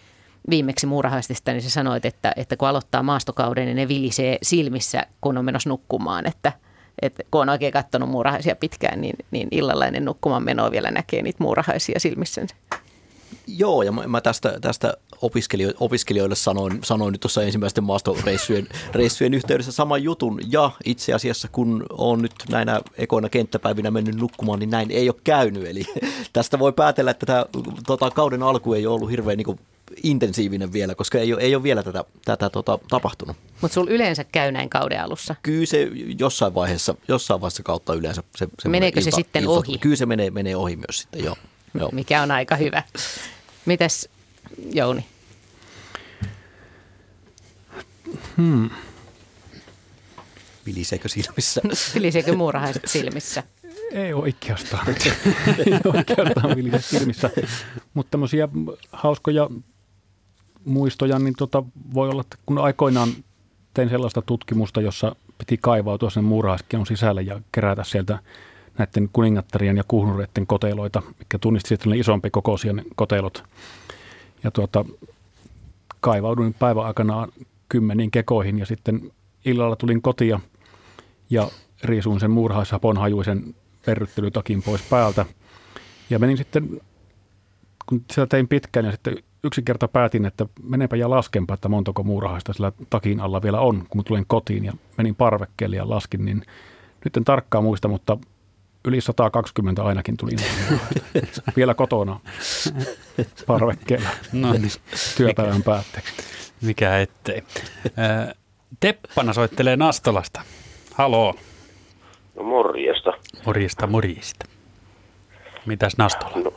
viimeksi 0.49 0.85
muurahaistista, 0.85 1.51
niin 1.51 1.61
sä 1.61 1.69
sanoit, 1.69 2.05
että, 2.05 2.33
että 2.35 2.57
kun 2.57 2.67
aloittaa 2.67 3.03
maastokauden, 3.03 3.65
niin 3.65 3.75
ne 3.75 3.87
vilisee 3.87 4.37
silmissä, 4.41 5.05
kun 5.21 5.37
on 5.37 5.45
menossa 5.45 5.69
nukkumaan, 5.69 6.27
että, 6.27 6.51
että 7.01 7.23
kun 7.31 7.41
on 7.41 7.49
oikein 7.49 7.73
katsonut 7.73 8.09
muurahaisia 8.09 8.55
pitkään, 8.55 9.01
niin, 9.01 9.15
niin 9.31 9.47
illalla 9.51 9.85
ennen 9.85 10.05
nukkumaan 10.05 10.43
menoa 10.43 10.71
vielä 10.71 10.91
näkee 10.91 11.21
niitä 11.21 11.43
muurahaisia 11.43 11.99
silmissänsä. 11.99 12.55
Joo, 13.47 13.83
ja 13.83 13.91
mä, 13.91 14.07
mä 14.07 14.21
tästä, 14.21 14.59
tästä 14.61 14.93
opiskelio, 15.21 15.71
opiskelijoille 15.79 16.35
sanoin, 16.35 16.79
sanoin 16.83 17.11
nyt 17.11 17.21
tuossa 17.21 17.43
ensimmäisten 17.43 17.83
maastoreissujen 17.83 18.67
reissujen 18.95 19.33
yhteydessä 19.33 19.71
saman 19.71 20.03
jutun. 20.03 20.39
Ja 20.51 20.71
itse 20.85 21.13
asiassa, 21.13 21.47
kun 21.51 21.85
on 21.89 22.21
nyt 22.21 22.33
näinä 22.49 22.81
ekoina 22.97 23.29
kenttäpäivinä 23.29 23.91
mennyt 23.91 24.15
nukkumaan, 24.15 24.59
niin 24.59 24.69
näin 24.69 24.91
ei 24.91 25.09
ole 25.09 25.21
käynyt. 25.23 25.65
Eli 25.65 25.83
tästä 26.33 26.59
voi 26.59 26.73
päätellä, 26.73 27.11
että 27.11 27.25
tämä 27.25 27.45
tota, 27.87 28.11
kauden 28.11 28.43
alku 28.43 28.73
ei 28.73 28.87
ole 28.87 28.95
ollut 28.95 29.11
hirveän 29.11 29.37
niin 29.37 29.45
kuin, 29.45 29.59
intensiivinen 30.03 30.73
vielä, 30.73 30.95
koska 30.95 31.17
ei 31.17 31.33
ole, 31.33 31.41
ei 31.41 31.55
ole 31.55 31.63
vielä 31.63 31.83
tätä, 31.83 32.03
tätä 32.25 32.49
tota, 32.49 32.79
tapahtunut. 32.89 33.37
Mutta 33.61 33.73
sulla 33.73 33.91
yleensä 33.91 34.23
käy 34.23 34.51
näin 34.51 34.69
kauden 34.69 35.03
alussa? 35.03 35.35
Kyllä 35.43 35.65
se 35.65 35.87
jossain 36.19 36.53
vaiheessa, 36.53 36.95
jossain 37.07 37.41
vaiheessa 37.41 37.63
kautta 37.63 37.93
yleensä. 37.93 38.23
Se, 38.35 38.47
Meneekö 38.67 39.01
se 39.01 39.09
ilta, 39.09 39.15
sitten 39.15 39.43
ilta, 39.43 39.53
ohi? 39.53 39.77
Kyllä 39.77 39.95
se 39.95 40.05
menee, 40.05 40.31
menee 40.31 40.55
ohi 40.55 40.75
myös 40.75 40.99
sitten, 40.99 41.23
joo. 41.23 41.35
Joo. 41.77 41.89
Mikä 41.91 42.21
on 42.21 42.31
aika 42.31 42.55
hyvä. 42.55 42.83
Mitäs 43.65 44.09
Jouni? 44.73 45.05
Hmm. 48.37 48.69
Viliseekö 50.65 51.09
silmissä? 51.09 51.61
Viliseekö 51.95 52.35
muurahaiset 52.35 52.83
silmissä? 52.85 53.43
Ei 53.91 54.13
oikeastaan. 54.13 54.87
Ei 55.57 55.79
oikeastaan 55.93 56.55
vilise 56.55 56.81
silmissä. 56.81 57.29
Mutta 57.93 58.11
tämmöisiä 58.11 58.47
hauskoja 58.91 59.49
muistoja, 60.65 61.19
niin 61.19 61.33
tota, 61.37 61.63
voi 61.93 62.09
olla, 62.09 62.21
että 62.21 62.37
kun 62.45 62.57
aikoinaan 62.57 63.09
tein 63.73 63.89
sellaista 63.89 64.21
tutkimusta, 64.21 64.81
jossa 64.81 65.15
piti 65.37 65.57
kaivautua 65.57 66.09
sen 66.09 66.23
muurahaiskion 66.23 66.85
sisälle 66.85 67.21
ja 67.21 67.41
kerätä 67.51 67.83
sieltä 67.83 68.19
näiden 68.77 69.09
kuningattarien 69.13 69.77
ja 69.77 69.83
kuhnureiden 69.87 70.47
koteloita, 70.47 71.01
mikä 71.19 71.37
tunnisti 71.39 71.69
sitten 71.69 71.93
isompi 71.93 72.29
kokoisia 72.29 72.73
kotelot. 72.95 73.43
Ja 74.43 74.51
tuota, 74.51 74.85
kaivauduin 75.99 76.53
päivän 76.53 76.85
aikana 76.85 77.27
kymmeniin 77.69 78.11
kekoihin 78.11 78.59
ja 78.59 78.65
sitten 78.65 79.11
illalla 79.45 79.75
tulin 79.75 80.01
kotia 80.01 80.39
ja 81.29 81.47
riisuin 81.83 82.19
sen 82.19 82.31
muurahaishapon 82.31 82.97
hajuisen 82.97 83.55
verryttelytakin 83.87 84.63
pois 84.63 84.81
päältä. 84.89 85.25
Ja 86.09 86.19
menin 86.19 86.37
sitten, 86.37 86.81
kun 87.85 88.03
sitä 88.11 88.27
tein 88.27 88.47
pitkään 88.47 88.85
ja 88.85 88.91
sitten 88.91 89.17
yksi 89.43 89.61
kerta 89.61 89.87
päätin, 89.87 90.25
että 90.25 90.45
menenpä 90.63 90.95
ja 90.95 91.09
laskenpa, 91.09 91.53
että 91.53 91.69
montako 91.69 92.03
muurahaista 92.03 92.53
sillä 92.53 92.71
takin 92.89 93.19
alla 93.19 93.41
vielä 93.41 93.59
on, 93.59 93.83
kun 93.89 94.03
tulin 94.03 94.25
kotiin 94.27 94.65
ja 94.65 94.73
menin 94.97 95.15
parvekkeelle 95.15 95.75
ja 95.75 95.89
laskin, 95.89 96.25
niin 96.25 96.43
nyt 97.05 97.17
en 97.17 97.25
tarkkaan 97.25 97.63
muista, 97.63 97.87
mutta 97.87 98.17
yli 98.85 99.01
120 99.01 99.83
ainakin 99.83 100.17
tuli 100.17 100.31
vielä 101.57 101.73
kotona 101.73 102.19
parvekkeella 103.47 104.09
no, 104.33 104.53
niin. 104.53 104.71
työpäivän 105.17 105.63
päätteeksi. 105.63 106.13
Mikä 106.61 106.99
ettei. 106.99 107.43
Teppana 108.79 109.33
soittelee 109.33 109.75
Nastolasta. 109.75 110.41
Haloo. 110.93 111.35
No 112.35 112.43
morjesta. 112.43 113.13
Morjesta, 113.45 113.87
morjesta. 113.87 114.45
Mitäs 115.65 115.97
Nastola? 115.97 116.37
No, 116.43 116.53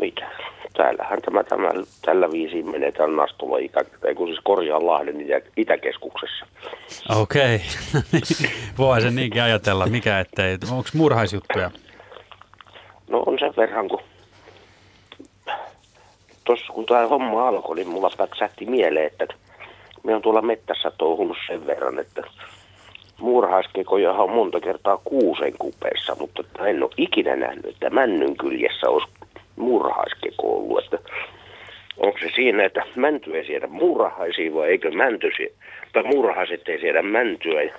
mitä? 0.00 0.30
Täällähän 0.78 1.22
tämä, 1.22 1.44
tämä 1.44 1.70
tällä 2.04 2.30
viisi 2.30 2.62
menetään 2.62 3.16
Nastola, 3.16 3.58
itä, 3.58 3.84
kun 4.16 4.28
siis 4.28 4.40
Korjaanlahden 4.44 5.20
itä, 5.20 5.40
Itäkeskuksessa. 5.56 6.46
Okei, 7.08 7.54
okay. 7.98 8.50
voi 8.78 9.00
sen 9.00 9.14
niinkin 9.14 9.42
ajatella, 9.42 9.86
mikä 9.86 10.20
ettei. 10.20 10.58
Onko 10.70 10.88
murhaisjuttuja? 10.94 11.70
No 13.10 13.22
on 13.26 13.38
sen 13.38 13.52
verran, 13.56 13.88
kun 13.88 14.00
tuossa 16.44 16.72
kun 16.72 16.86
tämä 16.86 17.06
homma 17.06 17.48
alkoi, 17.48 17.76
niin 17.76 17.88
mulla 17.88 18.10
päksähti 18.18 18.66
mieleen, 18.66 19.06
että 19.06 19.34
me 20.02 20.14
on 20.14 20.22
tuolla 20.22 20.42
mettässä 20.42 20.92
touhunut 20.98 21.36
sen 21.46 21.66
verran, 21.66 21.98
että 21.98 22.22
muurahaiskekoja 23.20 24.12
on 24.12 24.30
monta 24.30 24.60
kertaa 24.60 25.00
kuusen 25.04 25.52
kupeessa, 25.58 26.16
mutta 26.20 26.42
en 26.66 26.82
ole 26.82 26.90
ikinä 26.96 27.36
nähnyt, 27.36 27.66
että 27.66 27.90
männyn 27.90 28.36
kyljessä 28.36 28.88
olisi 28.88 29.17
muurahaiskeko 29.58 30.56
ollut. 30.56 30.84
Että 30.84 30.98
onko 31.96 32.18
se 32.18 32.30
siinä, 32.34 32.64
että 32.64 32.82
mänty 32.96 33.36
ei 33.36 33.46
siedä 33.46 33.66
muurahaisia 33.66 34.54
vai 34.54 34.68
eikö 34.68 34.90
mänty, 34.90 35.30
tai 35.92 36.02
muurahaiset 36.02 36.68
ei 36.68 36.80
siedä 36.80 37.02
mäntyä 37.02 37.62
ja 37.62 37.74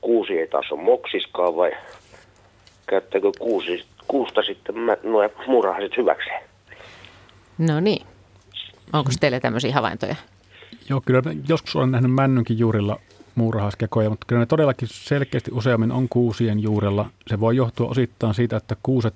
kuusi 0.00 0.38
ei 0.38 0.46
taas 0.46 0.72
ole 0.72 0.82
moksiskaan 0.82 1.56
vai 1.56 1.72
käyttääkö 2.86 3.30
kuusi, 3.38 3.84
kuusta 4.08 4.42
sitten 4.42 4.74
nuo 5.02 5.30
muurahaiset 5.46 5.96
hyväkseen? 5.96 6.42
No 7.58 7.80
niin. 7.80 8.06
Onko 8.92 9.10
teille 9.20 9.40
tämmöisiä 9.40 9.74
havaintoja? 9.74 10.16
Joo, 10.90 11.00
kyllä 11.06 11.22
joskus 11.48 11.76
olen 11.76 11.90
nähnyt 11.90 12.12
männynkin 12.12 12.58
juurilla 12.58 13.00
muurahaiskekoja, 13.38 14.10
mutta 14.10 14.26
kyllä 14.26 14.40
ne 14.40 14.46
todellakin 14.46 14.88
selkeästi 14.90 15.50
useammin 15.54 15.92
on 15.92 16.08
kuusien 16.08 16.60
juurella. 16.60 17.06
Se 17.26 17.40
voi 17.40 17.56
johtua 17.56 17.88
osittain 17.88 18.34
siitä, 18.34 18.56
että 18.56 18.76
kuuset, 18.82 19.14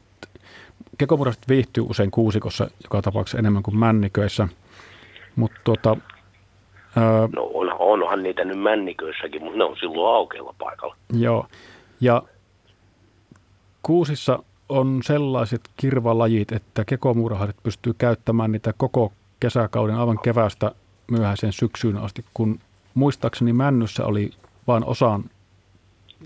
kekomurhaiset 0.99 1.49
viihtyy 1.49 1.85
usein 1.89 2.11
kuusikossa 2.11 2.71
joka 2.85 3.03
tapauksessa 3.03 3.39
enemmän 3.39 3.63
kuin 3.63 3.77
männiköissä. 3.77 4.49
Mutta 5.37 5.61
tuota, 5.65 5.97
ää, 6.97 7.29
no 7.37 7.51
on, 7.55 7.73
onhan 7.79 8.23
niitä 8.23 8.45
nyt 8.45 8.59
männiköissäkin, 8.59 9.43
mutta 9.43 9.59
ne 9.59 9.65
on 9.65 9.77
silloin 9.77 10.17
aukealla 10.17 10.55
paikalla. 10.59 10.97
Joo, 11.13 11.47
ja 12.01 12.23
kuusissa 13.83 14.43
on 14.69 15.01
sellaiset 15.05 15.61
kirvalajit, 15.77 16.53
että 16.53 16.85
kekomuurahaiset 16.85 17.57
pystyy 17.63 17.95
käyttämään 17.99 18.53
niitä 18.53 18.75
koko 18.77 19.13
kesäkauden 19.41 19.97
aivan 19.97 20.19
kevästä 20.19 20.73
myöhäiseen 21.11 21.53
syksyyn 21.53 21.97
asti, 21.97 22.25
kun 22.35 22.59
muistaakseni 22.95 23.53
Männyssä 23.53 24.05
oli 24.05 24.31
vain 24.67 24.85
osaan 24.85 25.25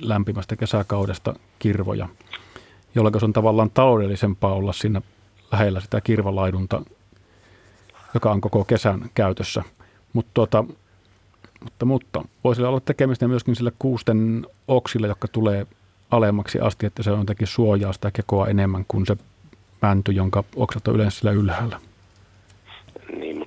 lämpimästä 0.01 0.57
kesäkaudesta 0.57 1.35
kirvoja, 1.59 2.09
jolloin 2.95 3.21
se 3.21 3.25
on 3.25 3.33
tavallaan 3.33 3.71
taloudellisempaa 3.71 4.55
olla 4.55 4.73
siinä 4.73 5.03
lähellä 5.53 5.81
sitä 5.81 6.01
kirvalaidunta, 6.01 6.83
joka 8.15 8.33
on 8.33 8.41
koko 8.41 8.65
kesän 8.65 9.11
käytössä. 9.15 9.63
Mut 10.13 10.27
tuota, 10.35 10.65
mutta, 11.65 11.85
mutta 11.85 12.25
voisi 12.45 12.63
olla 12.63 12.81
tekemistä 12.81 13.29
myöskin 13.29 13.57
sillä 13.57 13.73
kuusten 13.79 14.47
oksilla, 14.69 15.07
jotka 15.07 15.29
tulee 15.29 15.67
alemmaksi 16.11 16.61
asti, 16.61 16.87
että 16.87 17.03
se 17.03 17.11
on 17.11 17.19
jotenkin 17.19 17.47
suojaa 17.47 17.93
sitä 17.93 18.11
kekoa 18.11 18.47
enemmän 18.47 18.85
kuin 18.89 19.07
se 19.07 19.17
mänty, 19.83 20.13
jonka 20.13 20.45
oksat 20.57 20.89
on 20.89 20.95
yleensä 20.95 21.19
sillä 21.19 21.33
ylhäällä. 21.33 21.81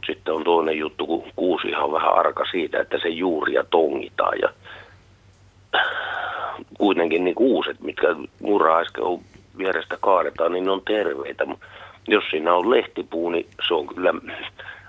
Sitten 0.10 0.34
on 0.34 0.44
toinen 0.44 0.77
juttu, 0.77 1.07
kun 1.07 1.23
kuusi 1.36 1.76
on 1.76 1.91
vähän 1.91 2.14
arka 2.14 2.45
siitä, 2.52 2.81
että 2.81 2.98
se 3.02 3.10
juuria 3.10 3.64
tongitaan 3.64 4.38
ja 4.41 4.49
kuitenkin 6.77 7.23
niin 7.23 7.36
kuuset, 7.36 7.80
mitkä 7.80 8.07
on 8.99 9.19
vierestä 9.57 9.98
kaadetaan, 10.02 10.52
niin 10.52 10.65
ne 10.65 10.72
on 10.72 10.81
terveitä. 10.81 11.45
Jos 12.07 12.23
siinä 12.30 12.53
on 12.53 12.69
lehtipuu, 12.69 13.30
niin 13.30 13.48
se 13.68 13.73
on 13.73 13.88
kyllä 13.88 14.14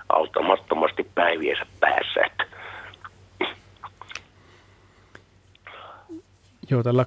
auttamattomasti 0.09 1.07
päiviensä 1.15 1.65
päässä. 1.79 2.19
Joo, 6.69 6.83
tällä 6.83 7.05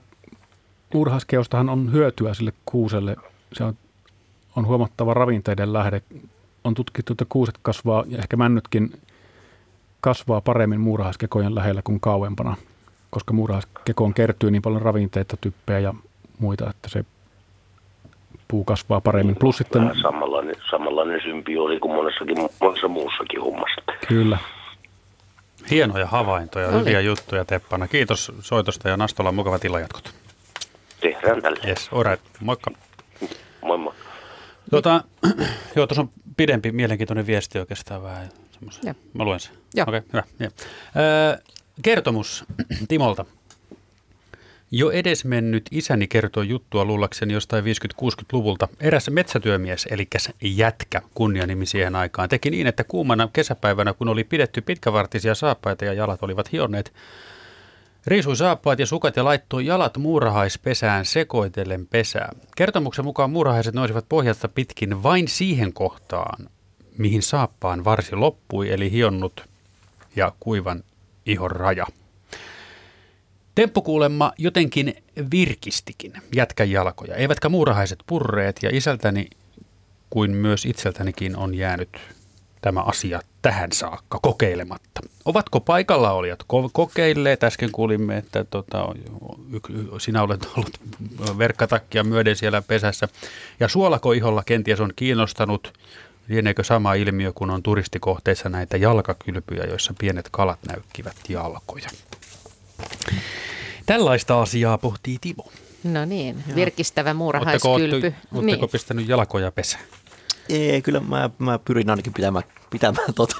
muurahaiskeostahan 0.94 1.68
on 1.68 1.92
hyötyä 1.92 2.34
sille 2.34 2.52
kuuselle. 2.64 3.16
Se 3.52 3.64
on, 3.64 3.74
on 4.56 4.66
huomattava 4.66 5.14
ravinteiden 5.14 5.72
lähde 5.72 6.02
on 6.64 6.74
tutkittu, 6.74 7.12
että 7.12 7.26
kuuset 7.28 7.58
kasvaa 7.62 8.04
ja 8.08 8.18
ehkä 8.18 8.36
männytkin 8.36 9.00
kasvaa 10.00 10.40
paremmin 10.40 10.80
muurahaiskekojen 10.80 11.54
lähellä 11.54 11.82
kuin 11.84 12.00
kauempana, 12.00 12.56
koska 13.10 13.32
muurahaiskekoon 13.32 14.14
kertyy 14.14 14.50
niin 14.50 14.62
paljon 14.62 14.82
ravinteita, 14.82 15.36
typpeä 15.40 15.78
ja 15.78 15.94
muita, 16.38 16.70
että 16.70 16.88
se 16.88 17.04
puu 18.48 18.64
kasvaa 18.64 19.00
paremmin. 19.00 19.36
Plus 19.36 19.56
sitten... 19.56 19.90
samanlainen, 20.02 20.54
samanlainen 20.70 21.20
oli 21.58 21.80
kuin 21.80 21.94
monessakin, 21.94 22.36
monessa 22.60 22.88
muussakin 22.88 23.40
hommassa. 23.40 23.82
Kyllä. 24.08 24.38
Hienoja 25.70 26.06
havaintoja, 26.06 26.68
Oli. 26.68 26.78
hyviä 26.78 27.00
juttuja 27.00 27.44
Teppana. 27.44 27.88
Kiitos 27.88 28.32
soitosta 28.40 28.88
ja 28.88 28.96
Nastola 28.96 29.32
mukava 29.32 29.58
tilajatkot. 29.58 30.14
Tehdään 31.00 31.42
tälle. 31.42 31.58
Yes, 31.66 31.88
all 31.92 32.02
right. 32.02 32.24
Moikka. 32.40 32.70
Moi 33.62 33.78
moi. 33.78 33.94
Tuota, 34.70 35.04
joo, 35.76 35.86
tuossa 35.86 36.02
on 36.02 36.10
pidempi, 36.36 36.72
mielenkiintoinen 36.72 37.26
viesti 37.26 37.58
oikeastaan 37.58 38.02
vähän. 38.02 38.28
semmoisen. 38.50 38.94
Mä 39.14 39.24
luen 39.24 39.40
sen. 39.40 39.52
Joo. 39.74 39.84
Okei, 39.88 40.00
hyvä. 40.12 40.22
Ja. 40.38 40.50
Öö, 40.96 41.38
kertomus 41.82 42.44
Timolta. 42.88 43.24
Jo 44.70 44.90
edesmennyt 44.90 45.68
isäni 45.70 46.06
kertoi 46.06 46.48
juttua 46.48 46.84
luullakseni 46.84 47.32
jostain 47.32 47.64
50-60-luvulta. 47.64 48.68
Eräs 48.80 49.10
metsätyömies, 49.10 49.88
eli 49.90 50.08
jätkä, 50.42 51.02
kunnianimi 51.14 51.66
siihen 51.66 51.96
aikaan, 51.96 52.28
teki 52.28 52.50
niin, 52.50 52.66
että 52.66 52.84
kuumana 52.84 53.28
kesäpäivänä, 53.32 53.92
kun 53.92 54.08
oli 54.08 54.24
pidetty 54.24 54.60
pitkävartisia 54.60 55.34
saappaita 55.34 55.84
ja 55.84 55.92
jalat 55.92 56.22
olivat 56.22 56.52
hionneet, 56.52 56.92
Riisui 58.06 58.36
saappaat 58.36 58.78
ja 58.78 58.86
sukat 58.86 59.16
ja 59.16 59.24
laittoi 59.24 59.66
jalat 59.66 59.96
muurahaispesään 59.96 61.04
sekoitellen 61.04 61.86
pesää. 61.86 62.32
Kertomuksen 62.56 63.04
mukaan 63.04 63.30
muurahaiset 63.30 63.74
nousivat 63.74 64.08
pohjasta 64.08 64.48
pitkin 64.48 65.02
vain 65.02 65.28
siihen 65.28 65.72
kohtaan, 65.72 66.48
mihin 66.98 67.22
saappaan 67.22 67.84
varsi 67.84 68.16
loppui, 68.16 68.72
eli 68.72 68.90
hionnut 68.90 69.48
ja 70.16 70.32
kuivan 70.40 70.84
ihon 71.26 71.50
raja. 71.50 71.86
Temppu 73.54 73.82
kuulemma 73.82 74.32
jotenkin 74.38 74.94
virkistikin 75.30 76.12
jätkän 76.34 76.70
jalkoja, 76.70 77.14
eivätkä 77.14 77.48
muurahaiset 77.48 77.98
purreet 78.06 78.62
ja 78.62 78.70
isältäni 78.72 79.26
kuin 80.10 80.30
myös 80.30 80.66
itseltänikin 80.66 81.36
on 81.36 81.54
jäänyt 81.54 81.98
tämä 82.60 82.80
asia 82.80 83.20
tähän 83.44 83.72
saakka 83.72 84.18
kokeilematta. 84.22 85.00
Ovatko 85.24 85.60
paikalla 85.60 86.12
olijat 86.12 86.42
ko- 86.42 86.70
kokeilleet? 86.72 87.44
Äsken 87.44 87.72
kuulimme, 87.72 88.16
että 88.16 88.44
tota, 88.44 88.94
sinä 89.98 90.22
olet 90.22 90.48
ollut 90.56 90.80
verkkatakkia 91.38 92.04
myöden 92.04 92.36
siellä 92.36 92.62
pesässä. 92.62 93.08
Ja 93.60 93.68
suolakoiholla 93.68 94.42
kenties 94.46 94.80
on 94.80 94.92
kiinnostanut, 94.96 95.72
lieneekö 96.28 96.64
sama 96.64 96.94
ilmiö, 96.94 97.32
kun 97.32 97.50
on 97.50 97.62
turistikohteissa 97.62 98.48
näitä 98.48 98.76
jalkakylpyjä, 98.76 99.64
joissa 99.64 99.94
pienet 99.98 100.28
kalat 100.30 100.58
näykkivät 100.68 101.16
jalkoja. 101.28 101.88
Tällaista 103.86 104.42
asiaa 104.42 104.78
pohtii 104.78 105.18
Timo. 105.20 105.48
No 105.84 106.04
niin, 106.04 106.44
virkistävä 106.54 107.14
muurahaiskylpy. 107.14 108.14
Oletteko, 108.32 108.40
niin. 108.40 108.70
pistänyt 108.72 109.08
jalkoja 109.08 109.52
pesään? 109.52 109.84
Ei, 110.48 110.82
kyllä 110.82 111.00
mä, 111.00 111.30
mä 111.38 111.58
pyrin 111.58 111.90
ainakin 111.90 112.12
pitämään, 112.12 112.44
pitämään, 112.70 113.14
tota, 113.20 113.36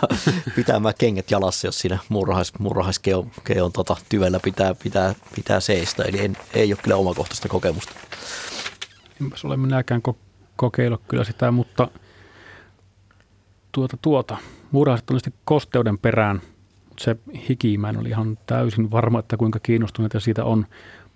pitämään 0.56 0.94
kengät 0.98 1.30
jalassa, 1.30 1.66
jos 1.66 1.78
siinä 1.78 1.98
murhais, 2.08 2.58
murhaiskeon 2.58 3.30
keon, 3.44 3.72
tota, 3.72 3.96
tyvellä 4.08 4.40
pitää, 4.40 4.74
pitää, 4.74 5.14
pitää 5.36 5.60
seistä. 5.60 6.02
Eli 6.02 6.24
en, 6.24 6.36
ei 6.54 6.72
ole 6.72 6.80
kyllä 6.82 6.96
omakohtaista 6.96 7.48
kokemusta. 7.48 7.92
Enpäs 9.20 9.44
ole 9.44 9.56
minäkään 9.56 10.02
ko- 10.08 10.16
kokeillut 10.56 11.02
kyllä 11.08 11.24
sitä, 11.24 11.50
mutta 11.50 11.88
tuota, 13.72 13.96
tuota. 14.02 14.36
Muurahaiset 14.70 15.10
on 15.10 15.20
kosteuden 15.44 15.98
perään, 15.98 16.40
mutta 16.88 17.04
se 17.04 17.16
hiki, 17.48 17.78
mä 17.78 17.88
en 17.88 17.98
ole 17.98 18.08
ihan 18.08 18.38
täysin 18.46 18.90
varma, 18.90 19.18
että 19.18 19.36
kuinka 19.36 19.58
kiinnostuneita 19.62 20.20
siitä 20.20 20.44
on. 20.44 20.66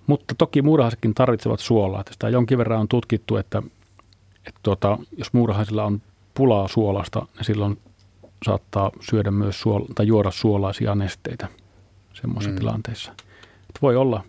Mutta 0.07 0.35
toki 0.39 0.63
muurahaisetkin 0.63 1.15
tarvitsevat 1.15 1.61
suolaa. 1.61 2.05
Sitä 2.11 2.29
jonkin 2.29 2.59
verran 2.59 2.81
on 2.81 2.89
tutkittu, 2.89 3.37
että 3.37 3.63
että 4.49 4.61
tuota, 4.63 4.99
jos 5.17 5.33
muurahaisilla 5.33 5.85
on 5.85 6.03
pulaa 6.35 6.69
suolasta, 6.69 7.27
niin 7.35 7.45
silloin 7.45 7.79
saattaa 8.45 8.91
syödä 9.01 9.31
myös 9.31 9.61
suola, 9.61 9.87
tai 9.95 10.07
juoda 10.07 10.31
suolaisia 10.31 10.95
nesteitä 10.95 11.49
semmoisissa 12.15 12.51
mm. 12.51 12.59
tilanteissa. 12.59 13.13
Että 13.63 13.79
voi 13.83 13.97
olla, 13.97 14.25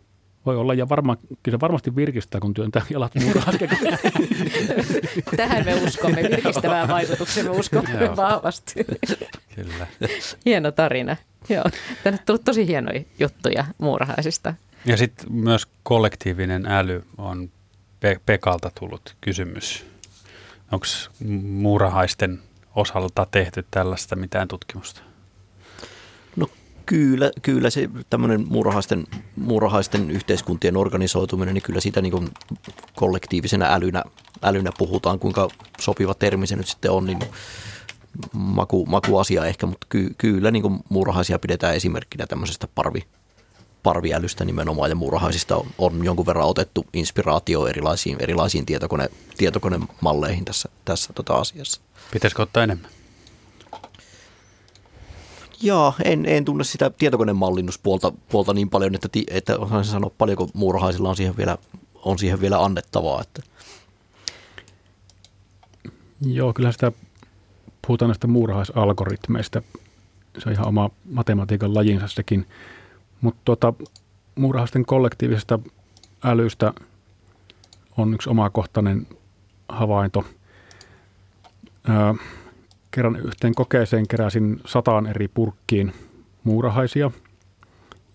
voi 0.45 0.57
olla, 0.57 0.73
ja 0.73 0.89
varma, 0.89 1.17
kyllä 1.43 1.55
se 1.55 1.59
varmasti 1.59 1.95
virkistää, 1.95 2.41
kun 2.41 2.53
työntää 2.53 2.81
jalat 2.89 3.15
muurahasken. 3.15 3.69
Tähän 5.37 5.65
me 5.65 5.75
uskomme, 5.75 6.23
virkistävään 6.23 6.87
vaikutukseen 6.87 7.45
me 7.45 7.51
uskomme 7.51 8.15
vahvasti. 8.15 8.73
Kyllä. 9.55 9.87
Hieno 10.45 10.71
tarina. 10.71 11.15
Joo. 11.49 11.63
Tänne 12.03 12.19
on 12.19 12.25
tullut 12.25 12.43
tosi 12.45 12.67
hienoja 12.67 13.01
juttuja 13.19 13.65
muurahaisista. 13.77 14.53
Ja 14.85 14.97
sitten 14.97 15.33
myös 15.33 15.67
kollektiivinen 15.83 16.65
äly 16.65 17.03
on 17.17 17.49
Pe- 17.99 18.19
Pekalta 18.25 18.71
tullut 18.79 19.15
kysymys 19.21 19.85
Onko 20.71 20.85
muurahaisten 21.43 22.39
osalta 22.75 23.27
tehty 23.31 23.65
tällaista 23.71 24.15
mitään 24.15 24.47
tutkimusta? 24.47 25.01
No 26.35 26.47
kyllä, 26.85 27.31
kyllä 27.41 27.69
se 27.69 27.89
tämmöinen 28.09 28.45
muurahaisten, 28.49 29.07
muurahaisten 29.35 30.11
yhteiskuntien 30.11 30.77
organisoituminen, 30.77 31.53
niin 31.53 31.63
kyllä 31.63 31.81
siitä 31.81 32.01
niin 32.01 32.29
kollektiivisena 32.95 33.73
älynä, 33.73 34.03
älynä 34.43 34.71
puhutaan, 34.77 35.19
kuinka 35.19 35.47
sopiva 35.79 36.13
termi 36.13 36.47
se 36.47 36.55
nyt 36.55 36.67
sitten 36.67 36.91
on, 36.91 37.05
niin 37.05 37.19
maku, 38.33 38.85
makuasia 38.85 39.45
ehkä, 39.45 39.65
mutta 39.65 39.87
ky, 39.89 40.15
kyllä 40.17 40.51
niin 40.51 40.79
muurahaisia 40.89 41.39
pidetään 41.39 41.75
esimerkkinä 41.75 42.27
tämmöisestä 42.27 42.67
parvi, 42.75 43.03
parviälystä 43.83 44.45
nimenomaan 44.45 44.89
ja 44.89 44.95
muurahaisista 44.95 45.55
on, 45.55 45.67
on 45.77 46.05
jonkun 46.05 46.25
verran 46.25 46.47
otettu 46.47 46.85
inspiraatio 46.93 47.67
erilaisiin, 47.67 48.17
erilaisiin 48.19 48.65
tietokone, 48.65 49.09
tietokonemalleihin 49.37 50.45
tässä, 50.45 50.69
tässä 50.85 51.13
tota 51.13 51.33
asiassa. 51.35 51.81
Pitäisikö 52.11 52.41
ottaa 52.41 52.63
enemmän? 52.63 52.91
Joo, 55.61 55.93
en, 56.03 56.25
en 56.25 56.45
tunne 56.45 56.63
sitä 56.63 56.89
tietokonemallinnuspuolta 56.89 58.11
puolta 58.29 58.53
niin 58.53 58.69
paljon, 58.69 58.95
että, 58.95 59.09
että 59.31 59.57
osaan 59.57 59.85
sanoa 59.85 60.11
paljonko 60.17 60.49
muurahaisilla 60.53 61.09
on 61.09 61.15
siihen 61.15 61.37
vielä, 61.37 61.57
on 61.95 62.19
siihen 62.19 62.41
vielä 62.41 62.63
annettavaa. 62.63 63.21
Että. 63.21 63.41
Joo, 66.21 66.53
kyllä 66.53 66.71
sitä 66.71 66.91
puhutaan 67.87 68.09
näistä 68.09 68.27
muurahaisalgoritmeista. 68.27 69.61
Se 70.37 70.49
on 70.49 70.53
ihan 70.53 70.67
oma 70.67 70.89
matematiikan 71.11 71.75
lajinsa 71.75 72.07
sekin. 72.07 72.47
Mutta 73.21 73.41
tuota, 73.45 73.73
muurahaisten 74.35 74.85
kollektiivisesta 74.85 75.59
älystä 76.23 76.73
on 77.97 78.13
yksi 78.13 78.29
omakohtainen 78.29 79.07
havainto. 79.69 80.25
Ää, 81.87 82.15
kerran 82.91 83.15
yhteen 83.15 83.55
kokeeseen 83.55 84.07
keräsin 84.07 84.61
sataan 84.65 85.07
eri 85.07 85.27
purkkiin 85.27 85.93
muurahaisia 86.43 87.11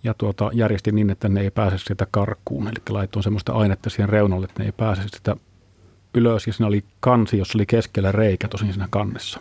ja 0.05 0.15
tuota, 0.15 0.51
järjestin 0.53 0.95
niin, 0.95 1.11
että 1.11 1.29
ne 1.29 1.41
ei 1.41 1.51
pääse 1.51 1.79
sieltä 1.79 2.07
karkuun. 2.11 2.69
Eli 2.69 2.75
laitoin 2.89 3.23
semmoista 3.23 3.53
ainetta 3.53 3.91
siihen 3.91 4.09
reunalle, 4.09 4.45
että 4.45 4.63
ne 4.63 4.67
ei 4.67 4.73
pääse 4.73 5.03
sitä 5.09 5.37
ylös. 6.15 6.47
Ja 6.47 6.53
siinä 6.53 6.67
oli 6.67 6.85
kansi, 7.01 7.39
jossa 7.39 7.59
oli 7.59 7.67
keskellä 7.67 8.13
reikä 8.13 8.49
tosin 8.49 8.73
siinä 8.73 8.89
kannessa. 8.91 9.41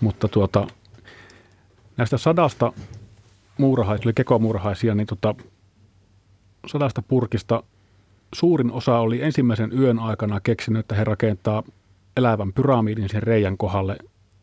Mutta 0.00 0.28
tuota, 0.28 0.66
näistä 1.96 2.18
sadasta 2.18 2.72
muurahaisia, 3.60 4.06
oli 4.06 4.12
kekomuurahaisia, 4.12 4.94
niin 4.94 5.06
tota, 5.06 5.34
sadasta 6.66 7.02
purkista 7.02 7.62
suurin 8.34 8.72
osa 8.72 8.98
oli 8.98 9.22
ensimmäisen 9.22 9.78
yön 9.78 9.98
aikana 9.98 10.40
keksinyt, 10.40 10.80
että 10.80 10.94
he 10.94 11.04
rakentaa 11.04 11.62
elävän 12.16 12.52
pyramidin 12.52 13.08
sen 13.08 13.22
reijän 13.22 13.56
kohdalle. 13.56 13.96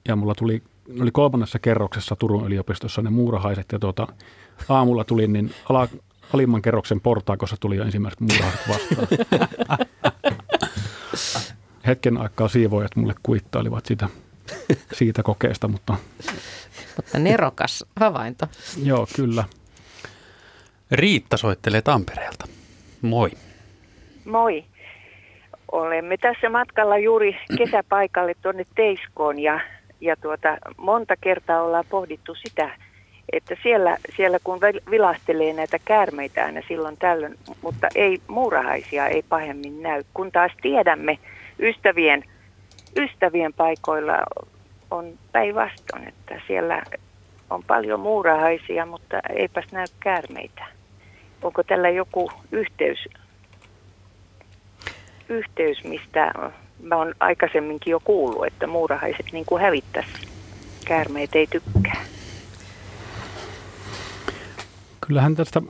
Ja 0.07 0.15
mulla 0.15 0.35
tuli, 0.35 0.63
oli 1.01 1.11
kolmannessa 1.11 1.59
kerroksessa 1.59 2.15
Turun 2.15 2.45
yliopistossa 2.45 3.01
ne 3.01 3.09
muurahaiset 3.09 3.65
ja 3.71 3.79
tuota, 3.79 4.07
aamulla 4.69 5.03
tuli 5.03 5.27
niin 5.27 5.51
ala, 5.69 5.87
alimman 6.33 6.61
kerroksen 6.61 7.01
portaakossa 7.01 7.55
tuli 7.59 7.75
jo 7.75 7.83
ensimmäiset 7.83 8.19
muurahaiset 8.19 8.69
vastaan. 8.69 9.07
Hetken 11.87 12.17
aikaa 12.17 12.47
siivoojat 12.47 12.95
mulle 12.95 13.15
kuittailivat 13.23 13.85
sitä, 13.85 14.09
siitä 14.93 15.23
kokeesta, 15.23 15.67
mutta 15.67 15.95
mutta 16.97 17.19
nerokas 17.19 17.85
havainto. 17.95 18.45
Joo, 18.83 19.07
kyllä. 19.15 19.43
Riitta 20.91 21.37
soittelee 21.37 21.81
Tampereelta. 21.81 22.45
Moi. 23.01 23.31
Moi. 24.25 24.65
Olemme 25.71 26.17
tässä 26.17 26.49
matkalla 26.49 26.97
juuri 26.97 27.37
kesäpaikalle 27.57 28.33
tuonne 28.41 28.65
Teiskoon 28.75 29.39
ja, 29.39 29.59
ja 30.01 30.15
tuota, 30.15 30.57
monta 30.77 31.15
kertaa 31.21 31.61
ollaan 31.61 31.85
pohdittu 31.89 32.35
sitä, 32.35 32.69
että 33.31 33.55
siellä, 33.63 33.97
siellä 34.15 34.39
kun 34.43 34.59
vilastelee 34.91 35.53
näitä 35.53 35.79
käärmeitä 35.85 36.45
aina 36.45 36.61
silloin 36.67 36.97
tällöin, 36.97 37.35
mutta 37.61 37.87
ei 37.95 38.21
muurahaisia 38.27 39.07
ei 39.07 39.23
pahemmin 39.29 39.83
näy, 39.83 40.03
kun 40.13 40.31
taas 40.31 40.51
tiedämme 40.61 41.19
ystävien, 41.59 42.23
ystävien 42.95 43.53
paikoilla 43.53 44.13
on 44.91 45.13
päinvastoin, 45.31 46.07
että 46.07 46.41
siellä 46.47 46.83
on 47.49 47.63
paljon 47.63 47.99
muurahaisia, 47.99 48.85
mutta 48.85 49.19
eipäs 49.29 49.65
näy 49.71 49.85
käärmeitä. 49.99 50.65
Onko 51.41 51.63
tällä 51.63 51.89
joku 51.89 52.31
yhteys, 52.51 53.07
yhteys 55.29 55.83
mistä 55.83 56.31
mä 56.83 56.95
oon 56.95 57.13
aikaisemminkin 57.19 57.91
jo 57.91 57.99
kuullut, 58.03 58.45
että 58.45 58.67
muurahaiset 58.67 59.25
niin 59.31 59.45
kuin 59.45 59.61
hävittäisi. 59.61 60.11
Käärmeet 60.85 61.35
ei 61.35 61.47
tykkää. 61.47 62.01
Kyllähän 65.07 65.35
tästä 65.35 65.61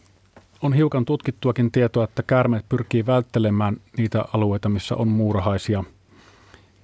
on 0.62 0.74
hiukan 0.74 1.06
tutkittuakin 1.06 1.72
tietoa, 1.72 2.04
että 2.04 2.24
käärmeet 2.24 2.66
pyrkii 2.70 3.06
välttelemään 3.06 3.78
niitä 3.98 4.26
alueita, 4.34 4.70
missä 4.70 4.96
on 4.96 5.08
muurahaisia. 5.08 5.84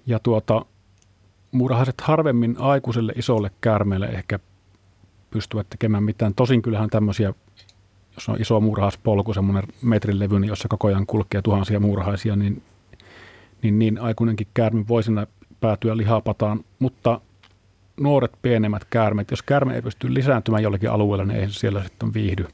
Ja 0.05 0.19
tuota, 0.19 0.65
muurahaiset 1.53 2.01
harvemmin 2.01 2.55
aikuiselle 2.59 3.13
isolle 3.15 3.51
käärmeelle 3.61 4.05
ehkä 4.05 4.39
pystyvät 5.31 5.69
tekemään 5.69 6.03
mitään. 6.03 6.33
Tosin 6.35 6.61
kyllähän 6.61 6.89
tämmöisiä, 6.89 7.33
jos 8.15 8.29
on 8.29 8.41
iso 8.41 8.59
muurahaispolku, 8.59 9.33
semmoinen 9.33 9.63
metrin 9.81 10.19
levyinen, 10.19 10.47
jossa 10.47 10.67
koko 10.67 10.87
ajan 10.87 11.05
kulkee 11.05 11.41
tuhansia 11.41 11.79
muurahaisia, 11.79 12.35
niin, 12.35 12.63
niin, 13.61 13.79
niin 13.79 13.99
aikuinenkin 13.99 14.47
käärme 14.53 14.87
voi 14.87 15.01
päätyä 15.59 15.97
lihapataan, 15.97 16.63
mutta 16.79 17.21
nuoret 17.99 18.31
pienemmät 18.41 18.85
käärmeet, 18.85 19.31
jos 19.31 19.41
käärme 19.41 19.75
ei 19.75 19.81
pysty 19.81 20.13
lisääntymään 20.13 20.63
jollakin 20.63 20.91
alueella, 20.91 21.25
niin 21.25 21.39
ei 21.39 21.49
siellä 21.49 21.83
sitten 21.83 22.13
viihdy. 22.13 22.47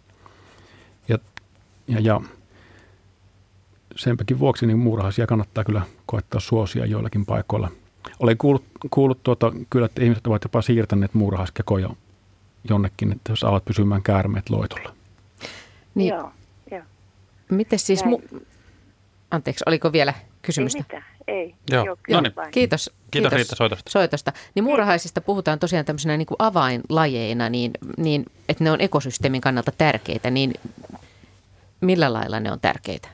Ja, 1.07 1.19
ja, 1.87 1.99
ja 1.99 2.21
senpäkin 3.95 4.39
vuoksi 4.39 4.65
niin 4.65 4.79
muurahaisia 4.79 5.27
kannattaa 5.27 5.63
kyllä 5.63 5.81
koettaa 6.05 6.39
suosia 6.39 6.85
joillakin 6.85 7.25
paikoilla. 7.25 7.71
Olen 8.19 8.37
kuullut, 8.37 8.63
kuullut 8.91 9.23
tuota, 9.23 9.51
kyllä, 9.69 9.85
että 9.85 10.03
ihmiset 10.03 10.27
ovat 10.27 10.43
jopa 10.43 10.61
siirtäneet 10.61 11.13
muurahaiskekoja 11.13 11.89
jonnekin, 12.69 13.11
että 13.11 13.35
saavat 13.35 13.65
pysymään 13.65 14.03
käärmeet 14.03 14.49
loitolla. 14.49 14.93
Niin, 15.95 16.09
Joo, 16.13 16.31
joo. 16.71 16.81
miten 17.49 17.79
siis, 17.79 18.03
mu- 18.03 18.41
anteeksi, 19.31 19.63
oliko 19.67 19.91
vielä 19.91 20.13
kysymystä? 20.41 20.77
Ei 20.79 20.83
mitään, 20.83 21.03
ei. 21.27 21.55
Joo, 21.71 21.85
Joo, 21.85 21.97
no 22.09 22.21
niin. 22.21 22.35
vain. 22.35 22.51
Kiitos. 22.51 22.91
Kiitos 23.11 23.33
Riitta 23.33 23.55
soitosta. 23.55 23.89
soitosta. 23.91 24.33
Niin 24.55 24.63
muurahaisista 24.63 25.21
puhutaan 25.21 25.59
tosiaan 25.59 25.85
tämmöisenä 25.85 26.17
niin 26.17 26.25
kuin 26.25 26.35
avainlajeina, 26.39 27.49
niin, 27.49 27.71
niin 27.97 28.25
että 28.49 28.63
ne 28.63 28.71
on 28.71 28.81
ekosysteemin 28.81 29.41
kannalta 29.41 29.71
tärkeitä, 29.77 30.29
niin 30.29 30.53
millä 31.81 32.13
lailla 32.13 32.39
ne 32.39 32.51
on 32.51 32.59
tärkeitä? 32.59 33.09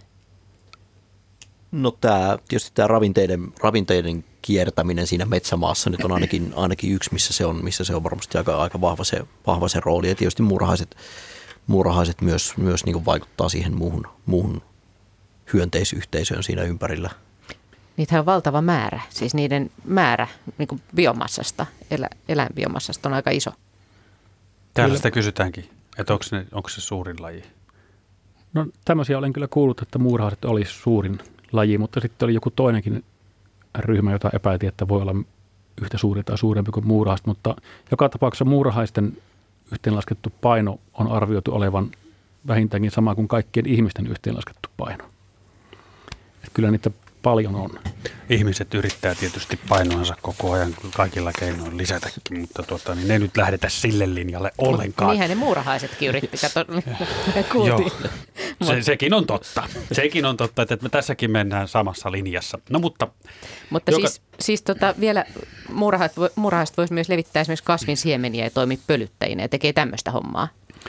No 1.76 1.92
tämä, 1.92 2.38
tietysti 2.48 2.72
tämä 2.74 2.88
ravinteiden, 2.88 3.54
ravinteiden 3.64 4.26
kiertäminen 4.42 5.08
siinä 5.08 5.26
metsämaassa 5.26 5.90
nyt 5.90 6.04
on 6.04 6.12
ainakin, 6.12 6.54
ainakin 6.56 6.94
yksi, 6.94 7.14
missä 7.14 7.34
se 7.34 7.46
on, 7.46 7.64
missä 7.64 7.84
se 7.84 7.96
on 7.96 8.04
varmasti 8.04 8.38
aika, 8.38 8.58
aika 8.58 8.82
vahva, 8.82 9.04
se, 9.04 9.22
vahva 9.48 9.68
se 9.68 9.80
rooli. 9.80 10.10
Ja 10.10 10.16
tietysti 10.16 10.44
muurahaiset, 10.44 10.96
muurahaiset 11.68 12.22
myös, 12.22 12.58
myös 12.58 12.86
niin 12.86 12.94
kuin 12.94 13.06
vaikuttaa 13.06 13.50
siihen 13.50 13.78
muuhun, 13.78 14.08
muuhun 14.26 14.62
hyönteisyhteisöön 15.54 16.44
siinä 16.44 16.62
ympärillä. 16.62 17.10
Niitä 17.98 18.20
on 18.20 18.26
valtava 18.26 18.62
määrä, 18.62 19.02
siis 19.10 19.34
niiden 19.34 19.72
määrä 19.86 20.28
niin 20.58 20.68
kuin 20.68 20.82
biomassasta, 20.96 21.66
elä, 21.92 22.10
eläinbiomassasta 22.30 23.10
on 23.10 23.14
aika 23.14 23.32
iso. 23.32 23.52
Täällä 24.74 24.96
sitä 24.98 25.12
kysytäänkin, 25.12 25.70
että 25.98 26.14
onko, 26.14 26.26
ne, 26.32 26.46
onko 26.52 26.70
se 26.70 26.82
suurin 26.82 27.22
laji. 27.22 27.44
No 28.54 28.66
tämmöisiä 28.86 29.18
olen 29.18 29.34
kyllä 29.34 29.48
kuullut, 29.48 29.82
että 29.82 30.00
muurahaiset 30.00 30.46
olisi 30.46 30.74
suurin 30.74 31.20
laji, 31.56 31.78
mutta 31.78 32.00
sitten 32.00 32.26
oli 32.26 32.34
joku 32.34 32.50
toinenkin 32.50 33.04
ryhmä, 33.78 34.12
jota 34.12 34.30
epäiltiin, 34.34 34.68
että 34.68 34.88
voi 34.88 35.02
olla 35.02 35.16
yhtä 35.82 35.98
suuri 35.98 36.24
tai 36.24 36.38
suurempi 36.38 36.72
kuin 36.72 36.88
muurahaiset, 36.88 37.28
mutta 37.28 37.56
joka 37.92 38.10
tapauksessa 38.10 38.46
muurahaisten 38.46 39.18
yhteenlaskettu 39.72 40.34
paino 40.42 40.80
on 40.94 41.12
arvioitu 41.12 41.56
olevan 41.56 41.92
vähintäänkin 42.48 42.92
sama 42.92 43.16
kuin 43.16 43.28
kaikkien 43.28 43.66
ihmisten 43.66 44.08
yhteenlaskettu 44.08 44.70
paino. 44.78 45.04
Et 46.44 46.50
kyllä 46.54 46.72
niitä 46.72 46.92
paljon 47.26 47.56
on. 47.56 47.70
Ihmiset 48.30 48.74
yrittää 48.74 49.16
tietysti 49.16 49.60
painoansa 49.70 50.16
koko 50.22 50.52
ajan 50.52 50.76
kaikilla 50.96 51.32
keinoin 51.40 51.78
lisätäkin, 51.78 52.40
mutta 52.40 52.64
tuota, 52.64 52.96
niin 52.96 53.08
ne 53.08 53.20
nyt 53.20 53.38
lähdetä 53.38 53.70
sille 53.70 54.14
linjalle 54.14 54.52
ollenkaan. 54.58 55.10
Niinhän 55.10 55.30
ne 55.30 55.36
muurahaisetkin 55.36 56.10
yritti, 56.10 56.38
kato, 56.38 56.66
me 56.74 56.84
Joo, 57.36 57.78
kuultiin. 57.78 57.92
Se, 58.64 58.82
sekin 58.82 59.14
on 59.14 59.26
totta. 59.26 59.64
Sekin 59.92 60.26
on 60.26 60.38
totta, 60.38 60.62
että 60.62 60.78
me 60.82 60.90
tässäkin 60.90 61.32
mennään 61.32 61.68
samassa 61.68 62.12
linjassa. 62.12 62.60
No 62.70 62.80
mutta 62.80 63.08
Mutta 63.70 63.92
Joka- 63.92 64.08
siis, 64.08 64.22
siis 64.40 64.62
tota, 64.62 64.96
vielä 65.00 65.26
muurahaiset, 65.72 66.18
vo- 66.18 66.32
muurahaiset 66.36 66.78
voisi 66.78 66.94
myös 66.94 67.10
levittää 67.10 67.42
esimerkiksi 67.42 67.66
kasvin 67.66 67.98
siemeniä 67.98 68.44
ja 68.44 68.52
toimia 68.52 68.78
pölyttäjinä 68.88 69.44
ja 69.44 69.50
tekee 69.50 69.74
tämmöistä 69.74 70.12
hommaa 70.12 70.48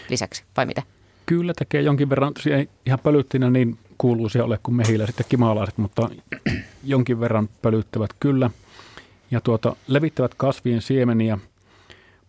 lisäksi, 0.09 0.45
vai 0.57 0.67
mitä? 0.67 0.83
Kyllä 1.27 1.53
tekee 1.59 1.83
jonkin 1.83 2.11
verran, 2.11 2.33
ei 2.57 2.69
ihan 2.87 2.99
pölyttinä 2.99 3.51
niin 3.51 3.79
kuuluisia 3.99 4.45
ole 4.45 4.59
kuin 4.63 4.75
mehillä 4.75 5.07
sitten 5.07 5.27
kimalaiset, 5.29 5.79
mutta 5.79 6.11
jonkin 6.85 7.21
verran 7.21 7.49
pölyttävät 7.63 8.11
kyllä. 8.21 8.51
Ja 9.31 9.41
tuota, 9.41 9.77
levittävät 9.87 10.35
kasvien 10.35 10.83
siemeniä, 10.83 11.39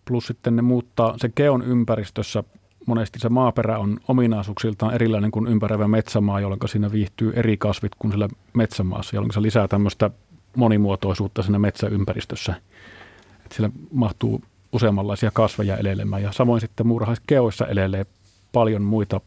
plus 0.06 0.28
sitten 0.28 0.56
ne 0.56 0.62
muuttaa 0.62 1.16
se 1.18 1.30
keon 1.36 1.64
ympäristössä. 1.64 2.44
Monesti 2.88 3.20
se 3.20 3.30
maaperä 3.30 3.78
on 3.78 3.98
ominaisuuksiltaan 4.08 4.94
erilainen 4.94 5.32
kuin 5.32 5.48
ympäröivä 5.48 5.88
metsämaa, 5.88 6.40
jolloin 6.40 6.60
siinä 6.66 6.92
viihtyy 6.92 7.34
eri 7.36 7.58
kasvit 7.58 7.92
kuin 8.00 8.12
sillä 8.12 8.30
metsämaassa, 8.54 9.16
jolloin 9.16 9.34
se 9.34 9.42
lisää 9.42 9.68
tämmöistä 9.68 10.10
monimuotoisuutta 10.56 11.44
siinä 11.44 11.60
metsäympäristössä. 11.60 12.54
Että 13.46 13.56
siellä 13.56 13.76
mahtuu 13.92 14.42
useammanlaisia 14.74 15.32
kasveja 15.34 15.78
elelemään. 15.78 16.24
Ja 16.24 16.32
samoin 16.32 16.62
sitten 16.62 16.88
muurahaiskeoissa 16.88 17.68
elelee 17.68 18.06
paljon 18.52 18.82
muita 18.82 19.22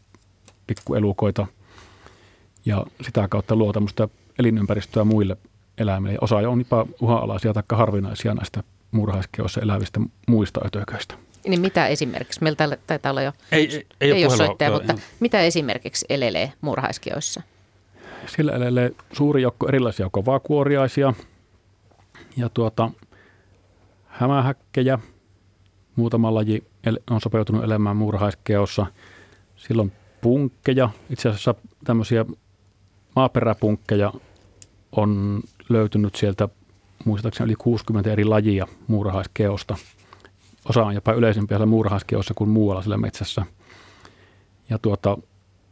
pikkuelukoita 0.67 1.47
ja 2.65 2.85
sitä 3.01 3.27
kautta 3.27 3.55
luo 3.55 3.73
tämmöistä 3.73 4.07
elinympäristöä 4.39 5.03
muille 5.03 5.37
eläimille. 5.77 6.13
Ja 6.13 6.19
osa 6.21 6.35
on 6.35 6.59
jopa 6.59 6.85
uhanalaisia 7.01 7.53
tai 7.53 7.63
harvinaisia 7.71 8.33
näistä 8.33 8.63
muurahaiskeoissa 8.91 9.61
elävistä 9.61 9.99
muista 10.27 10.61
ötököistä. 10.65 11.15
Niin 11.47 11.61
mitä 11.61 11.87
esimerkiksi? 11.87 12.43
Meillä 12.43 12.55
täällä 12.55 12.77
taitaa 12.87 13.09
olla 13.09 13.21
jo, 13.21 13.31
ei, 13.51 13.69
ei, 13.75 13.85
ei, 14.01 14.11
ei 14.11 14.25
ole 14.25 14.37
soittaja, 14.37 14.69
Joo, 14.69 14.77
mutta 14.77 14.93
joo. 14.93 15.01
mitä 15.19 15.41
esimerkiksi 15.41 16.05
elelee 16.09 16.53
muurahaiskioissa? 16.61 17.41
Sillä 18.25 18.51
elelee 18.51 18.91
suuri 19.13 19.41
joukko 19.41 19.67
erilaisia 19.67 20.09
kovakuoriaisia 20.11 21.13
ja 22.37 22.49
tuota, 22.49 22.91
hämähäkkejä. 24.07 24.99
Muutama 25.95 26.33
laji 26.33 26.63
on 27.09 27.21
sopeutunut 27.21 27.63
elämään 27.63 27.97
muurahaiskeossa. 27.97 28.85
Silloin 29.55 29.91
punkkeja, 30.21 30.89
itse 31.09 31.29
asiassa 31.29 31.55
tämmöisiä 31.83 32.25
maaperäpunkkeja 33.15 34.13
on 34.91 35.41
löytynyt 35.69 36.15
sieltä 36.15 36.49
muistaakseni 37.05 37.45
yli 37.45 37.55
60 37.55 38.11
eri 38.11 38.25
lajia 38.25 38.67
muurahaiskeosta. 38.87 39.75
Osa 40.69 40.83
on 40.83 40.95
jopa 40.95 41.13
yleisempiä 41.13 41.57
siellä 41.57 41.65
muurahaiskeossa 41.65 42.33
kuin 42.33 42.49
muualla 42.49 42.81
siellä 42.81 42.97
metsässä. 42.97 43.45
Ja 44.69 44.79
tuota, 44.79 45.17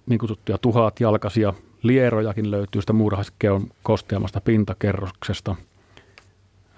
niin 0.06 0.20
kutsuttuja 0.20 0.57
tuhat 0.57 0.99
jalkaisia 0.99 1.53
lierojakin 1.84 2.52
löytyy 2.52 2.82
sitä 2.82 2.94
muurahaiskeon 2.94 3.68
kosteamasta 3.84 4.41
pintakerroksesta. 4.41 5.56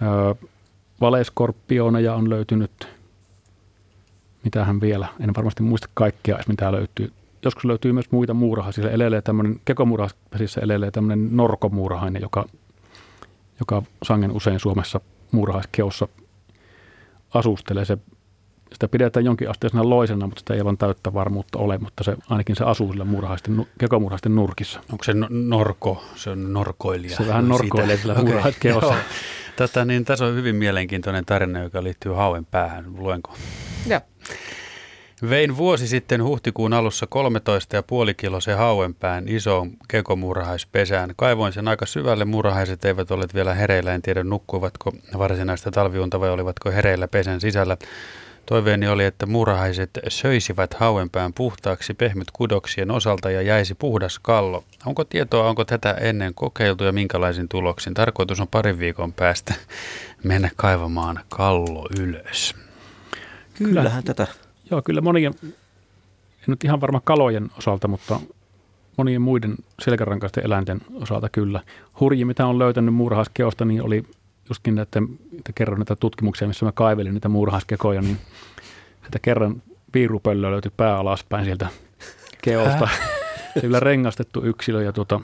Öö, 0.01 0.47
valeskorpioneja 1.01 2.15
on 2.15 2.29
löytynyt. 2.29 2.87
Mitähän 4.43 4.81
vielä? 4.81 5.07
En 5.19 5.35
varmasti 5.35 5.63
muista 5.63 5.87
kaikkea 5.93 6.39
mitä 6.47 6.71
löytyy. 6.71 7.11
Joskus 7.43 7.65
löytyy 7.65 7.93
myös 7.93 8.11
muita 8.11 8.33
muurahaisia. 8.33 8.91
Elelee 8.91 9.21
tämmöinen, 9.21 9.61
kekomuurahaispesissä 9.65 10.61
elelee 10.61 10.91
tämmöinen 10.91 11.37
norkomuurahainen, 11.37 12.21
joka, 12.21 12.45
joka 13.59 13.83
sangen 14.03 14.31
usein 14.31 14.59
Suomessa 14.59 15.01
muurahaiskeossa 15.31 16.07
asustelee. 17.33 17.85
Se, 17.85 17.97
sitä 18.73 18.87
pidetään 18.87 19.25
jonkin 19.25 19.49
asteisena 19.49 19.89
loisena, 19.89 20.25
mutta 20.25 20.39
sitä 20.39 20.53
ei 20.53 20.59
aivan 20.59 20.77
täyttä 20.77 21.13
varmuutta 21.13 21.59
ole, 21.59 21.77
mutta 21.77 22.03
se, 22.03 22.15
ainakin 22.29 22.55
se 22.55 22.63
asuu 22.63 22.91
sillä 22.91 23.05
muurahaisten, 23.05 23.57
nu- 23.57 23.67
kekomuurahaisten 23.79 24.35
nurkissa. 24.35 24.79
Onko 24.91 25.03
se 25.03 25.13
no- 25.13 25.27
norko? 25.29 26.03
Se 26.15 26.29
on 26.29 26.53
norkoilija. 26.53 27.17
Se 27.17 27.27
vähän 27.27 27.47
norkoilee 27.47 27.97
sillä 27.97 28.15
joo. 28.63 28.95
Tätä, 29.55 29.85
niin, 29.85 30.05
tässä 30.05 30.25
on 30.25 30.35
hyvin 30.35 30.55
mielenkiintoinen 30.55 31.25
tarina, 31.25 31.59
joka 31.63 31.83
liittyy 31.83 32.11
hauen 32.11 32.45
päähän. 32.45 32.85
Luenko? 32.97 33.33
Joo. 33.87 34.01
Vein 35.29 35.57
vuosi 35.57 35.87
sitten 35.87 36.23
huhtikuun 36.23 36.73
alussa 36.73 37.07
13,5 38.07 38.13
kilosen 38.17 38.57
hauenpään 38.57 39.27
isoon 39.27 39.71
kekomuurahaispesään. 39.87 41.13
Kaivoin 41.15 41.53
sen 41.53 41.67
aika 41.67 41.85
syvälle, 41.85 42.25
muurahaiset 42.25 42.85
eivät 42.85 43.11
olleet 43.11 43.33
vielä 43.33 43.53
hereillä, 43.53 43.93
en 43.93 44.01
tiedä 44.01 44.23
nukkuivatko 44.23 44.93
varsinaista 45.17 45.71
talviunta 45.71 46.19
vai 46.19 46.29
olivatko 46.29 46.71
hereillä 46.71 47.07
pesän 47.07 47.41
sisällä. 47.41 47.77
Toiveeni 48.45 48.87
oli, 48.87 49.05
että 49.05 49.25
muurahaiset 49.25 49.89
söisivät 50.07 50.73
hauenpään 50.73 51.33
puhtaaksi 51.33 51.93
pehmyt 51.93 52.31
kudoksien 52.33 52.91
osalta 52.91 53.31
ja 53.31 53.41
jäisi 53.41 53.75
puhdas 53.75 54.19
kallo. 54.19 54.63
Onko 54.85 55.03
tietoa, 55.03 55.49
onko 55.49 55.65
tätä 55.65 55.91
ennen 55.91 56.33
kokeiltu 56.33 56.83
ja 56.83 56.91
minkälaisin 56.91 57.49
tuloksin? 57.49 57.93
Tarkoitus 57.93 58.39
on 58.39 58.47
parin 58.47 58.79
viikon 58.79 59.13
päästä 59.13 59.53
mennä 60.23 60.49
kaivamaan 60.55 61.19
kallo 61.29 61.87
ylös. 61.99 62.55
Kyllähän 63.53 64.03
tätä. 64.03 64.27
Joo, 64.71 64.81
kyllä 64.81 65.01
monien, 65.01 65.33
en 65.43 65.51
nyt 66.47 66.63
ihan 66.63 66.81
varma 66.81 67.01
kalojen 67.03 67.49
osalta, 67.57 67.87
mutta 67.87 68.19
monien 68.97 69.21
muiden 69.21 69.55
selkärankaisten 69.79 70.45
eläinten 70.45 70.81
osalta 70.93 71.29
kyllä. 71.29 71.61
Hurji, 71.99 72.25
mitä 72.25 72.47
on 72.47 72.59
löytänyt 72.59 72.93
muurahaiskeosta, 72.93 73.65
niin 73.65 73.81
oli 73.81 74.03
justkin 74.49 74.75
näiden, 74.75 75.19
että 75.37 75.53
kerron 75.55 75.79
näitä 75.79 75.95
tutkimuksia, 75.95 76.47
missä 76.47 76.65
mä 76.65 76.71
kaivelin 76.71 77.13
niitä 77.13 77.29
muurahaiskekoja, 77.29 78.01
niin 78.01 78.17
sitä 79.05 79.19
kerran 79.21 79.61
piirupöllöä 79.91 80.51
löytyi 80.51 80.71
pää 80.77 80.97
alaspäin 80.97 81.45
sieltä 81.45 81.67
keosta. 82.41 82.89
Se 83.53 83.61
kyllä 83.61 83.79
rengastettu 83.79 84.45
yksilö 84.45 84.83
ja 84.83 84.93
tuota, 84.93 85.19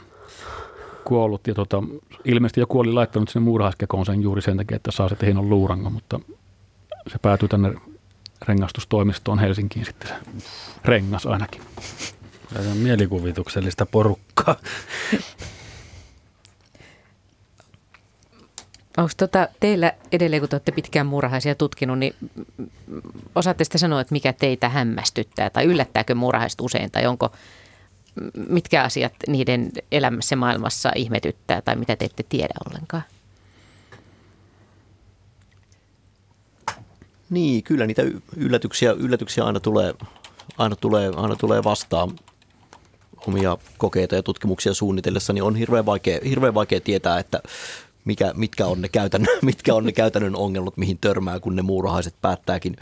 kuollut 1.03 1.47
ja 1.47 1.53
tota, 1.53 1.83
ilmeisesti 2.25 2.59
joku 2.59 2.79
oli 2.79 2.91
laittanut 2.91 3.29
sinne 3.29 3.43
muurahaiskekoon 3.43 4.05
sen 4.05 4.21
juuri 4.21 4.41
sen 4.41 4.57
takia, 4.57 4.75
että 4.75 4.91
saa 4.91 5.09
se 5.09 5.15
Heinon 5.21 5.49
luurango, 5.49 5.89
mutta 5.89 6.19
se 7.07 7.19
päätyy 7.21 7.47
tänne 7.47 7.73
rengastustoimistoon 8.45 9.39
Helsinkiin 9.39 9.85
sitten 9.85 10.09
se 10.09 10.15
rengas 10.85 11.25
ainakin. 11.25 11.61
Se 12.53 12.69
on 12.69 12.77
mielikuvituksellista 12.77 13.85
porukkaa. 13.85 14.55
Onko 18.97 19.11
tota 19.17 19.47
teillä 19.59 19.93
edelleen, 20.11 20.41
kun 20.41 20.49
te 20.49 20.55
olette 20.55 20.71
pitkään 20.71 21.07
muurahaisia 21.07 21.55
tutkinut, 21.55 21.99
niin 21.99 22.15
osaatte 23.35 23.63
sitten 23.63 23.79
sanoa, 23.79 24.01
että 24.01 24.13
mikä 24.13 24.33
teitä 24.33 24.69
hämmästyttää 24.69 25.49
tai 25.49 25.65
yllättääkö 25.65 26.15
muurahaiset 26.15 26.61
usein 26.61 26.91
tai 26.91 27.05
onko, 27.05 27.31
mitkä 28.49 28.83
asiat 28.83 29.13
niiden 29.27 29.71
elämässä 29.91 30.35
maailmassa 30.35 30.91
ihmetyttää 30.95 31.61
tai 31.61 31.75
mitä 31.75 31.95
te 31.95 32.05
ette 32.05 32.23
tiedä 32.23 32.53
ollenkaan? 32.69 33.03
Niin, 37.29 37.63
kyllä 37.63 37.87
niitä 37.87 38.01
yllätyksiä, 38.35 38.91
yllätyksiä 38.91 39.45
aina, 39.45 39.59
tulee, 39.59 39.93
aina, 40.57 40.75
tulee, 40.75 41.11
aina 41.15 41.35
tulee 41.35 41.63
vastaan 41.63 42.11
omia 43.27 43.57
kokeita 43.77 44.15
ja 44.15 44.23
tutkimuksia 44.23 44.73
suunnitellessa, 44.73 45.33
niin 45.33 45.43
on 45.43 45.55
hirveän 45.55 45.85
vaikea, 45.85 46.19
hirveän 46.29 46.53
vaikea 46.53 46.81
tietää, 46.81 47.19
että 47.19 47.41
mikä, 48.05 48.33
mitkä, 48.35 48.65
on 48.65 48.81
ne 48.81 48.89
käytännön, 48.89 49.37
mitkä 49.41 49.75
on 49.75 49.83
ne 49.83 49.91
käytännön 49.91 50.35
ongelmat, 50.35 50.77
mihin 50.77 50.97
törmää, 50.97 51.39
kun 51.39 51.55
ne 51.55 51.61
muurahaiset 51.61 52.15
päättääkin 52.21 52.75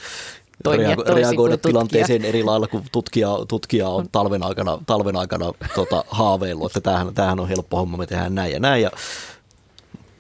reago- 0.68 1.14
reagoida 1.16 1.58
tilanteeseen 1.58 2.26
eri 2.26 2.44
lailla, 2.44 2.68
kun 2.68 2.84
tutkija, 2.92 3.30
tutkija 3.48 3.90
on 3.90 4.10
talven 4.12 4.44
aikana, 4.44 4.80
talven 4.88 5.16
aikana 5.16 5.52
tota, 5.76 6.04
haaveillut, 6.08 6.66
että 6.66 6.82
tämähän, 6.82 7.14
tämähän 7.14 7.40
on 7.40 7.48
helppo 7.48 7.78
homma, 7.78 7.98
me 7.98 8.08
tehdään 8.08 8.36
näin 8.36 8.54
ja 8.54 8.60
näin. 8.60 8.82
Ja 8.82 8.92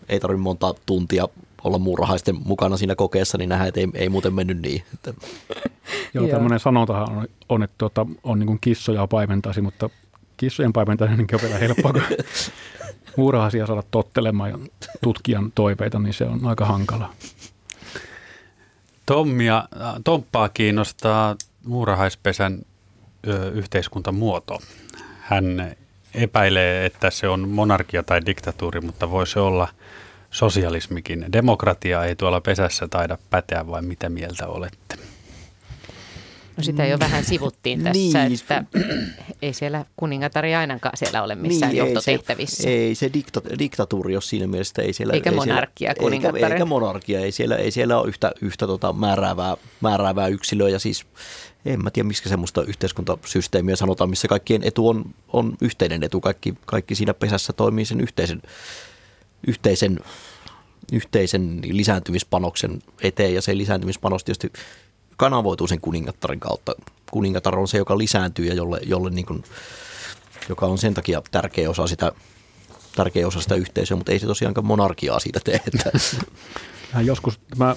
ei 0.09 0.19
tarvitse 0.19 0.41
monta 0.41 0.75
tuntia 0.85 1.27
olla 1.65 1.77
muurahaisten 1.77 2.35
mukana 2.45 2.77
siinä 2.77 2.95
kokeessa, 2.95 3.37
niin 3.37 3.49
nähdään, 3.49 3.67
että 3.67 3.79
ei, 3.79 3.87
ei 3.93 4.09
muuten 4.09 4.33
mennyt 4.33 4.61
niin. 4.61 4.83
Että. 4.93 5.13
Joo, 6.13 6.27
tämmöinen 6.27 6.59
sanontahan 6.59 7.17
on, 7.17 7.27
on 7.49 7.63
että 7.63 7.75
tuota, 7.77 8.05
on 8.23 8.39
niin 8.39 8.47
kuin 8.47 8.59
kissoja 8.61 9.07
paimentaisi, 9.07 9.61
mutta 9.61 9.89
kissojen 10.37 10.73
paimentaminen 10.73 11.27
on 11.33 11.39
vielä 11.41 11.57
helppoa, 11.57 11.93
kun 11.93 12.01
muurahaisia 13.17 13.67
saada 13.67 13.83
tottelemaan 13.91 14.49
ja 14.49 14.57
tutkijan 15.03 15.51
toiveita, 15.55 15.99
niin 15.99 16.13
se 16.13 16.23
on 16.23 16.45
aika 16.45 16.65
hankala. 16.65 17.13
Tommia, 19.05 19.67
Tomppaa 20.03 20.49
kiinnostaa 20.49 21.35
muurahaispesän 21.65 22.61
ö, 23.27 23.51
yhteiskuntamuoto. 23.51 24.59
Hän 25.19 25.75
epäilee, 26.13 26.85
että 26.85 27.09
se 27.09 27.27
on 27.27 27.49
monarkia 27.49 28.03
tai 28.03 28.25
diktatuuri, 28.25 28.81
mutta 28.81 29.11
voi 29.11 29.27
se 29.27 29.39
olla 29.39 29.67
sosialismikin. 30.35 31.25
Demokratia 31.33 32.03
ei 32.03 32.15
tuolla 32.15 32.41
pesässä 32.41 32.87
taida 32.87 33.17
päteä, 33.29 33.67
vai 33.67 33.81
mitä 33.81 34.09
mieltä 34.09 34.47
olette? 34.47 34.97
No 36.57 36.63
sitä 36.63 36.85
jo 36.85 36.99
vähän 36.99 37.23
sivuttiin 37.23 37.83
tässä, 37.83 38.23
niin. 38.23 38.33
että 38.33 38.63
ei 39.41 39.53
siellä 39.53 39.85
kuningatari 39.95 40.55
ainakaan 40.55 40.97
siellä 40.97 41.23
ole 41.23 41.35
missään 41.35 41.71
niin, 41.71 41.77
johtotehtävissä. 41.77 42.69
Ei 42.69 42.77
se, 42.77 42.79
ei 42.79 42.95
se 42.95 43.09
dikta, 43.13 43.41
diktatuuri 43.59 44.13
jos 44.13 44.29
siinä 44.29 44.47
mielessä. 44.47 44.81
Ei 44.81 44.93
siellä, 44.93 45.13
eikä 45.13 45.29
ei 45.29 45.35
monarkia 45.35 45.87
siellä, 45.87 45.99
kuningatari. 45.99 46.43
Eikä, 46.43 46.53
eikä 46.55 46.65
monarkia, 46.65 47.19
ei 47.19 47.31
siellä, 47.31 47.55
ei 47.55 47.71
siellä 47.71 47.99
ole 47.99 48.07
yhtä, 48.07 48.31
yhtä 48.41 48.67
tota 48.67 48.93
määräävää, 48.93 49.57
määräävää 49.81 50.27
yksilöä 50.27 50.69
ja 50.69 50.79
siis 50.79 51.05
en 51.65 51.83
mä 51.83 51.91
tiedä, 51.91 52.07
miksi 52.07 52.29
semmoista 52.29 52.63
yhteiskuntasysteemiä 52.63 53.75
sanotaan, 53.75 54.09
missä 54.09 54.27
kaikkien 54.27 54.63
etu 54.63 54.89
on, 54.89 55.05
on 55.33 55.55
yhteinen 55.61 56.03
etu. 56.03 56.21
Kaikki, 56.21 56.53
kaikki 56.65 56.95
siinä 56.95 57.13
pesässä 57.13 57.53
toimii 57.53 57.85
sen 57.85 58.01
yhteisen, 58.01 58.41
yhteisen, 59.47 59.99
yhteisen 60.93 61.59
lisääntymispanoksen 61.63 62.83
eteen 63.01 63.33
ja 63.33 63.41
se 63.41 63.57
lisääntymispanos 63.57 64.23
tietysti 64.23 64.51
kanavoituu 65.17 65.67
sen 65.67 65.81
kuningattaren 65.81 66.39
kautta. 66.39 66.75
Kuningatar 67.11 67.59
on 67.59 67.67
se, 67.67 67.77
joka 67.77 67.97
lisääntyy 67.97 68.45
ja 68.45 68.53
jolle, 68.53 68.79
jolle 68.85 69.09
niin 69.09 69.25
kuin, 69.25 69.43
joka 70.49 70.65
on 70.65 70.77
sen 70.77 70.93
takia 70.93 71.21
tärkeä 71.31 71.69
osa 71.69 71.87
sitä, 71.87 72.11
tärkeä 72.95 73.27
osa 73.27 73.41
sitä 73.41 73.55
yhteisöä, 73.55 73.97
mutta 73.97 74.11
ei 74.11 74.19
se 74.19 74.25
tosiaankaan 74.25 74.65
monarkiaa 74.65 75.19
siitä 75.19 75.39
tee. 75.43 75.59
Että. 75.67 75.91
Joskus 77.01 77.39
tämä 77.39 77.75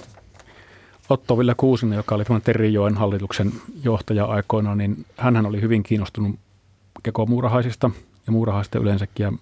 Otto 1.08 1.38
Ville 1.38 1.54
Kuusinen, 1.56 1.96
joka 1.96 2.14
oli 2.14 2.24
tämän 2.24 2.42
Terijoen 2.42 2.94
hallituksen 2.94 3.52
johtaja 3.84 4.24
aikoina, 4.24 4.74
niin 4.74 5.06
hän 5.16 5.46
oli 5.46 5.60
hyvin 5.60 5.82
kiinnostunut 5.82 6.38
kekomuurahaisista 7.02 7.90
ja 8.26 8.32
muurahaisista 8.32 8.78
yleensäkin. 8.78 9.24
Ja 9.24 9.32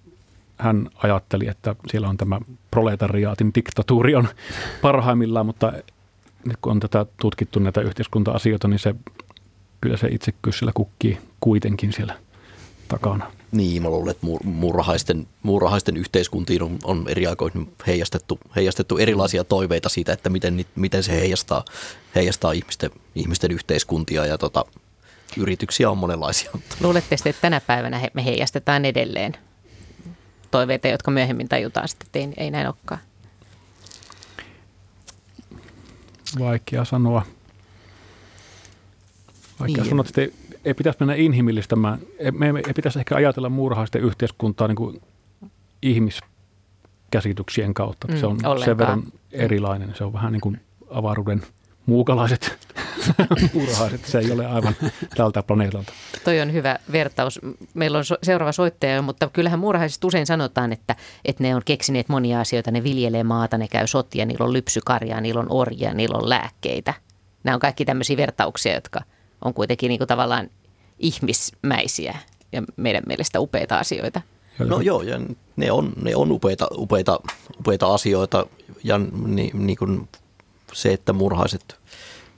hän 0.57 0.89
ajatteli, 1.03 1.47
että 1.47 1.75
siellä 1.87 2.09
on 2.09 2.17
tämä 2.17 2.39
proletariaatin 2.71 3.51
diktatuuri 3.55 4.15
on 4.15 4.27
parhaimmillaan, 4.81 5.45
mutta 5.45 5.73
nyt 6.45 6.57
kun 6.61 6.71
on 6.71 6.79
tätä 6.79 7.05
tutkittu 7.21 7.59
näitä 7.59 7.81
yhteiskunta-asioita, 7.81 8.67
niin 8.67 8.79
se, 8.79 8.95
kyllä 9.81 9.97
se 9.97 10.07
itse 10.07 10.33
siellä 10.51 10.71
kukkii 10.75 11.17
kuitenkin 11.39 11.93
siellä 11.93 12.13
takana. 12.87 13.31
Niin, 13.51 13.81
mä 13.81 13.89
luulen, 13.89 14.11
että 14.11 14.27
muurahaisten, 14.43 15.27
muurahaisten 15.43 15.97
yhteiskuntiin 15.97 16.63
on, 16.63 16.79
on 16.83 17.05
eri 17.07 17.27
aikoina 17.27 17.65
heijastettu, 17.87 18.39
heijastettu 18.55 18.97
erilaisia 18.97 19.43
toiveita 19.43 19.89
siitä, 19.89 20.13
että 20.13 20.29
miten, 20.29 20.65
miten 20.75 21.03
se 21.03 21.11
heijastaa, 21.11 21.65
heijastaa 22.15 22.51
ihmisten, 22.51 22.91
ihmisten 23.15 23.51
yhteiskuntia 23.51 24.25
ja 24.25 24.37
tota, 24.37 24.65
yrityksiä 25.37 25.89
on 25.89 25.97
monenlaisia. 25.97 26.51
Luulette 26.81 27.15
että 27.25 27.41
tänä 27.41 27.61
päivänä 27.61 28.09
me 28.13 28.25
heijastetaan 28.25 28.85
edelleen 28.85 29.37
toiveita, 30.51 30.87
jotka 30.87 31.11
myöhemmin 31.11 31.49
tajutaan 31.49 31.87
sitten, 31.87 32.05
että 32.05 32.19
ei, 32.19 32.45
ei 32.45 32.51
näin 32.51 32.67
olekaan? 32.67 32.99
Vaikea 36.39 36.85
sanoa. 36.85 37.25
Vaikea 39.59 39.83
niin. 39.83 39.89
sanoa, 39.89 40.05
että 40.07 40.21
ei, 40.21 40.33
ei 40.65 40.73
pitäisi 40.73 40.99
mennä 40.99 41.15
inhimillistämään. 41.15 41.99
Me 42.31 42.45
ei, 42.45 42.53
ei 42.67 42.73
pitäisi 42.73 42.99
ehkä 42.99 43.15
ajatella 43.15 43.49
muurahaisten 43.49 44.01
yhteiskuntaa 44.01 44.67
niin 44.67 44.75
kuin 44.75 45.01
ihmiskäsityksien 45.81 47.73
kautta. 47.73 48.07
Mm, 48.07 48.17
se 48.17 48.25
on 48.25 48.31
ollenkaan. 48.31 48.65
sen 48.65 48.77
verran 48.77 49.03
erilainen. 49.31 49.95
Se 49.95 50.03
on 50.03 50.13
vähän 50.13 50.33
niin 50.33 50.41
kuin 50.41 50.61
avaruuden 50.89 51.41
muukalaiset 51.85 52.73
muurahaiset. 53.53 54.05
Se 54.05 54.19
ei 54.19 54.31
ole 54.31 54.45
aivan 54.45 54.75
tältä 55.15 55.43
planeetalta. 55.43 55.93
Toi 56.27 56.41
on 56.41 56.53
hyvä 56.53 56.79
vertaus. 56.91 57.39
Meillä 57.73 57.97
on 57.97 58.05
so- 58.05 58.17
seuraava 58.23 58.51
soittaja, 58.51 59.01
mutta 59.01 59.29
kyllähän 59.33 59.59
muurahaisista 59.59 60.07
usein 60.07 60.25
sanotaan, 60.25 60.73
että, 60.73 60.95
että 61.25 61.43
ne 61.43 61.55
on 61.55 61.61
keksineet 61.65 62.09
monia 62.09 62.39
asioita. 62.39 62.71
Ne 62.71 62.83
viljelee 62.83 63.23
maata, 63.23 63.57
ne 63.57 63.67
käy 63.67 63.87
sotia, 63.87 64.25
niillä 64.25 64.45
on 64.45 64.53
lypsykarjaa, 64.53 65.21
niillä 65.21 65.41
on 65.41 65.47
orjia, 65.49 65.93
niillä 65.93 66.17
on 66.17 66.29
lääkkeitä. 66.29 66.93
Nämä 67.43 67.55
on 67.55 67.59
kaikki 67.59 67.85
tämmöisiä 67.85 68.17
vertauksia, 68.17 68.73
jotka 68.73 69.01
on 69.45 69.53
kuitenkin 69.53 69.89
niin 69.89 69.99
kuin 69.99 70.07
tavallaan 70.07 70.49
ihmismäisiä 70.99 72.17
ja 72.51 72.63
meidän 72.75 73.03
mielestä 73.07 73.39
upeita 73.39 73.77
asioita. 73.77 74.21
No 74.59 74.81
joo, 74.81 75.01
ja 75.01 75.19
ne 75.55 75.71
on, 75.71 75.93
ne 76.01 76.15
on 76.15 76.31
upeita, 76.31 76.67
upeita, 76.77 77.19
upeita 77.59 77.93
asioita 77.93 78.45
ja 78.83 78.97
ni, 79.25 79.51
niin 79.53 79.77
kuin 79.77 80.09
se, 80.73 80.93
että 80.93 81.13
murhaiset 81.13 81.79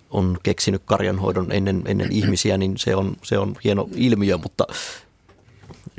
on 0.10 0.38
keksinyt 0.44 0.82
karjanhoidon 0.86 1.52
ennen, 1.52 1.84
ennen 1.86 2.12
ihmisiä, 2.12 2.58
niin 2.58 2.78
se 2.78 2.96
on, 2.96 3.16
se 3.24 3.38
on 3.38 3.56
hieno 3.64 3.90
ilmiö, 3.96 4.38
mutta 4.38 4.68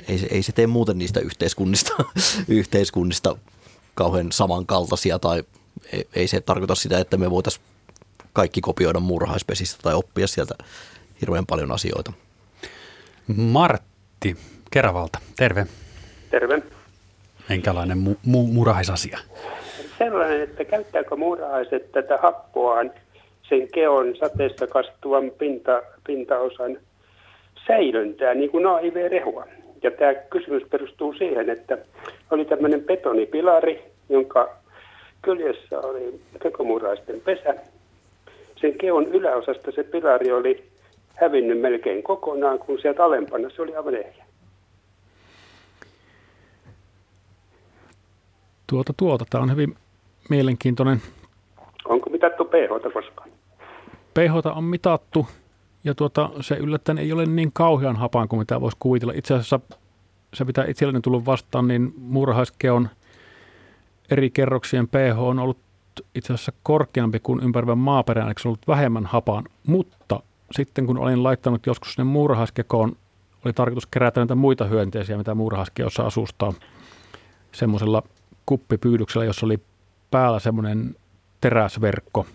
ei 0.08 0.18
se, 0.18 0.26
ei 0.30 0.42
se 0.42 0.52
tee 0.52 0.66
muuten 0.66 0.98
niistä 0.98 1.20
yhteiskunnista, 1.20 1.92
yhteiskunnista 2.48 3.36
kauhean 3.94 4.32
samankaltaisia 4.32 5.18
tai 5.18 5.44
ei, 5.92 6.08
ei 6.14 6.28
se 6.28 6.40
tarkoita 6.40 6.74
sitä, 6.74 6.98
että 6.98 7.16
me 7.16 7.30
voitaisiin 7.30 7.64
kaikki 8.32 8.60
kopioida 8.60 9.00
murhaispesistä 9.00 9.82
tai 9.82 9.94
oppia 9.94 10.26
sieltä 10.26 10.54
hirveän 11.20 11.46
paljon 11.46 11.72
asioita. 11.72 12.12
Martti 13.36 14.36
Keravalta, 14.70 15.18
terve. 15.36 15.66
Terve. 16.30 16.62
Minkälainen 17.48 17.98
mu- 17.98 18.30
mu- 18.30 18.52
murhaisasia? 18.52 19.18
Sellainen, 19.98 20.42
että 20.42 20.64
käyttääkö 20.64 21.16
murhaiset 21.16 21.92
tätä 21.92 22.18
happoaan 22.22 22.90
sen 23.50 23.68
keon 23.74 24.16
sateessa 24.16 24.66
kastuvan 24.66 25.30
pinta, 25.38 25.82
pintaosan 26.06 26.78
säilöntää, 27.66 28.34
niin 28.34 28.50
kuin 28.50 28.66
AIV-rehua. 28.66 29.46
Ja 29.82 29.90
tämä 29.90 30.14
kysymys 30.14 30.62
perustuu 30.70 31.12
siihen, 31.12 31.50
että 31.50 31.78
oli 32.30 32.44
tämmöinen 32.44 32.84
betonipilari, 32.84 33.82
jonka 34.08 34.56
kyljessä 35.22 35.80
oli 35.80 36.20
kekomuraisten 36.42 37.20
pesä. 37.20 37.54
Sen 38.60 38.78
keon 38.78 39.06
yläosasta 39.06 39.72
se 39.72 39.82
pilari 39.84 40.32
oli 40.32 40.64
hävinnyt 41.14 41.60
melkein 41.60 42.02
kokonaan, 42.02 42.58
kun 42.58 42.78
sieltä 42.80 43.04
alempana 43.04 43.50
se 43.50 43.62
oli 43.62 43.76
aivan 43.76 43.94
ehjä. 43.94 44.24
Tuota, 48.66 48.92
tuota. 48.96 49.24
Tämä 49.30 49.42
on 49.42 49.50
hyvin 49.52 49.74
mielenkiintoinen. 50.30 51.02
Onko 51.84 52.10
mitattu 52.10 52.44
pH 52.44 52.92
koskaan? 52.92 53.29
pH 54.14 54.46
on 54.56 54.64
mitattu 54.64 55.26
ja 55.84 55.94
tuota, 55.94 56.30
se 56.40 56.56
yllättäen 56.56 56.98
ei 56.98 57.12
ole 57.12 57.26
niin 57.26 57.50
kauhean 57.52 57.96
hapan 57.96 58.28
kuin 58.28 58.40
mitä 58.40 58.60
voisi 58.60 58.76
kuvitella. 58.80 59.12
Itse 59.16 59.34
asiassa 59.34 59.60
se 60.34 60.44
mitä 60.44 60.64
itselleni 60.68 61.00
tullut 61.00 61.26
vastaan, 61.26 61.68
niin 61.68 61.94
muurahaiskeon 61.98 62.88
eri 64.10 64.30
kerroksien 64.30 64.88
pH 64.88 65.18
on 65.18 65.38
ollut 65.38 65.58
itse 66.14 66.32
asiassa 66.32 66.52
korkeampi 66.62 67.20
kuin 67.20 67.40
ympäröivän 67.40 67.78
maaperän, 67.78 68.26
eli 68.26 68.34
se 68.40 68.48
ollut 68.48 68.68
vähemmän 68.68 69.06
hapan. 69.06 69.44
Mutta 69.66 70.20
sitten 70.50 70.86
kun 70.86 70.98
olin 70.98 71.22
laittanut 71.22 71.66
joskus 71.66 71.94
sinne 71.94 72.04
muurahaiskekoon, 72.04 72.96
oli 73.44 73.52
tarkoitus 73.52 73.86
kerätä 73.86 74.20
näitä 74.20 74.34
muita 74.34 74.64
hyönteisiä, 74.64 75.18
mitä 75.18 75.34
muurahaiskeossa 75.34 76.02
asustaa, 76.02 76.52
semmoisella 77.52 78.02
kuppipyydyksellä, 78.46 79.24
jossa 79.24 79.46
oli 79.46 79.58
päällä 80.10 80.38
semmoinen 80.38 80.96
teräsverkko, 81.40 82.26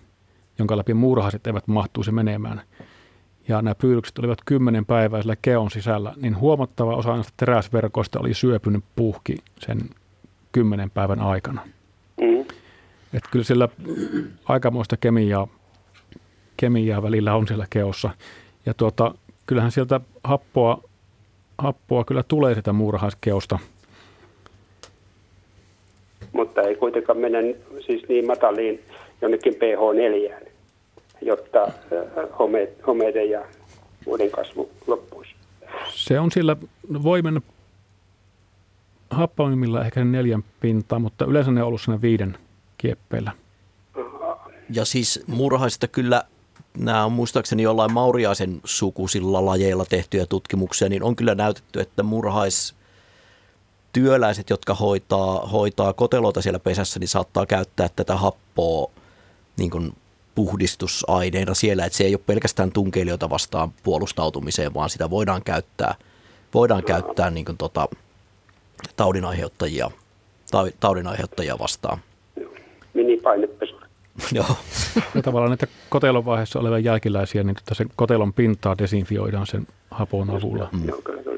jonka 0.59 0.77
läpi 0.77 0.93
muurahaiset 0.93 1.47
eivät 1.47 1.67
mahtuisi 1.67 2.11
menemään. 2.11 2.61
Ja 3.47 3.61
nämä 3.61 3.75
pyydykset 3.75 4.19
olivat 4.19 4.39
kymmenen 4.45 4.85
päivää 4.85 5.21
sillä 5.21 5.35
keon 5.41 5.71
sisällä, 5.71 6.13
niin 6.15 6.39
huomattava 6.39 6.95
osa 6.95 7.13
näistä 7.15 7.33
teräsverkoista 7.37 8.19
oli 8.19 8.33
syöpynyt 8.33 8.83
puhki 8.95 9.35
sen 9.59 9.79
kymmenen 10.51 10.91
päivän 10.91 11.19
aikana. 11.19 11.61
Mm. 12.21 12.39
Että 13.13 13.29
kyllä 13.31 13.45
siellä 13.45 13.69
aikamoista 14.45 14.97
kemiaa, 14.97 15.47
kemiaa 16.57 17.03
välillä 17.03 17.35
on 17.35 17.47
siellä 17.47 17.65
keossa. 17.69 18.09
Ja 18.65 18.73
tuota, 18.73 19.15
kyllähän 19.45 19.71
sieltä 19.71 19.99
happoa, 20.23 20.83
happoa 21.57 22.03
kyllä 22.03 22.23
tulee 22.23 22.55
sitä 22.55 22.73
muurahaiskeosta. 22.73 23.59
Mutta 26.33 26.61
ei 26.61 26.75
kuitenkaan 26.75 27.17
mennä 27.17 27.39
siis 27.85 28.09
niin 28.09 28.27
mataliin 28.27 28.79
jonnekin 29.21 29.53
pH4, 29.53 30.47
jotta 31.21 31.71
home, 32.39 32.69
homeiden 32.87 33.29
ja 33.29 33.45
muiden 34.05 34.31
kasvu 34.31 34.69
loppuisi. 34.87 35.31
Se 35.93 36.19
on 36.19 36.31
sillä, 36.31 36.55
voi 37.03 37.21
mennä 37.21 37.41
happamimmilla 39.09 39.85
ehkä 39.85 40.03
neljän 40.03 40.43
pintaa, 40.59 40.99
mutta 40.99 41.25
yleensä 41.25 41.51
ne 41.51 41.61
on 41.61 41.67
ollut 41.67 41.81
siinä 41.81 42.01
viiden 42.01 42.37
kieppeillä. 42.77 43.31
Ja 44.69 44.85
siis 44.85 45.23
murhaista 45.27 45.87
kyllä 45.87 46.23
nämä 46.77 47.05
on 47.05 47.11
muistaakseni 47.11 47.63
jollain 47.63 47.93
mauriaisen 47.93 48.61
sukuisilla 48.63 49.45
lajeilla 49.45 49.85
tehtyjä 49.85 50.25
tutkimuksia, 50.25 50.89
niin 50.89 51.03
on 51.03 51.15
kyllä 51.15 51.35
näytetty, 51.35 51.79
että 51.79 52.03
murhais 52.03 52.75
työläiset, 53.93 54.49
jotka 54.49 54.73
hoitaa, 54.73 55.47
hoitaa 55.47 55.93
koteloita 55.93 56.41
siellä 56.41 56.59
pesässä, 56.59 56.99
niin 56.99 57.07
saattaa 57.07 57.45
käyttää 57.45 57.89
tätä 57.95 58.15
happoa 58.15 58.91
niin 59.57 59.69
kuin 59.69 59.93
puhdistusaineena 60.35 61.53
siellä, 61.53 61.85
että 61.85 61.97
se 61.97 62.03
ei 62.03 62.15
ole 62.15 62.21
pelkästään 62.25 62.71
tunkeilijoita 62.71 63.29
vastaan 63.29 63.73
puolustautumiseen, 63.83 64.73
vaan 64.73 64.89
sitä 64.89 65.09
voidaan 65.09 65.43
käyttää, 65.43 65.95
voidaan 66.53 66.83
käyttää 66.83 67.29
niin 67.29 67.45
kuin 67.45 67.57
tota, 67.57 67.87
taudinaiheuttajia, 68.95 69.91
taudinaiheuttajia 70.79 71.59
vastaan. 71.59 71.99
Minipainepesuri. 72.93 73.85
Joo. 74.31 74.45
Ja 75.15 75.21
tavallaan 75.21 75.51
näitä 75.51 75.67
kotelon 75.89 76.25
vaiheessa 76.25 76.59
olevia 76.59 76.79
jälkiläisiä, 76.79 77.43
niin 77.43 77.55
tota 77.55 77.75
sen 77.75 77.89
kotelon 77.95 78.33
pintaa 78.33 78.77
desinfioidaan 78.77 79.47
sen 79.47 79.67
hapon 79.91 80.29
avulla. 80.29 80.69
Mm. 80.71 80.89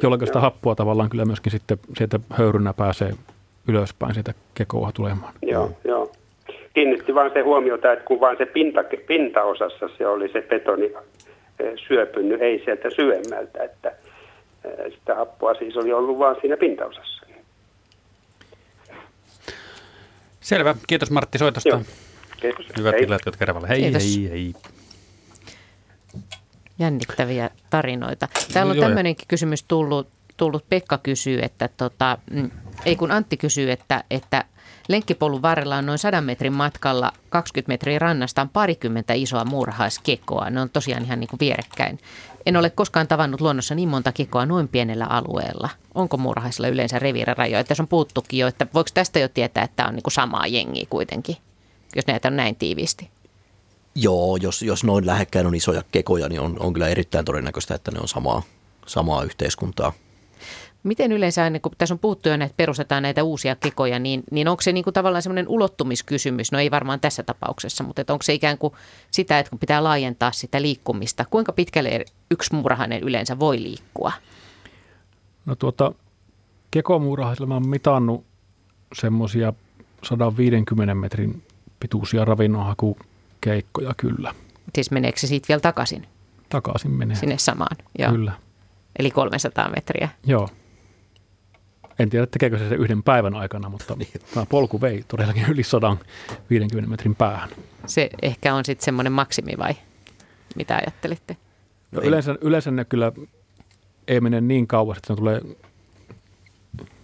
Jolloin 0.03 0.27
sitä 0.27 0.39
happoa 0.39 0.76
tavallaan 0.76 1.10
kyllä 1.10 1.26
myöskin 1.26 1.52
sitten 1.52 1.80
sieltä 1.98 2.19
höyrynä 2.30 2.73
pääsee 2.73 3.14
ylöspäin 3.68 4.14
sieltä 4.14 4.34
kekoa 4.53 4.91
tulemaan. 4.91 5.34
Joo, 5.41 5.72
joo. 5.84 6.11
Kiinnitti 6.78 7.16
vaan 7.16 7.32
se 7.34 7.41
huomiota, 7.41 7.94
että 7.94 8.06
kun 8.06 8.20
vaan 8.20 8.38
se 8.38 8.45
pinta, 8.45 8.84
pintaosassa 9.08 9.90
se 9.98 10.08
oli 10.08 10.30
se 10.30 10.41
betoni 10.41 10.86
eh, 11.60 11.74
syöpynyt, 11.88 12.41
ei 12.41 12.62
sieltä 12.66 12.90
syvemmältä, 12.90 13.64
että 13.64 13.90
eh, 14.66 14.94
sitä 14.99 15.16
happoa 15.16 15.54
siis 15.54 15.78
oli 15.78 15.94
ollut 15.94 16.20
vaan 16.20 16.36
siinä 16.41 16.58
pintaosassa. 16.58 17.26
Selvä. 20.41 20.76
Kiitos 20.88 21.12
Martti 21.12 21.38
soitosta. 21.38 21.70
Joo. 21.70 21.82
Kiitos. 22.41 22.66
Hyvät 22.78 22.94
Hei. 22.94 23.04
illat, 23.04 23.22
jotka 23.26 23.40
Kerävällä. 23.40 23.68
Hei, 23.68 23.82
Kiitos. 23.82 24.04
hei, 24.04 24.30
hei. 24.30 24.54
Jännittäviä 26.80 27.49
tarinoita. 27.70 28.28
Täällä 28.54 28.72
on 28.72 28.80
tämmöinenkin 28.80 29.28
kysymys 29.28 29.64
tullut. 29.64 30.08
tullut. 30.38 30.66
Pekka 30.70 30.98
kysyy, 30.98 31.40
että 31.41 31.70
tota, 31.78 32.18
mm, 32.32 32.52
ei 32.86 32.95
kun 32.95 33.12
Antti 33.12 33.38
kysyy, 33.38 33.72
että, 33.72 34.04
että 34.12 34.45
lenkkipolun 34.88 35.41
varrella 35.41 35.77
on 35.77 35.85
noin 35.85 35.99
100 35.99 36.22
metrin 36.22 36.53
matkalla 36.53 37.11
20 37.30 37.72
metriä 37.72 37.99
rannasta 37.99 38.41
on 38.41 38.49
parikymmentä 38.49 39.14
isoa 39.14 39.45
muurahaiskekoa. 39.45 40.49
Ne 40.49 40.61
on 40.61 40.69
tosiaan 40.69 41.03
ihan 41.03 41.19
niin 41.19 41.27
kuin 41.27 41.39
vierekkäin. 41.39 41.99
En 42.45 42.57
ole 42.57 42.69
koskaan 42.69 43.07
tavannut 43.07 43.41
luonnossa 43.41 43.76
niin 43.76 43.89
monta 43.89 44.11
kekoa 44.11 44.45
noin 44.45 44.68
pienellä 44.68 45.05
alueella. 45.05 45.69
Onko 45.95 46.18
muurahaisilla 46.18 46.68
yleensä 46.68 46.99
reviirirajoja? 46.99 47.64
Tässä 47.64 47.84
on 47.84 47.88
puuttukin 47.88 48.39
jo, 48.39 48.47
että 48.47 48.68
voiko 48.73 48.89
tästä 48.93 49.19
jo 49.19 49.27
tietää, 49.27 49.64
että 49.64 49.76
tämä 49.76 49.89
on 49.89 49.95
niin 49.95 50.03
kuin 50.03 50.14
samaa 50.14 50.47
jengiä 50.47 50.85
kuitenkin, 50.89 51.38
jos 51.95 52.07
näitä 52.07 52.27
on 52.27 52.35
näin 52.35 52.55
tiiviisti? 52.55 53.09
Joo, 53.95 54.38
jos, 54.38 54.61
jos 54.61 54.84
noin 54.84 55.05
lähekkäin 55.05 55.47
on 55.47 55.55
isoja 55.55 55.84
kekoja, 55.91 56.30
niin 56.30 56.41
on, 56.41 56.57
on 56.59 56.73
kyllä 56.73 56.88
erittäin 56.88 57.26
todennäköistä, 57.26 57.76
että 57.76 57.91
ne 57.91 57.99
on 57.99 58.07
samaa, 58.07 58.41
samaa 58.85 59.23
yhteiskuntaa. 59.23 59.93
Miten 60.84 61.12
yleensä, 61.12 61.44
aina 61.44 61.60
kun 61.60 61.72
tässä 61.78 61.95
on 61.95 61.99
puhuttu 61.99 62.30
jo, 62.30 62.36
että 62.36 62.54
perustetaan 62.58 63.04
näitä 63.04 63.24
uusia 63.24 63.56
kekoja, 63.56 63.99
niin, 63.99 64.24
niin 64.32 64.48
onko 64.48 64.62
se 64.62 64.72
niin 64.72 64.84
kuin 64.84 64.94
tavallaan 64.94 65.22
semmoinen 65.22 65.48
ulottumiskysymys? 65.48 66.52
No 66.52 66.60
ei 66.60 66.72
varmaan 66.72 66.99
tässä 66.99 67.24
tapauksessa, 67.24 67.84
mutta 67.84 68.02
että 68.02 68.14
onko 68.14 68.24
se 68.24 68.34
ikään 68.34 68.58
kuin 68.58 68.74
sitä, 69.12 69.40
että 69.40 69.49
kun 69.49 69.60
pitää 69.60 69.84
laajentaa 69.84 70.32
sitä 70.32 70.62
liikkumista, 70.62 71.26
kuinka 71.30 71.52
pitkälle 71.54 72.06
yksi 72.32 72.56
muurahainen 72.56 73.04
yleensä 73.04 73.40
voi 73.40 73.64
liikkua? 73.64 74.12
No 75.45 75.56
tuota, 75.56 75.91
kekomuurahaisilla 76.72 77.48
mä 77.48 77.54
oon 77.54 77.68
mitannut 77.70 78.26
semmoisia 78.95 79.54
150 80.04 80.95
metrin 80.95 81.44
pituisia 81.80 82.26
ravinnonhakukeikkoja 82.26 83.94
kyllä. 83.98 84.34
Siis 84.76 84.91
meneekö 84.91 85.20
se 85.20 85.28
siitä 85.28 85.45
vielä 85.48 85.62
takaisin 85.62 86.08
Takaisin 86.49 86.91
menee. 86.91 87.16
sinne 87.18 87.38
samaan? 87.38 87.78
Joo. 87.99 88.12
Kyllä, 88.12 88.32
Eli 88.99 89.12
300 89.12 89.70
metriä. 89.70 90.10
joo. 90.26 90.49
En 91.99 92.10
tiedä, 92.10 92.26
tekeekö 92.26 92.57
se 92.57 92.69
se 92.69 92.76
yhden 92.76 93.03
päivän 93.03 93.36
aikana, 93.36 93.69
mutta 93.69 93.95
Niin. 93.99 94.10
tämä 94.34 94.45
polku 94.45 94.82
vei 94.82 95.03
todellakin 95.07 95.45
yli 95.49 95.64
150 95.64 96.90
metrin 96.90 97.15
päähän. 97.15 97.49
Se 97.86 98.10
ehkä 98.22 98.53
on 98.56 98.65
sitten 98.65 98.86
semmoinen 98.86 99.14
maksimi 99.14 99.53
vai 99.57 99.76
mitä 100.56 100.76
ajattelitte? 100.76 101.38
No 101.91 102.02
ei- 102.02 102.07
yleensä, 102.07 102.36
yleensä 102.41 102.72
ne 102.72 102.86
kyllä 102.86 103.11
ei 104.07 104.22
mene 104.22 104.41
niin 104.41 104.68
kauas, 104.68 104.98
että 104.98 105.14
ne 105.14 105.18
tulee, 105.18 105.41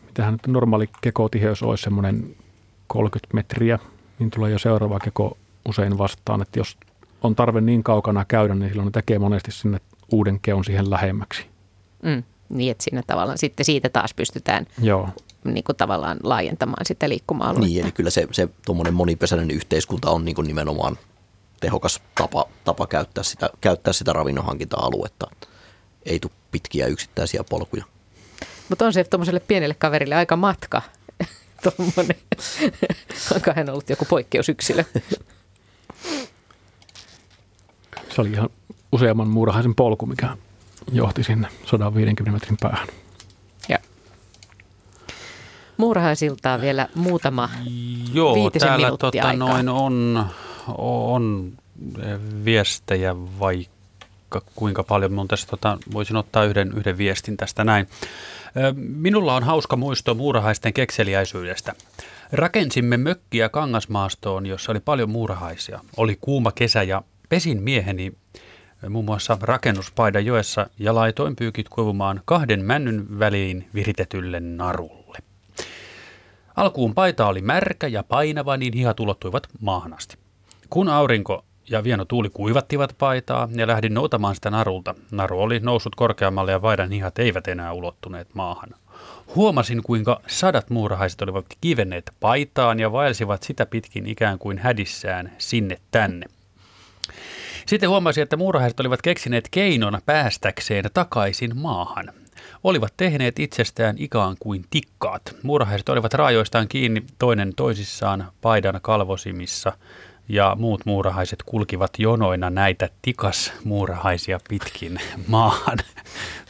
mitähän 0.06 0.34
nyt 0.34 0.48
normaali 0.48 0.90
kekotiheys 1.02 1.64
olisi 1.64 1.84
semmoinen 1.84 2.36
30 2.88 3.34
metriä, 3.36 3.80
niin 4.20 4.32
tulee 4.32 4.52
jo 4.52 4.60
seuraava 4.60 5.00
keko 5.00 5.38
usein 5.70 5.98
vastaan, 5.98 6.42
että 6.42 6.60
jos 6.60 6.78
on 7.22 7.36
tarve 7.36 7.62
niin 7.62 7.84
kaukana 7.84 8.26
käydä, 8.26 8.56
niin 8.56 8.70
silloin 8.70 8.86
ne 8.86 8.92
tekee 8.92 9.20
monesti 9.20 9.52
sinne 9.52 9.80
uuden 10.12 10.40
keon 10.40 10.64
siihen 10.64 10.90
lähemmäksi. 10.90 11.46
Mm. 12.04 12.24
Niin, 12.54 12.72
että 12.72 12.84
siinä 12.84 13.04
tavallaan 13.08 13.38
sitten 13.38 13.66
siitä 13.66 13.90
taas 13.90 14.14
pystytään 14.14 14.66
Joo. 14.82 15.10
niin 15.44 15.64
kuin 15.64 15.76
tavallaan 15.76 16.18
laajentamaan 16.24 16.86
sitä 16.86 17.10
liikkuma-aluetta. 17.10 17.66
Niin, 17.68 17.84
eli 17.84 17.92
kyllä 17.92 18.10
se, 18.10 18.28
se 18.32 18.50
tuommoinen 18.66 18.94
monipesäinen 18.94 19.52
yhteiskunta 19.52 20.12
on 20.12 20.26
niin 20.26 20.36
kuin 20.36 20.48
nimenomaan 20.48 20.98
tehokas 21.60 22.02
tapa, 22.16 22.46
tapa 22.64 22.88
käyttää, 22.88 23.24
sitä, 23.24 23.50
käyttää 23.62 23.94
sitä 23.94 24.14
ravinnonhankinta-aluetta. 24.14 25.28
Ei 26.06 26.20
tule 26.20 26.32
pitkiä 26.52 26.88
yksittäisiä 26.88 27.44
polkuja. 27.50 27.84
Mutta 28.70 28.86
on 28.86 28.94
se 28.94 29.04
tuommoiselle 29.04 29.40
pienelle 29.40 29.74
kaverille 29.74 30.16
aika 30.16 30.36
matka. 30.36 30.82
Tuommoinen. 31.64 32.18
Onko 33.36 33.52
hän 33.56 33.70
ollut 33.70 33.90
joku 33.90 34.06
poikkeusyksilö? 34.06 34.84
Se 38.16 38.22
oli 38.22 38.32
ihan 38.32 38.50
useamman 38.92 39.28
muurahaisen 39.28 39.76
polku, 39.76 40.06
mikä 40.06 40.38
johti 40.92 41.24
sinne 41.24 41.48
150 41.66 42.32
metrin 42.32 42.58
päähän. 42.62 42.88
Ja. 43.70 43.78
Muurahaisiltaa 45.78 46.62
vielä 46.62 46.88
muutama 46.96 47.50
Joo, 48.14 48.50
täällä 48.60 48.90
tota, 48.90 49.28
aikaa. 49.28 49.34
noin 49.34 49.70
on, 49.70 50.26
on 50.78 51.54
viestejä 52.46 53.16
vaikka 53.40 54.42
kuinka 54.56 54.84
paljon. 54.84 55.14
Mun 55.14 55.28
tässä 55.28 55.48
tota, 55.48 55.78
voisin 55.94 56.16
ottaa 56.16 56.44
yhden, 56.44 56.74
yhden 56.78 56.98
viestin 56.98 57.38
tästä 57.38 57.64
näin. 57.64 57.88
Minulla 58.76 59.36
on 59.36 59.44
hauska 59.44 59.76
muisto 59.76 60.16
muurahaisten 60.16 60.74
kekseliäisyydestä. 60.74 61.76
Rakensimme 62.32 62.98
mökkiä 62.98 63.50
Kangasmaastoon, 63.50 64.46
jossa 64.46 64.72
oli 64.72 64.80
paljon 64.80 65.10
muurahaisia. 65.10 65.80
Oli 65.98 66.18
kuuma 66.22 66.52
kesä 66.52 66.84
ja 66.84 67.04
pesin 67.30 67.64
mieheni 67.64 68.14
muun 68.90 69.06
muassa 69.06 69.38
rakennuspaidan 69.42 70.26
joessa 70.26 70.68
ja 70.80 70.96
laitoin 70.96 71.36
pyykit 71.36 71.70
kuivumaan 71.70 72.22
kahden 72.26 72.66
männyn 72.66 73.20
väliin 73.20 73.70
viritetylle 73.74 74.40
narulle. 74.40 75.18
Alkuun 76.56 76.94
paita 76.94 77.28
oli 77.28 77.42
märkä 77.42 77.88
ja 77.88 78.04
painava, 78.04 78.58
niin 78.58 78.74
hihat 78.74 79.00
ulottuivat 79.00 79.48
maahan 79.62 79.94
asti. 79.94 80.18
Kun 80.70 80.90
aurinko 80.90 81.46
ja 81.70 81.84
vieno 81.84 82.06
tuuli 82.06 82.30
kuivattivat 82.30 82.96
paitaa 82.98 83.50
ja 83.52 83.68
lähdin 83.68 83.94
noutamaan 83.94 84.36
sitä 84.36 84.50
narulta, 84.50 84.96
naru 85.12 85.42
oli 85.42 85.60
noussut 85.60 85.96
korkeammalle 85.96 86.52
ja 86.52 86.62
vaidan 86.62 86.92
hihat 86.92 87.20
eivät 87.20 87.48
enää 87.48 87.74
ulottuneet 87.74 88.28
maahan. 88.34 88.70
Huomasin, 89.36 89.84
kuinka 89.84 90.22
sadat 90.28 90.70
muurahaiset 90.70 91.22
olivat 91.22 91.46
kivenneet 91.62 92.12
paitaan 92.20 92.80
ja 92.80 92.92
vaelsivat 92.92 93.44
sitä 93.44 93.66
pitkin 93.66 94.06
ikään 94.06 94.40
kuin 94.40 94.58
hädissään 94.58 95.32
sinne 95.38 95.78
tänne. 95.92 96.26
Sitten 97.66 97.90
huomasin, 97.90 98.24
että 98.24 98.38
muurahaiset 98.38 98.80
olivat 98.80 99.02
keksineet 99.02 99.48
keinon 99.52 100.02
päästäkseen 100.06 100.86
takaisin 100.94 101.58
maahan. 101.58 102.14
Olivat 102.64 102.94
tehneet 102.98 103.40
itsestään 103.40 103.96
ikään 103.98 104.36
kuin 104.40 104.66
tikkaat. 104.70 105.36
Muurahaiset 105.44 105.90
olivat 105.90 106.14
raajoistaan 106.14 106.68
kiinni 106.68 107.04
toinen 107.20 107.54
toisissaan 107.56 108.32
paidan 108.42 108.80
kalvosimissa 108.82 109.74
ja 110.30 110.56
muut 110.60 110.86
muurahaiset 110.86 111.44
kulkivat 111.46 111.92
jonoina 111.98 112.50
näitä 112.50 112.90
tikas 113.02 113.54
muurahaisia 113.64 114.40
pitkin 114.50 115.00
maahan 115.28 115.78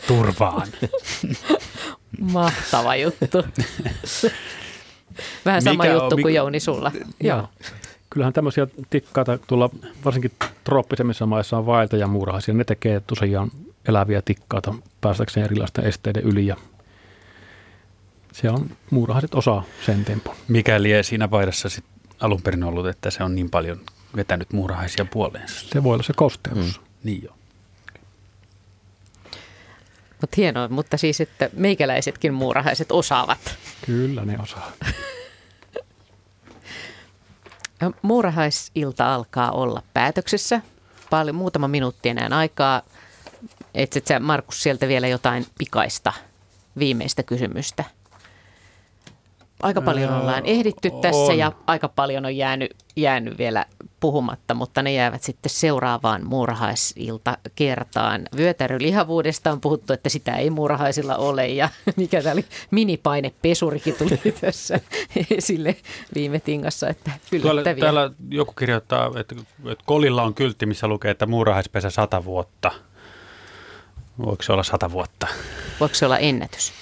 turvaan. 0.07 0.67
Mahtava 2.33 2.95
juttu. 2.95 3.45
Vähän 5.45 5.61
sama 5.61 5.83
Mikä 5.83 5.93
juttu 5.93 6.15
on, 6.15 6.21
kuin 6.21 6.35
Jouni 6.35 6.59
sulla. 6.59 6.91
Joo. 7.21 7.47
Kyllähän 8.13 8.33
tämmöisiä 8.33 8.67
tikkaita 8.89 9.37
tuolla 9.47 9.69
varsinkin 10.05 10.31
trooppisemmissa 10.63 11.25
maissa 11.25 11.57
on 11.57 11.65
vaelta 11.65 11.97
ja 11.97 12.07
muurahaisia. 12.07 12.53
Ne 12.53 12.63
tekee 12.63 13.01
tosiaan 13.07 13.51
eläviä 13.87 14.21
tikkaita 14.21 14.73
päästäkseen 15.01 15.45
erilaisten 15.45 15.85
esteiden 15.85 16.23
yli 16.23 16.47
ja 16.47 16.55
se 18.31 18.49
on 18.49 18.69
muurahaiset 18.91 19.35
osa 19.35 19.61
sen 19.85 20.05
tempun. 20.05 20.35
Mikä 20.47 20.83
lie 20.83 21.03
siinä 21.03 21.27
paidassa 21.27 21.69
sit 21.69 21.83
alun 22.19 22.41
perin 22.41 22.63
ollut, 22.63 22.87
että 22.87 23.11
se 23.11 23.23
on 23.23 23.35
niin 23.35 23.49
paljon 23.49 23.79
vetänyt 24.15 24.53
muurahaisia 24.53 25.05
puoleensa? 25.05 25.69
Se 25.73 25.83
voi 25.83 25.93
olla 25.93 26.03
se 26.03 26.13
kosteus. 26.15 26.57
Mm. 26.79 26.85
Niin 27.03 27.23
joo. 27.23 27.35
Mutta 30.21 30.35
hienoa, 30.37 30.67
mutta 30.67 30.97
siis, 30.97 31.21
että 31.21 31.49
meikäläisetkin 31.53 32.33
muurahaiset 32.33 32.91
osaavat. 32.91 33.57
Kyllä 33.85 34.25
ne 34.25 34.37
osaa. 34.39 34.71
Muurahaisilta 38.01 39.13
alkaa 39.13 39.51
olla 39.51 39.81
päätöksessä. 39.93 40.61
Paljon, 41.09 41.35
muutama 41.35 41.67
minuutti 41.67 42.09
enää 42.09 42.27
aikaa. 42.31 42.81
Etsit 43.75 44.07
sä 44.07 44.19
Markus 44.19 44.63
sieltä 44.63 44.87
vielä 44.87 45.07
jotain 45.07 45.45
pikaista 45.57 46.13
viimeistä 46.79 47.23
kysymystä? 47.23 47.83
Aika 49.63 49.81
paljon 49.81 50.13
ollaan 50.13 50.45
ehditty 50.45 50.91
tässä 51.01 51.31
on. 51.31 51.37
ja 51.37 51.51
aika 51.67 51.89
paljon 51.89 52.25
on 52.25 52.37
jäänyt, 52.37 52.75
jäänyt 52.95 53.37
vielä 53.37 53.65
puhumatta, 53.99 54.53
mutta 54.53 54.81
ne 54.81 54.93
jäävät 54.93 55.23
sitten 55.23 55.49
seuraavaan 55.49 56.27
muurahaisilta 56.27 57.37
kertaan. 57.55 58.21
Vyötärylihavuudesta 58.37 59.51
on 59.51 59.61
puhuttu, 59.61 59.93
että 59.93 60.09
sitä 60.09 60.35
ei 60.35 60.49
muurahaisilla 60.49 61.15
ole 61.15 61.47
ja 61.47 61.69
mikä 61.95 62.21
tämä 62.21 62.33
oli, 62.33 62.45
minipainepesurikin 62.71 63.95
tuli 63.95 64.33
tässä 64.41 64.79
esille 65.37 65.75
viime 66.15 66.39
tingassa, 66.39 66.89
että 66.89 67.11
Täällä, 67.43 67.63
täällä 67.79 68.11
joku 68.29 68.53
kirjoittaa, 68.53 69.11
että, 69.19 69.35
että 69.71 69.83
kolilla 69.85 70.23
on 70.23 70.33
kyltti, 70.33 70.65
missä 70.65 70.87
lukee, 70.87 71.11
että 71.11 71.25
muurahaispesä 71.25 71.89
sata 71.89 72.25
vuotta. 72.25 72.71
Voiko 74.25 74.43
se 74.43 74.53
olla 74.53 74.63
sata 74.63 74.91
vuotta? 74.91 75.27
Voiko 75.79 75.95
se 75.95 76.05
olla 76.05 76.17
ennätys? 76.17 76.73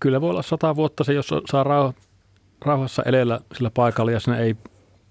Kyllä 0.00 0.20
voi 0.20 0.30
olla 0.30 0.42
sata 0.42 0.76
vuotta 0.76 1.04
se, 1.04 1.12
jos 1.12 1.28
saa 1.50 1.92
rauhassa 2.64 3.02
elellä 3.02 3.40
sillä 3.54 3.70
paikalla 3.70 4.12
ja 4.12 4.20
sinne 4.20 4.42
ei 4.42 4.56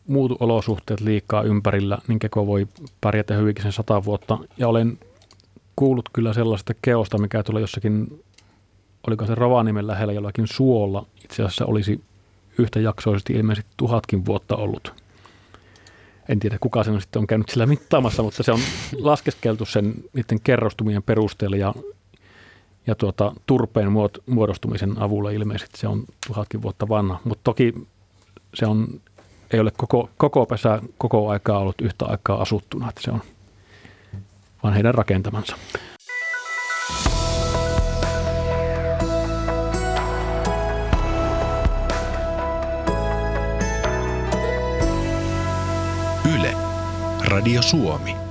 muutu 0.07 0.37
olosuhteet 0.39 1.01
liikaa 1.01 1.43
ympärillä, 1.43 1.97
niin 2.07 2.19
keko 2.19 2.47
voi 2.47 2.67
pärjätä 3.01 3.33
hyvinkin 3.33 3.63
sen 3.63 3.71
sata 3.71 4.05
vuotta. 4.05 4.37
Ja 4.57 4.67
olen 4.67 4.99
kuullut 5.75 6.09
kyllä 6.13 6.33
sellaista 6.33 6.73
keosta, 6.81 7.17
mikä 7.17 7.43
tulee 7.43 7.61
jossakin, 7.61 8.23
oliko 9.07 9.25
se 9.25 9.35
Rovaniemen 9.35 9.87
lähellä 9.87 10.13
jollakin 10.13 10.47
suolla, 10.47 11.05
itse 11.23 11.43
asiassa 11.43 11.65
olisi 11.65 12.01
yhtäjaksoisesti 12.57 13.33
ilmeisesti 13.33 13.71
tuhatkin 13.77 14.25
vuotta 14.25 14.55
ollut. 14.55 14.93
En 16.29 16.39
tiedä, 16.39 16.57
kuka 16.61 16.83
sen 16.83 17.01
sitten 17.01 17.19
on 17.19 17.27
käynyt 17.27 17.49
sillä 17.49 17.65
mittaamassa, 17.65 18.23
mutta 18.23 18.43
se 18.43 18.51
on 18.51 18.59
laskeskeltu 18.99 19.65
sen 19.65 19.93
niiden 20.13 20.39
kerrostumien 20.43 21.03
perusteella 21.03 21.57
ja, 21.57 21.73
ja 22.87 22.95
tuota, 22.95 23.33
turpeen 23.45 23.91
muodostumisen 24.25 25.01
avulla 25.01 25.29
ilmeisesti 25.29 25.77
se 25.77 25.87
on 25.87 26.03
tuhatkin 26.27 26.61
vuotta 26.61 26.89
vanha. 26.89 27.19
Mutta 27.23 27.41
toki 27.43 27.73
se 28.53 28.65
on 28.65 28.87
ei 29.53 29.59
ole 29.59 29.71
koko, 29.77 30.09
koko 30.17 30.45
pesä 30.45 30.81
koko 30.97 31.29
aikaa 31.29 31.59
ollut 31.59 31.81
yhtä 31.81 32.05
aikaa 32.05 32.41
asuttuna, 32.41 32.89
että 32.89 33.01
se 33.01 33.11
on 33.11 33.21
vaan 34.63 34.73
heidän 34.73 34.95
rakentamansa. 34.95 35.55
Yle, 46.35 46.53
Radio 47.25 47.61
Suomi. 47.61 48.22